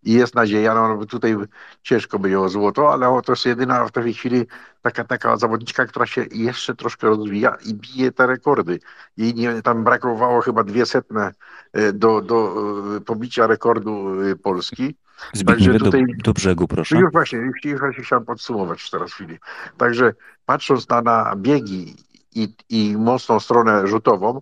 [0.04, 1.36] i jest nadzieja, no tutaj
[1.84, 4.46] ciężko by ją o złoto, ale to jest jedyna w tej chwili
[4.82, 8.80] taka, taka zawodniczka, która się jeszcze troszkę rozwija i bije te rekordy.
[9.18, 11.32] Jej nie, tam brakowało chyba dwie setne
[11.74, 12.56] e, do, do
[12.98, 14.96] e, pobicia rekordu e, Polski.
[15.34, 16.98] Zbigniewie, tutaj, do, do brzegu, proszę.
[16.98, 19.38] Już właśnie, już, już właśnie chciałem podsumować teraz chwili.
[19.78, 20.14] Także
[20.46, 21.96] patrząc na, na biegi
[22.36, 24.42] i, i mocną stronę rzutową,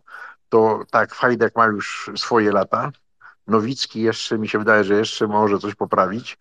[0.49, 2.91] to tak, Fajdek ma już swoje lata,
[3.49, 6.37] Nowicki jeszcze, mi się wydaje, że jeszcze może coś poprawić.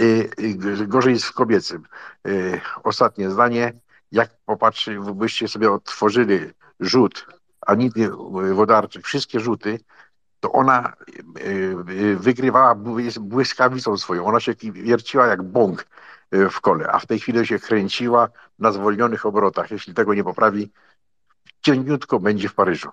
[0.00, 1.82] Y, y, gorzej jest w kobiecym.
[2.26, 3.72] Y, ostatnie zdanie.
[4.12, 6.40] Jak popatrzy, byście sobie otworzyli
[6.80, 7.26] rzut
[7.66, 8.10] Anity
[8.54, 9.80] Wodarczyk, wszystkie rzuty,
[10.40, 10.92] to ona
[12.16, 12.74] wygrywała
[13.20, 14.26] błyskawicą swoją.
[14.26, 15.86] Ona się wierciła jak bąk
[16.50, 18.28] w kole, a w tej chwili się kręciła
[18.58, 19.70] na zwolnionych obrotach.
[19.70, 20.70] Jeśli tego nie poprawi,
[21.62, 22.88] cieniutko będzie w Paryżu.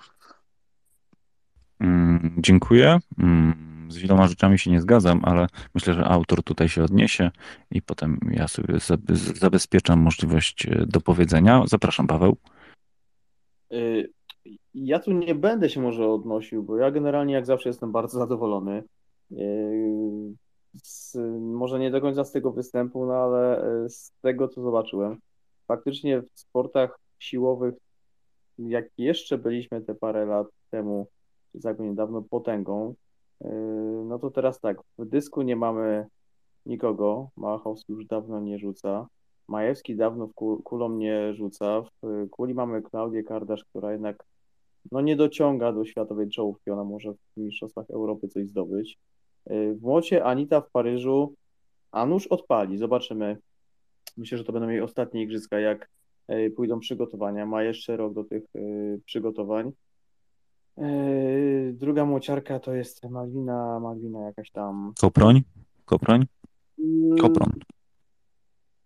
[1.80, 3.00] Mm, dziękuję.
[3.20, 7.32] Mm, z wieloma rzeczami się nie zgadzam, ale myślę, że autor tutaj się odniesie
[7.72, 8.74] i potem ja sobie
[9.36, 11.64] zabezpieczam możliwość e, dopowiedzenia.
[11.68, 12.38] Zapraszam, Paweł.
[13.74, 14.10] Y,
[14.74, 18.84] ja tu nie będę się może odnosił, bo ja generalnie jak zawsze jestem bardzo zadowolony.
[19.32, 20.36] Y,
[20.84, 25.18] z, może nie do końca z tego występu, no ale e, z tego, co zobaczyłem.
[25.68, 27.76] Faktycznie w sportach siłowych,
[28.58, 31.08] jak jeszcze byliśmy te parę lat temu,
[31.64, 32.96] tak niedawno potęgą,
[33.42, 33.50] yy,
[34.06, 36.08] no to teraz tak, w dysku nie mamy
[36.66, 39.08] nikogo, Małachowski już dawno nie rzuca,
[39.48, 40.34] Majewski dawno w
[40.64, 44.26] kulą nie rzuca, w kuli mamy Klaudię Kardasz, która jednak
[44.92, 48.98] no nie dociąga do światowej czołówki, ona może w Mistrzostwach Europy coś zdobyć.
[49.46, 51.34] Yy, w młocie Anita w Paryżu,
[51.92, 53.38] a nuż odpali, zobaczymy.
[54.18, 55.90] Myślę, że to będą jej ostatnie igrzyska, jak
[56.28, 57.46] yy, pójdą przygotowania.
[57.46, 58.44] Ma jeszcze rok do tych
[59.06, 59.72] przygotowań.
[61.72, 64.94] Druga młociarka to jest Malwina, Malwina jakaś tam.
[65.02, 65.42] Koproń?
[65.86, 66.26] Koproń?
[67.22, 67.50] Kopron.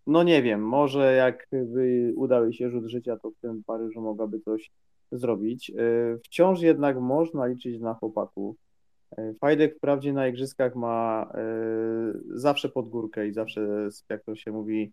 [0.06, 4.70] No nie wiem, może jakby udał się rzut życia, to w tym Paryżu mogłaby coś
[5.12, 5.70] zrobić.
[5.70, 5.74] E,
[6.24, 8.56] wciąż jednak można liczyć na chłopaków.
[9.18, 11.32] E, Fajdek wprawdzie na igrzyskach ma
[12.34, 14.92] zawsze pod górkę i zawsze, jak to się mówi,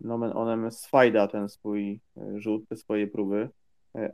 [0.00, 2.00] nomen onem swajda ten swój
[2.36, 3.48] rzut, te swoje próby,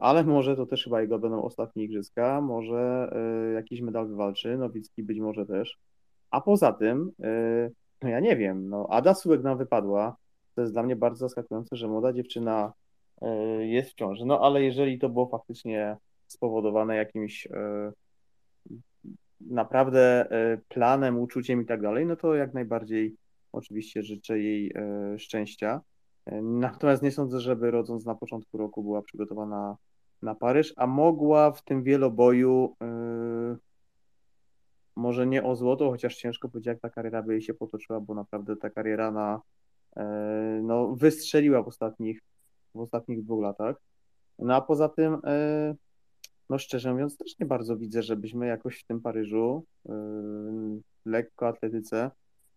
[0.00, 3.10] ale może to też chyba jego będą ostatnie igrzyska, może
[3.54, 5.78] jakiś medal wywalczy, Nowicki być może też.
[6.30, 7.10] A poza tym,
[8.02, 10.16] no ja nie wiem, no Ada Sułek nam wypadła,
[10.54, 12.72] to jest dla mnie bardzo zaskakujące, że młoda dziewczyna
[13.58, 15.96] jest w ciąży, no ale jeżeli to było faktycznie
[16.26, 17.48] spowodowane jakimś
[19.40, 23.16] naprawdę e, planem, uczuciem i tak dalej, no to jak najbardziej
[23.52, 25.80] oczywiście życzę jej e, szczęścia.
[26.42, 29.76] Natomiast nie sądzę, żeby rodząc na początku roku była przygotowana
[30.22, 32.76] na Paryż, a mogła w tym wieloboju
[34.96, 38.14] może nie o złoto, chociaż ciężko powiedzieć, jak ta kariera by jej się potoczyła, bo
[38.14, 39.40] naprawdę ta kariera na,
[40.62, 42.20] no, wystrzeliła w ostatnich,
[42.74, 43.76] w ostatnich dwóch latach.
[44.38, 45.18] No a poza tym
[46.50, 49.92] no szczerze mówiąc, też nie bardzo widzę, żebyśmy jakoś w tym Paryżu yy,
[51.04, 52.10] lekkoatletyce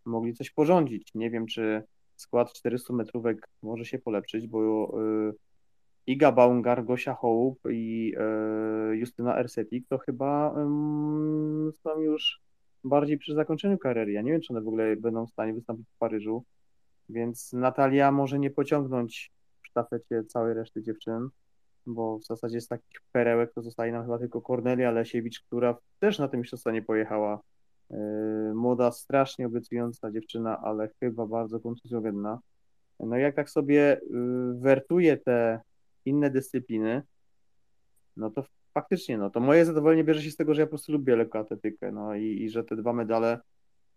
[0.06, 1.12] mogli coś porządzić.
[1.16, 1.84] Nie wiem, czy
[2.22, 5.34] skład 400 metrówek może się polepszyć, bo yy,
[6.08, 8.14] Iga Baumgar, Gosia Hołub i
[8.90, 10.56] yy, Justyna Ersetik to chyba
[11.74, 12.42] są już
[12.84, 14.12] bardziej przy zakończeniu kariery.
[14.12, 16.44] Ja nie wiem, czy one w ogóle będą w stanie wystąpić w Paryżu,
[17.10, 19.32] więc Natalia może nie pociągnąć
[19.64, 21.30] w sztafecie całej reszty dziewczyn
[21.86, 26.20] bo w zasadzie z takich perełek to zostaje nam chyba tylko Kornelia Lesiewicz, która też
[26.20, 27.40] na tym mistrzostwa nie pojechała.
[27.90, 32.40] Yy, młoda, strasznie obiecująca dziewczyna, ale chyba bardzo kontuzjogenna.
[33.00, 35.60] No jak tak sobie yy, wertuje te
[36.06, 37.02] inne dyscypliny,
[38.18, 38.44] no to
[38.74, 41.92] faktycznie, no to moje zadowolenie bierze się z tego, że ja po prostu lubię lekkoatletykę,
[41.92, 43.40] no i, i że te dwa medale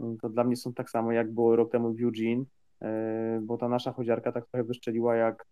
[0.00, 2.44] mm, to dla mnie są tak samo, jak było rok temu w Eugene,
[2.82, 5.46] E, bo ta nasza chodziarka tak trochę wyszczeliła jak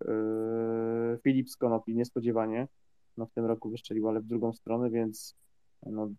[1.22, 2.68] Filip z Konopi, niespodziewanie.
[3.16, 5.36] No w tym roku wyszczeliła, ale w drugą stronę, więc
[5.86, 6.10] no,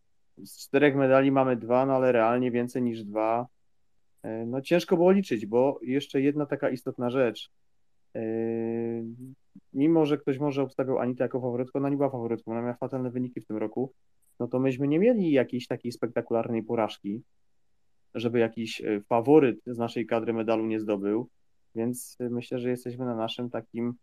[0.46, 3.48] z czterech medali mamy dwa, no ale realnie więcej niż dwa.
[4.24, 7.52] E, no ciężko było liczyć, bo jeszcze jedna taka istotna rzecz.
[9.74, 13.12] Mimo, że ktoś może obstawiał Anitę jako faworytkę, ona nie była faworytką, ona miała fatalne
[13.12, 13.94] wyniki w tym roku,
[14.40, 17.24] no to myśmy nie mieli jakiejś takiej spektakularnej porażki
[18.16, 21.30] żeby jakiś e, faworyt z naszej kadry medalu nie zdobył,
[21.76, 23.94] więc e, myślę, że jesteśmy na naszym takim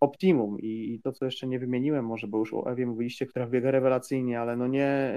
[0.00, 3.70] optimum I, to, co jeszcze nie wymieniłem może, bo już o Ewie mówiliście, która biega
[3.70, 5.12] rewelacyjnie, ale no nie,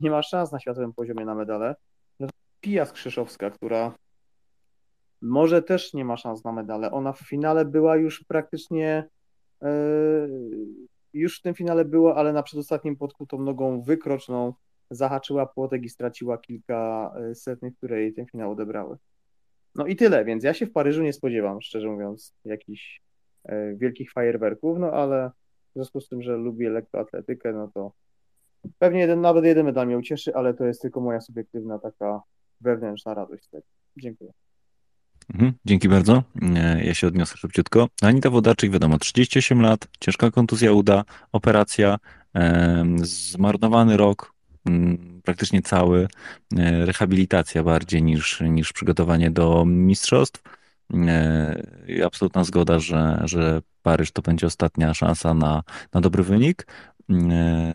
[0.00, 1.74] nie ma szans na światowym poziomie na medale.
[2.20, 2.28] No,
[2.60, 3.94] Pija Skrzyszowska, która
[5.22, 6.90] może też nie ma szans na medale.
[6.90, 9.08] Ona w finale była już praktycznie
[9.62, 9.68] yy,
[11.12, 14.54] już w tym finale była, ale na przedostatnim podkutą nogą wykroczną
[14.90, 18.96] zahaczyła płotek i straciła kilka e, setnych, które jej ten finał odebrały.
[19.74, 23.09] No i tyle, więc ja się w Paryżu nie spodziewam, szczerze mówiąc, jakichś e,
[23.76, 25.30] wielkich fajerwerków, no ale
[25.70, 27.92] w związku z tym, że lubię lekkoatletykę, no to
[28.78, 32.22] pewnie jeden, nawet jeden medal mnie ucieszy, ale to jest tylko moja subiektywna taka
[32.60, 33.66] wewnętrzna radość z tego.
[33.96, 34.32] Dziękuję.
[35.34, 36.22] Mhm, dzięki bardzo.
[36.56, 37.88] E, ja się odniosę szybciutko.
[38.02, 41.98] Anita Wodarczyk, wiadomo, 38 lat, ciężka kontuzja uda, operacja,
[43.02, 44.34] zmarnowany rok,
[45.24, 46.08] praktycznie cały,
[46.56, 50.42] e, rehabilitacja bardziej niż, niż przygotowanie do mistrzostw.
[50.94, 51.62] E,
[52.04, 55.62] absolutna zgoda, że, że Paryż to będzie ostatnia szansa na,
[55.94, 56.66] na dobry wynik.
[57.10, 57.74] E,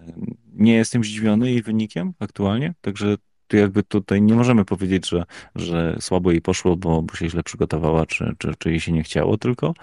[0.53, 3.15] nie jestem zdziwiony jej wynikiem aktualnie, także
[3.47, 5.23] tu jakby tutaj nie możemy powiedzieć, że,
[5.55, 9.03] że słabo jej poszło, bo, bo się źle przygotowała, czy, czy, czy jej się nie
[9.03, 9.73] chciało, tylko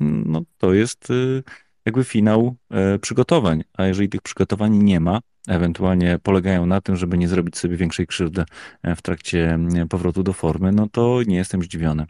[0.00, 1.42] no, to jest y,
[1.86, 2.56] jakby finał
[3.00, 7.76] przygotowań, a jeżeli tych przygotowań nie ma, ewentualnie polegają na tym, żeby nie zrobić sobie
[7.76, 8.44] większej krzywdy
[8.82, 9.58] e, w trakcie
[9.88, 12.06] powrotu do formy, no to nie jestem zdziwiony.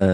[0.00, 0.06] E,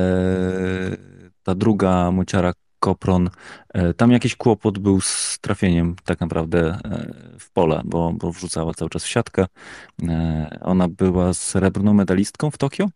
[1.42, 3.30] ta druga muciara Kopron,
[3.74, 6.78] e, tam jakiś kłopot był z trafieniem tak naprawdę
[7.38, 9.46] w pole, bo, bo wrzucała cały czas w siatkę.
[10.60, 12.88] Ona była srebrną medalistką w Tokio,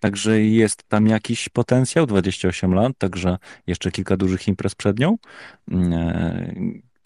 [0.00, 5.16] Także jest tam jakiś potencjał, 28 lat, także jeszcze kilka dużych imprez przed nią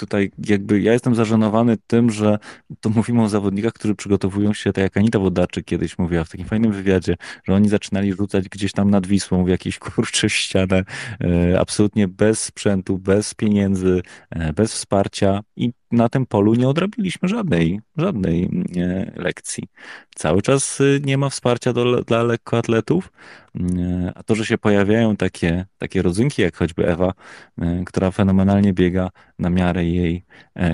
[0.01, 2.39] tutaj jakby ja jestem zażenowany tym, że
[2.81, 6.47] to mówimy o zawodnikach, którzy przygotowują się, tak jak Anita Wodarczyk kiedyś mówiła w takim
[6.47, 10.85] fajnym wywiadzie, że oni zaczynali rzucać gdzieś tam nad Wisłą w jakieś kurcze ścianę,
[11.21, 17.29] e, absolutnie bez sprzętu, bez pieniędzy, e, bez wsparcia i na tym polu nie odrobiliśmy
[17.29, 19.69] żadnej, żadnej e, lekcji.
[20.15, 23.13] Cały czas y, nie ma wsparcia do, dla lekkoatletów,
[23.61, 27.13] e, a to, że się pojawiają takie, takie rodzynki, jak choćby Ewa,
[27.59, 30.25] e, która fenomenalnie biega na miarę jej,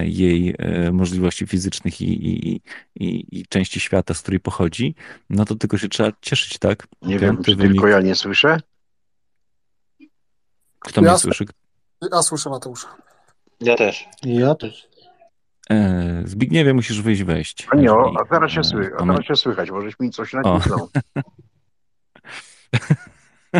[0.02, 0.54] jej
[0.92, 2.60] możliwości fizycznych i, i,
[2.94, 4.94] i, i części świata, z której pochodzi,
[5.30, 6.86] no to tylko się trzeba cieszyć, tak?
[7.02, 7.72] Nie wiem, czy wynik...
[7.72, 8.60] tylko ja nie słyszę?
[10.78, 11.44] Kto ja mnie słyszy?
[12.12, 12.88] Ja słyszę Mateusza.
[13.60, 14.08] Ja też.
[14.22, 14.88] Ja też.
[15.70, 17.66] E, Zbigniewie musisz wyjść, wejść.
[17.70, 20.88] A nie, a teraz się, słychać, a teraz się słychać, możesz mi coś nacisnął.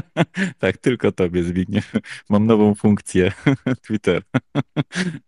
[0.59, 1.93] tak, tylko tobie, Zbigniew.
[2.31, 3.33] Mam nową funkcję
[3.87, 4.23] Twitter.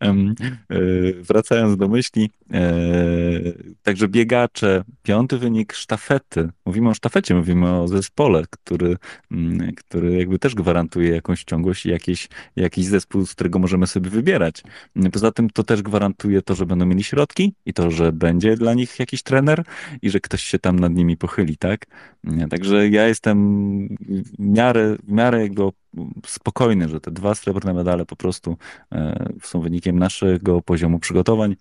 [0.00, 0.82] E,
[1.22, 2.37] wracając do myśli, e,
[3.82, 6.48] także biegacze, piąty wynik sztafety.
[6.66, 8.96] Mówimy o sztafecie, mówimy o zespole, który,
[9.30, 14.10] mm, który jakby też gwarantuje jakąś ciągłość i jakiś, jakiś zespół, z którego możemy sobie
[14.10, 14.62] wybierać.
[15.12, 18.74] Poza tym to też gwarantuje to, że będą mieli środki i to, że będzie dla
[18.74, 19.64] nich jakiś trener
[20.02, 21.86] i że ktoś się tam nad nimi pochyli, tak?
[22.50, 23.38] Także ja jestem
[24.38, 25.62] miarę, w miarę jakby
[26.26, 28.56] spokojny, że te dwa srebrne medale po prostu
[28.92, 31.56] e, są wynikiem naszego poziomu przygotowań.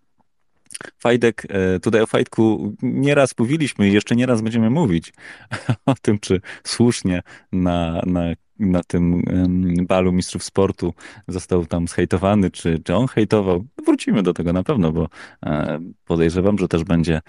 [1.00, 5.14] Fajdek, e, tutaj o Fajdku nieraz mówiliśmy i jeszcze nieraz będziemy mówić
[5.86, 7.22] o tym, czy słusznie
[7.52, 8.22] na, na,
[8.60, 9.24] na tym
[9.88, 10.94] balu mistrzów sportu
[11.28, 13.66] został tam zhejtowany, czy, czy on hejtował.
[13.86, 15.10] Wrócimy do tego na pewno, bo
[15.46, 17.22] e, podejrzewam, że też będzie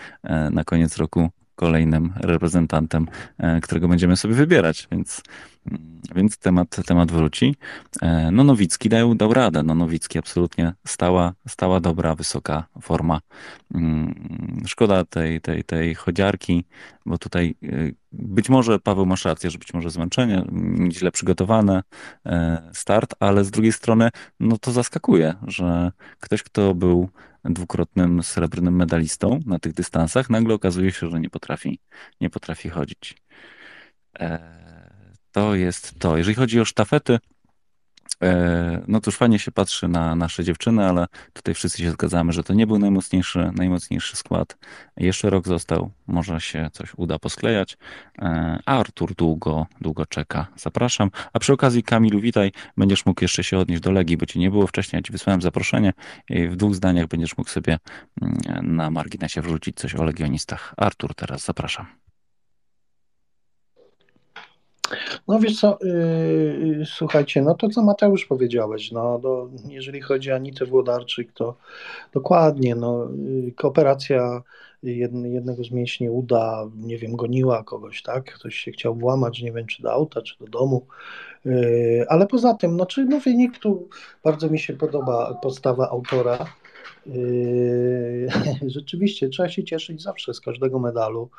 [0.51, 3.07] na koniec roku kolejnym reprezentantem,
[3.39, 5.23] e, którego będziemy sobie wybierać, więc,
[5.67, 7.57] mm, więc temat, temat wróci.
[8.03, 13.21] E, no Nowicki dał, dał radę, no Nowicki absolutnie stała, stała dobra, wysoka forma.
[13.75, 16.65] Mm, szkoda tej, tej, tej chodziarki,
[17.07, 17.69] bo tutaj e,
[18.13, 21.83] być może Paweł masz rację, że być może zmęczenie, mm, źle przygotowane
[22.73, 24.11] start, ale z drugiej strony
[24.41, 27.09] no to zaskakuje, że ktoś, kto był
[27.45, 31.81] dwukrotnym srebrnym medalistą na tych dystansach, nagle okazuje się, że nie potrafi,
[32.21, 33.17] nie potrafi chodzić.
[34.21, 34.39] E,
[35.33, 36.17] to jest to.
[36.17, 37.19] Jeżeli chodzi o sztafety,
[38.89, 42.43] no to już fajnie się patrzy na nasze dziewczyny, ale tutaj wszyscy się zgadzamy, że
[42.43, 44.59] to nie był najmocniejszy, najmocniejszy skład.
[44.97, 47.77] Jeszcze rok został, może się coś uda posklejać,
[48.19, 50.47] e, a Artur długo, długo czeka.
[50.57, 51.11] Zapraszam.
[51.33, 54.51] A przy okazji Kamilu, witaj, będziesz mógł jeszcze się odnieść do Legii, bo ci nie
[54.51, 55.93] było wcześniej, ja ci wysłałem zaproszenie
[56.29, 57.79] i w dwóch zdaniach będziesz mógł sobie
[58.23, 60.75] mm, na marginesie wrzucić coś o legionistach.
[60.77, 62.08] Artur, teraz zapraszam.
[65.29, 70.35] No wiesz co, yy, słuchajcie, no to co Mateusz powiedziałeś, no do, jeżeli chodzi o
[70.35, 71.55] Anitę Włodarczyk, to
[72.13, 73.09] dokładnie, no
[73.45, 74.43] yy, kooperacja
[74.83, 78.35] jednego z mięśni uda, nie wiem, goniła kogoś, tak?
[78.35, 80.87] Ktoś się chciał włamać, nie wiem, czy do auta, czy do domu,
[81.45, 83.89] yy, ale poza tym, no czy no wynik tu,
[84.25, 86.47] bardzo mi się podoba postawa autora,
[88.67, 91.31] Rzeczywiście trzeba się cieszyć zawsze z każdego medalu.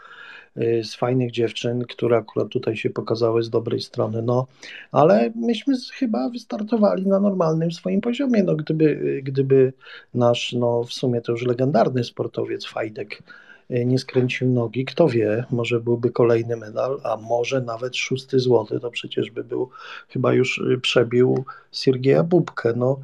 [0.57, 4.47] Y, z fajnych dziewczyn, które akurat tutaj się pokazały z dobrej strony, no,
[4.91, 9.73] ale myśmy chyba wystartowali na normalnym swoim poziomie, no, gdyby, gdyby
[10.13, 13.23] nasz, no, w sumie to już legendarny sportowiec Fajdek
[13.69, 18.91] nie skręcił nogi, kto wie, może byłby kolejny medal, a może nawet szósty złoty, to
[18.91, 19.69] przecież by był,
[20.07, 22.99] chyba już przebił Siergieja Bubkę, no,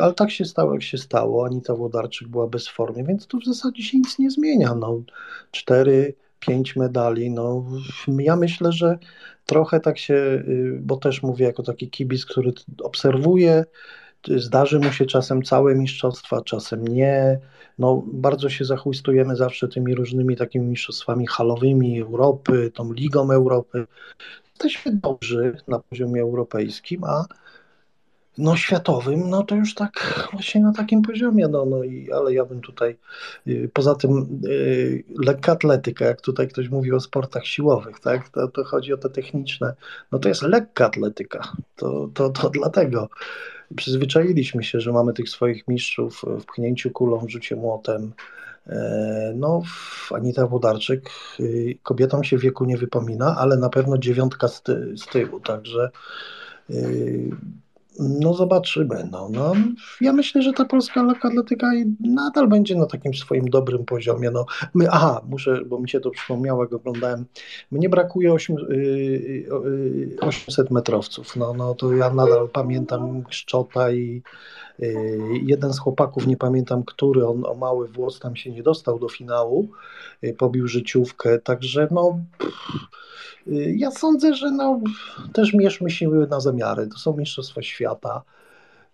[0.00, 3.44] ale tak się stało, jak się stało, Anita Włodarczyk była bez formy, więc tu w
[3.44, 5.00] zasadzie się nic nie zmienia, no,
[5.50, 6.14] cztery
[6.46, 7.30] pięć medali.
[7.30, 7.64] No,
[8.18, 8.98] ja myślę, że
[9.46, 12.52] trochę tak się, y, bo też mówię jako taki kibic, który
[12.82, 13.64] obserwuje,
[14.36, 17.38] zdarzy mu się czasem całe mistrzostwa, czasem nie.
[17.78, 23.86] No, bardzo się zachłystujemy zawsze tymi różnymi takimi mistrzostwami halowymi Europy, tą Ligą Europy.
[24.50, 27.24] Jesteśmy dobrzy na poziomie europejskim, a
[28.38, 32.44] no światowym, no to już tak właśnie na takim poziomie, no, no i, ale ja
[32.44, 32.96] bym tutaj,
[33.46, 38.48] y, poza tym y, lekka atletyka, jak tutaj ktoś mówi o sportach siłowych, tak, to,
[38.48, 39.74] to chodzi o te techniczne,
[40.12, 43.08] no to jest lekka atletyka, to, to, to dlatego
[43.76, 48.12] przyzwyczailiśmy się, że mamy tych swoich mistrzów w pchnięciu kulą, w rzucie młotem,
[48.66, 49.62] e, no,
[50.10, 51.10] Anita Wodarczyk
[51.40, 55.90] y, kobietom się wieku nie wypomina, ale na pewno dziewiątka z, ty, z tyłu, także
[57.98, 59.08] no zobaczymy.
[59.12, 59.52] No, no,
[60.00, 64.30] ja myślę, że ta polska lekkoatletyka nadal będzie na takim swoim dobrym poziomie.
[64.30, 67.24] No, my, aha, muszę, bo mi się to przypomniało, jak oglądałem.
[67.70, 68.56] Mnie brakuje 8,
[70.20, 71.36] 800 y, y, metrowców.
[71.36, 74.22] No, no to ja nadal pamiętam Szczota i
[74.80, 78.98] y, jeden z chłopaków, nie pamiętam który, on o mały włos tam się nie dostał
[78.98, 79.68] do finału,
[80.38, 82.18] pobił życiówkę, także no...
[82.38, 82.54] Pff,
[83.76, 84.80] ja sądzę, że no,
[85.32, 86.86] też mierzmy siły na zamiary.
[86.86, 88.22] To są Mistrzostwa Świata.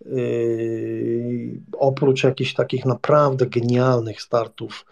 [0.07, 4.87] Yy, oprócz jakichś takich naprawdę genialnych startów,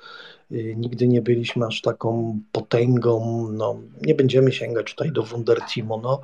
[0.50, 3.46] yy, nigdy nie byliśmy aż taką potęgą.
[3.52, 6.20] No, nie będziemy sięgać tutaj do Wundertimo, no,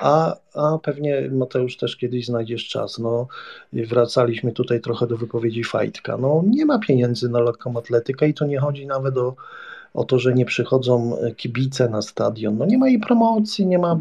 [0.00, 2.98] a, a pewnie Mateusz też kiedyś znajdziesz czas.
[2.98, 3.26] No,
[3.72, 6.16] wracaliśmy tutaj trochę do wypowiedzi Fajtka.
[6.16, 9.34] No, nie ma pieniędzy na lekką atletykę i to nie chodzi nawet o,
[9.94, 12.58] o to, że nie przychodzą kibice na stadion.
[12.58, 13.98] No, nie ma jej promocji, nie ma.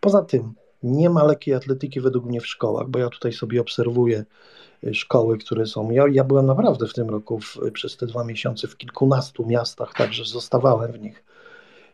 [0.00, 4.24] Poza tym nie ma lekkiej atletyki według mnie w szkołach, bo ja tutaj sobie obserwuję
[4.84, 5.90] y, szkoły, które są.
[5.90, 9.94] Ja, ja byłem naprawdę w tym roku w, przez te dwa miesiące w kilkunastu miastach,
[9.94, 11.24] także zostawałem w nich,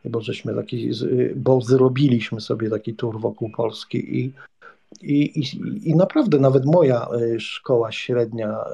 [0.05, 4.33] bo żeśmy taki, y, bo zrobiliśmy sobie taki tour wokół Polski i,
[5.03, 5.45] i, i,
[5.91, 7.09] i naprawdę nawet moja
[7.39, 8.65] szkoła średnia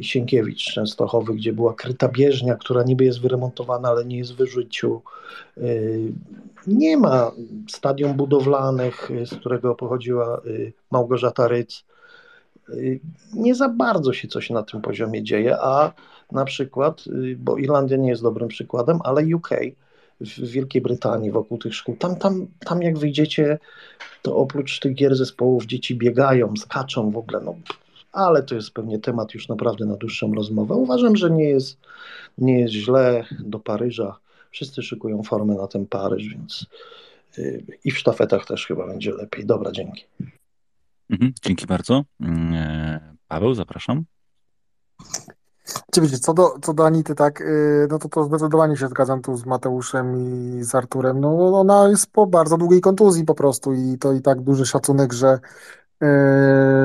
[0.00, 5.02] Sienkiewicz Częstochowy, gdzie była kryta bieżnia, która niby jest wyremontowana, ale nie jest w wyżyciu.
[6.66, 7.32] Nie ma
[7.70, 11.84] stadion budowlanych, z którego pochodziła y, Małgorzata Ryc.
[12.68, 13.00] Y,
[13.34, 15.92] nie za bardzo się coś na tym poziomie dzieje, a
[16.32, 19.50] na przykład, y, bo Irlandia nie jest dobrym przykładem, ale UK
[20.20, 23.58] w Wielkiej Brytanii wokół tych szkół, tam, tam, tam jak wyjdziecie,
[24.22, 27.54] to oprócz tych gier zespołów dzieci biegają, skaczą w ogóle, no,
[28.16, 30.74] ale to jest pewnie temat już naprawdę na dłuższą rozmowę.
[30.74, 31.78] Uważam, że nie jest,
[32.38, 34.18] nie jest źle do Paryża
[34.56, 36.66] Wszyscy szykują formę na ten Paryż, więc
[37.38, 39.46] y, i w sztafetach też chyba będzie lepiej.
[39.46, 40.04] Dobra, dzięki.
[41.10, 42.04] Mhm, dzięki bardzo.
[42.20, 44.04] Mm, e, Paweł, zapraszam.
[45.88, 49.36] Oczywiście, co do, co do Anity, tak, y, no to, to zdecydowanie się zgadzam tu
[49.36, 51.20] z Mateuszem i z Arturem.
[51.20, 55.12] No, ona jest po bardzo długiej kontuzji po prostu i to i tak duży szacunek,
[55.12, 55.38] że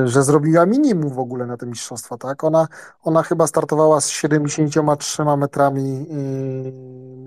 [0.05, 2.43] że zrobiła minimum w ogóle na te mistrzostwa, tak?
[2.43, 2.67] Ona,
[3.03, 6.73] ona chyba startowała z 73 metrami i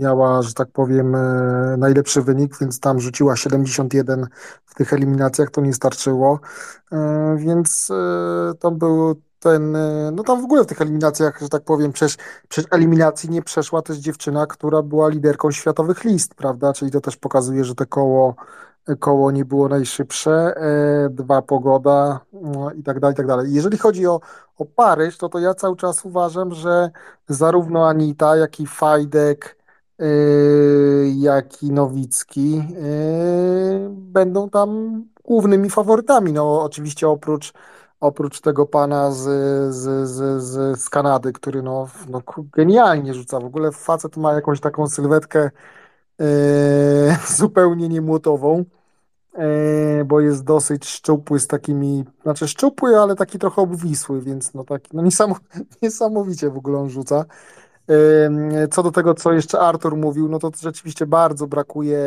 [0.01, 4.27] miała, że tak powiem, yy, najlepszy wynik, więc tam rzuciła 71
[4.65, 6.41] w tych eliminacjach, to nie starczyło,
[6.93, 6.99] yy,
[7.37, 7.93] więc
[8.59, 9.77] to był ten,
[10.13, 12.17] no tam w ogóle w tych eliminacjach, że tak powiem, przez,
[12.49, 16.73] przez eliminacji nie przeszła też dziewczyna, która była liderką światowych list, prawda?
[16.73, 18.35] Czyli to też pokazuje, że te koło
[19.01, 23.53] koło nie było najszybsze, e, dwa pogoda no, i tak dalej, i tak dalej.
[23.53, 24.21] Jeżeli chodzi o,
[24.59, 26.91] o Paryż, to to ja cały czas uważam, że
[27.29, 29.57] zarówno Anita, jak i Fajdek,
[29.99, 30.05] e,
[31.17, 36.33] jak i Nowicki e, będą tam głównymi faworytami.
[36.33, 37.53] No oczywiście oprócz
[38.01, 39.23] oprócz tego pana z,
[39.75, 43.41] z, z, z, z Kanady, który no, no genialnie rzuca.
[43.41, 45.51] W ogóle facet ma jakąś taką sylwetkę
[47.37, 48.65] zupełnie niemłotową,
[49.35, 54.65] e, bo jest dosyć szczupły z takimi, znaczy szczupły, ale taki trochę obwisły, więc no
[54.65, 55.03] taki, no
[55.83, 57.25] niesamowicie w ogóle on rzuca.
[58.71, 61.99] Co do tego, co jeszcze Artur mówił, no to rzeczywiście bardzo brakuje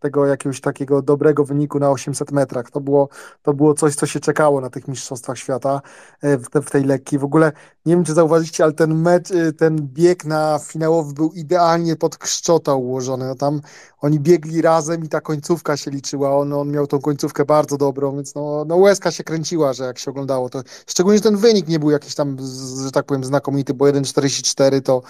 [0.00, 2.70] tego jakiegoś takiego dobrego wyniku na 800 metrach.
[2.70, 3.08] To było,
[3.42, 5.80] to było coś, co się czekało na tych Mistrzostwach Świata
[6.22, 7.18] e, w, te, w tej lekkiej.
[7.18, 7.52] W ogóle
[7.86, 12.18] nie wiem, czy zauważyliście, ale ten mecz, e, ten bieg na finałowy był idealnie pod
[12.18, 13.26] Kszczota ułożony.
[13.26, 13.60] No tam
[14.00, 16.36] oni biegli razem i ta końcówka się liczyła.
[16.36, 19.98] On, on miał tą końcówkę bardzo dobrą, więc no, no łezka się kręciła, że jak
[19.98, 20.62] się oglądało to.
[20.86, 22.36] Szczególnie, że ten wynik nie był jakiś tam,
[22.84, 25.02] że tak powiem, znakomity, bo 1,44 to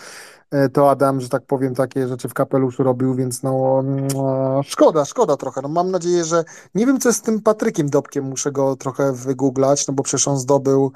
[0.72, 3.82] to Adam, że tak powiem, takie rzeczy w kapeluszu robił, więc no,
[4.14, 5.62] no szkoda, szkoda trochę.
[5.62, 9.12] No, mam nadzieję, że nie wiem, co jest z tym Patrykiem Dobkiem, muszę go trochę
[9.12, 10.92] wygooglać, no bo przecież on zdobył,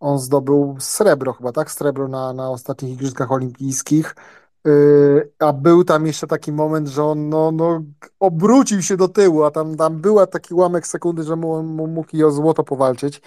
[0.00, 1.70] on zdobył srebro chyba, tak?
[1.70, 4.16] Srebro na, na ostatnich Igrzyskach Olimpijskich.
[4.64, 7.82] Yy, a był tam jeszcze taki moment, że on no, no,
[8.20, 12.30] obrócił się do tyłu, a tam, tam była taki łamek sekundy, że mógł i o
[12.30, 13.22] złoto powalczyć.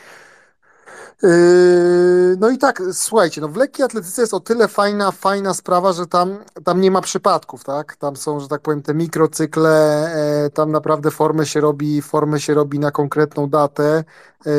[1.24, 5.94] Yy, no i tak, słuchajcie, no w lekkiej atletyce jest o tyle fajna, fajna sprawa,
[5.94, 7.96] że tam, tam nie ma przypadków, tak?
[7.96, 10.08] Tam są, że tak powiem, te mikrocykle,
[10.46, 14.04] e, tam naprawdę formę się robi, formę się robi na konkretną datę.
[14.46, 14.52] E,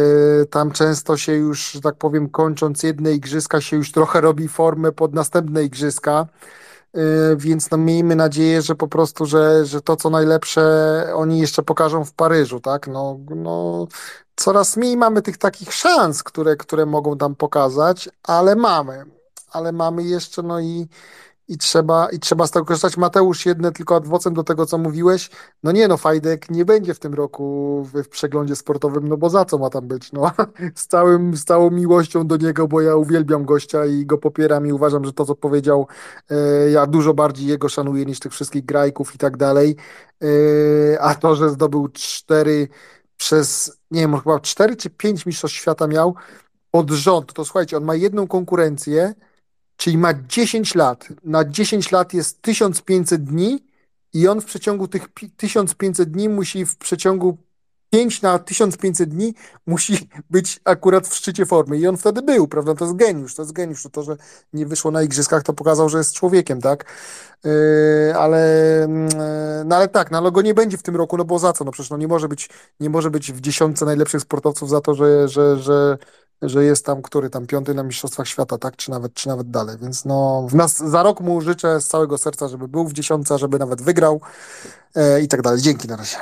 [0.47, 4.93] tam często się już, że tak powiem, kończąc jedne igrzyska, się już trochę robi formę
[4.93, 6.27] pod następne igrzyska.
[6.95, 10.63] E, więc no miejmy nadzieję, że po prostu, że, że to co najlepsze
[11.15, 12.89] oni jeszcze pokażą w Paryżu, tak?
[12.89, 13.87] No, no
[14.37, 19.05] coraz mniej mamy tych takich szans, które, które mogą tam pokazać, ale mamy.
[19.53, 20.89] Ale mamy jeszcze, no i,
[21.51, 22.97] i trzeba, i trzeba z tego korzystać.
[22.97, 25.31] Mateusz, jedne tylko adwocem do tego, co mówiłeś.
[25.63, 29.31] No nie, no Fajdek nie będzie w tym roku w, w, przeglądzie sportowym, no bo
[29.31, 30.13] za co ma tam być?
[30.13, 30.31] No,
[30.75, 34.73] z, całym, z całą miłością do niego, bo ja uwielbiam gościa i go popieram i
[34.73, 35.87] uważam, że to, co powiedział,
[36.31, 39.77] e, ja dużo bardziej jego szanuję niż tych wszystkich grajków i tak dalej.
[40.23, 42.69] E, a to, że zdobył cztery
[43.17, 46.15] przez, nie wiem, chyba 4 czy 5 mistrzostw świata miał
[46.73, 47.33] od rząd.
[47.33, 49.15] To słuchajcie, on ma jedną konkurencję,
[49.81, 51.09] czyli ma 10 lat.
[51.25, 53.65] Na 10 lat jest 1500 dni
[54.13, 57.39] i on w przeciągu tych 1500 dni musi w przeciągu
[57.91, 59.35] 5 na 1500 dni
[59.67, 62.75] musi być akurat w szczycie formy i on wtedy był, prawda?
[62.75, 63.89] To jest geniusz, to jest geniusz.
[63.93, 64.17] To, że
[64.53, 66.85] nie wyszło na igrzyskach, to pokazał, że jest człowiekiem, tak?
[67.45, 67.51] Yy,
[68.17, 68.39] ale,
[68.89, 71.53] yy, no ale tak, no ale go nie będzie w tym roku, no bo za
[71.53, 71.65] co?
[71.65, 72.49] No przecież no nie może być,
[72.81, 75.99] nie może być w dziesiątce najlepszych sportowców za to, że, że, że,
[76.43, 78.77] że jest tam, który tam piąty na Mistrzostwach Świata, tak?
[78.77, 79.77] Czy nawet, czy nawet dalej.
[79.81, 83.39] Więc no, w nas, za rok mu życzę z całego serca, żeby był w dziesiątce,
[83.39, 84.21] żeby nawet wygrał
[84.97, 85.61] yy, i tak dalej.
[85.61, 86.17] Dzięki na razie.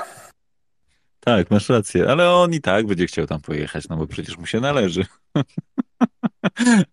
[1.20, 4.46] Tak, masz rację, ale on i tak będzie chciał tam pojechać, no bo przecież mu
[4.46, 5.06] się należy.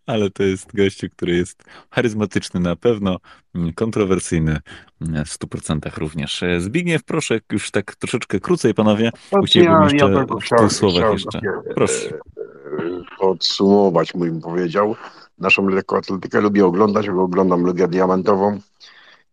[0.05, 3.17] Ale to jest gościu, który jest charyzmatyczny na pewno,
[3.75, 4.59] kontrowersyjny
[5.01, 6.43] w 100% również.
[6.59, 9.11] Zbigniew, proszę, już tak troszeczkę krócej, panowie.
[9.45, 11.41] Chciałbym jeszcze ja w chciałem, słowach jeszcze.
[11.75, 12.09] Proszę.
[12.09, 12.19] E,
[13.19, 14.95] podsumować, bym powiedział.
[15.37, 18.59] Naszą lekkoatletykę lubię oglądać, bo oglądam Ligę Diamentową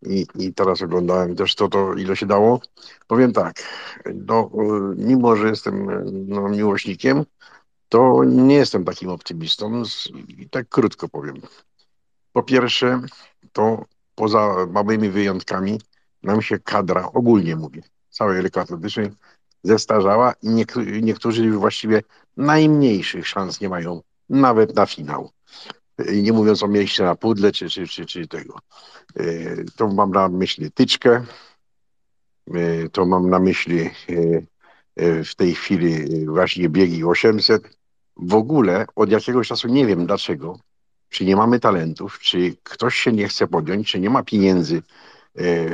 [0.03, 2.61] i, i teraz oglądałem też to, to, ile się dało.
[3.07, 3.63] Powiem tak,
[4.15, 4.51] no,
[4.97, 5.87] mimo, że jestem
[6.29, 7.25] no, miłośnikiem,
[7.89, 9.83] to nie jestem takim optymistą
[10.29, 11.37] i tak krótko powiem.
[12.33, 13.01] Po pierwsze,
[13.53, 13.85] to
[14.15, 15.81] poza małymi wyjątkami
[16.23, 19.11] nam się kadra, ogólnie mówię, całej lekkoatletycznej
[19.65, 20.49] zestarzała i
[21.03, 22.03] niektórzy już właściwie
[22.37, 25.31] najmniejszych szans nie mają nawet na finał
[26.23, 28.59] nie mówiąc o mieście na pudle czy, czy, czy, czy tego.
[29.17, 29.25] E,
[29.77, 31.25] to mam na myśli tyczkę,
[32.55, 33.81] e, to mam na myśli
[34.97, 37.77] e, w tej chwili właśnie biegi 800.
[38.17, 40.59] W ogóle od jakiegoś czasu nie wiem dlaczego,
[41.09, 44.83] czy nie mamy talentów, czy ktoś się nie chce podjąć, czy nie ma pieniędzy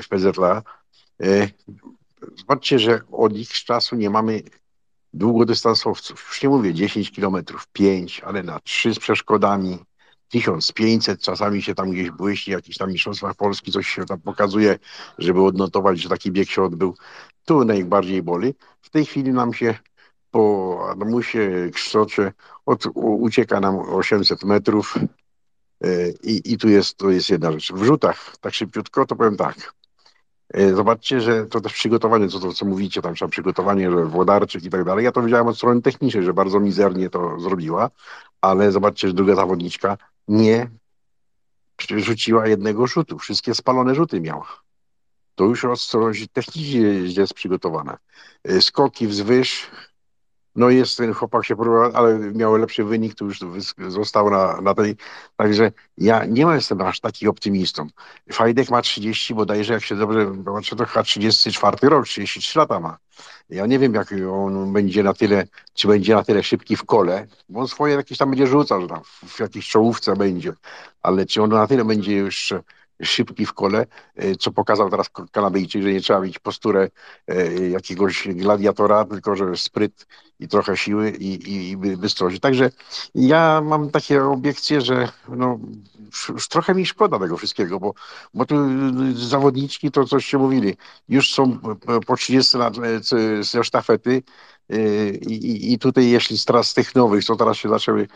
[0.03, 0.63] w PZLA.
[2.37, 4.43] Zobaczcie, że od ich czasu nie mamy
[5.13, 6.27] długodystansowców.
[6.29, 9.79] Już nie mówię 10 kilometrów, 5, ale na 3 z przeszkodami,
[10.29, 14.79] 1500, czasami się tam gdzieś błyści, jakiś tam mistrzostwach Polski, coś się tam pokazuje,
[15.19, 16.95] żeby odnotować, że taki bieg się odbył.
[17.45, 18.55] Tu najbardziej boli.
[18.81, 19.75] W tej chwili nam się
[20.31, 22.33] po Adamusie, Kszczocie
[22.67, 24.95] od, ucieka nam 800 metrów
[25.85, 27.73] e, i, i tu jest, to jest jedna rzecz.
[27.73, 29.75] W rzutach, tak szybciutko, to powiem tak.
[30.55, 34.65] E, zobaczcie, że to też przygotowanie, co, to, co mówicie, tam trzeba przygotowanie, że Włodarczyk
[34.65, 35.05] i tak dalej.
[35.05, 37.91] Ja to wiedziałem od strony technicznej, że bardzo mizernie to zrobiła,
[38.41, 39.97] ale zobaczcie, że druga zawodniczka
[40.29, 40.71] nie
[41.97, 43.19] rzuciła jednego rzutu.
[43.19, 44.63] Wszystkie spalone rzuty miała.
[45.35, 46.81] To już od strony technicznie
[47.23, 47.97] jest przygotowane.
[48.45, 49.71] E, skoki wzwyż,
[50.59, 53.41] no jest ten chłopak się próbował, ale miał lepszy wynik, to już
[53.89, 54.97] został na, na tej.
[55.37, 57.87] Także ja nie jestem aż taki optymistą.
[58.33, 62.99] Fajdek ma 30, bodajże jak się dobrze patrzę, to chyba 34 rok, 33 lata ma.
[63.51, 67.27] Ja nie wiem, jak on będzie na tyle, czy będzie na tyle szybki w kole,
[67.49, 70.53] bo on swoje jakieś tam będzie rzucał, że tam w jakiejś czołówce będzie,
[71.03, 72.55] ale czy on na tyle będzie już
[73.03, 76.89] szybki w kole, e, co pokazał teraz Kanadyjczyk, że nie trzeba mieć posturę
[77.29, 80.07] e, jakiegoś gladiatora, tylko że spryt
[80.41, 82.41] i trochę siły i, i, i.
[82.41, 82.71] Także
[83.15, 85.59] ja mam takie obiekcje, że no,
[86.51, 87.95] trochę mi szkoda tego wszystkiego, bo,
[88.35, 88.57] bo tu
[89.15, 90.77] zawodniczki, to coście mówili,
[91.09, 91.59] już są
[92.07, 94.23] po 30 lat e, ze sztafety,
[95.27, 98.09] i, I tutaj, jeśli teraz z tych nowych, co teraz się zaczęły,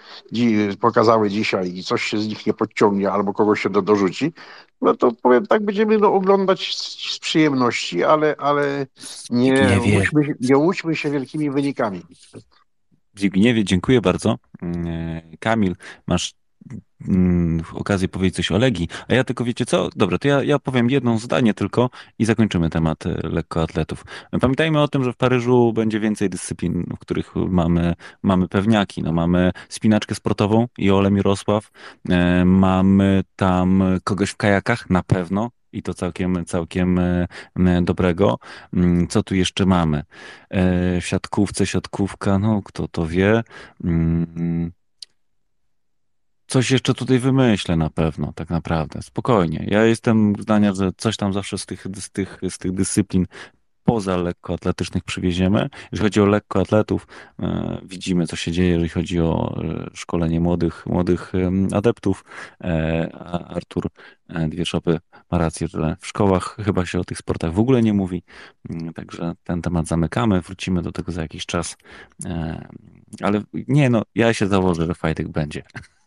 [0.80, 4.32] pokazały dzisiaj i coś się z nich nie podciągnie albo kogoś się do, dorzuci,
[4.80, 8.86] no to powiem tak, będziemy no, oglądać z, z przyjemności, ale, ale
[9.30, 12.02] nie, łudźmy, nie łudźmy się wielkimi wynikami.
[13.14, 14.38] Zbigniewie, dziękuję bardzo.
[14.62, 15.76] Mm, Kamil,
[16.06, 16.34] masz
[17.08, 18.88] Mm, okazję powiedzieć coś o Legii.
[19.08, 19.88] A ja tylko wiecie co?
[19.96, 24.04] Dobra, to ja, ja powiem jedno zdanie tylko i zakończymy temat e, lekkoatletów.
[24.40, 29.02] Pamiętajmy o tym, że w Paryżu będzie więcej dyscyplin, w których mamy, mamy pewniaki.
[29.02, 31.70] No, mamy spinaczkę sportową i Ole Mirosław.
[32.08, 37.26] E, mamy tam kogoś w kajakach na pewno i to całkiem, całkiem e,
[37.82, 38.38] dobrego.
[38.74, 40.02] Mm, co tu jeszcze mamy?
[41.00, 43.42] W siatkówce, siatkówka, no kto to wie.
[46.52, 49.02] Coś jeszcze tutaj wymyślę na pewno, tak naprawdę.
[49.02, 49.66] Spokojnie.
[49.68, 53.26] Ja jestem zdania, że coś tam zawsze z tych, z tych, z tych dyscyplin
[53.84, 55.68] poza lekkoatletycznych przywieziemy.
[55.92, 57.06] Jeżeli chodzi o lekkoatletów,
[57.40, 61.32] e, widzimy, co się dzieje, jeżeli chodzi o e, szkolenie młodych, młodych
[61.72, 62.24] adeptów.
[62.60, 63.12] E,
[63.48, 63.88] Artur
[64.48, 65.00] Dwie Szopy
[65.30, 68.22] ma rację, że w szkołach chyba się o tych sportach w ogóle nie mówi.
[68.70, 71.76] Mm, także ten temat zamykamy, wrócimy do tego za jakiś czas.
[73.22, 75.62] Ale nie, no, ja się założę, że fajtek będzie.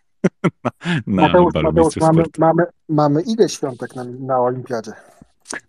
[1.07, 4.91] na, Mateusz, Mateusz mamy, mamy, mamy ile świątek na, na olimpiadzie?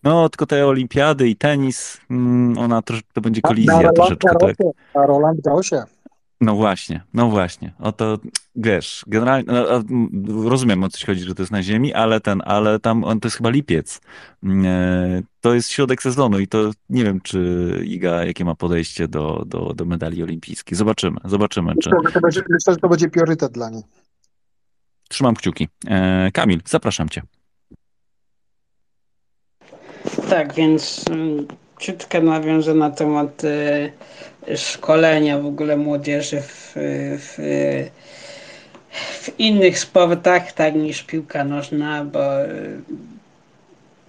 [0.02, 4.36] No, tylko te olimpiady i tenis, mm, ona trosz, to będzie kolizja na troszeczkę.
[4.40, 4.56] tak.
[4.94, 5.82] A Roland dał się.
[6.40, 7.72] No właśnie, no właśnie.
[7.78, 8.18] Oto
[8.56, 9.82] wiesz, generalnie no,
[10.50, 13.26] rozumiem o co chodzi, że to jest na ziemi, ale ten, ale tam on to
[13.26, 14.00] jest chyba lipiec.
[14.42, 19.08] Mm, e, to jest środek sezonu i to nie wiem, czy Iga jakie ma podejście
[19.08, 20.76] do, do, do medali olimpijskich.
[20.76, 21.72] Zobaczymy, zobaczymy.
[21.82, 21.90] Czy...
[21.90, 23.82] Myślę, że to będzie, myślę, że to będzie priorytet dla niej.
[25.08, 25.68] Trzymam kciuki.
[25.88, 27.22] E, Kamil, zapraszam cię.
[30.28, 31.04] Tak, więc
[31.80, 36.72] ciutkę nawiążę na temat y, szkolenia w ogóle młodzieży w,
[37.18, 37.36] w,
[39.22, 42.20] w innych sportach, tak niż piłka nożna, bo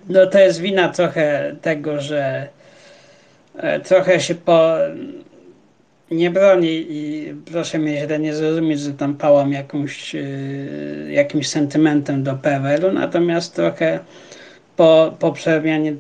[0.10, 2.48] no to jest wina trochę tego, że
[3.57, 4.74] e, trochę się po
[6.11, 12.23] nie broni i proszę mnie źle nie zrozumieć, że tam pałam jakąś, y, jakimś sentymentem
[12.23, 13.99] do PRL-u, natomiast trochę
[14.75, 15.93] po, po przemianie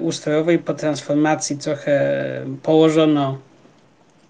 [0.00, 2.24] ustrojowej, po transformacji trochę
[2.62, 3.38] położono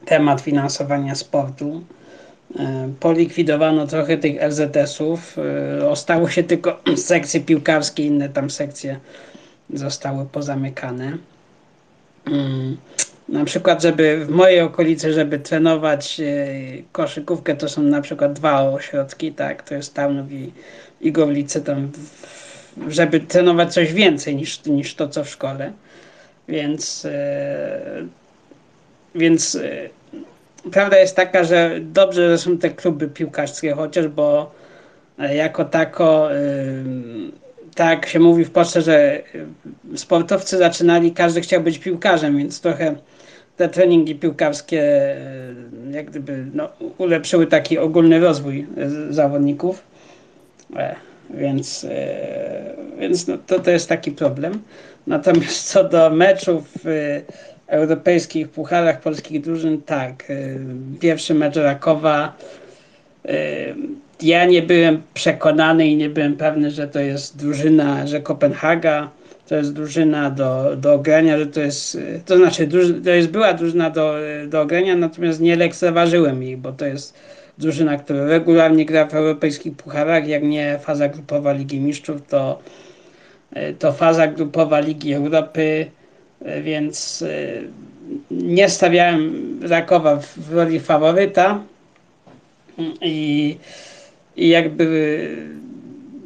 [0.05, 1.85] temat finansowania sportu.
[2.59, 5.37] E, polikwidowano trochę tych LZS-ów.
[5.89, 9.01] Ostało się tylko sekcje piłkarskie, inne tam sekcje
[9.71, 11.19] zostały pozamykane.
[13.29, 16.47] Na przykład, żeby w mojej okolicy, żeby trenować e,
[16.93, 20.53] koszykówkę, to są na przykład dwa ośrodki, tak, to jest Tarnów i,
[21.01, 21.91] i Gorlice, tam
[22.89, 25.73] żeby trenować coś więcej niż, niż to, co w szkole.
[26.49, 27.81] Więc, e,
[29.15, 29.89] więc e,
[30.73, 34.55] prawda jest taka, że dobrze, że są te kluby piłkarskie chociaż, bo
[35.19, 36.29] jako tako,
[37.75, 39.23] tak się mówi w Polsce, że
[39.97, 42.95] sportowcy zaczynali, każdy chciał być piłkarzem, więc trochę
[43.57, 45.17] te treningi piłkarskie
[45.91, 46.69] jak gdyby no,
[46.99, 48.67] ulepszyły taki ogólny rozwój
[49.11, 49.85] zawodników.
[51.31, 54.63] Więc, e, więc no, to, to jest taki problem.
[55.07, 57.21] Natomiast co do meczów w
[57.67, 60.33] europejskich pucharach polskich drużyn, tak.
[61.01, 62.37] Pierwszy mecz Rakowa.
[64.23, 69.11] Ja nie byłem przekonany i nie byłem pewny, że to jest drużyna, że Kopenhaga
[69.49, 72.69] to jest drużyna do, do ogrania, że to jest, to znaczy
[73.05, 74.15] to jest była drużyna do,
[74.49, 77.15] do ogrania, natomiast nie lekceważyłem ich, bo to jest
[77.59, 82.59] drużyna, która regularnie gra w europejskich pucharach, jak nie faza grupowa Ligi Mistrzów, to,
[83.79, 85.87] to faza grupowa Ligi Europy,
[86.63, 87.25] więc
[88.31, 91.61] nie stawiałem Rakowa w roli faworyta
[93.01, 93.57] i,
[94.37, 95.29] i jakby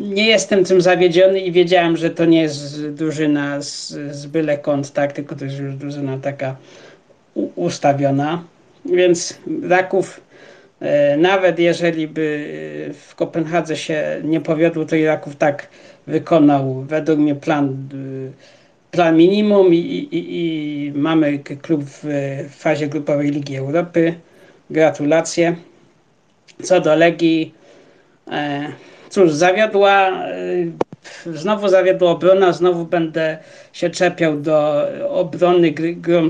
[0.01, 4.93] nie jestem tym zawiedziony i wiedziałem, że to nie jest drużyna z, z byle kąt,
[4.93, 6.57] tak, tylko to jest już drużyna taka
[7.57, 8.45] ustawiona.
[8.85, 10.21] Więc Raków
[10.81, 15.69] E, nawet jeżeli by w Kopenhadze się nie powiodło, to Iraków tak
[16.07, 22.05] wykonał według mnie plan, e, plan minimum i, i, i mamy klub w
[22.51, 24.15] fazie grupowej Ligi Europy.
[24.71, 25.57] Gratulacje.
[26.63, 27.55] Co do Legii,
[29.11, 30.13] cóż, zawiodła,
[31.27, 33.39] znowu zawiodła obrona, znowu będę
[33.73, 36.29] się czepiał do obrony grą,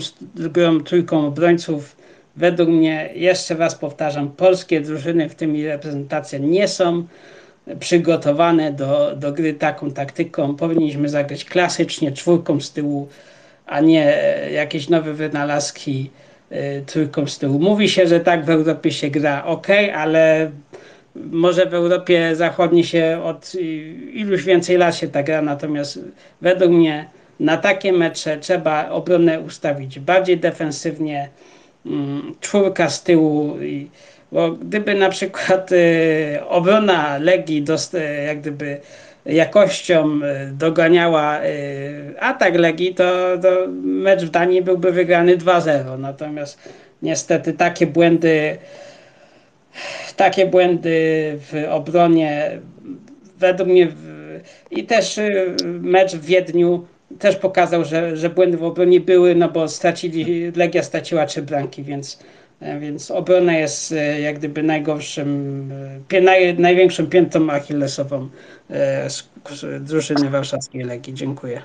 [0.85, 1.97] trójką obrońców
[2.36, 7.06] Według mnie, jeszcze raz powtarzam, polskie drużyny, w tym i reprezentacja, nie są
[7.81, 10.56] przygotowane do, do gry taką taktyką.
[10.56, 13.09] Powinniśmy zagrać klasycznie, czwórką z tyłu,
[13.66, 14.18] a nie
[14.52, 16.10] jakieś nowe wynalazki
[16.52, 17.59] y, trójką z tyłu.
[17.59, 20.51] Mówi się, że tak w Europie się gra ok, ale
[21.31, 23.53] może w Europie Zachodniej się od
[24.13, 26.01] iluś więcej lat się tak gra, natomiast
[26.41, 27.09] według mnie
[27.41, 31.29] na takie mecze trzeba obronę ustawić bardziej defensywnie,
[31.87, 33.57] Mm, czwórka z tyłu.
[34.33, 38.81] Bo gdyby na przykład y, obrona Legii dost, y, jak gdyby
[39.27, 41.41] jakością y, doganiała
[42.21, 43.49] atak Legii, to, to
[43.83, 45.99] mecz w Danii byłby wygrany 2-0.
[45.99, 46.59] Natomiast
[47.03, 48.59] niestety takie błędy
[50.16, 50.90] takie błędy
[51.39, 52.61] w obronie
[53.39, 53.89] według mnie
[54.70, 55.20] i też
[55.65, 56.86] mecz w Wiedniu
[57.19, 61.82] też pokazał, że, że błędy w obronie były, no bo stracili, Legia straciła trzy bramki,
[61.82, 62.19] więc,
[62.61, 65.70] e, więc obrona jest e, jak gdyby najgorszym,
[66.12, 68.28] e, naj, największą piętą achillesową
[69.81, 71.15] drużyny warszawskiej Legii.
[71.15, 71.62] Dziękuję.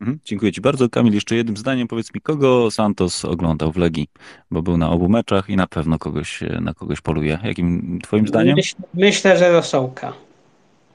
[0.00, 0.88] Mhm, dziękuję Ci bardzo.
[0.88, 4.08] Kamil, jeszcze jednym zdaniem powiedz mi, kogo Santos oglądał w Legii,
[4.50, 7.38] bo był na obu meczach i na pewno kogoś, na kogoś poluje.
[7.44, 8.56] Jakim Twoim zdaniem?
[8.56, 10.12] Myśl, myślę, że Rosołka.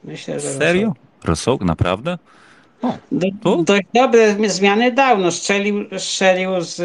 [0.03, 0.93] Myślę, że Serio?
[1.23, 2.17] Rosołk, naprawdę?
[3.11, 5.17] Do, dość dobre zmiany dał.
[5.17, 6.75] No, strzelił, strzelił z,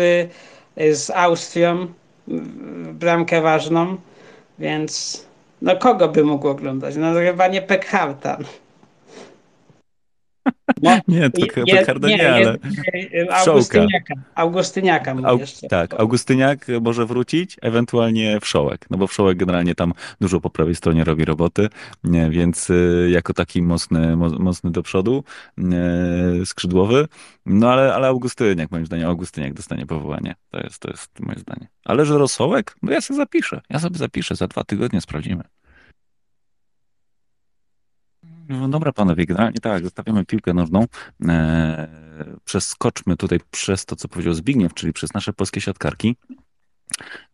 [0.77, 1.87] z Austrią
[2.93, 3.97] bramkę ważną,
[4.59, 5.25] więc
[5.63, 6.97] no kogo by mógł oglądać?
[6.97, 8.39] No chyba nie Pekharta.
[10.83, 12.59] No, Nie, to je- Pekharda nie, ale
[13.41, 13.51] Wszołka.
[13.51, 14.15] Augustyniaka.
[15.29, 15.39] Au,
[15.69, 21.05] tak, Augustyniak może wrócić, ewentualnie Wszołek, no bo Wszołek generalnie tam dużo po prawej stronie
[21.05, 21.69] robi roboty,
[22.05, 25.25] nie, więc y, jako taki mocny, mo, mocny do przodu,
[25.59, 27.09] y, skrzydłowy,
[27.47, 31.69] no ale, ale Augustyniak, moim zdaniem, Augustyniak dostanie powołanie, to jest, to jest moje zdanie.
[31.85, 35.45] Ale że Rosołek, no ja sobie zapiszę, ja sobie zapiszę, za dwa tygodnie sprawdzimy.
[38.49, 40.87] No dobra, panowie, generalnie tak, zostawiamy piłkę nożną.
[41.29, 41.89] E,
[42.45, 46.17] przeskoczmy tutaj przez to, co powiedział Zbigniew, czyli przez nasze polskie siatkarki.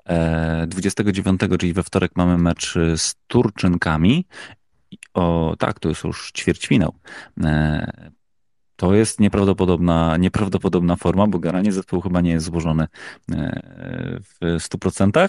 [0.07, 4.27] E, 29, czyli we wtorek mamy mecz z Turczynkami.
[5.15, 6.95] O, tak, to jest już ćwierćfinał.
[8.77, 12.87] To jest nieprawdopodobna, nieprawdopodobna forma, bo generalnie zespół chyba nie jest złożony
[13.33, 13.61] e,
[14.21, 15.29] w 100%.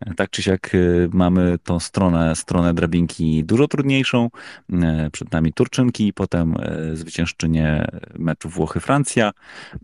[0.00, 0.78] E, Tak czy siak e,
[1.12, 4.28] mamy tą stronę, stronę drabinki dużo trudniejszą.
[4.72, 6.54] E, Przed nami Turczynki, potem
[6.94, 7.86] zwyciężczynie
[8.18, 9.30] meczu Włochy-Francja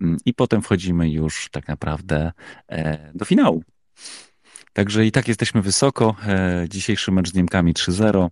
[0.02, 2.32] mm, i potem wchodzimy już tak naprawdę
[3.14, 3.62] do finału.
[4.72, 6.16] Także i tak jesteśmy wysoko.
[6.68, 8.28] Dzisiejszy mecz z Niemkami 3-0.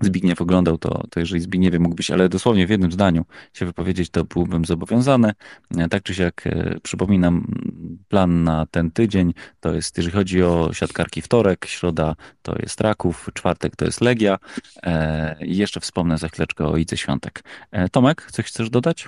[0.00, 4.24] Zbigniew oglądał to, to jeżeli Zbigniewie mógłbyś, ale dosłownie w jednym zdaniu się wypowiedzieć, to
[4.24, 5.32] byłbym zobowiązany.
[5.78, 10.42] E, Tak czy siak e, przypominam, m, plan na ten tydzień to jest, jeżeli chodzi
[10.42, 14.38] o siatkarki wtorek, środa to jest Raków, czwartek to jest Legia
[14.82, 17.44] e, i jeszcze wspomnę za chwileczkę o Idze Świątek.
[17.92, 19.06] Tomek, coś chcesz dodać?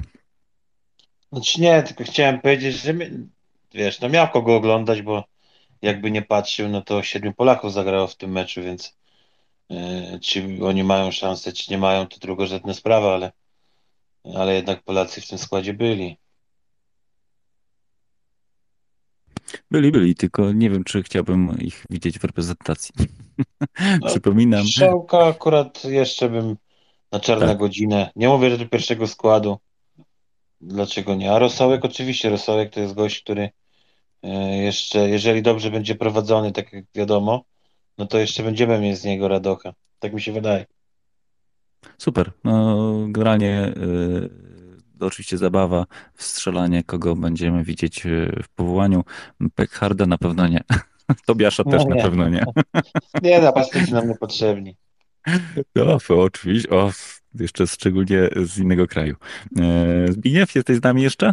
[1.33, 2.95] Znaczy nie, tylko chciałem powiedzieć, że
[3.75, 5.25] wiesz, no miał kogo oglądać, bo
[5.83, 8.97] jakby nie patrzył, no to siedmiu Polaków zagrało w tym meczu, więc
[10.20, 13.32] czy oni mają szansę, czy nie mają, to drugorzędna sprawa, ale,
[14.35, 16.16] ale jednak Polacy w tym składzie byli.
[19.70, 22.94] Byli, byli, tylko nie wiem, czy chciałbym ich widzieć w reprezentacji.
[24.01, 26.57] No, Przypominam, Strzałka akurat jeszcze bym
[27.12, 27.59] na czarną Tak.
[27.59, 28.11] godzinę.
[28.16, 29.59] Nie mówię, że do pierwszego składu.
[30.61, 31.32] Dlaczego nie?
[31.32, 33.51] A Rosołek oczywiście, Rosołek to jest gość, który
[34.23, 37.44] e, jeszcze, jeżeli dobrze będzie prowadzony, tak jak wiadomo,
[37.98, 39.73] no to jeszcze będziemy mieć z niego radocha.
[39.98, 40.66] Tak mi się wydaje.
[41.98, 42.32] Super.
[42.44, 42.78] No,
[43.09, 44.31] generalnie y,
[45.01, 45.86] oczywiście zabawa,
[46.16, 49.05] strzelanie, kogo będziemy widzieć y, w powołaniu.
[49.55, 50.60] Pekharda na pewno nie.
[51.27, 52.02] Tobiasza też No na nie.
[52.02, 52.44] pewno nie.
[53.23, 54.77] Nie, napastnicy nam niepotrzebni.
[55.77, 56.70] No, oczywiście.
[56.70, 56.90] O,
[57.35, 59.16] jeszcze szczególnie z innego kraju.
[59.59, 61.32] E, Zbigniew, jesteś z nami jeszcze?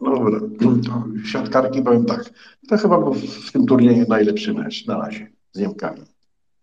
[0.00, 2.30] No, to siatkarki powiem tak.
[2.68, 6.04] To chyba był w tym turnieju najlepszy mecz na razie z Niemkami.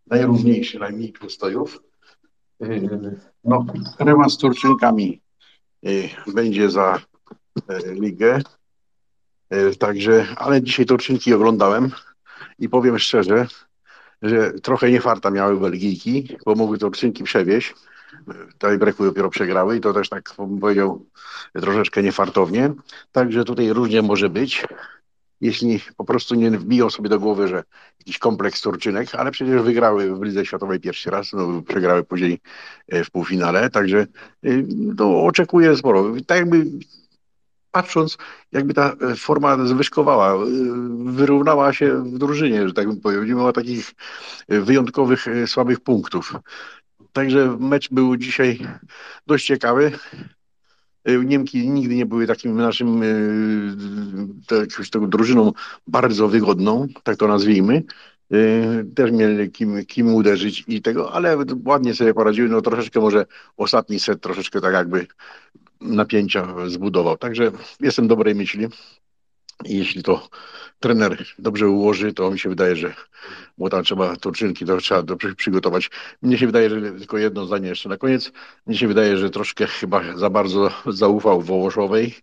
[0.07, 1.79] Najrówniejszy, najmniej przystojów.
[2.59, 3.65] Yy, No,
[3.99, 5.21] rewanż z Turczynkami
[5.81, 6.99] yy, będzie za
[7.69, 8.41] yy, ligę.
[9.51, 11.91] Yy, Także, ale dzisiaj Turczynki oglądałem
[12.59, 13.47] i powiem szczerze,
[14.21, 17.73] że trochę niefarta miały Belgijki, bo mogły Turczynki przewieźć.
[18.51, 21.05] Tutaj breku dopiero przegrały i to też tak bym powiedział
[21.53, 22.73] troszeczkę niefartownie.
[23.11, 24.65] Także tutaj różnie może być.
[25.43, 27.63] Jeśli po prostu nie wbiją sobie do głowy, że
[27.99, 32.39] jakiś kompleks Turczynek, ale przecież wygrały w Lidze Światowej pierwszy raz, no, przegrały później
[32.87, 34.07] e, w półfinale, także
[34.45, 36.13] y, no, oczekuję sporo.
[36.27, 36.65] Tak jakby
[37.71, 38.17] patrząc,
[38.51, 40.45] jakby ta e, forma zwyżkowała,
[41.05, 43.23] wyrównała się w drużynie, że tak bym powiedział.
[43.23, 43.91] Nie ma takich
[44.47, 46.33] e, wyjątkowych e, słabych punktów.
[47.13, 48.67] Także mecz był dzisiaj
[49.27, 49.91] dość ciekawy.
[51.09, 55.51] Y, Niemki nigdy nie były takim naszym y, jakąś taką drużyną
[55.87, 57.83] bardzo wygodną, tak to nazwijmy.
[58.33, 62.49] Y, Też mieli kim, kim uderzyć i tego, ale ładnie sobie poradziły.
[62.49, 63.25] No troszeczkę może
[63.57, 65.07] ostatni set troszeczkę tak jakby
[65.81, 67.17] napięcia zbudował.
[67.17, 68.67] Także jestem dobrej myśli.
[69.65, 70.29] I jeśli to
[70.79, 72.93] trener dobrze ułoży, to mi się wydaje, że
[73.57, 75.89] bo tam trzeba Turczynki to trzeba dobrze przygotować.
[76.21, 78.31] Mnie się wydaje, że tylko jedno zdanie jeszcze na koniec.
[78.67, 82.15] Mnie się wydaje, że troszkę chyba za bardzo zaufał Wołoszowej,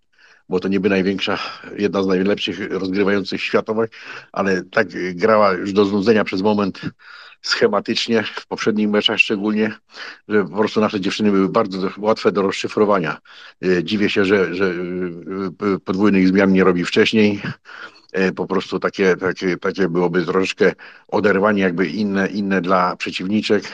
[0.49, 1.39] bo to niby największa,
[1.77, 3.91] jedna z najlepszych rozgrywających światowych,
[4.33, 6.81] ale tak grała już do znudzenia przez moment
[7.43, 9.73] schematycznie, w poprzednich meczach szczególnie,
[10.29, 13.19] że po prostu nasze dziewczyny były bardzo łatwe do rozszyfrowania.
[13.65, 17.41] E, Dziwię się, że, że e, podwójnych zmian nie robi wcześniej.
[18.13, 20.73] E, Po prostu takie, takie, takie byłoby troszeczkę
[21.09, 23.65] oderwanie jakby inne, inne dla przeciwniczek.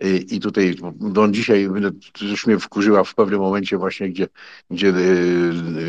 [0.00, 1.90] E, I tutaj no dzisiaj no,
[2.20, 4.28] już mnie wkurzyła w pewnym momencie właśnie, gdzie,
[4.70, 4.92] gdzie e,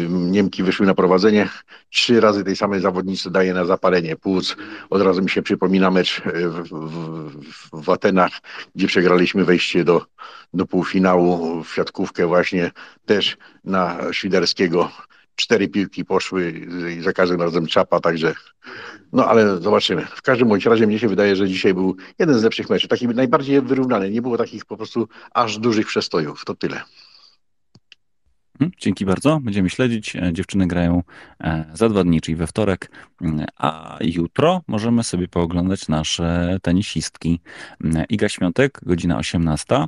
[0.09, 1.49] Niemki wyszły na prowadzenie.
[1.89, 4.55] Trzy razy tej samej zawodnicy daje na zapalenie płuc.
[4.89, 8.31] Od razu mi się przypomina mecz w, w, w Atenach,
[8.75, 10.05] gdzie przegraliśmy wejście do,
[10.53, 12.71] do półfinału w siatkówkę właśnie
[13.05, 14.91] też na Świderskiego.
[15.41, 16.53] Cztery piłki poszły
[16.97, 18.33] i za każdym razem czapa, także
[19.13, 20.05] no ale zobaczymy.
[20.05, 23.07] W każdym bądź razie mnie się wydaje, że dzisiaj był jeden z lepszych meczów, taki
[23.07, 24.09] najbardziej wyrównany.
[24.09, 26.45] Nie było takich po prostu aż dużych przestojów.
[26.45, 26.81] To tyle.
[28.61, 29.39] Mhm, dzięki bardzo.
[29.39, 30.15] Będziemy śledzić.
[30.15, 31.03] E, dziewczyny grają
[31.43, 32.91] e, za dwa dni, czyli we wtorek,
[33.21, 37.39] mm, a jutro możemy sobie pooglądać nasze tenisistki.
[37.83, 39.85] Mm, Iga Świątek, godzina 18.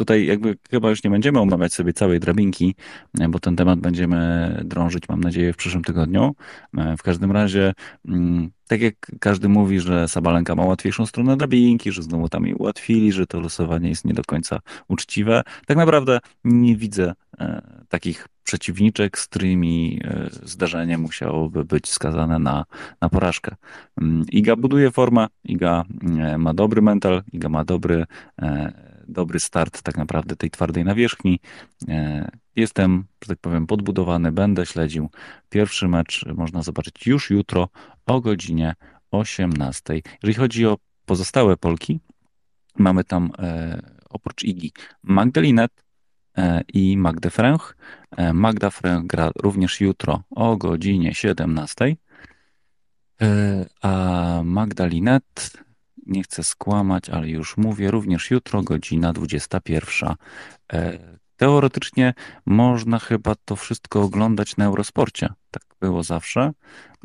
[0.00, 2.74] Tutaj jakby chyba już nie będziemy omawiać sobie całej drabinki,
[3.20, 6.34] e, bo ten temat będziemy drążyć, mam nadzieję, w przyszłym tygodniu.
[6.78, 7.72] E, w każdym razie,
[8.08, 12.54] mm, tak jak każdy mówi, że Sabalenka ma łatwiejszą stronę drabinki, że znowu tam jej
[12.54, 18.28] ułatwili, że to losowanie jest nie do końca uczciwe, tak naprawdę nie widzę e, takich
[18.42, 20.00] przeciwniczek, z którymi
[20.42, 22.64] zdarzenie musiałoby być skazane na,
[23.00, 23.56] na porażkę.
[24.00, 25.84] Mm, Iga buduje formę, Iga
[26.38, 28.06] ma dobry mental, Iga ma dobry
[29.10, 31.40] dobry start tak naprawdę tej twardej nawierzchni.
[31.88, 35.10] E, jestem, że tak powiem, podbudowany, będę śledził.
[35.48, 37.68] Pierwszy mecz można zobaczyć już jutro
[38.06, 38.74] o godzinie
[39.10, 40.02] 18.
[40.22, 42.00] Jeżeli chodzi o pozostałe Polki,
[42.78, 44.72] mamy tam e, oprócz Igi
[45.02, 45.84] Magdalinet
[46.36, 47.76] e, i Magdę Fręch.
[48.34, 51.96] Magda Fręch gra również jutro o godzinie 17.
[53.82, 55.52] A Magdalinet
[56.06, 60.14] nie chcę skłamać, ale już mówię, również jutro godzina 21.
[60.72, 60.98] E,
[61.36, 62.14] teoretycznie
[62.46, 65.32] można chyba to wszystko oglądać na Eurosporcie.
[65.50, 66.52] Tak było zawsze.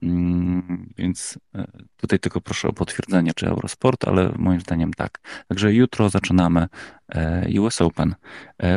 [0.04, 1.68] Mm, więc e,
[1.98, 5.20] tutaj tylko proszę o potwierdzenie, czy Eurosport, ale moim zdaniem tak.
[5.48, 6.68] Także jutro zaczynamy
[7.10, 8.16] e, US Open.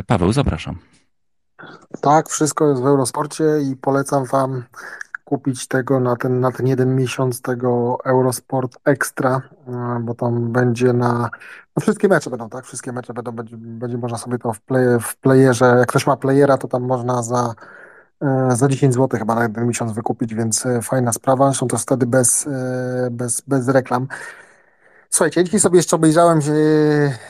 [0.07, 0.79] Paweł, zapraszam.
[2.01, 4.63] Tak, wszystko jest w Eurosporcie i polecam Wam
[5.29, 10.93] kupić tego na ten, na ten jeden miesiąc tego Eurosport Extra, e, bo tam będzie
[10.93, 11.29] na
[11.75, 12.65] no wszystkie mecze będą, tak?
[12.65, 16.17] Wszystkie mecze będą, będzie, będzie można sobie to w, play, w playerze, jak ktoś ma
[16.17, 17.53] playera, to tam można za,
[18.21, 21.45] e, za 10 zł chyba na jeden miesiąc wykupić, więc e, fajna sprawa.
[21.45, 22.49] Zresztą to wtedy bez,
[23.11, 24.07] bez, bez reklam.
[25.09, 26.53] Słuchajcie, dzisiaj sobie jeszcze obejrzałem się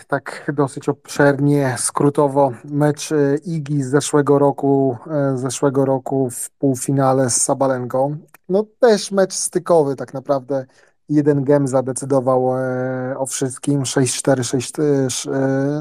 [0.07, 7.29] tak dosyć obszernie, skrótowo mecz e, Igi z zeszłego roku, e, zeszłego roku w półfinale
[7.29, 8.17] z Sabalenką.
[8.49, 10.65] No też mecz stykowy tak naprawdę.
[11.09, 13.83] Jeden gem zadecydował e, o wszystkim.
[13.83, 14.73] 6-4, 6,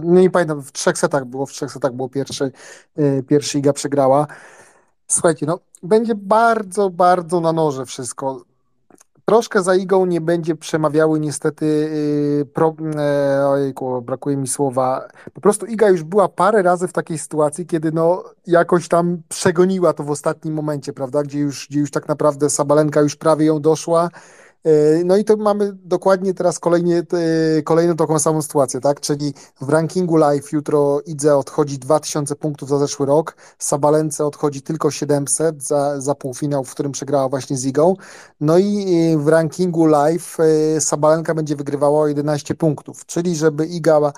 [0.02, 2.52] no nie pamiętam, w trzech setach było, w trzech setach było pierwszy,
[3.28, 4.26] pierwszy Iga przegrała.
[5.08, 8.44] Słuchajcie, no będzie bardzo, bardzo na noże wszystko.
[9.28, 11.66] Troszkę za Igą nie będzie przemawiały niestety,
[12.38, 15.08] yy, pro, e, ojejku, brakuje mi słowa.
[15.34, 19.92] Po prostu Iga już była parę razy w takiej sytuacji, kiedy no jakoś tam przegoniła
[19.92, 23.60] to w ostatnim momencie, prawda, gdzie już, gdzie już tak naprawdę Sabalenka już prawie ją
[23.60, 24.08] doszła
[25.04, 27.02] no i to mamy dokładnie teraz kolejnie,
[27.64, 29.00] kolejną taką samą sytuację, tak?
[29.00, 34.90] Czyli w rankingu live jutro Idze odchodzi 2000 punktów za zeszły rok, Sabalence odchodzi tylko
[34.90, 37.96] 700 za, za półfinał, w którym przegrała właśnie z Igą.
[38.40, 43.66] No i e, w rankingu live e, Sabalenka będzie wygrywała o 11 punktów, czyli żeby
[43.66, 44.12] Iga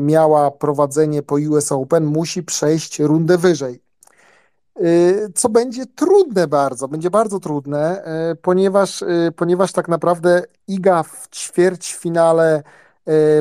[0.00, 3.82] miała prowadzenie po US Open, musi przejść rundę wyżej.
[4.80, 11.02] Y, co będzie trudne bardzo, będzie bardzo trudne, y, ponieważ, y, ponieważ tak naprawdę Iga
[11.02, 12.62] w ćwierćfinale,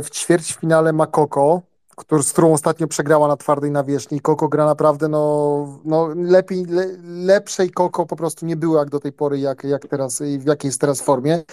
[0.03, 1.61] w ćwierćfinale ma Koko,
[1.95, 4.21] który, z którą ostatnio przegrała na twardej nawierzchni.
[4.21, 8.99] Koko gra naprawdę, no, no lepiej, le, lepszej Koko po prostu nie było jak do
[8.99, 11.43] tej pory, jak, jak teraz, w jakiej jest teraz formie.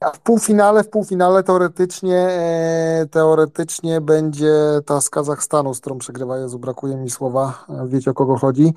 [0.00, 4.52] A w półfinale, w półfinale teoretycznie, e, teoretycznie będzie
[4.86, 8.74] ta z Kazachstanu, z którą przegrywa, Jezu, brakuje mi słowa, wiecie o kogo chodzi.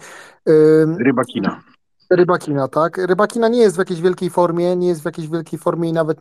[1.06, 1.62] Rybakina.
[2.10, 2.98] Rybakina, tak.
[2.98, 6.18] Rybakina nie jest w jakiejś wielkiej formie, nie jest w jakiejś wielkiej formie i nawet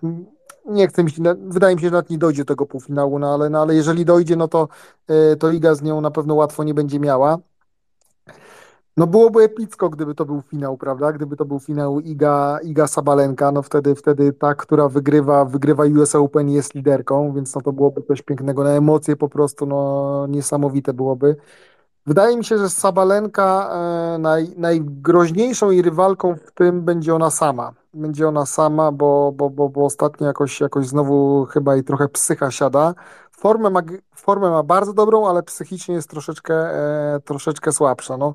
[0.67, 3.51] nie chcę się, wydaje mi się, że nawet nie dojdzie do tego półfinału, no ale,
[3.51, 4.69] no ale jeżeli dojdzie, no to,
[5.09, 7.39] e, to Liga z nią na pewno łatwo nie będzie miała.
[8.99, 11.13] No byłoby epicko, gdyby to był finał, prawda?
[11.13, 16.15] Gdyby to był finał Iga, Iga Sabalenka, no wtedy, wtedy ta, która wygrywa, wygrywa US
[16.15, 20.93] Open jest liderką, więc no to byłoby coś pięknego, na emocje po prostu, no niesamowite
[20.93, 21.37] byłoby.
[22.07, 23.71] Wydaje mi się, że Sabalenka
[24.15, 27.73] e, naj, najgroźniejszą jej rywalką w tym będzie ona sama.
[27.95, 32.51] Będzie ona sama, bo, bo, bo, bo ostatnio jakoś, jakoś znowu chyba jej trochę psycha
[32.51, 32.95] siada.
[33.33, 33.81] Formę ma,
[34.15, 38.17] formę ma bardzo dobrą, ale psychicznie jest troszeczkę, e, troszeczkę słabsza.
[38.17, 38.35] No.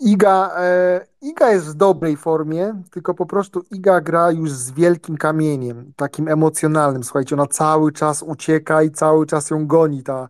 [0.00, 5.16] Iga, e, Iga jest w dobrej formie, tylko po prostu Iga gra już z wielkim
[5.16, 7.04] kamieniem, takim emocjonalnym.
[7.04, 10.28] Słuchajcie, ona cały czas ucieka i cały czas ją goni, ta,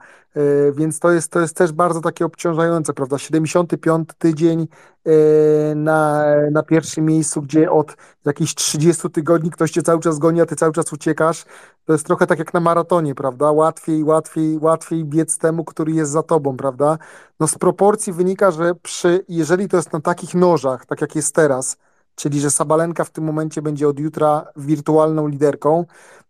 [0.72, 3.18] więc to jest, to jest też bardzo takie obciążające, prawda?
[3.18, 4.68] 75 tydzień
[5.04, 10.40] e, na, na pierwszym miejscu, gdzie od jakichś 30 tygodni ktoś cię cały czas goni,
[10.40, 11.44] a ty cały czas uciekasz.
[11.84, 13.50] To jest trochę tak jak na maratonie, prawda?
[13.50, 16.98] Łatwiej, łatwiej, łatwiej biec temu, który jest za tobą, prawda?
[17.40, 21.34] No z proporcji wynika, że przy, jeżeli to jest na takich nożach, tak jak jest
[21.34, 21.76] teraz,
[22.14, 25.84] czyli że Sabalenka w tym momencie będzie od jutra wirtualną liderką,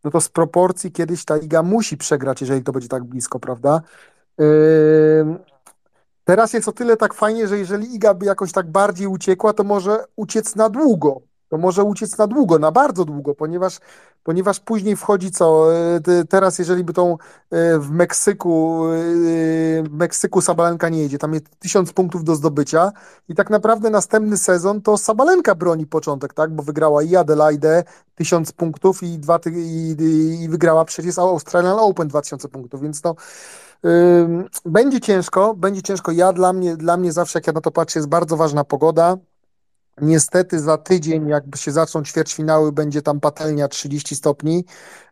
[0.05, 3.81] no to z proporcji kiedyś ta liga musi przegrać, jeżeli to będzie tak blisko, prawda?
[6.25, 9.65] Teraz jest o tyle tak fajnie, że jeżeli Iga by jakoś tak bardziej uciekła, to
[9.65, 11.21] może uciec na długo.
[11.55, 13.79] To może uciec na długo, na bardzo długo, ponieważ,
[14.23, 15.75] ponieważ później wchodzi co?
[15.75, 17.13] E, teraz, jeżeli by tą
[17.51, 18.93] e, w Meksyku, e,
[19.83, 22.93] w Meksyku Sabalenka nie jedzie, tam jest tysiąc punktów do zdobycia
[23.29, 26.55] i tak naprawdę następny sezon to Sabalenka broni początek, tak?
[26.55, 27.85] Bo wygrała i Adelaide
[28.15, 29.97] tysiąc punktów i, dwa, i,
[30.43, 33.15] i wygrała przecież Australian Open 2000 punktów, więc no
[34.65, 36.13] będzie ciężko, będzie ciężko.
[36.13, 39.17] Ja dla mnie, dla mnie zawsze, jak ja na to patrzę, jest bardzo ważna pogoda.
[40.01, 44.65] Niestety za tydzień, jakby się zaczną ćwierćfinały, będzie tam patelnia 30 stopni.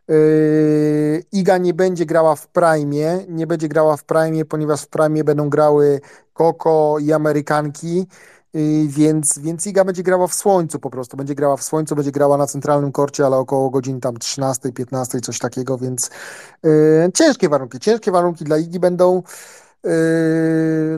[0.07, 5.23] Yy, Iga nie będzie grała w Prime, nie będzie grała w Prime, ponieważ w Prime
[5.23, 6.01] będą grały
[6.33, 8.07] Koko i Amerykanki.
[8.55, 12.11] Y, więc, więc Iga będzie grała w słońcu po prostu, będzie grała w słońcu, będzie
[12.11, 16.09] grała na centralnym korcie, ale około godzin tam 13, 15, coś takiego, więc
[16.63, 19.23] yy, ciężkie warunki, ciężkie warunki dla Igi będą, yy,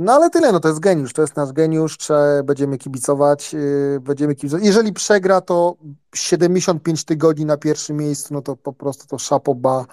[0.02, 1.98] no ale tyle, no to jest geniusz, to jest nasz geniusz,
[2.44, 5.76] będziemy kibicować, yy, będziemy kibicować, jeżeli przegra, to
[6.16, 9.86] 75 tygodni na pierwszym miejscu, no to po prostu to szapoba,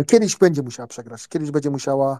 [0.00, 2.18] y, Kiedyś będzie musiała przegrać, kiedyś będzie musiała,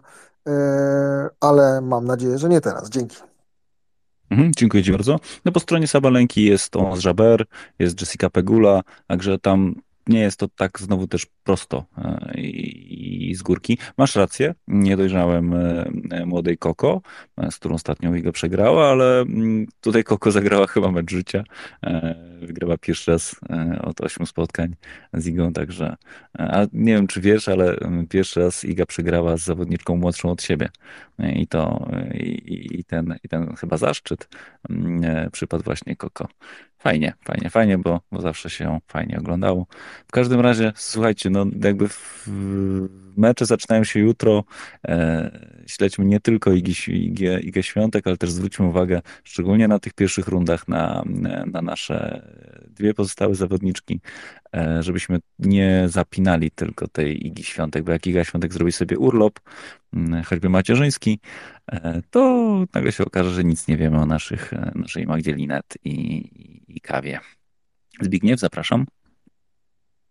[1.39, 2.89] ale mam nadzieję, że nie teraz.
[2.89, 3.17] Dzięki.
[4.29, 5.19] Mhm, dziękuję Ci bardzo.
[5.45, 7.45] No po stronie Sabalenki jest Thomas Jaber,
[7.79, 9.75] jest Jessica Pegula, także tam
[10.07, 13.77] nie jest to tak znowu też prosto e, i, z górki.
[13.97, 17.01] Masz rację, nie dojrzałem e, e, młodej Koko,
[17.51, 21.43] z którą ostatnio Iga przegrała, ale mm, tutaj Koko zagrała chyba mecz życia.
[22.41, 23.35] Wygrała pierwszy raz
[23.81, 24.75] od ośmiu spotkań
[25.13, 25.95] z Igą, także
[26.33, 27.77] a nie wiem, czy wiesz, ale
[28.09, 30.69] pierwszy raz Iga przegrała z zawodniczką młodszą od siebie.
[31.19, 34.29] I to i, i ten, i ten chyba zaszczyt
[35.31, 36.27] przypadł właśnie Koko.
[36.79, 39.65] Fajnie, fajnie, fajnie, bo, bo zawsze się fajnie oglądało.
[40.07, 42.27] W każdym razie, słuchajcie, no jakby w,
[43.17, 44.43] mecze zaczynają się jutro.
[44.87, 45.31] E,
[45.67, 50.27] śledźmy nie tylko Igi, Igę, Igę Świątek, ale też zwróćmy uwagę szczególnie na tych pierwszych
[50.27, 51.03] rundach na,
[51.45, 52.21] na nasze
[52.67, 53.99] dwie pozostałe zawodniczki,
[54.55, 59.39] e, żebyśmy nie zapinali tylko tej Igi Świątek, bo jak Iga Świątek zrobi sobie urlop,
[60.25, 61.19] choćby macierzyński,
[62.09, 65.95] to nagle się okaże, że nic nie wiemy o naszych, e, naszej Magdzie Linet i,
[66.67, 67.19] i kawie.
[68.01, 68.85] Zbigniew, zapraszam.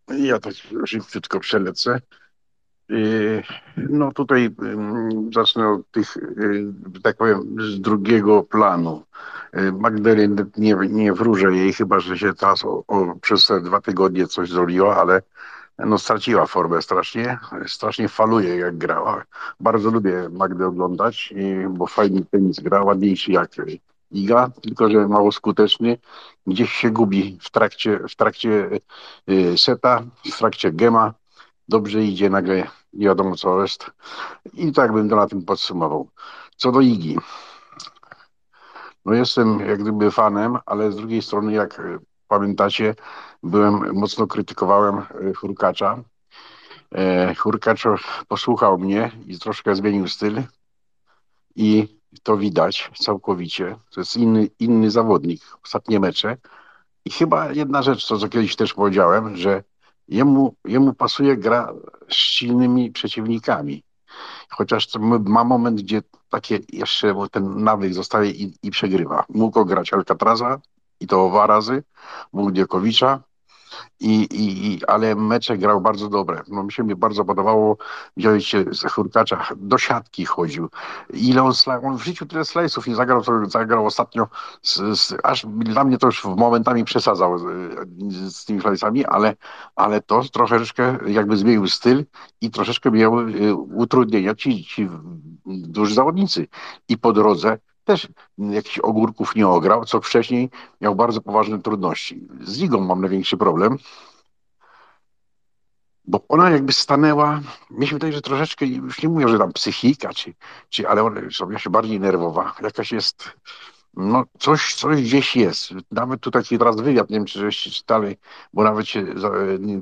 [0.09, 0.51] Ja to
[0.86, 2.01] szybciutko przelecę.
[2.91, 3.43] Y,
[3.76, 4.51] no tutaj
[5.35, 6.17] zacznę od tych,
[7.02, 9.02] tak powiem, z drugiego planu.
[9.73, 14.26] Magdaleny nie, nie wróżę jej, chyba że się teraz o, o, przez te dwa tygodnie
[14.26, 15.23] coś zrobiła, ale
[15.78, 19.24] no straciła formę strasznie, strasznie faluje jak grała.
[19.60, 21.34] Bardzo lubię Magdę oglądać,
[21.70, 23.50] bo fajny tenis gra, ładniejszy jak
[24.10, 25.98] Iga, tylko że mało skuteczny.
[26.46, 28.70] Gdzieś się gubi w trakcie, w trakcie
[29.56, 31.14] seta, w trakcie gema
[31.68, 33.90] dobrze idzie, nagle nie wiadomo co jest.
[34.55, 36.08] I tak bym to na tym podsumował.
[36.56, 37.18] Co do Igi.
[39.05, 41.82] No jestem jak gdyby fanem, ale z drugiej strony, jak
[42.28, 42.94] pamiętacie,
[43.42, 46.02] byłem, mocno krytykowałem e, Hurkacza.
[46.94, 47.84] E, Hurkacz
[48.28, 50.42] posłuchał mnie i troszkę zmienił styl
[51.56, 51.89] i
[52.23, 53.76] to widać całkowicie.
[53.90, 55.42] To jest inny, inny zawodnik.
[55.65, 56.36] Ostatnie mecze.
[57.05, 59.62] I chyba jedna rzecz, to co kiedyś też powiedziałem, że
[60.08, 61.73] jemu, jemu pasuje gra
[62.08, 63.82] z silnymi przeciwnikami.
[64.50, 64.89] Chociaż
[65.24, 69.24] ma moment, gdzie takie jeszcze ten nawyk zostaje i, i przegrywa.
[69.28, 70.60] Mógł grać Alcatraza
[71.00, 71.83] i to dwa razy,
[72.33, 73.23] mógł Dziekowicza,
[74.00, 76.42] i, i, ale mecze grał bardzo dobre.
[76.49, 77.76] No, mi się mi bardzo podobało,
[78.16, 80.68] widzieliście z Hurkacza, do siatki chodził.
[81.10, 81.52] Ile on,
[81.83, 84.28] on w życiu tyle slajsów nie zagrał, zagrał ostatnio,
[84.62, 87.44] z, z, aż dla mnie to już momentami przesadzał z,
[88.36, 89.34] z tymi slajsami, ale,
[89.76, 92.05] ale to troszeczkę jakby zmienił styl
[92.41, 94.89] i troszeczkę miał y, utrudnienia ci, ci
[95.47, 96.47] duży zawodnicy.
[96.89, 98.08] I po drodze też
[98.39, 100.50] jakichś ogórków nie ograł, co wcześniej
[100.81, 102.28] miał bardzo poważne trudności.
[102.40, 103.78] Z ligą mam największy problem,
[106.05, 107.40] bo ona jakby stanęła,
[107.70, 110.34] mi się wydaje, że troszeczkę, już nie mówię, że tam psychika, czy,
[110.68, 113.31] czy ale ona sobie się bardziej nerwowa, jakaś jest,
[113.94, 115.70] no coś, coś gdzieś jest.
[115.90, 118.16] Nawet tu taki teraz wywiad, nie wiem, czy żeście czytali,
[118.52, 119.05] bo nawet się,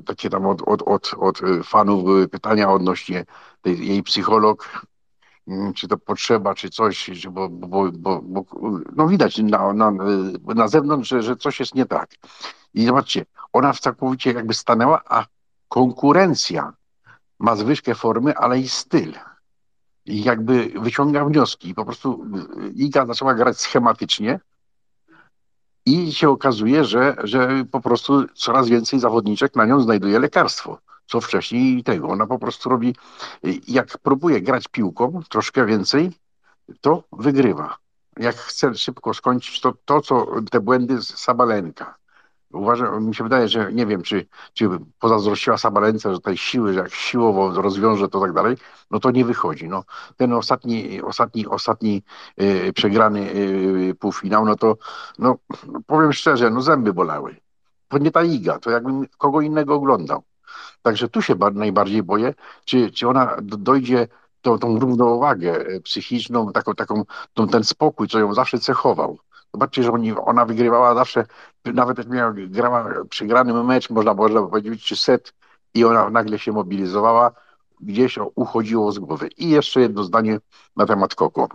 [0.05, 3.25] takie tam od, od, od, od fanów były pytania odnośnie
[3.61, 4.85] tej, jej psycholog,
[5.75, 8.45] czy to potrzeba, czy coś, bo, bo, bo, bo
[8.95, 9.91] no widać na, na,
[10.55, 12.09] na zewnątrz, że, że coś jest nie tak.
[12.73, 15.25] I zobaczcie, ona całkowicie jakby stanęła, a
[15.67, 16.73] konkurencja
[17.39, 19.13] ma zwyżkę formy, ale i styl.
[20.05, 21.69] I jakby wyciąga wnioski.
[21.69, 22.25] I po prostu
[22.75, 24.39] Iga zaczęła grać schematycznie
[25.85, 31.21] i się okazuje, że, że po prostu coraz więcej zawodniczek na nią znajduje lekarstwo co
[31.21, 32.07] wcześniej tego.
[32.07, 32.95] Ona po prostu robi,
[33.67, 36.11] jak próbuje grać piłką troszkę więcej,
[36.81, 37.77] to wygrywa.
[38.17, 41.95] Jak chce szybko skończyć, to to, co te błędy z Sabalenka.
[42.53, 44.69] Uważam, mi się wydaje, że nie wiem, czy, czy
[44.99, 48.57] pozazdrościła Sabalence, że tej siły, że jak siłowo rozwiąże to tak dalej,
[48.91, 49.67] no to nie wychodzi.
[49.67, 49.83] No,
[50.17, 52.03] ten ostatni, ostatni, ostatni
[52.37, 54.77] yy, przegrany yy, półfinał, no to
[55.19, 55.37] no,
[55.87, 57.35] powiem szczerze, no zęby bolały.
[57.87, 60.23] To nie ta Iga, to jakbym kogo innego oglądał.
[60.85, 62.33] Także tu się najbardziej boję,
[62.65, 64.07] czy, czy ona dojdzie
[64.41, 69.17] tą, tą równowagę e, psychiczną, taką, taką tą, ten spokój, co ją zawsze cechował.
[69.53, 71.25] Zobaczcie, że oni, ona wygrywała zawsze,
[71.65, 75.33] nawet jak miała, grała przegrany mecz, można, można powiedzieć, czy set,
[75.73, 77.31] i ona nagle się mobilizowała,
[77.81, 79.27] gdzieś uchodziło z głowy.
[79.37, 80.39] I jeszcze jedno zdanie
[80.75, 81.47] na temat Koko.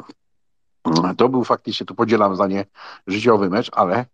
[1.17, 2.67] To był faktycznie, tu podzielam zdanie,
[3.07, 4.07] życiowy mecz, ale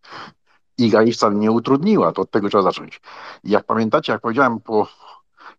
[0.78, 3.00] Iga wcale nie utrudniła, to od tego trzeba zacząć.
[3.44, 4.88] Jak pamiętacie, jak powiedziałem po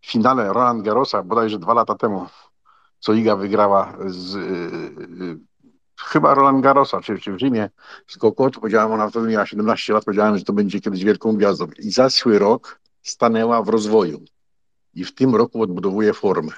[0.08, 2.26] finale Roland Garrosa bodajże dwa lata temu,
[3.00, 4.34] co Iga wygrała z
[5.20, 5.40] yy,
[6.02, 7.70] chyba Roland Garrosa, czy, czy w Rzymie
[8.08, 11.68] z Kokot, powiedziałem, ona wtedy miała 17 lat, powiedziałem, że to będzie kiedyś wielką gwiazdą.
[11.80, 14.22] I zeszły rok stanęła w rozwoju.
[14.94, 16.52] I w tym roku odbudowuje formę.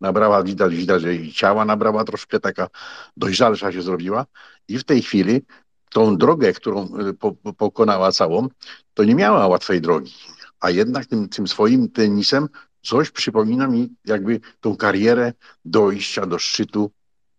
[0.00, 2.68] Nabrała, widać, widać, że jej ciała nabrała troszkę, taka
[3.16, 4.26] dojrzalsza się zrobiła.
[4.68, 5.42] I w tej chwili
[5.90, 8.48] tą drogę, którą y, po, pokonała całą,
[8.94, 10.14] to nie miała łatwej drogi.
[10.60, 12.48] A jednak tym, tym swoim tenisem
[12.82, 15.32] coś przypomina mi jakby tą karierę
[15.64, 16.90] dojścia do szczytu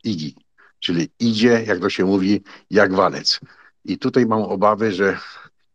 [0.03, 0.35] Igi.
[0.79, 3.39] Czyli idzie, jak to się mówi, jak walec.
[3.85, 5.17] I tutaj mam obawy, że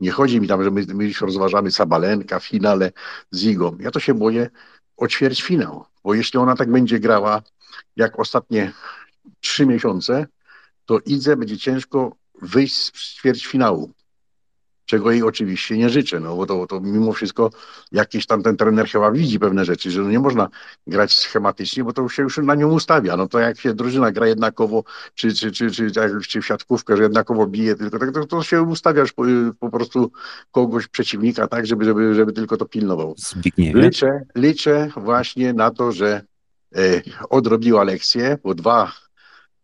[0.01, 2.93] nie chodzi mi tam, że my, my rozważamy Sabalenka w finale
[3.31, 3.77] z Igą.
[3.81, 4.51] Ja to się boję
[4.97, 7.43] o ćwierćfinał, bo jeśli ona tak będzie grała
[7.97, 8.73] jak ostatnie
[9.41, 10.27] trzy miesiące,
[10.85, 13.93] to Idze będzie ciężko wyjść z ćwierćfinału
[14.87, 17.51] czego jej oczywiście nie życzę, no bo to, to mimo wszystko
[17.93, 20.49] jakiś tam ten trener chyba widzi pewne rzeczy, że no nie można
[20.87, 23.17] grać schematycznie, bo to się już na nią ustawia.
[23.17, 25.91] No to jak się drużyna gra jednakowo, czy, czy, czy, czy,
[26.29, 29.23] czy, w siatkówkę, że jednakowo bije tylko, tak, to, to się ustawiasz po,
[29.61, 30.11] po prostu
[30.51, 33.15] kogoś przeciwnika tak, żeby, żeby, żeby tylko to pilnował.
[33.19, 33.81] Zbigniewie.
[33.81, 36.23] Liczę, liczę właśnie na to, że
[36.77, 38.93] e, odrobiła lekcję, bo dwa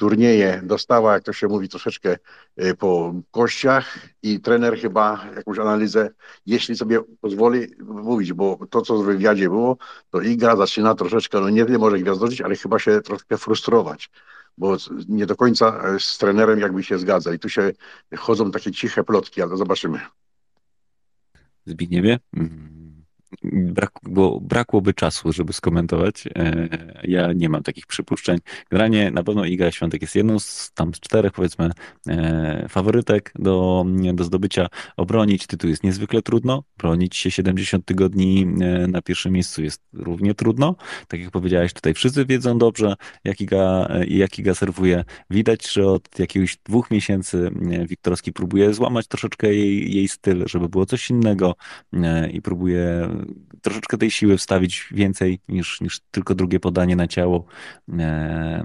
[0.01, 2.17] turnieje dostała, jak to się mówi, troszeczkę
[2.63, 6.11] y, po kościach i trener chyba jakąś analizę,
[6.47, 9.77] jeśli sobie pozwoli mówić, bo to, co w wywiadzie było,
[10.11, 14.11] to Iga zaczyna troszeczkę, no nie wiem, może gwiazdożyć, ale chyba się troszkę frustrować,
[14.59, 14.77] bo
[15.09, 17.73] nie do końca e, z trenerem jakby się zgadza i tu się
[18.17, 20.01] chodzą takie ciche plotki, ale zobaczymy.
[21.67, 22.19] Zbigniewie?
[22.37, 22.80] Mm.
[23.45, 23.93] Brak,
[24.41, 26.27] brakłoby czasu, żeby skomentować.
[26.27, 26.69] E,
[27.03, 28.39] ja nie mam takich przypuszczeń.
[28.71, 31.71] Generalnie na pewno Iga Świątek jest jedną z tam czterech, powiedzmy,
[32.09, 34.67] e, faworytek do, do zdobycia.
[34.97, 36.65] Obronić tytuł jest niezwykle trudno.
[36.79, 40.77] Bronić się 70 tygodni e, na pierwszym miejscu jest równie trudno.
[41.09, 42.95] Tak jak powiedziałeś, tutaj wszyscy wiedzą dobrze,
[43.25, 45.05] jak Iga, jak Iga serwuje.
[45.31, 47.51] Widać, że od jakiegoś dwóch miesięcy
[47.89, 51.55] Wiktorski próbuje złamać troszeczkę jej, jej styl, żeby było coś innego
[52.33, 53.09] i próbuje
[53.63, 57.45] troszeczkę tej siły wstawić więcej niż, niż tylko drugie podanie na ciało.
[57.99, 58.65] E,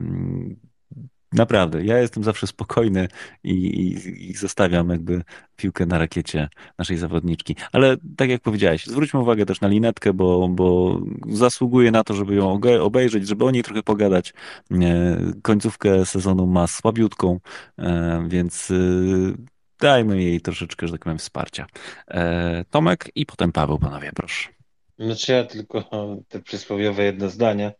[1.35, 3.07] naprawdę, ja jestem zawsze spokojny
[3.43, 5.23] i, i, i, zostawiam jakby
[5.55, 7.55] piłkę na rakiecie naszej zawodniczki.
[7.71, 12.35] Ale tak jak powiedziałeś, zwróćmy uwagę też na linetkę, bo, bo zasługuje na to, żeby
[12.35, 14.33] ją obejrzeć, żeby o niej trochę pogadać.
[14.71, 17.39] E, końcówkę sezonu ma słabiutką,
[17.79, 18.73] e, więc
[19.79, 21.65] dajmy jej troszeczkę, że tak powiem, wsparcia.
[22.69, 24.54] Tomek i potem Paweł, panowie, proszę.
[24.99, 25.83] Znaczy ja tylko
[26.29, 27.73] te przysłowiowe jedno zdanie,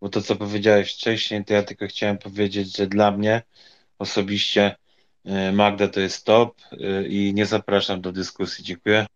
[0.00, 3.42] bo to co powiedziałeś wcześniej, to ja tylko chciałem powiedzieć, że dla mnie
[3.98, 4.76] osobiście
[5.26, 8.64] y, Magda to jest top y, i nie zapraszam do dyskusji.
[8.64, 9.06] Dziękuję.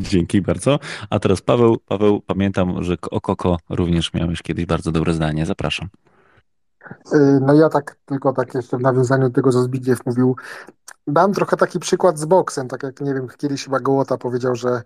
[0.00, 0.78] Dzięki bardzo.
[1.10, 1.76] A teraz Paweł.
[1.78, 5.46] Paweł, pamiętam, że o Koko również miałeś kiedyś bardzo dobre zdanie.
[5.46, 5.88] Zapraszam.
[7.14, 10.36] Y, no ja tak, tylko tak jeszcze w nawiązaniu do tego, co Zbigniew mówił,
[11.06, 14.82] dam trochę taki przykład z boksem, tak jak nie wiem, kiedyś chyba Gołota powiedział, że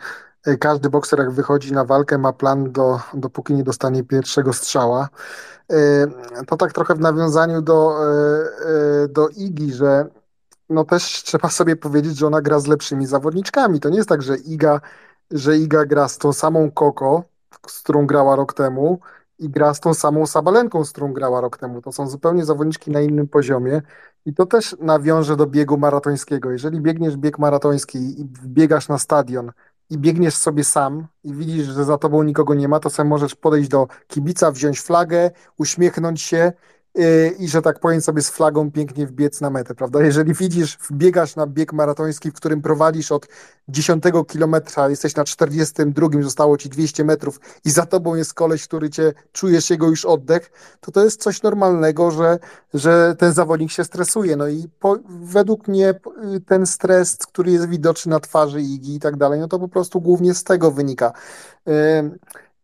[0.49, 5.09] y, każdy bokser jak wychodzi na walkę ma plan do, dopóki nie dostanie pierwszego strzała.
[5.73, 5.77] Y,
[6.47, 8.01] to tak trochę w nawiązaniu do,
[9.09, 10.07] do Igi, że
[10.69, 13.81] no też trzeba sobie powiedzieć, że ona gra z lepszymi zawodniczkami.
[13.81, 14.81] To nie jest tak, że Iga,
[15.31, 17.25] że Iga gra z tą samą Koko,
[17.69, 19.01] z którą grała rok temu
[19.39, 21.83] i gra z tą samą Sabalenką, z którą grała rok temu.
[21.83, 23.83] To są zupełnie zawodniczki na innym poziomie
[24.27, 26.51] i to też nawiąże do biegu maratońskiego.
[26.51, 29.53] Jeżeli biegniesz bieg maratoński i biegasz na stadion
[29.91, 33.35] i biegniesz sobie sam i widzisz, że za tobą nikogo nie ma, to sobie możesz
[33.35, 36.53] podejść do kibica, wziąć flagę, uśmiechnąć się
[37.39, 40.03] i że tak powiem sobie z flagą pięknie wbiec na metę, prawda?
[40.03, 43.29] Jeżeli widzisz, biegasz na bieg maratoński, w którym prowadzisz od
[43.69, 48.91] 10 kilometra, jesteś na 42, zostało ci 200 metrów i za tobą jest koleś, który
[48.91, 50.51] cię, czujesz jego już oddech,
[50.81, 52.39] to to jest coś normalnego, że,
[52.75, 54.37] że ten zawodnik się stresuje.
[54.37, 55.95] No i po, według mnie
[56.47, 60.01] ten stres, który jest widoczny na twarzy Igi i tak dalej, no to po prostu
[60.01, 61.13] głównie z tego wynika.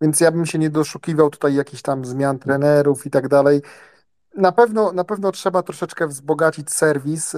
[0.01, 3.63] Więc ja bym się nie doszukiwał tutaj jakichś tam zmian trenerów i tak dalej.
[4.37, 7.37] Na pewno, na pewno trzeba troszeczkę wzbogacić serwis.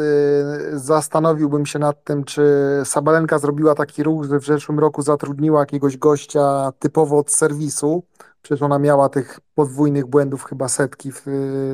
[0.73, 2.43] Zastanowiłbym się nad tym, czy
[2.85, 8.03] Sabalenka zrobiła taki ruch, że w zeszłym roku zatrudniła jakiegoś gościa typowo od serwisu.
[8.43, 11.27] Przecież ona miała tych podwójnych błędów chyba setki, w,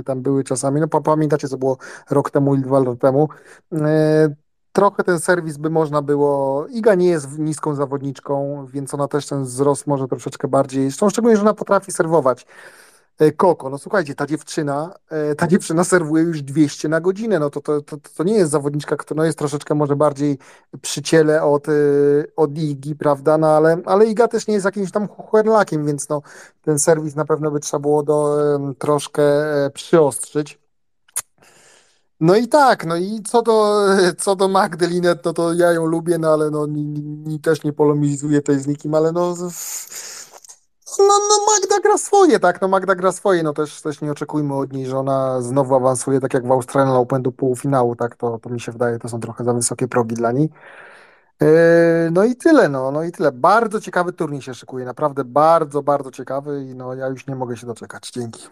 [0.05, 0.81] tam były czasami.
[0.81, 1.79] No pamiętacie, co było
[2.11, 3.29] rok temu i dwa lata temu
[4.79, 6.67] trochę ten serwis by można było.
[6.67, 10.93] Iga nie jest niską zawodniczką, więc ona też ten wzrost może troszeczkę bardziej.
[10.93, 12.47] Szczególnie, że ona potrafi serwować.
[13.19, 17.51] E, Koko, no słuchajcie, ta dziewczyna, e, ta dziewczyna serwuje już 200 na godzinę, no
[17.51, 20.39] to, to, to, to nie jest zawodniczka, która no jest troszeczkę może bardziej
[20.83, 21.73] przy ciele od, e,
[22.37, 26.23] od Igi, prawda, no ale, ale Iga też nie jest jakimś tam chucherlakiem, więc no
[26.63, 28.39] ten serwis na pewno by trzeba było do,
[28.79, 29.23] troszkę
[29.75, 30.59] przyostrzyć.
[32.21, 33.87] No i tak, no i co do,
[34.19, 37.73] co do Magdalinet, no to ja ją lubię, no ale no ni, ni, też nie
[37.73, 39.37] polemizuję tej z nikim, ale no,
[40.99, 44.55] no, no Magda gra swoje, tak, no Magda gra swoje, no też, też nie oczekujmy
[44.55, 48.39] od niej, że ona znowu awansuje tak jak w Australian Open do półfinału, tak, to,
[48.39, 50.51] to mi się wydaje, to są trochę za wysokie progi dla niej.
[51.41, 51.49] Yy,
[52.13, 53.33] no i tyle, no, no i tyle.
[53.33, 57.57] Bardzo ciekawy turniej się szykuje, naprawdę bardzo, bardzo ciekawy i no ja już nie mogę
[57.57, 58.11] się doczekać.
[58.11, 58.49] Dzięki.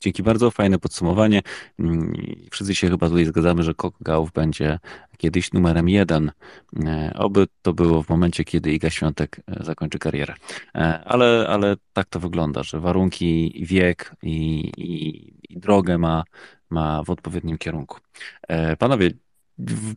[0.00, 1.42] Dzięki bardzo, fajne podsumowanie.
[1.78, 2.12] Mm,
[2.50, 4.78] wszyscy się chyba tutaj zgadzamy, że Kokgałów będzie
[5.16, 6.32] kiedyś numerem jeden.
[6.86, 10.34] E, oby to było w momencie, kiedy Iga Świątek e, zakończy karierę.
[10.74, 16.24] E, ale, ale tak to wygląda, że warunki, wiek i, i, i drogę ma,
[16.70, 17.98] ma w odpowiednim kierunku.
[18.78, 19.10] Panowie,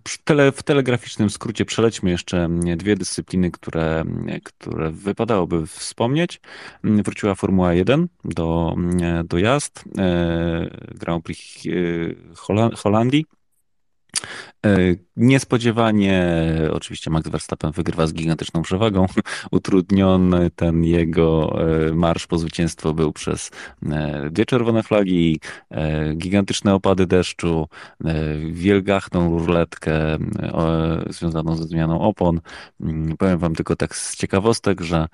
[0.08, 4.03] w, tele, w telegraficznym skrócie przelećmy jeszcze dwie dyscypliny, które,
[4.43, 6.42] które wypadałoby wspomnieć.
[6.83, 8.75] Wróciła Formuła 1 do,
[9.25, 13.25] do jazd, e, Grand Prix e, Holandii.
[14.66, 16.38] E, niespodziewanie,
[16.72, 19.06] oczywiście Max Verstappen wygrywa z gigantyczną przewagą.
[19.51, 21.59] Utrudniony ten jego
[21.90, 23.51] e, marsz po zwycięstwo był przez
[23.92, 25.40] e, dwie czerwone flagi,
[26.16, 27.67] gigantyczne opady deszczu,
[28.51, 30.17] wielgachną ruletkę
[31.09, 32.42] związaną ze zmianą opon.
[32.82, 35.08] Mm, powiem wam tylko tak z ciekawostek, że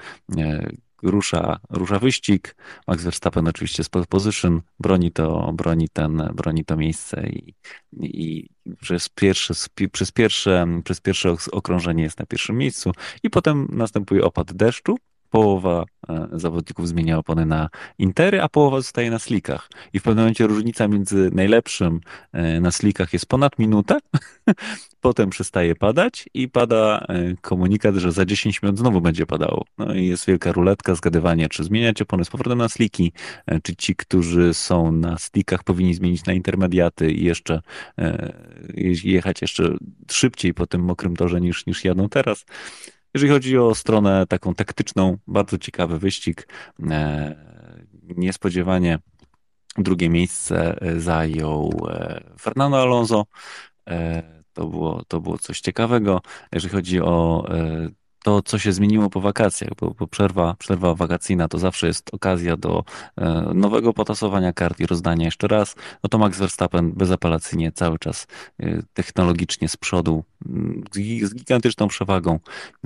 [1.03, 2.56] rusza, rusza wyścig.
[2.88, 4.61] Max Verstappen oczywiście z pole position.
[4.80, 7.53] Broni to, broni ten, broni to miejsce i,
[7.94, 8.50] i
[8.82, 9.53] przez pierwsze,
[9.92, 12.92] przez pierwsze, przez pierwsze okrążenie jest na pierwszym miejscu.
[13.24, 14.98] I potem następuje opad deszczu
[15.30, 19.69] połowa e, zawodników zmienia opony na intery, a połowa zostaje na slikach.
[19.93, 21.99] I w pewnym momencie różnica między najlepszym
[22.32, 23.98] e, na slikach jest ponad minutę,
[25.01, 29.66] potem przestaje padać i pada e, komunikat, że za 10 minut znowu będzie padało.
[29.77, 33.11] No i jest wielka ruletka, zgadywanie, czy zmieniać opony z powrotem na sliki,
[33.64, 37.61] czy ci, którzy są na slikach powinni zmienić na intermediaty i jeszcze
[39.03, 39.75] jechać jeszcze
[40.11, 42.45] szybciej po tym mokrym torze niż, niż jadą teraz.
[43.14, 46.48] Jeżeli chodzi o stronę taką taktyczną, bardzo ciekawy wyścig.
[46.90, 47.36] E,
[48.18, 49.00] niespodziewanie
[49.78, 53.26] drugie miejsce e, zajął e, Fernando Alonso.
[54.54, 56.22] To było, to było coś ciekawego.
[56.52, 57.46] Jeżeli chodzi o
[58.24, 62.58] to, co się zmieniło po wakacjach, bo, bo przerwa, przerwa wakacyjna to zawsze jest okazja
[62.58, 62.84] do
[63.18, 68.28] e, nowego potasowania kart i rozdania jeszcze raz, no to Max Verstappen bezapelacyjnie cały czas
[68.60, 70.24] e, technologicznie z przodu,
[70.92, 70.96] z,
[71.30, 72.40] z gigantyczną przewagą.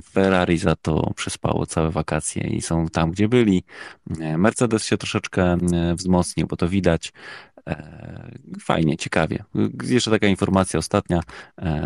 [0.04, 3.64] Ferrari za to przyspało całe wakacje i są tam, gdzie byli.
[4.20, 5.56] E, Mercedes się troszeczkę
[5.96, 7.12] wzmocnił, bo to widać.
[8.60, 9.44] Fajnie, ciekawie.
[9.82, 11.20] Jeszcze taka informacja ostatnia.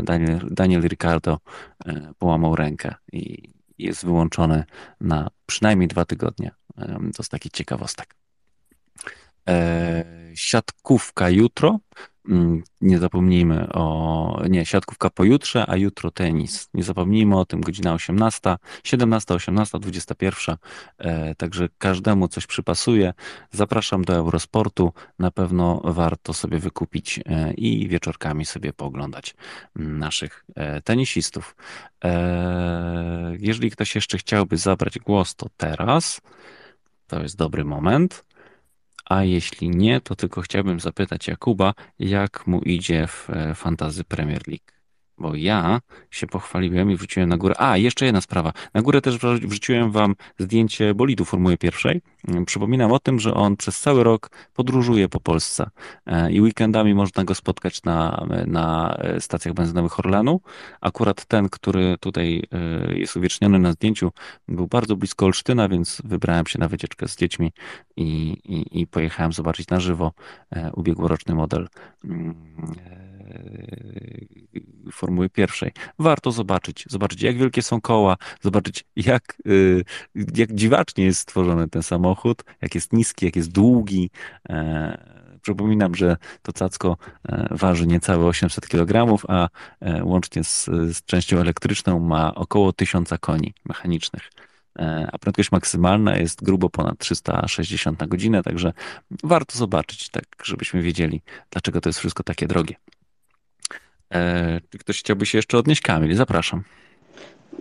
[0.02, 1.38] Daniel, Daniel Ricardo
[2.18, 4.64] połamał rękę i jest wyłączony
[5.00, 6.50] na przynajmniej dwa tygodnie.
[7.16, 8.14] To z takich ciekawostek.
[10.38, 11.78] Siatkówka jutro.
[12.28, 14.42] Mm, nie zapomnijmy o.
[14.48, 16.68] Nie, siatkówka pojutrze, a jutro tenis.
[16.74, 20.56] Nie zapomnijmy o tym, godzina 18, 17, 18, 21.
[21.36, 23.14] Także każdemu coś przypasuje.
[23.50, 24.92] Zapraszam do Eurosportu.
[25.18, 29.34] Na pewno warto sobie wykupić e, i wieczorkami sobie pooglądać
[29.76, 31.56] naszych e, tenisistów.
[32.04, 36.20] E, jeżeli ktoś jeszcze chciałby zabrać głos, to teraz.
[37.06, 38.24] To jest dobry moment.
[39.08, 44.48] A jeśli nie, to tylko chciałbym zapytać Jakuba, jak mu idzie w e, Fantazy Premier
[44.48, 44.77] League.
[45.18, 45.80] Bo ja
[46.10, 47.54] się pochwaliłem i wrzuciłem na górę.
[47.58, 48.52] A, jeszcze jedna sprawa.
[48.74, 52.00] Na górę też wrzuciłem wam zdjęcie bolidu Formuły Pierwszej.
[52.28, 55.70] Mm, przypominam o tym, że on przez cały rok podróżuje po Polsce
[56.06, 60.40] e, i weekendami można go spotkać na, na e, stacjach benzynowych Orlenu.
[60.80, 64.12] Akurat ten, który tutaj e, jest uwieczniony na zdjęciu,
[64.48, 67.52] był bardzo blisko Olsztyna, więc wybrałem się na wycieczkę z dziećmi
[67.96, 68.04] i,
[68.44, 70.12] i, i pojechałem zobaczyć na żywo
[70.74, 71.68] ubiegłoroczny model
[72.04, 72.34] mm,
[74.92, 75.72] Formuły Pierwszej.
[75.98, 79.84] Warto zobaczyć, zobaczyć jak wielkie są koła, zobaczyć jak, y,
[80.34, 84.10] jak dziwacznie jest stworzony ten samochód, jak jest niski, jak jest długi.
[84.48, 86.96] E, przypominam, że to cacko
[87.28, 89.48] e, waży niecałe 800 kg, a
[89.80, 94.30] e, łącznie z, z częścią elektryczną ma około 1000 koni mechanicznych
[95.12, 98.72] a prędkość maksymalna jest grubo ponad 360 na godzinę, także
[99.24, 102.74] warto zobaczyć, tak żebyśmy wiedzieli, dlaczego to jest wszystko takie drogie.
[104.14, 105.80] E, czy ktoś chciałby się jeszcze odnieść?
[105.80, 106.62] Kamil, zapraszam.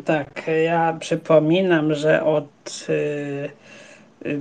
[0.05, 3.49] Tak, ja przypominam, że od y,
[4.25, 4.39] y,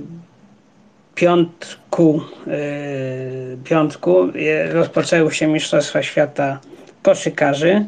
[1.15, 4.27] piątku, y, piątku
[4.71, 6.59] rozpoczęły się Mistrzostwa Świata
[7.01, 7.85] koszykarzy.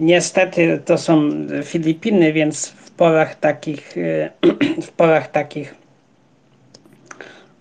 [0.00, 1.30] Niestety to są
[1.64, 3.94] Filipiny, więc w porach takich,
[4.86, 5.74] w porach takich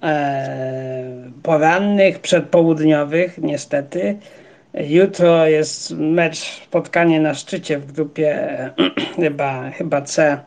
[0.04, 4.18] e, porannych, przedpołudniowych, niestety,
[4.74, 8.48] Jutro jest mecz, spotkanie na szczycie w grupie
[9.16, 10.40] chyba, chyba C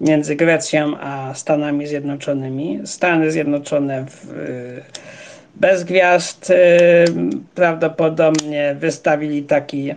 [0.00, 2.80] między Grecją a Stanami Zjednoczonymi.
[2.84, 4.34] Stany Zjednoczone w,
[5.56, 6.54] bez gwiazd y,
[7.54, 9.94] prawdopodobnie wystawili taki,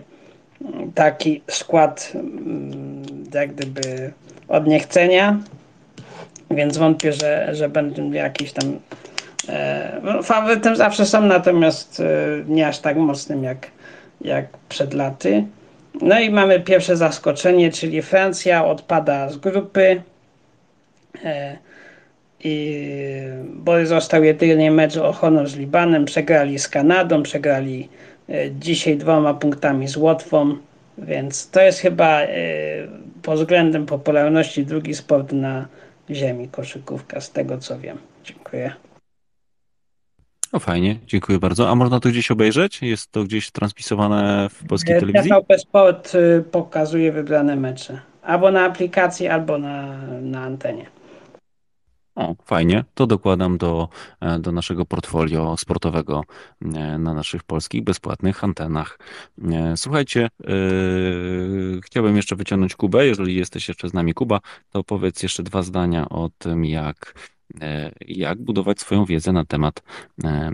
[0.94, 3.02] taki skład mm,
[3.34, 4.12] jak gdyby
[4.48, 5.40] od niechcenia,
[6.50, 8.78] więc wątpię, że, że będą jakieś tam
[10.22, 12.04] faworytem zawsze są, natomiast e,
[12.48, 13.66] nie aż tak mocnym jak,
[14.20, 15.44] jak przed laty.
[16.02, 20.02] No i mamy pierwsze zaskoczenie, czyli Francja odpada z grupy.
[21.24, 21.56] E,
[22.44, 22.86] I,
[23.44, 26.04] bo został jedynie mecz o honor z Libanem.
[26.04, 27.88] Przegrali z Kanadą, przegrali
[28.58, 30.56] dzisiaj dwoma punktami z Łotwą.
[30.98, 32.20] Więc to jest chyba
[33.22, 35.66] pod względem popularności drugi sport na
[36.10, 37.98] ziemi koszykówka, z tego co wiem.
[38.24, 38.72] Dziękuję.
[40.52, 41.70] No fajnie, dziękuję bardzo.
[41.70, 42.82] A można to gdzieś obejrzeć?
[42.82, 45.30] Jest to gdzieś transmisowane w polskiej e, telewizji?
[45.30, 48.00] TVP Sport y, pokazuje wybrane mecze.
[48.22, 50.86] Albo na aplikacji, albo na, na antenie.
[52.14, 52.84] O, fajnie.
[52.94, 53.88] To dokładam do,
[54.20, 56.22] e, do naszego portfolio sportowego
[56.62, 58.98] e, na naszych polskich bezpłatnych antenach.
[59.76, 63.06] Słuchajcie, yy, chciałbym jeszcze wyciągnąć Kubę.
[63.06, 67.14] Jeżeli jesteś jeszcze z nami, Kuba, to powiedz jeszcze dwa zdania o tym, jak
[68.06, 69.82] jak budować swoją wiedzę na temat
[70.24, 70.50] e,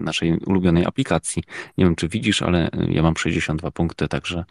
[0.00, 1.42] naszej ulubionej aplikacji.
[1.78, 4.44] Nie wiem, czy widzisz, ale ja mam 62 punkty, także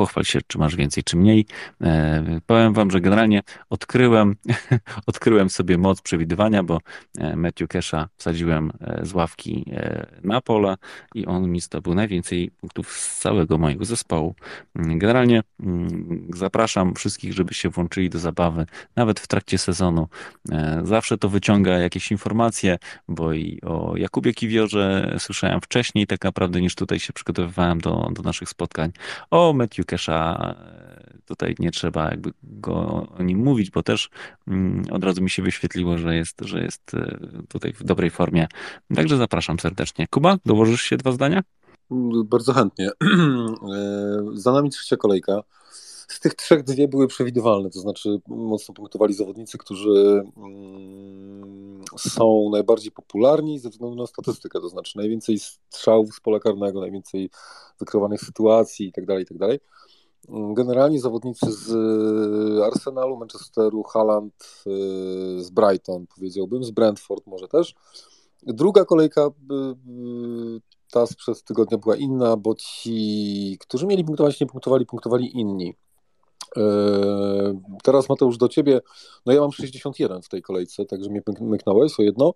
[0.00, 1.46] pochwal się, czy masz więcej, czy mniej.
[1.80, 4.36] E, powiem wam, że generalnie odkryłem,
[5.06, 6.78] odkryłem sobie moc przewidywania, bo
[7.18, 9.64] e, Matthew Kesha wsadziłem e, z ławki
[10.24, 10.76] na pole
[11.14, 14.34] i on mi zdobył najwięcej punktów z całego mojego zespołu.
[14.74, 18.66] Generalnie mm, zapraszam wszystkich, żeby się włączyli do zabawy,
[18.96, 20.08] nawet w trakcie sezonu.
[20.82, 26.74] Zawsze to wyciąga jakieś informacje, bo i o Jakubie Kiwiorze słyszałem wcześniej tak naprawdę niż
[26.74, 28.92] tutaj się przygotowywałem do, do naszych spotkań.
[29.30, 30.54] O Matthew Kesha
[31.26, 34.10] tutaj nie trzeba jakby go o nim mówić, bo też
[34.48, 38.46] mm, od razu mi się wyświetliło, że jest, że jest e, tutaj w dobrej formie.
[38.94, 40.06] Także zapraszam serdecznie.
[40.10, 41.42] Kuba, dołożysz się dwa zdania?
[42.24, 42.90] Bardzo chętnie.
[43.70, 45.42] E, za nami trzecia kolejka.
[46.20, 52.92] Z tych trzech dwie były przewidywalne, to znaczy mocno punktowali zawodnicy, którzy mm, są najbardziej
[52.92, 57.30] popularni ze względu na statystykę, to znaczy najwięcej strzałów z pola karnego, najwięcej
[57.78, 59.48] wykrywanych sytuacji itd., tak itd.
[59.48, 59.60] Tak
[60.54, 61.72] Generalnie zawodnicy z
[62.62, 67.74] Arsenalu, Manchesteru, Haaland, y, z Brighton powiedziałbym, z Brentford może też.
[68.42, 74.46] Druga kolejka, y, y, ta sprzed tygodnia była inna, bo ci, którzy mieli punktować, nie
[74.46, 75.74] punktowali, punktowali inni.
[77.82, 78.80] Teraz Mateusz do ciebie,
[79.26, 82.34] no ja mam 61 w tej kolejce, także mnie myknąłeś o jedno.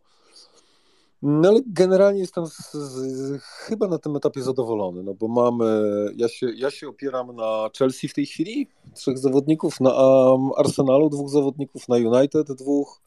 [1.23, 5.83] No ale generalnie jestem z, z, chyba na tym etapie zadowolony, no bo mamy,
[6.17, 11.11] ja się, ja się opieram na Chelsea w tej chwili, trzech zawodników, na um, Arsenalu
[11.11, 13.01] dwóch zawodników, na United dwóch,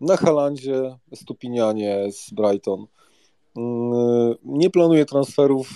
[0.00, 2.86] na Halandzie, Stupinianie z Brighton.
[3.56, 5.68] Mm, nie planuję transferów,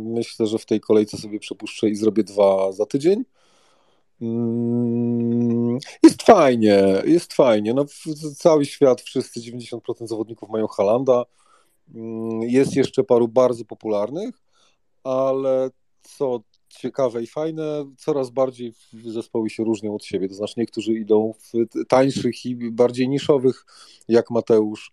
[0.00, 3.24] myślę, że w tej kolejce sobie przepuszczę i zrobię dwa za tydzień.
[4.20, 7.74] Mm, jest fajnie, jest fajnie.
[7.74, 7.84] No,
[8.36, 11.24] cały świat, wszyscy 90% zawodników mają Halanda.
[11.94, 14.34] Mm, Jest jeszcze paru bardzo popularnych,
[15.04, 15.70] ale
[16.02, 18.72] co ciekawe i fajne, coraz bardziej
[19.04, 20.28] zespoły się różnią od siebie.
[20.28, 21.52] To znaczy, niektórzy idą w
[21.88, 23.66] tańszych i bardziej niszowych,
[24.08, 24.92] jak Mateusz.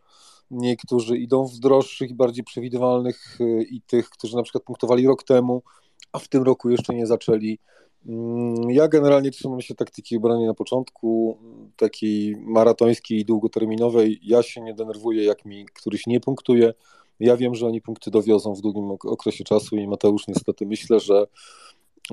[0.52, 5.24] Niektórzy idą w droższych i bardziej przewidywalnych y, i tych, którzy na przykład punktowali rok
[5.24, 5.64] temu,
[6.12, 7.60] a w tym roku jeszcze nie zaczęli.
[8.06, 11.38] Mm, Ja generalnie trzymam się taktyki obranej na początku,
[11.76, 14.20] takiej maratońskiej i długoterminowej.
[14.24, 16.74] Ja się nie denerwuję, jak mi któryś nie punktuje.
[17.20, 21.00] Ja wiem, że oni punkty dowiozą w długim ok- okresie czasu i Mateusz niestety myślę,
[21.00, 21.28] że,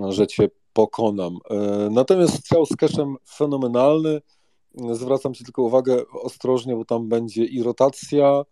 [0.09, 1.37] że cię pokonam.
[1.51, 4.21] E, Natomiast strzał z keszem fenomenalny.
[4.75, 8.45] Zwracam ci tylko uwagę ostrożnie, bo tam będzie i rotacja,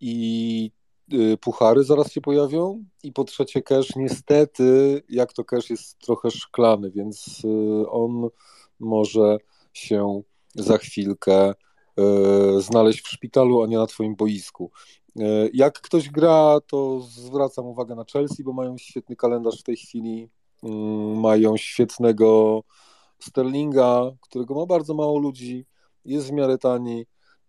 [0.00, 0.70] i
[1.12, 2.84] y, puchary zaraz się pojawią.
[3.02, 8.28] I po trzecie cash, niestety, jak to cash jest trochę szklany, więc y, on
[8.80, 9.38] może
[9.72, 10.22] się
[10.54, 14.70] za chwilkę y, znaleźć w szpitalu, a nie na twoim boisku.
[15.52, 20.28] Jak ktoś gra, to zwracam uwagę na Chelsea, bo mają świetny kalendarz w tej chwili.
[20.62, 22.62] Mm, Mają świetnego
[23.24, 25.66] Sterlinga, którego ma bardzo mało ludzi,
[26.04, 27.06] jest w miarę tani,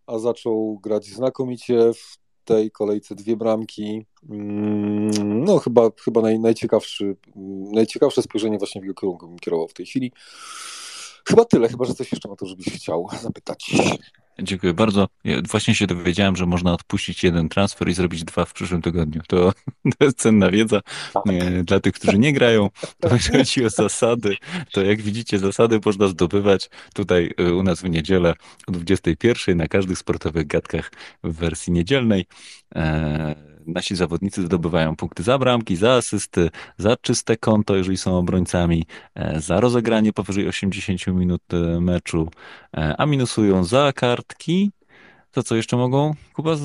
[0.07, 4.05] a zaczął grać znakomicie w tej kolejce dwie bramki.
[4.29, 7.15] Mm, No chyba, chyba naj, najciekawszy,
[7.73, 10.11] najciekawsze spojrzenie właśnie w jego kierunku bym kierował w tej chwili.
[11.27, 13.71] Chyba tyle, chyba że coś jeszcze Mateusz byś chciał zapytać.
[14.43, 15.07] Dziękuję bardzo.
[15.23, 19.21] Ja właśnie się dowiedziałem, że można odpuścić jeden transfer i zrobić dwa w przyszłym tygodniu.
[19.27, 19.53] To,
[19.97, 20.81] to jest cenna wiedza.
[21.29, 24.37] E, Dla tych, którzy nie grają, to chodzi o zasady,
[24.71, 28.33] to jak widzicie, zasady można zdobywać tutaj e, u nas w niedzielę
[28.67, 30.91] o 21 na każdych sportowych gadkach
[31.23, 32.25] w wersji niedzielnej.
[32.75, 38.85] E, Nasi zawodnicy zdobywają punkty za bramki, za asysty, za czyste konto, jeżeli są obrońcami,
[39.15, 42.29] e, za rozegranie powyżej 80 minut e, meczu,
[42.77, 44.71] e, a minusują za kartki.
[45.31, 46.55] To co jeszcze mogą, Kuba,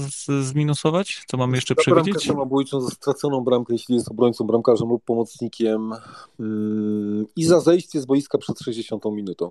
[0.43, 1.25] zminusować?
[1.27, 2.29] Co mamy jeszcze Za bramkę przewidzieć?
[2.29, 5.93] samobójczą, za straconą bramkę, jeśli jest obrońcą, bramkarzem lub pomocnikiem
[6.41, 9.51] mm, i za zejście z boiska przed 60 minutą.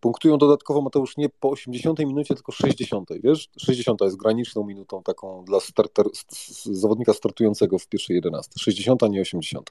[0.00, 3.08] Punktują dodatkowo, Mateusz, nie po 80 minucie, tylko 60.
[3.22, 6.06] Wiesz, 60 jest graniczną minutą taką dla starter,
[6.64, 8.52] zawodnika startującego w pierwszej 11.
[8.58, 9.70] 60, a nie 80.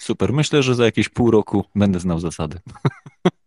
[0.00, 0.32] Super.
[0.32, 2.58] Myślę, że za jakieś pół roku będę znał zasady.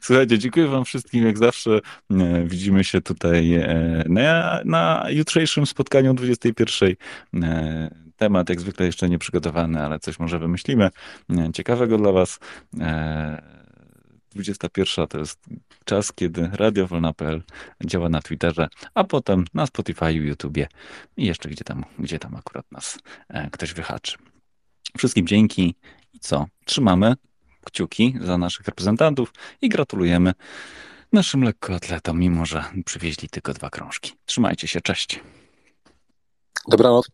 [0.00, 1.26] Słuchajcie, dziękuję Wam wszystkim.
[1.26, 1.80] Jak zawsze
[2.10, 6.94] e, widzimy się tutaj e, na, na jutrzejszym spotkaniu o 21.
[7.42, 10.90] E, Temat jak zwykle jeszcze nie przygotowany, ale coś może wymyślimy
[11.54, 12.38] ciekawego dla Was.
[12.80, 13.56] E,
[14.30, 15.40] 21 to jest
[15.84, 17.42] czas, kiedy Radio Wolna.pl
[17.84, 20.68] działa na Twitterze, a potem na Spotify, YouTubie
[21.16, 22.98] i jeszcze gdzie tam, gdzie tam akurat nas
[23.52, 24.16] ktoś wyhaczy.
[24.98, 25.74] Wszystkim dzięki
[26.12, 26.46] i co?
[26.64, 27.14] Trzymamy
[27.66, 30.32] kciuki za naszych reprezentantów i gratulujemy
[31.12, 34.12] naszym lekkoatletom, mimo że przywieźli tylko dwa krążki.
[34.26, 35.20] Trzymajcie się, cześć.
[36.68, 37.08] Dobranoc.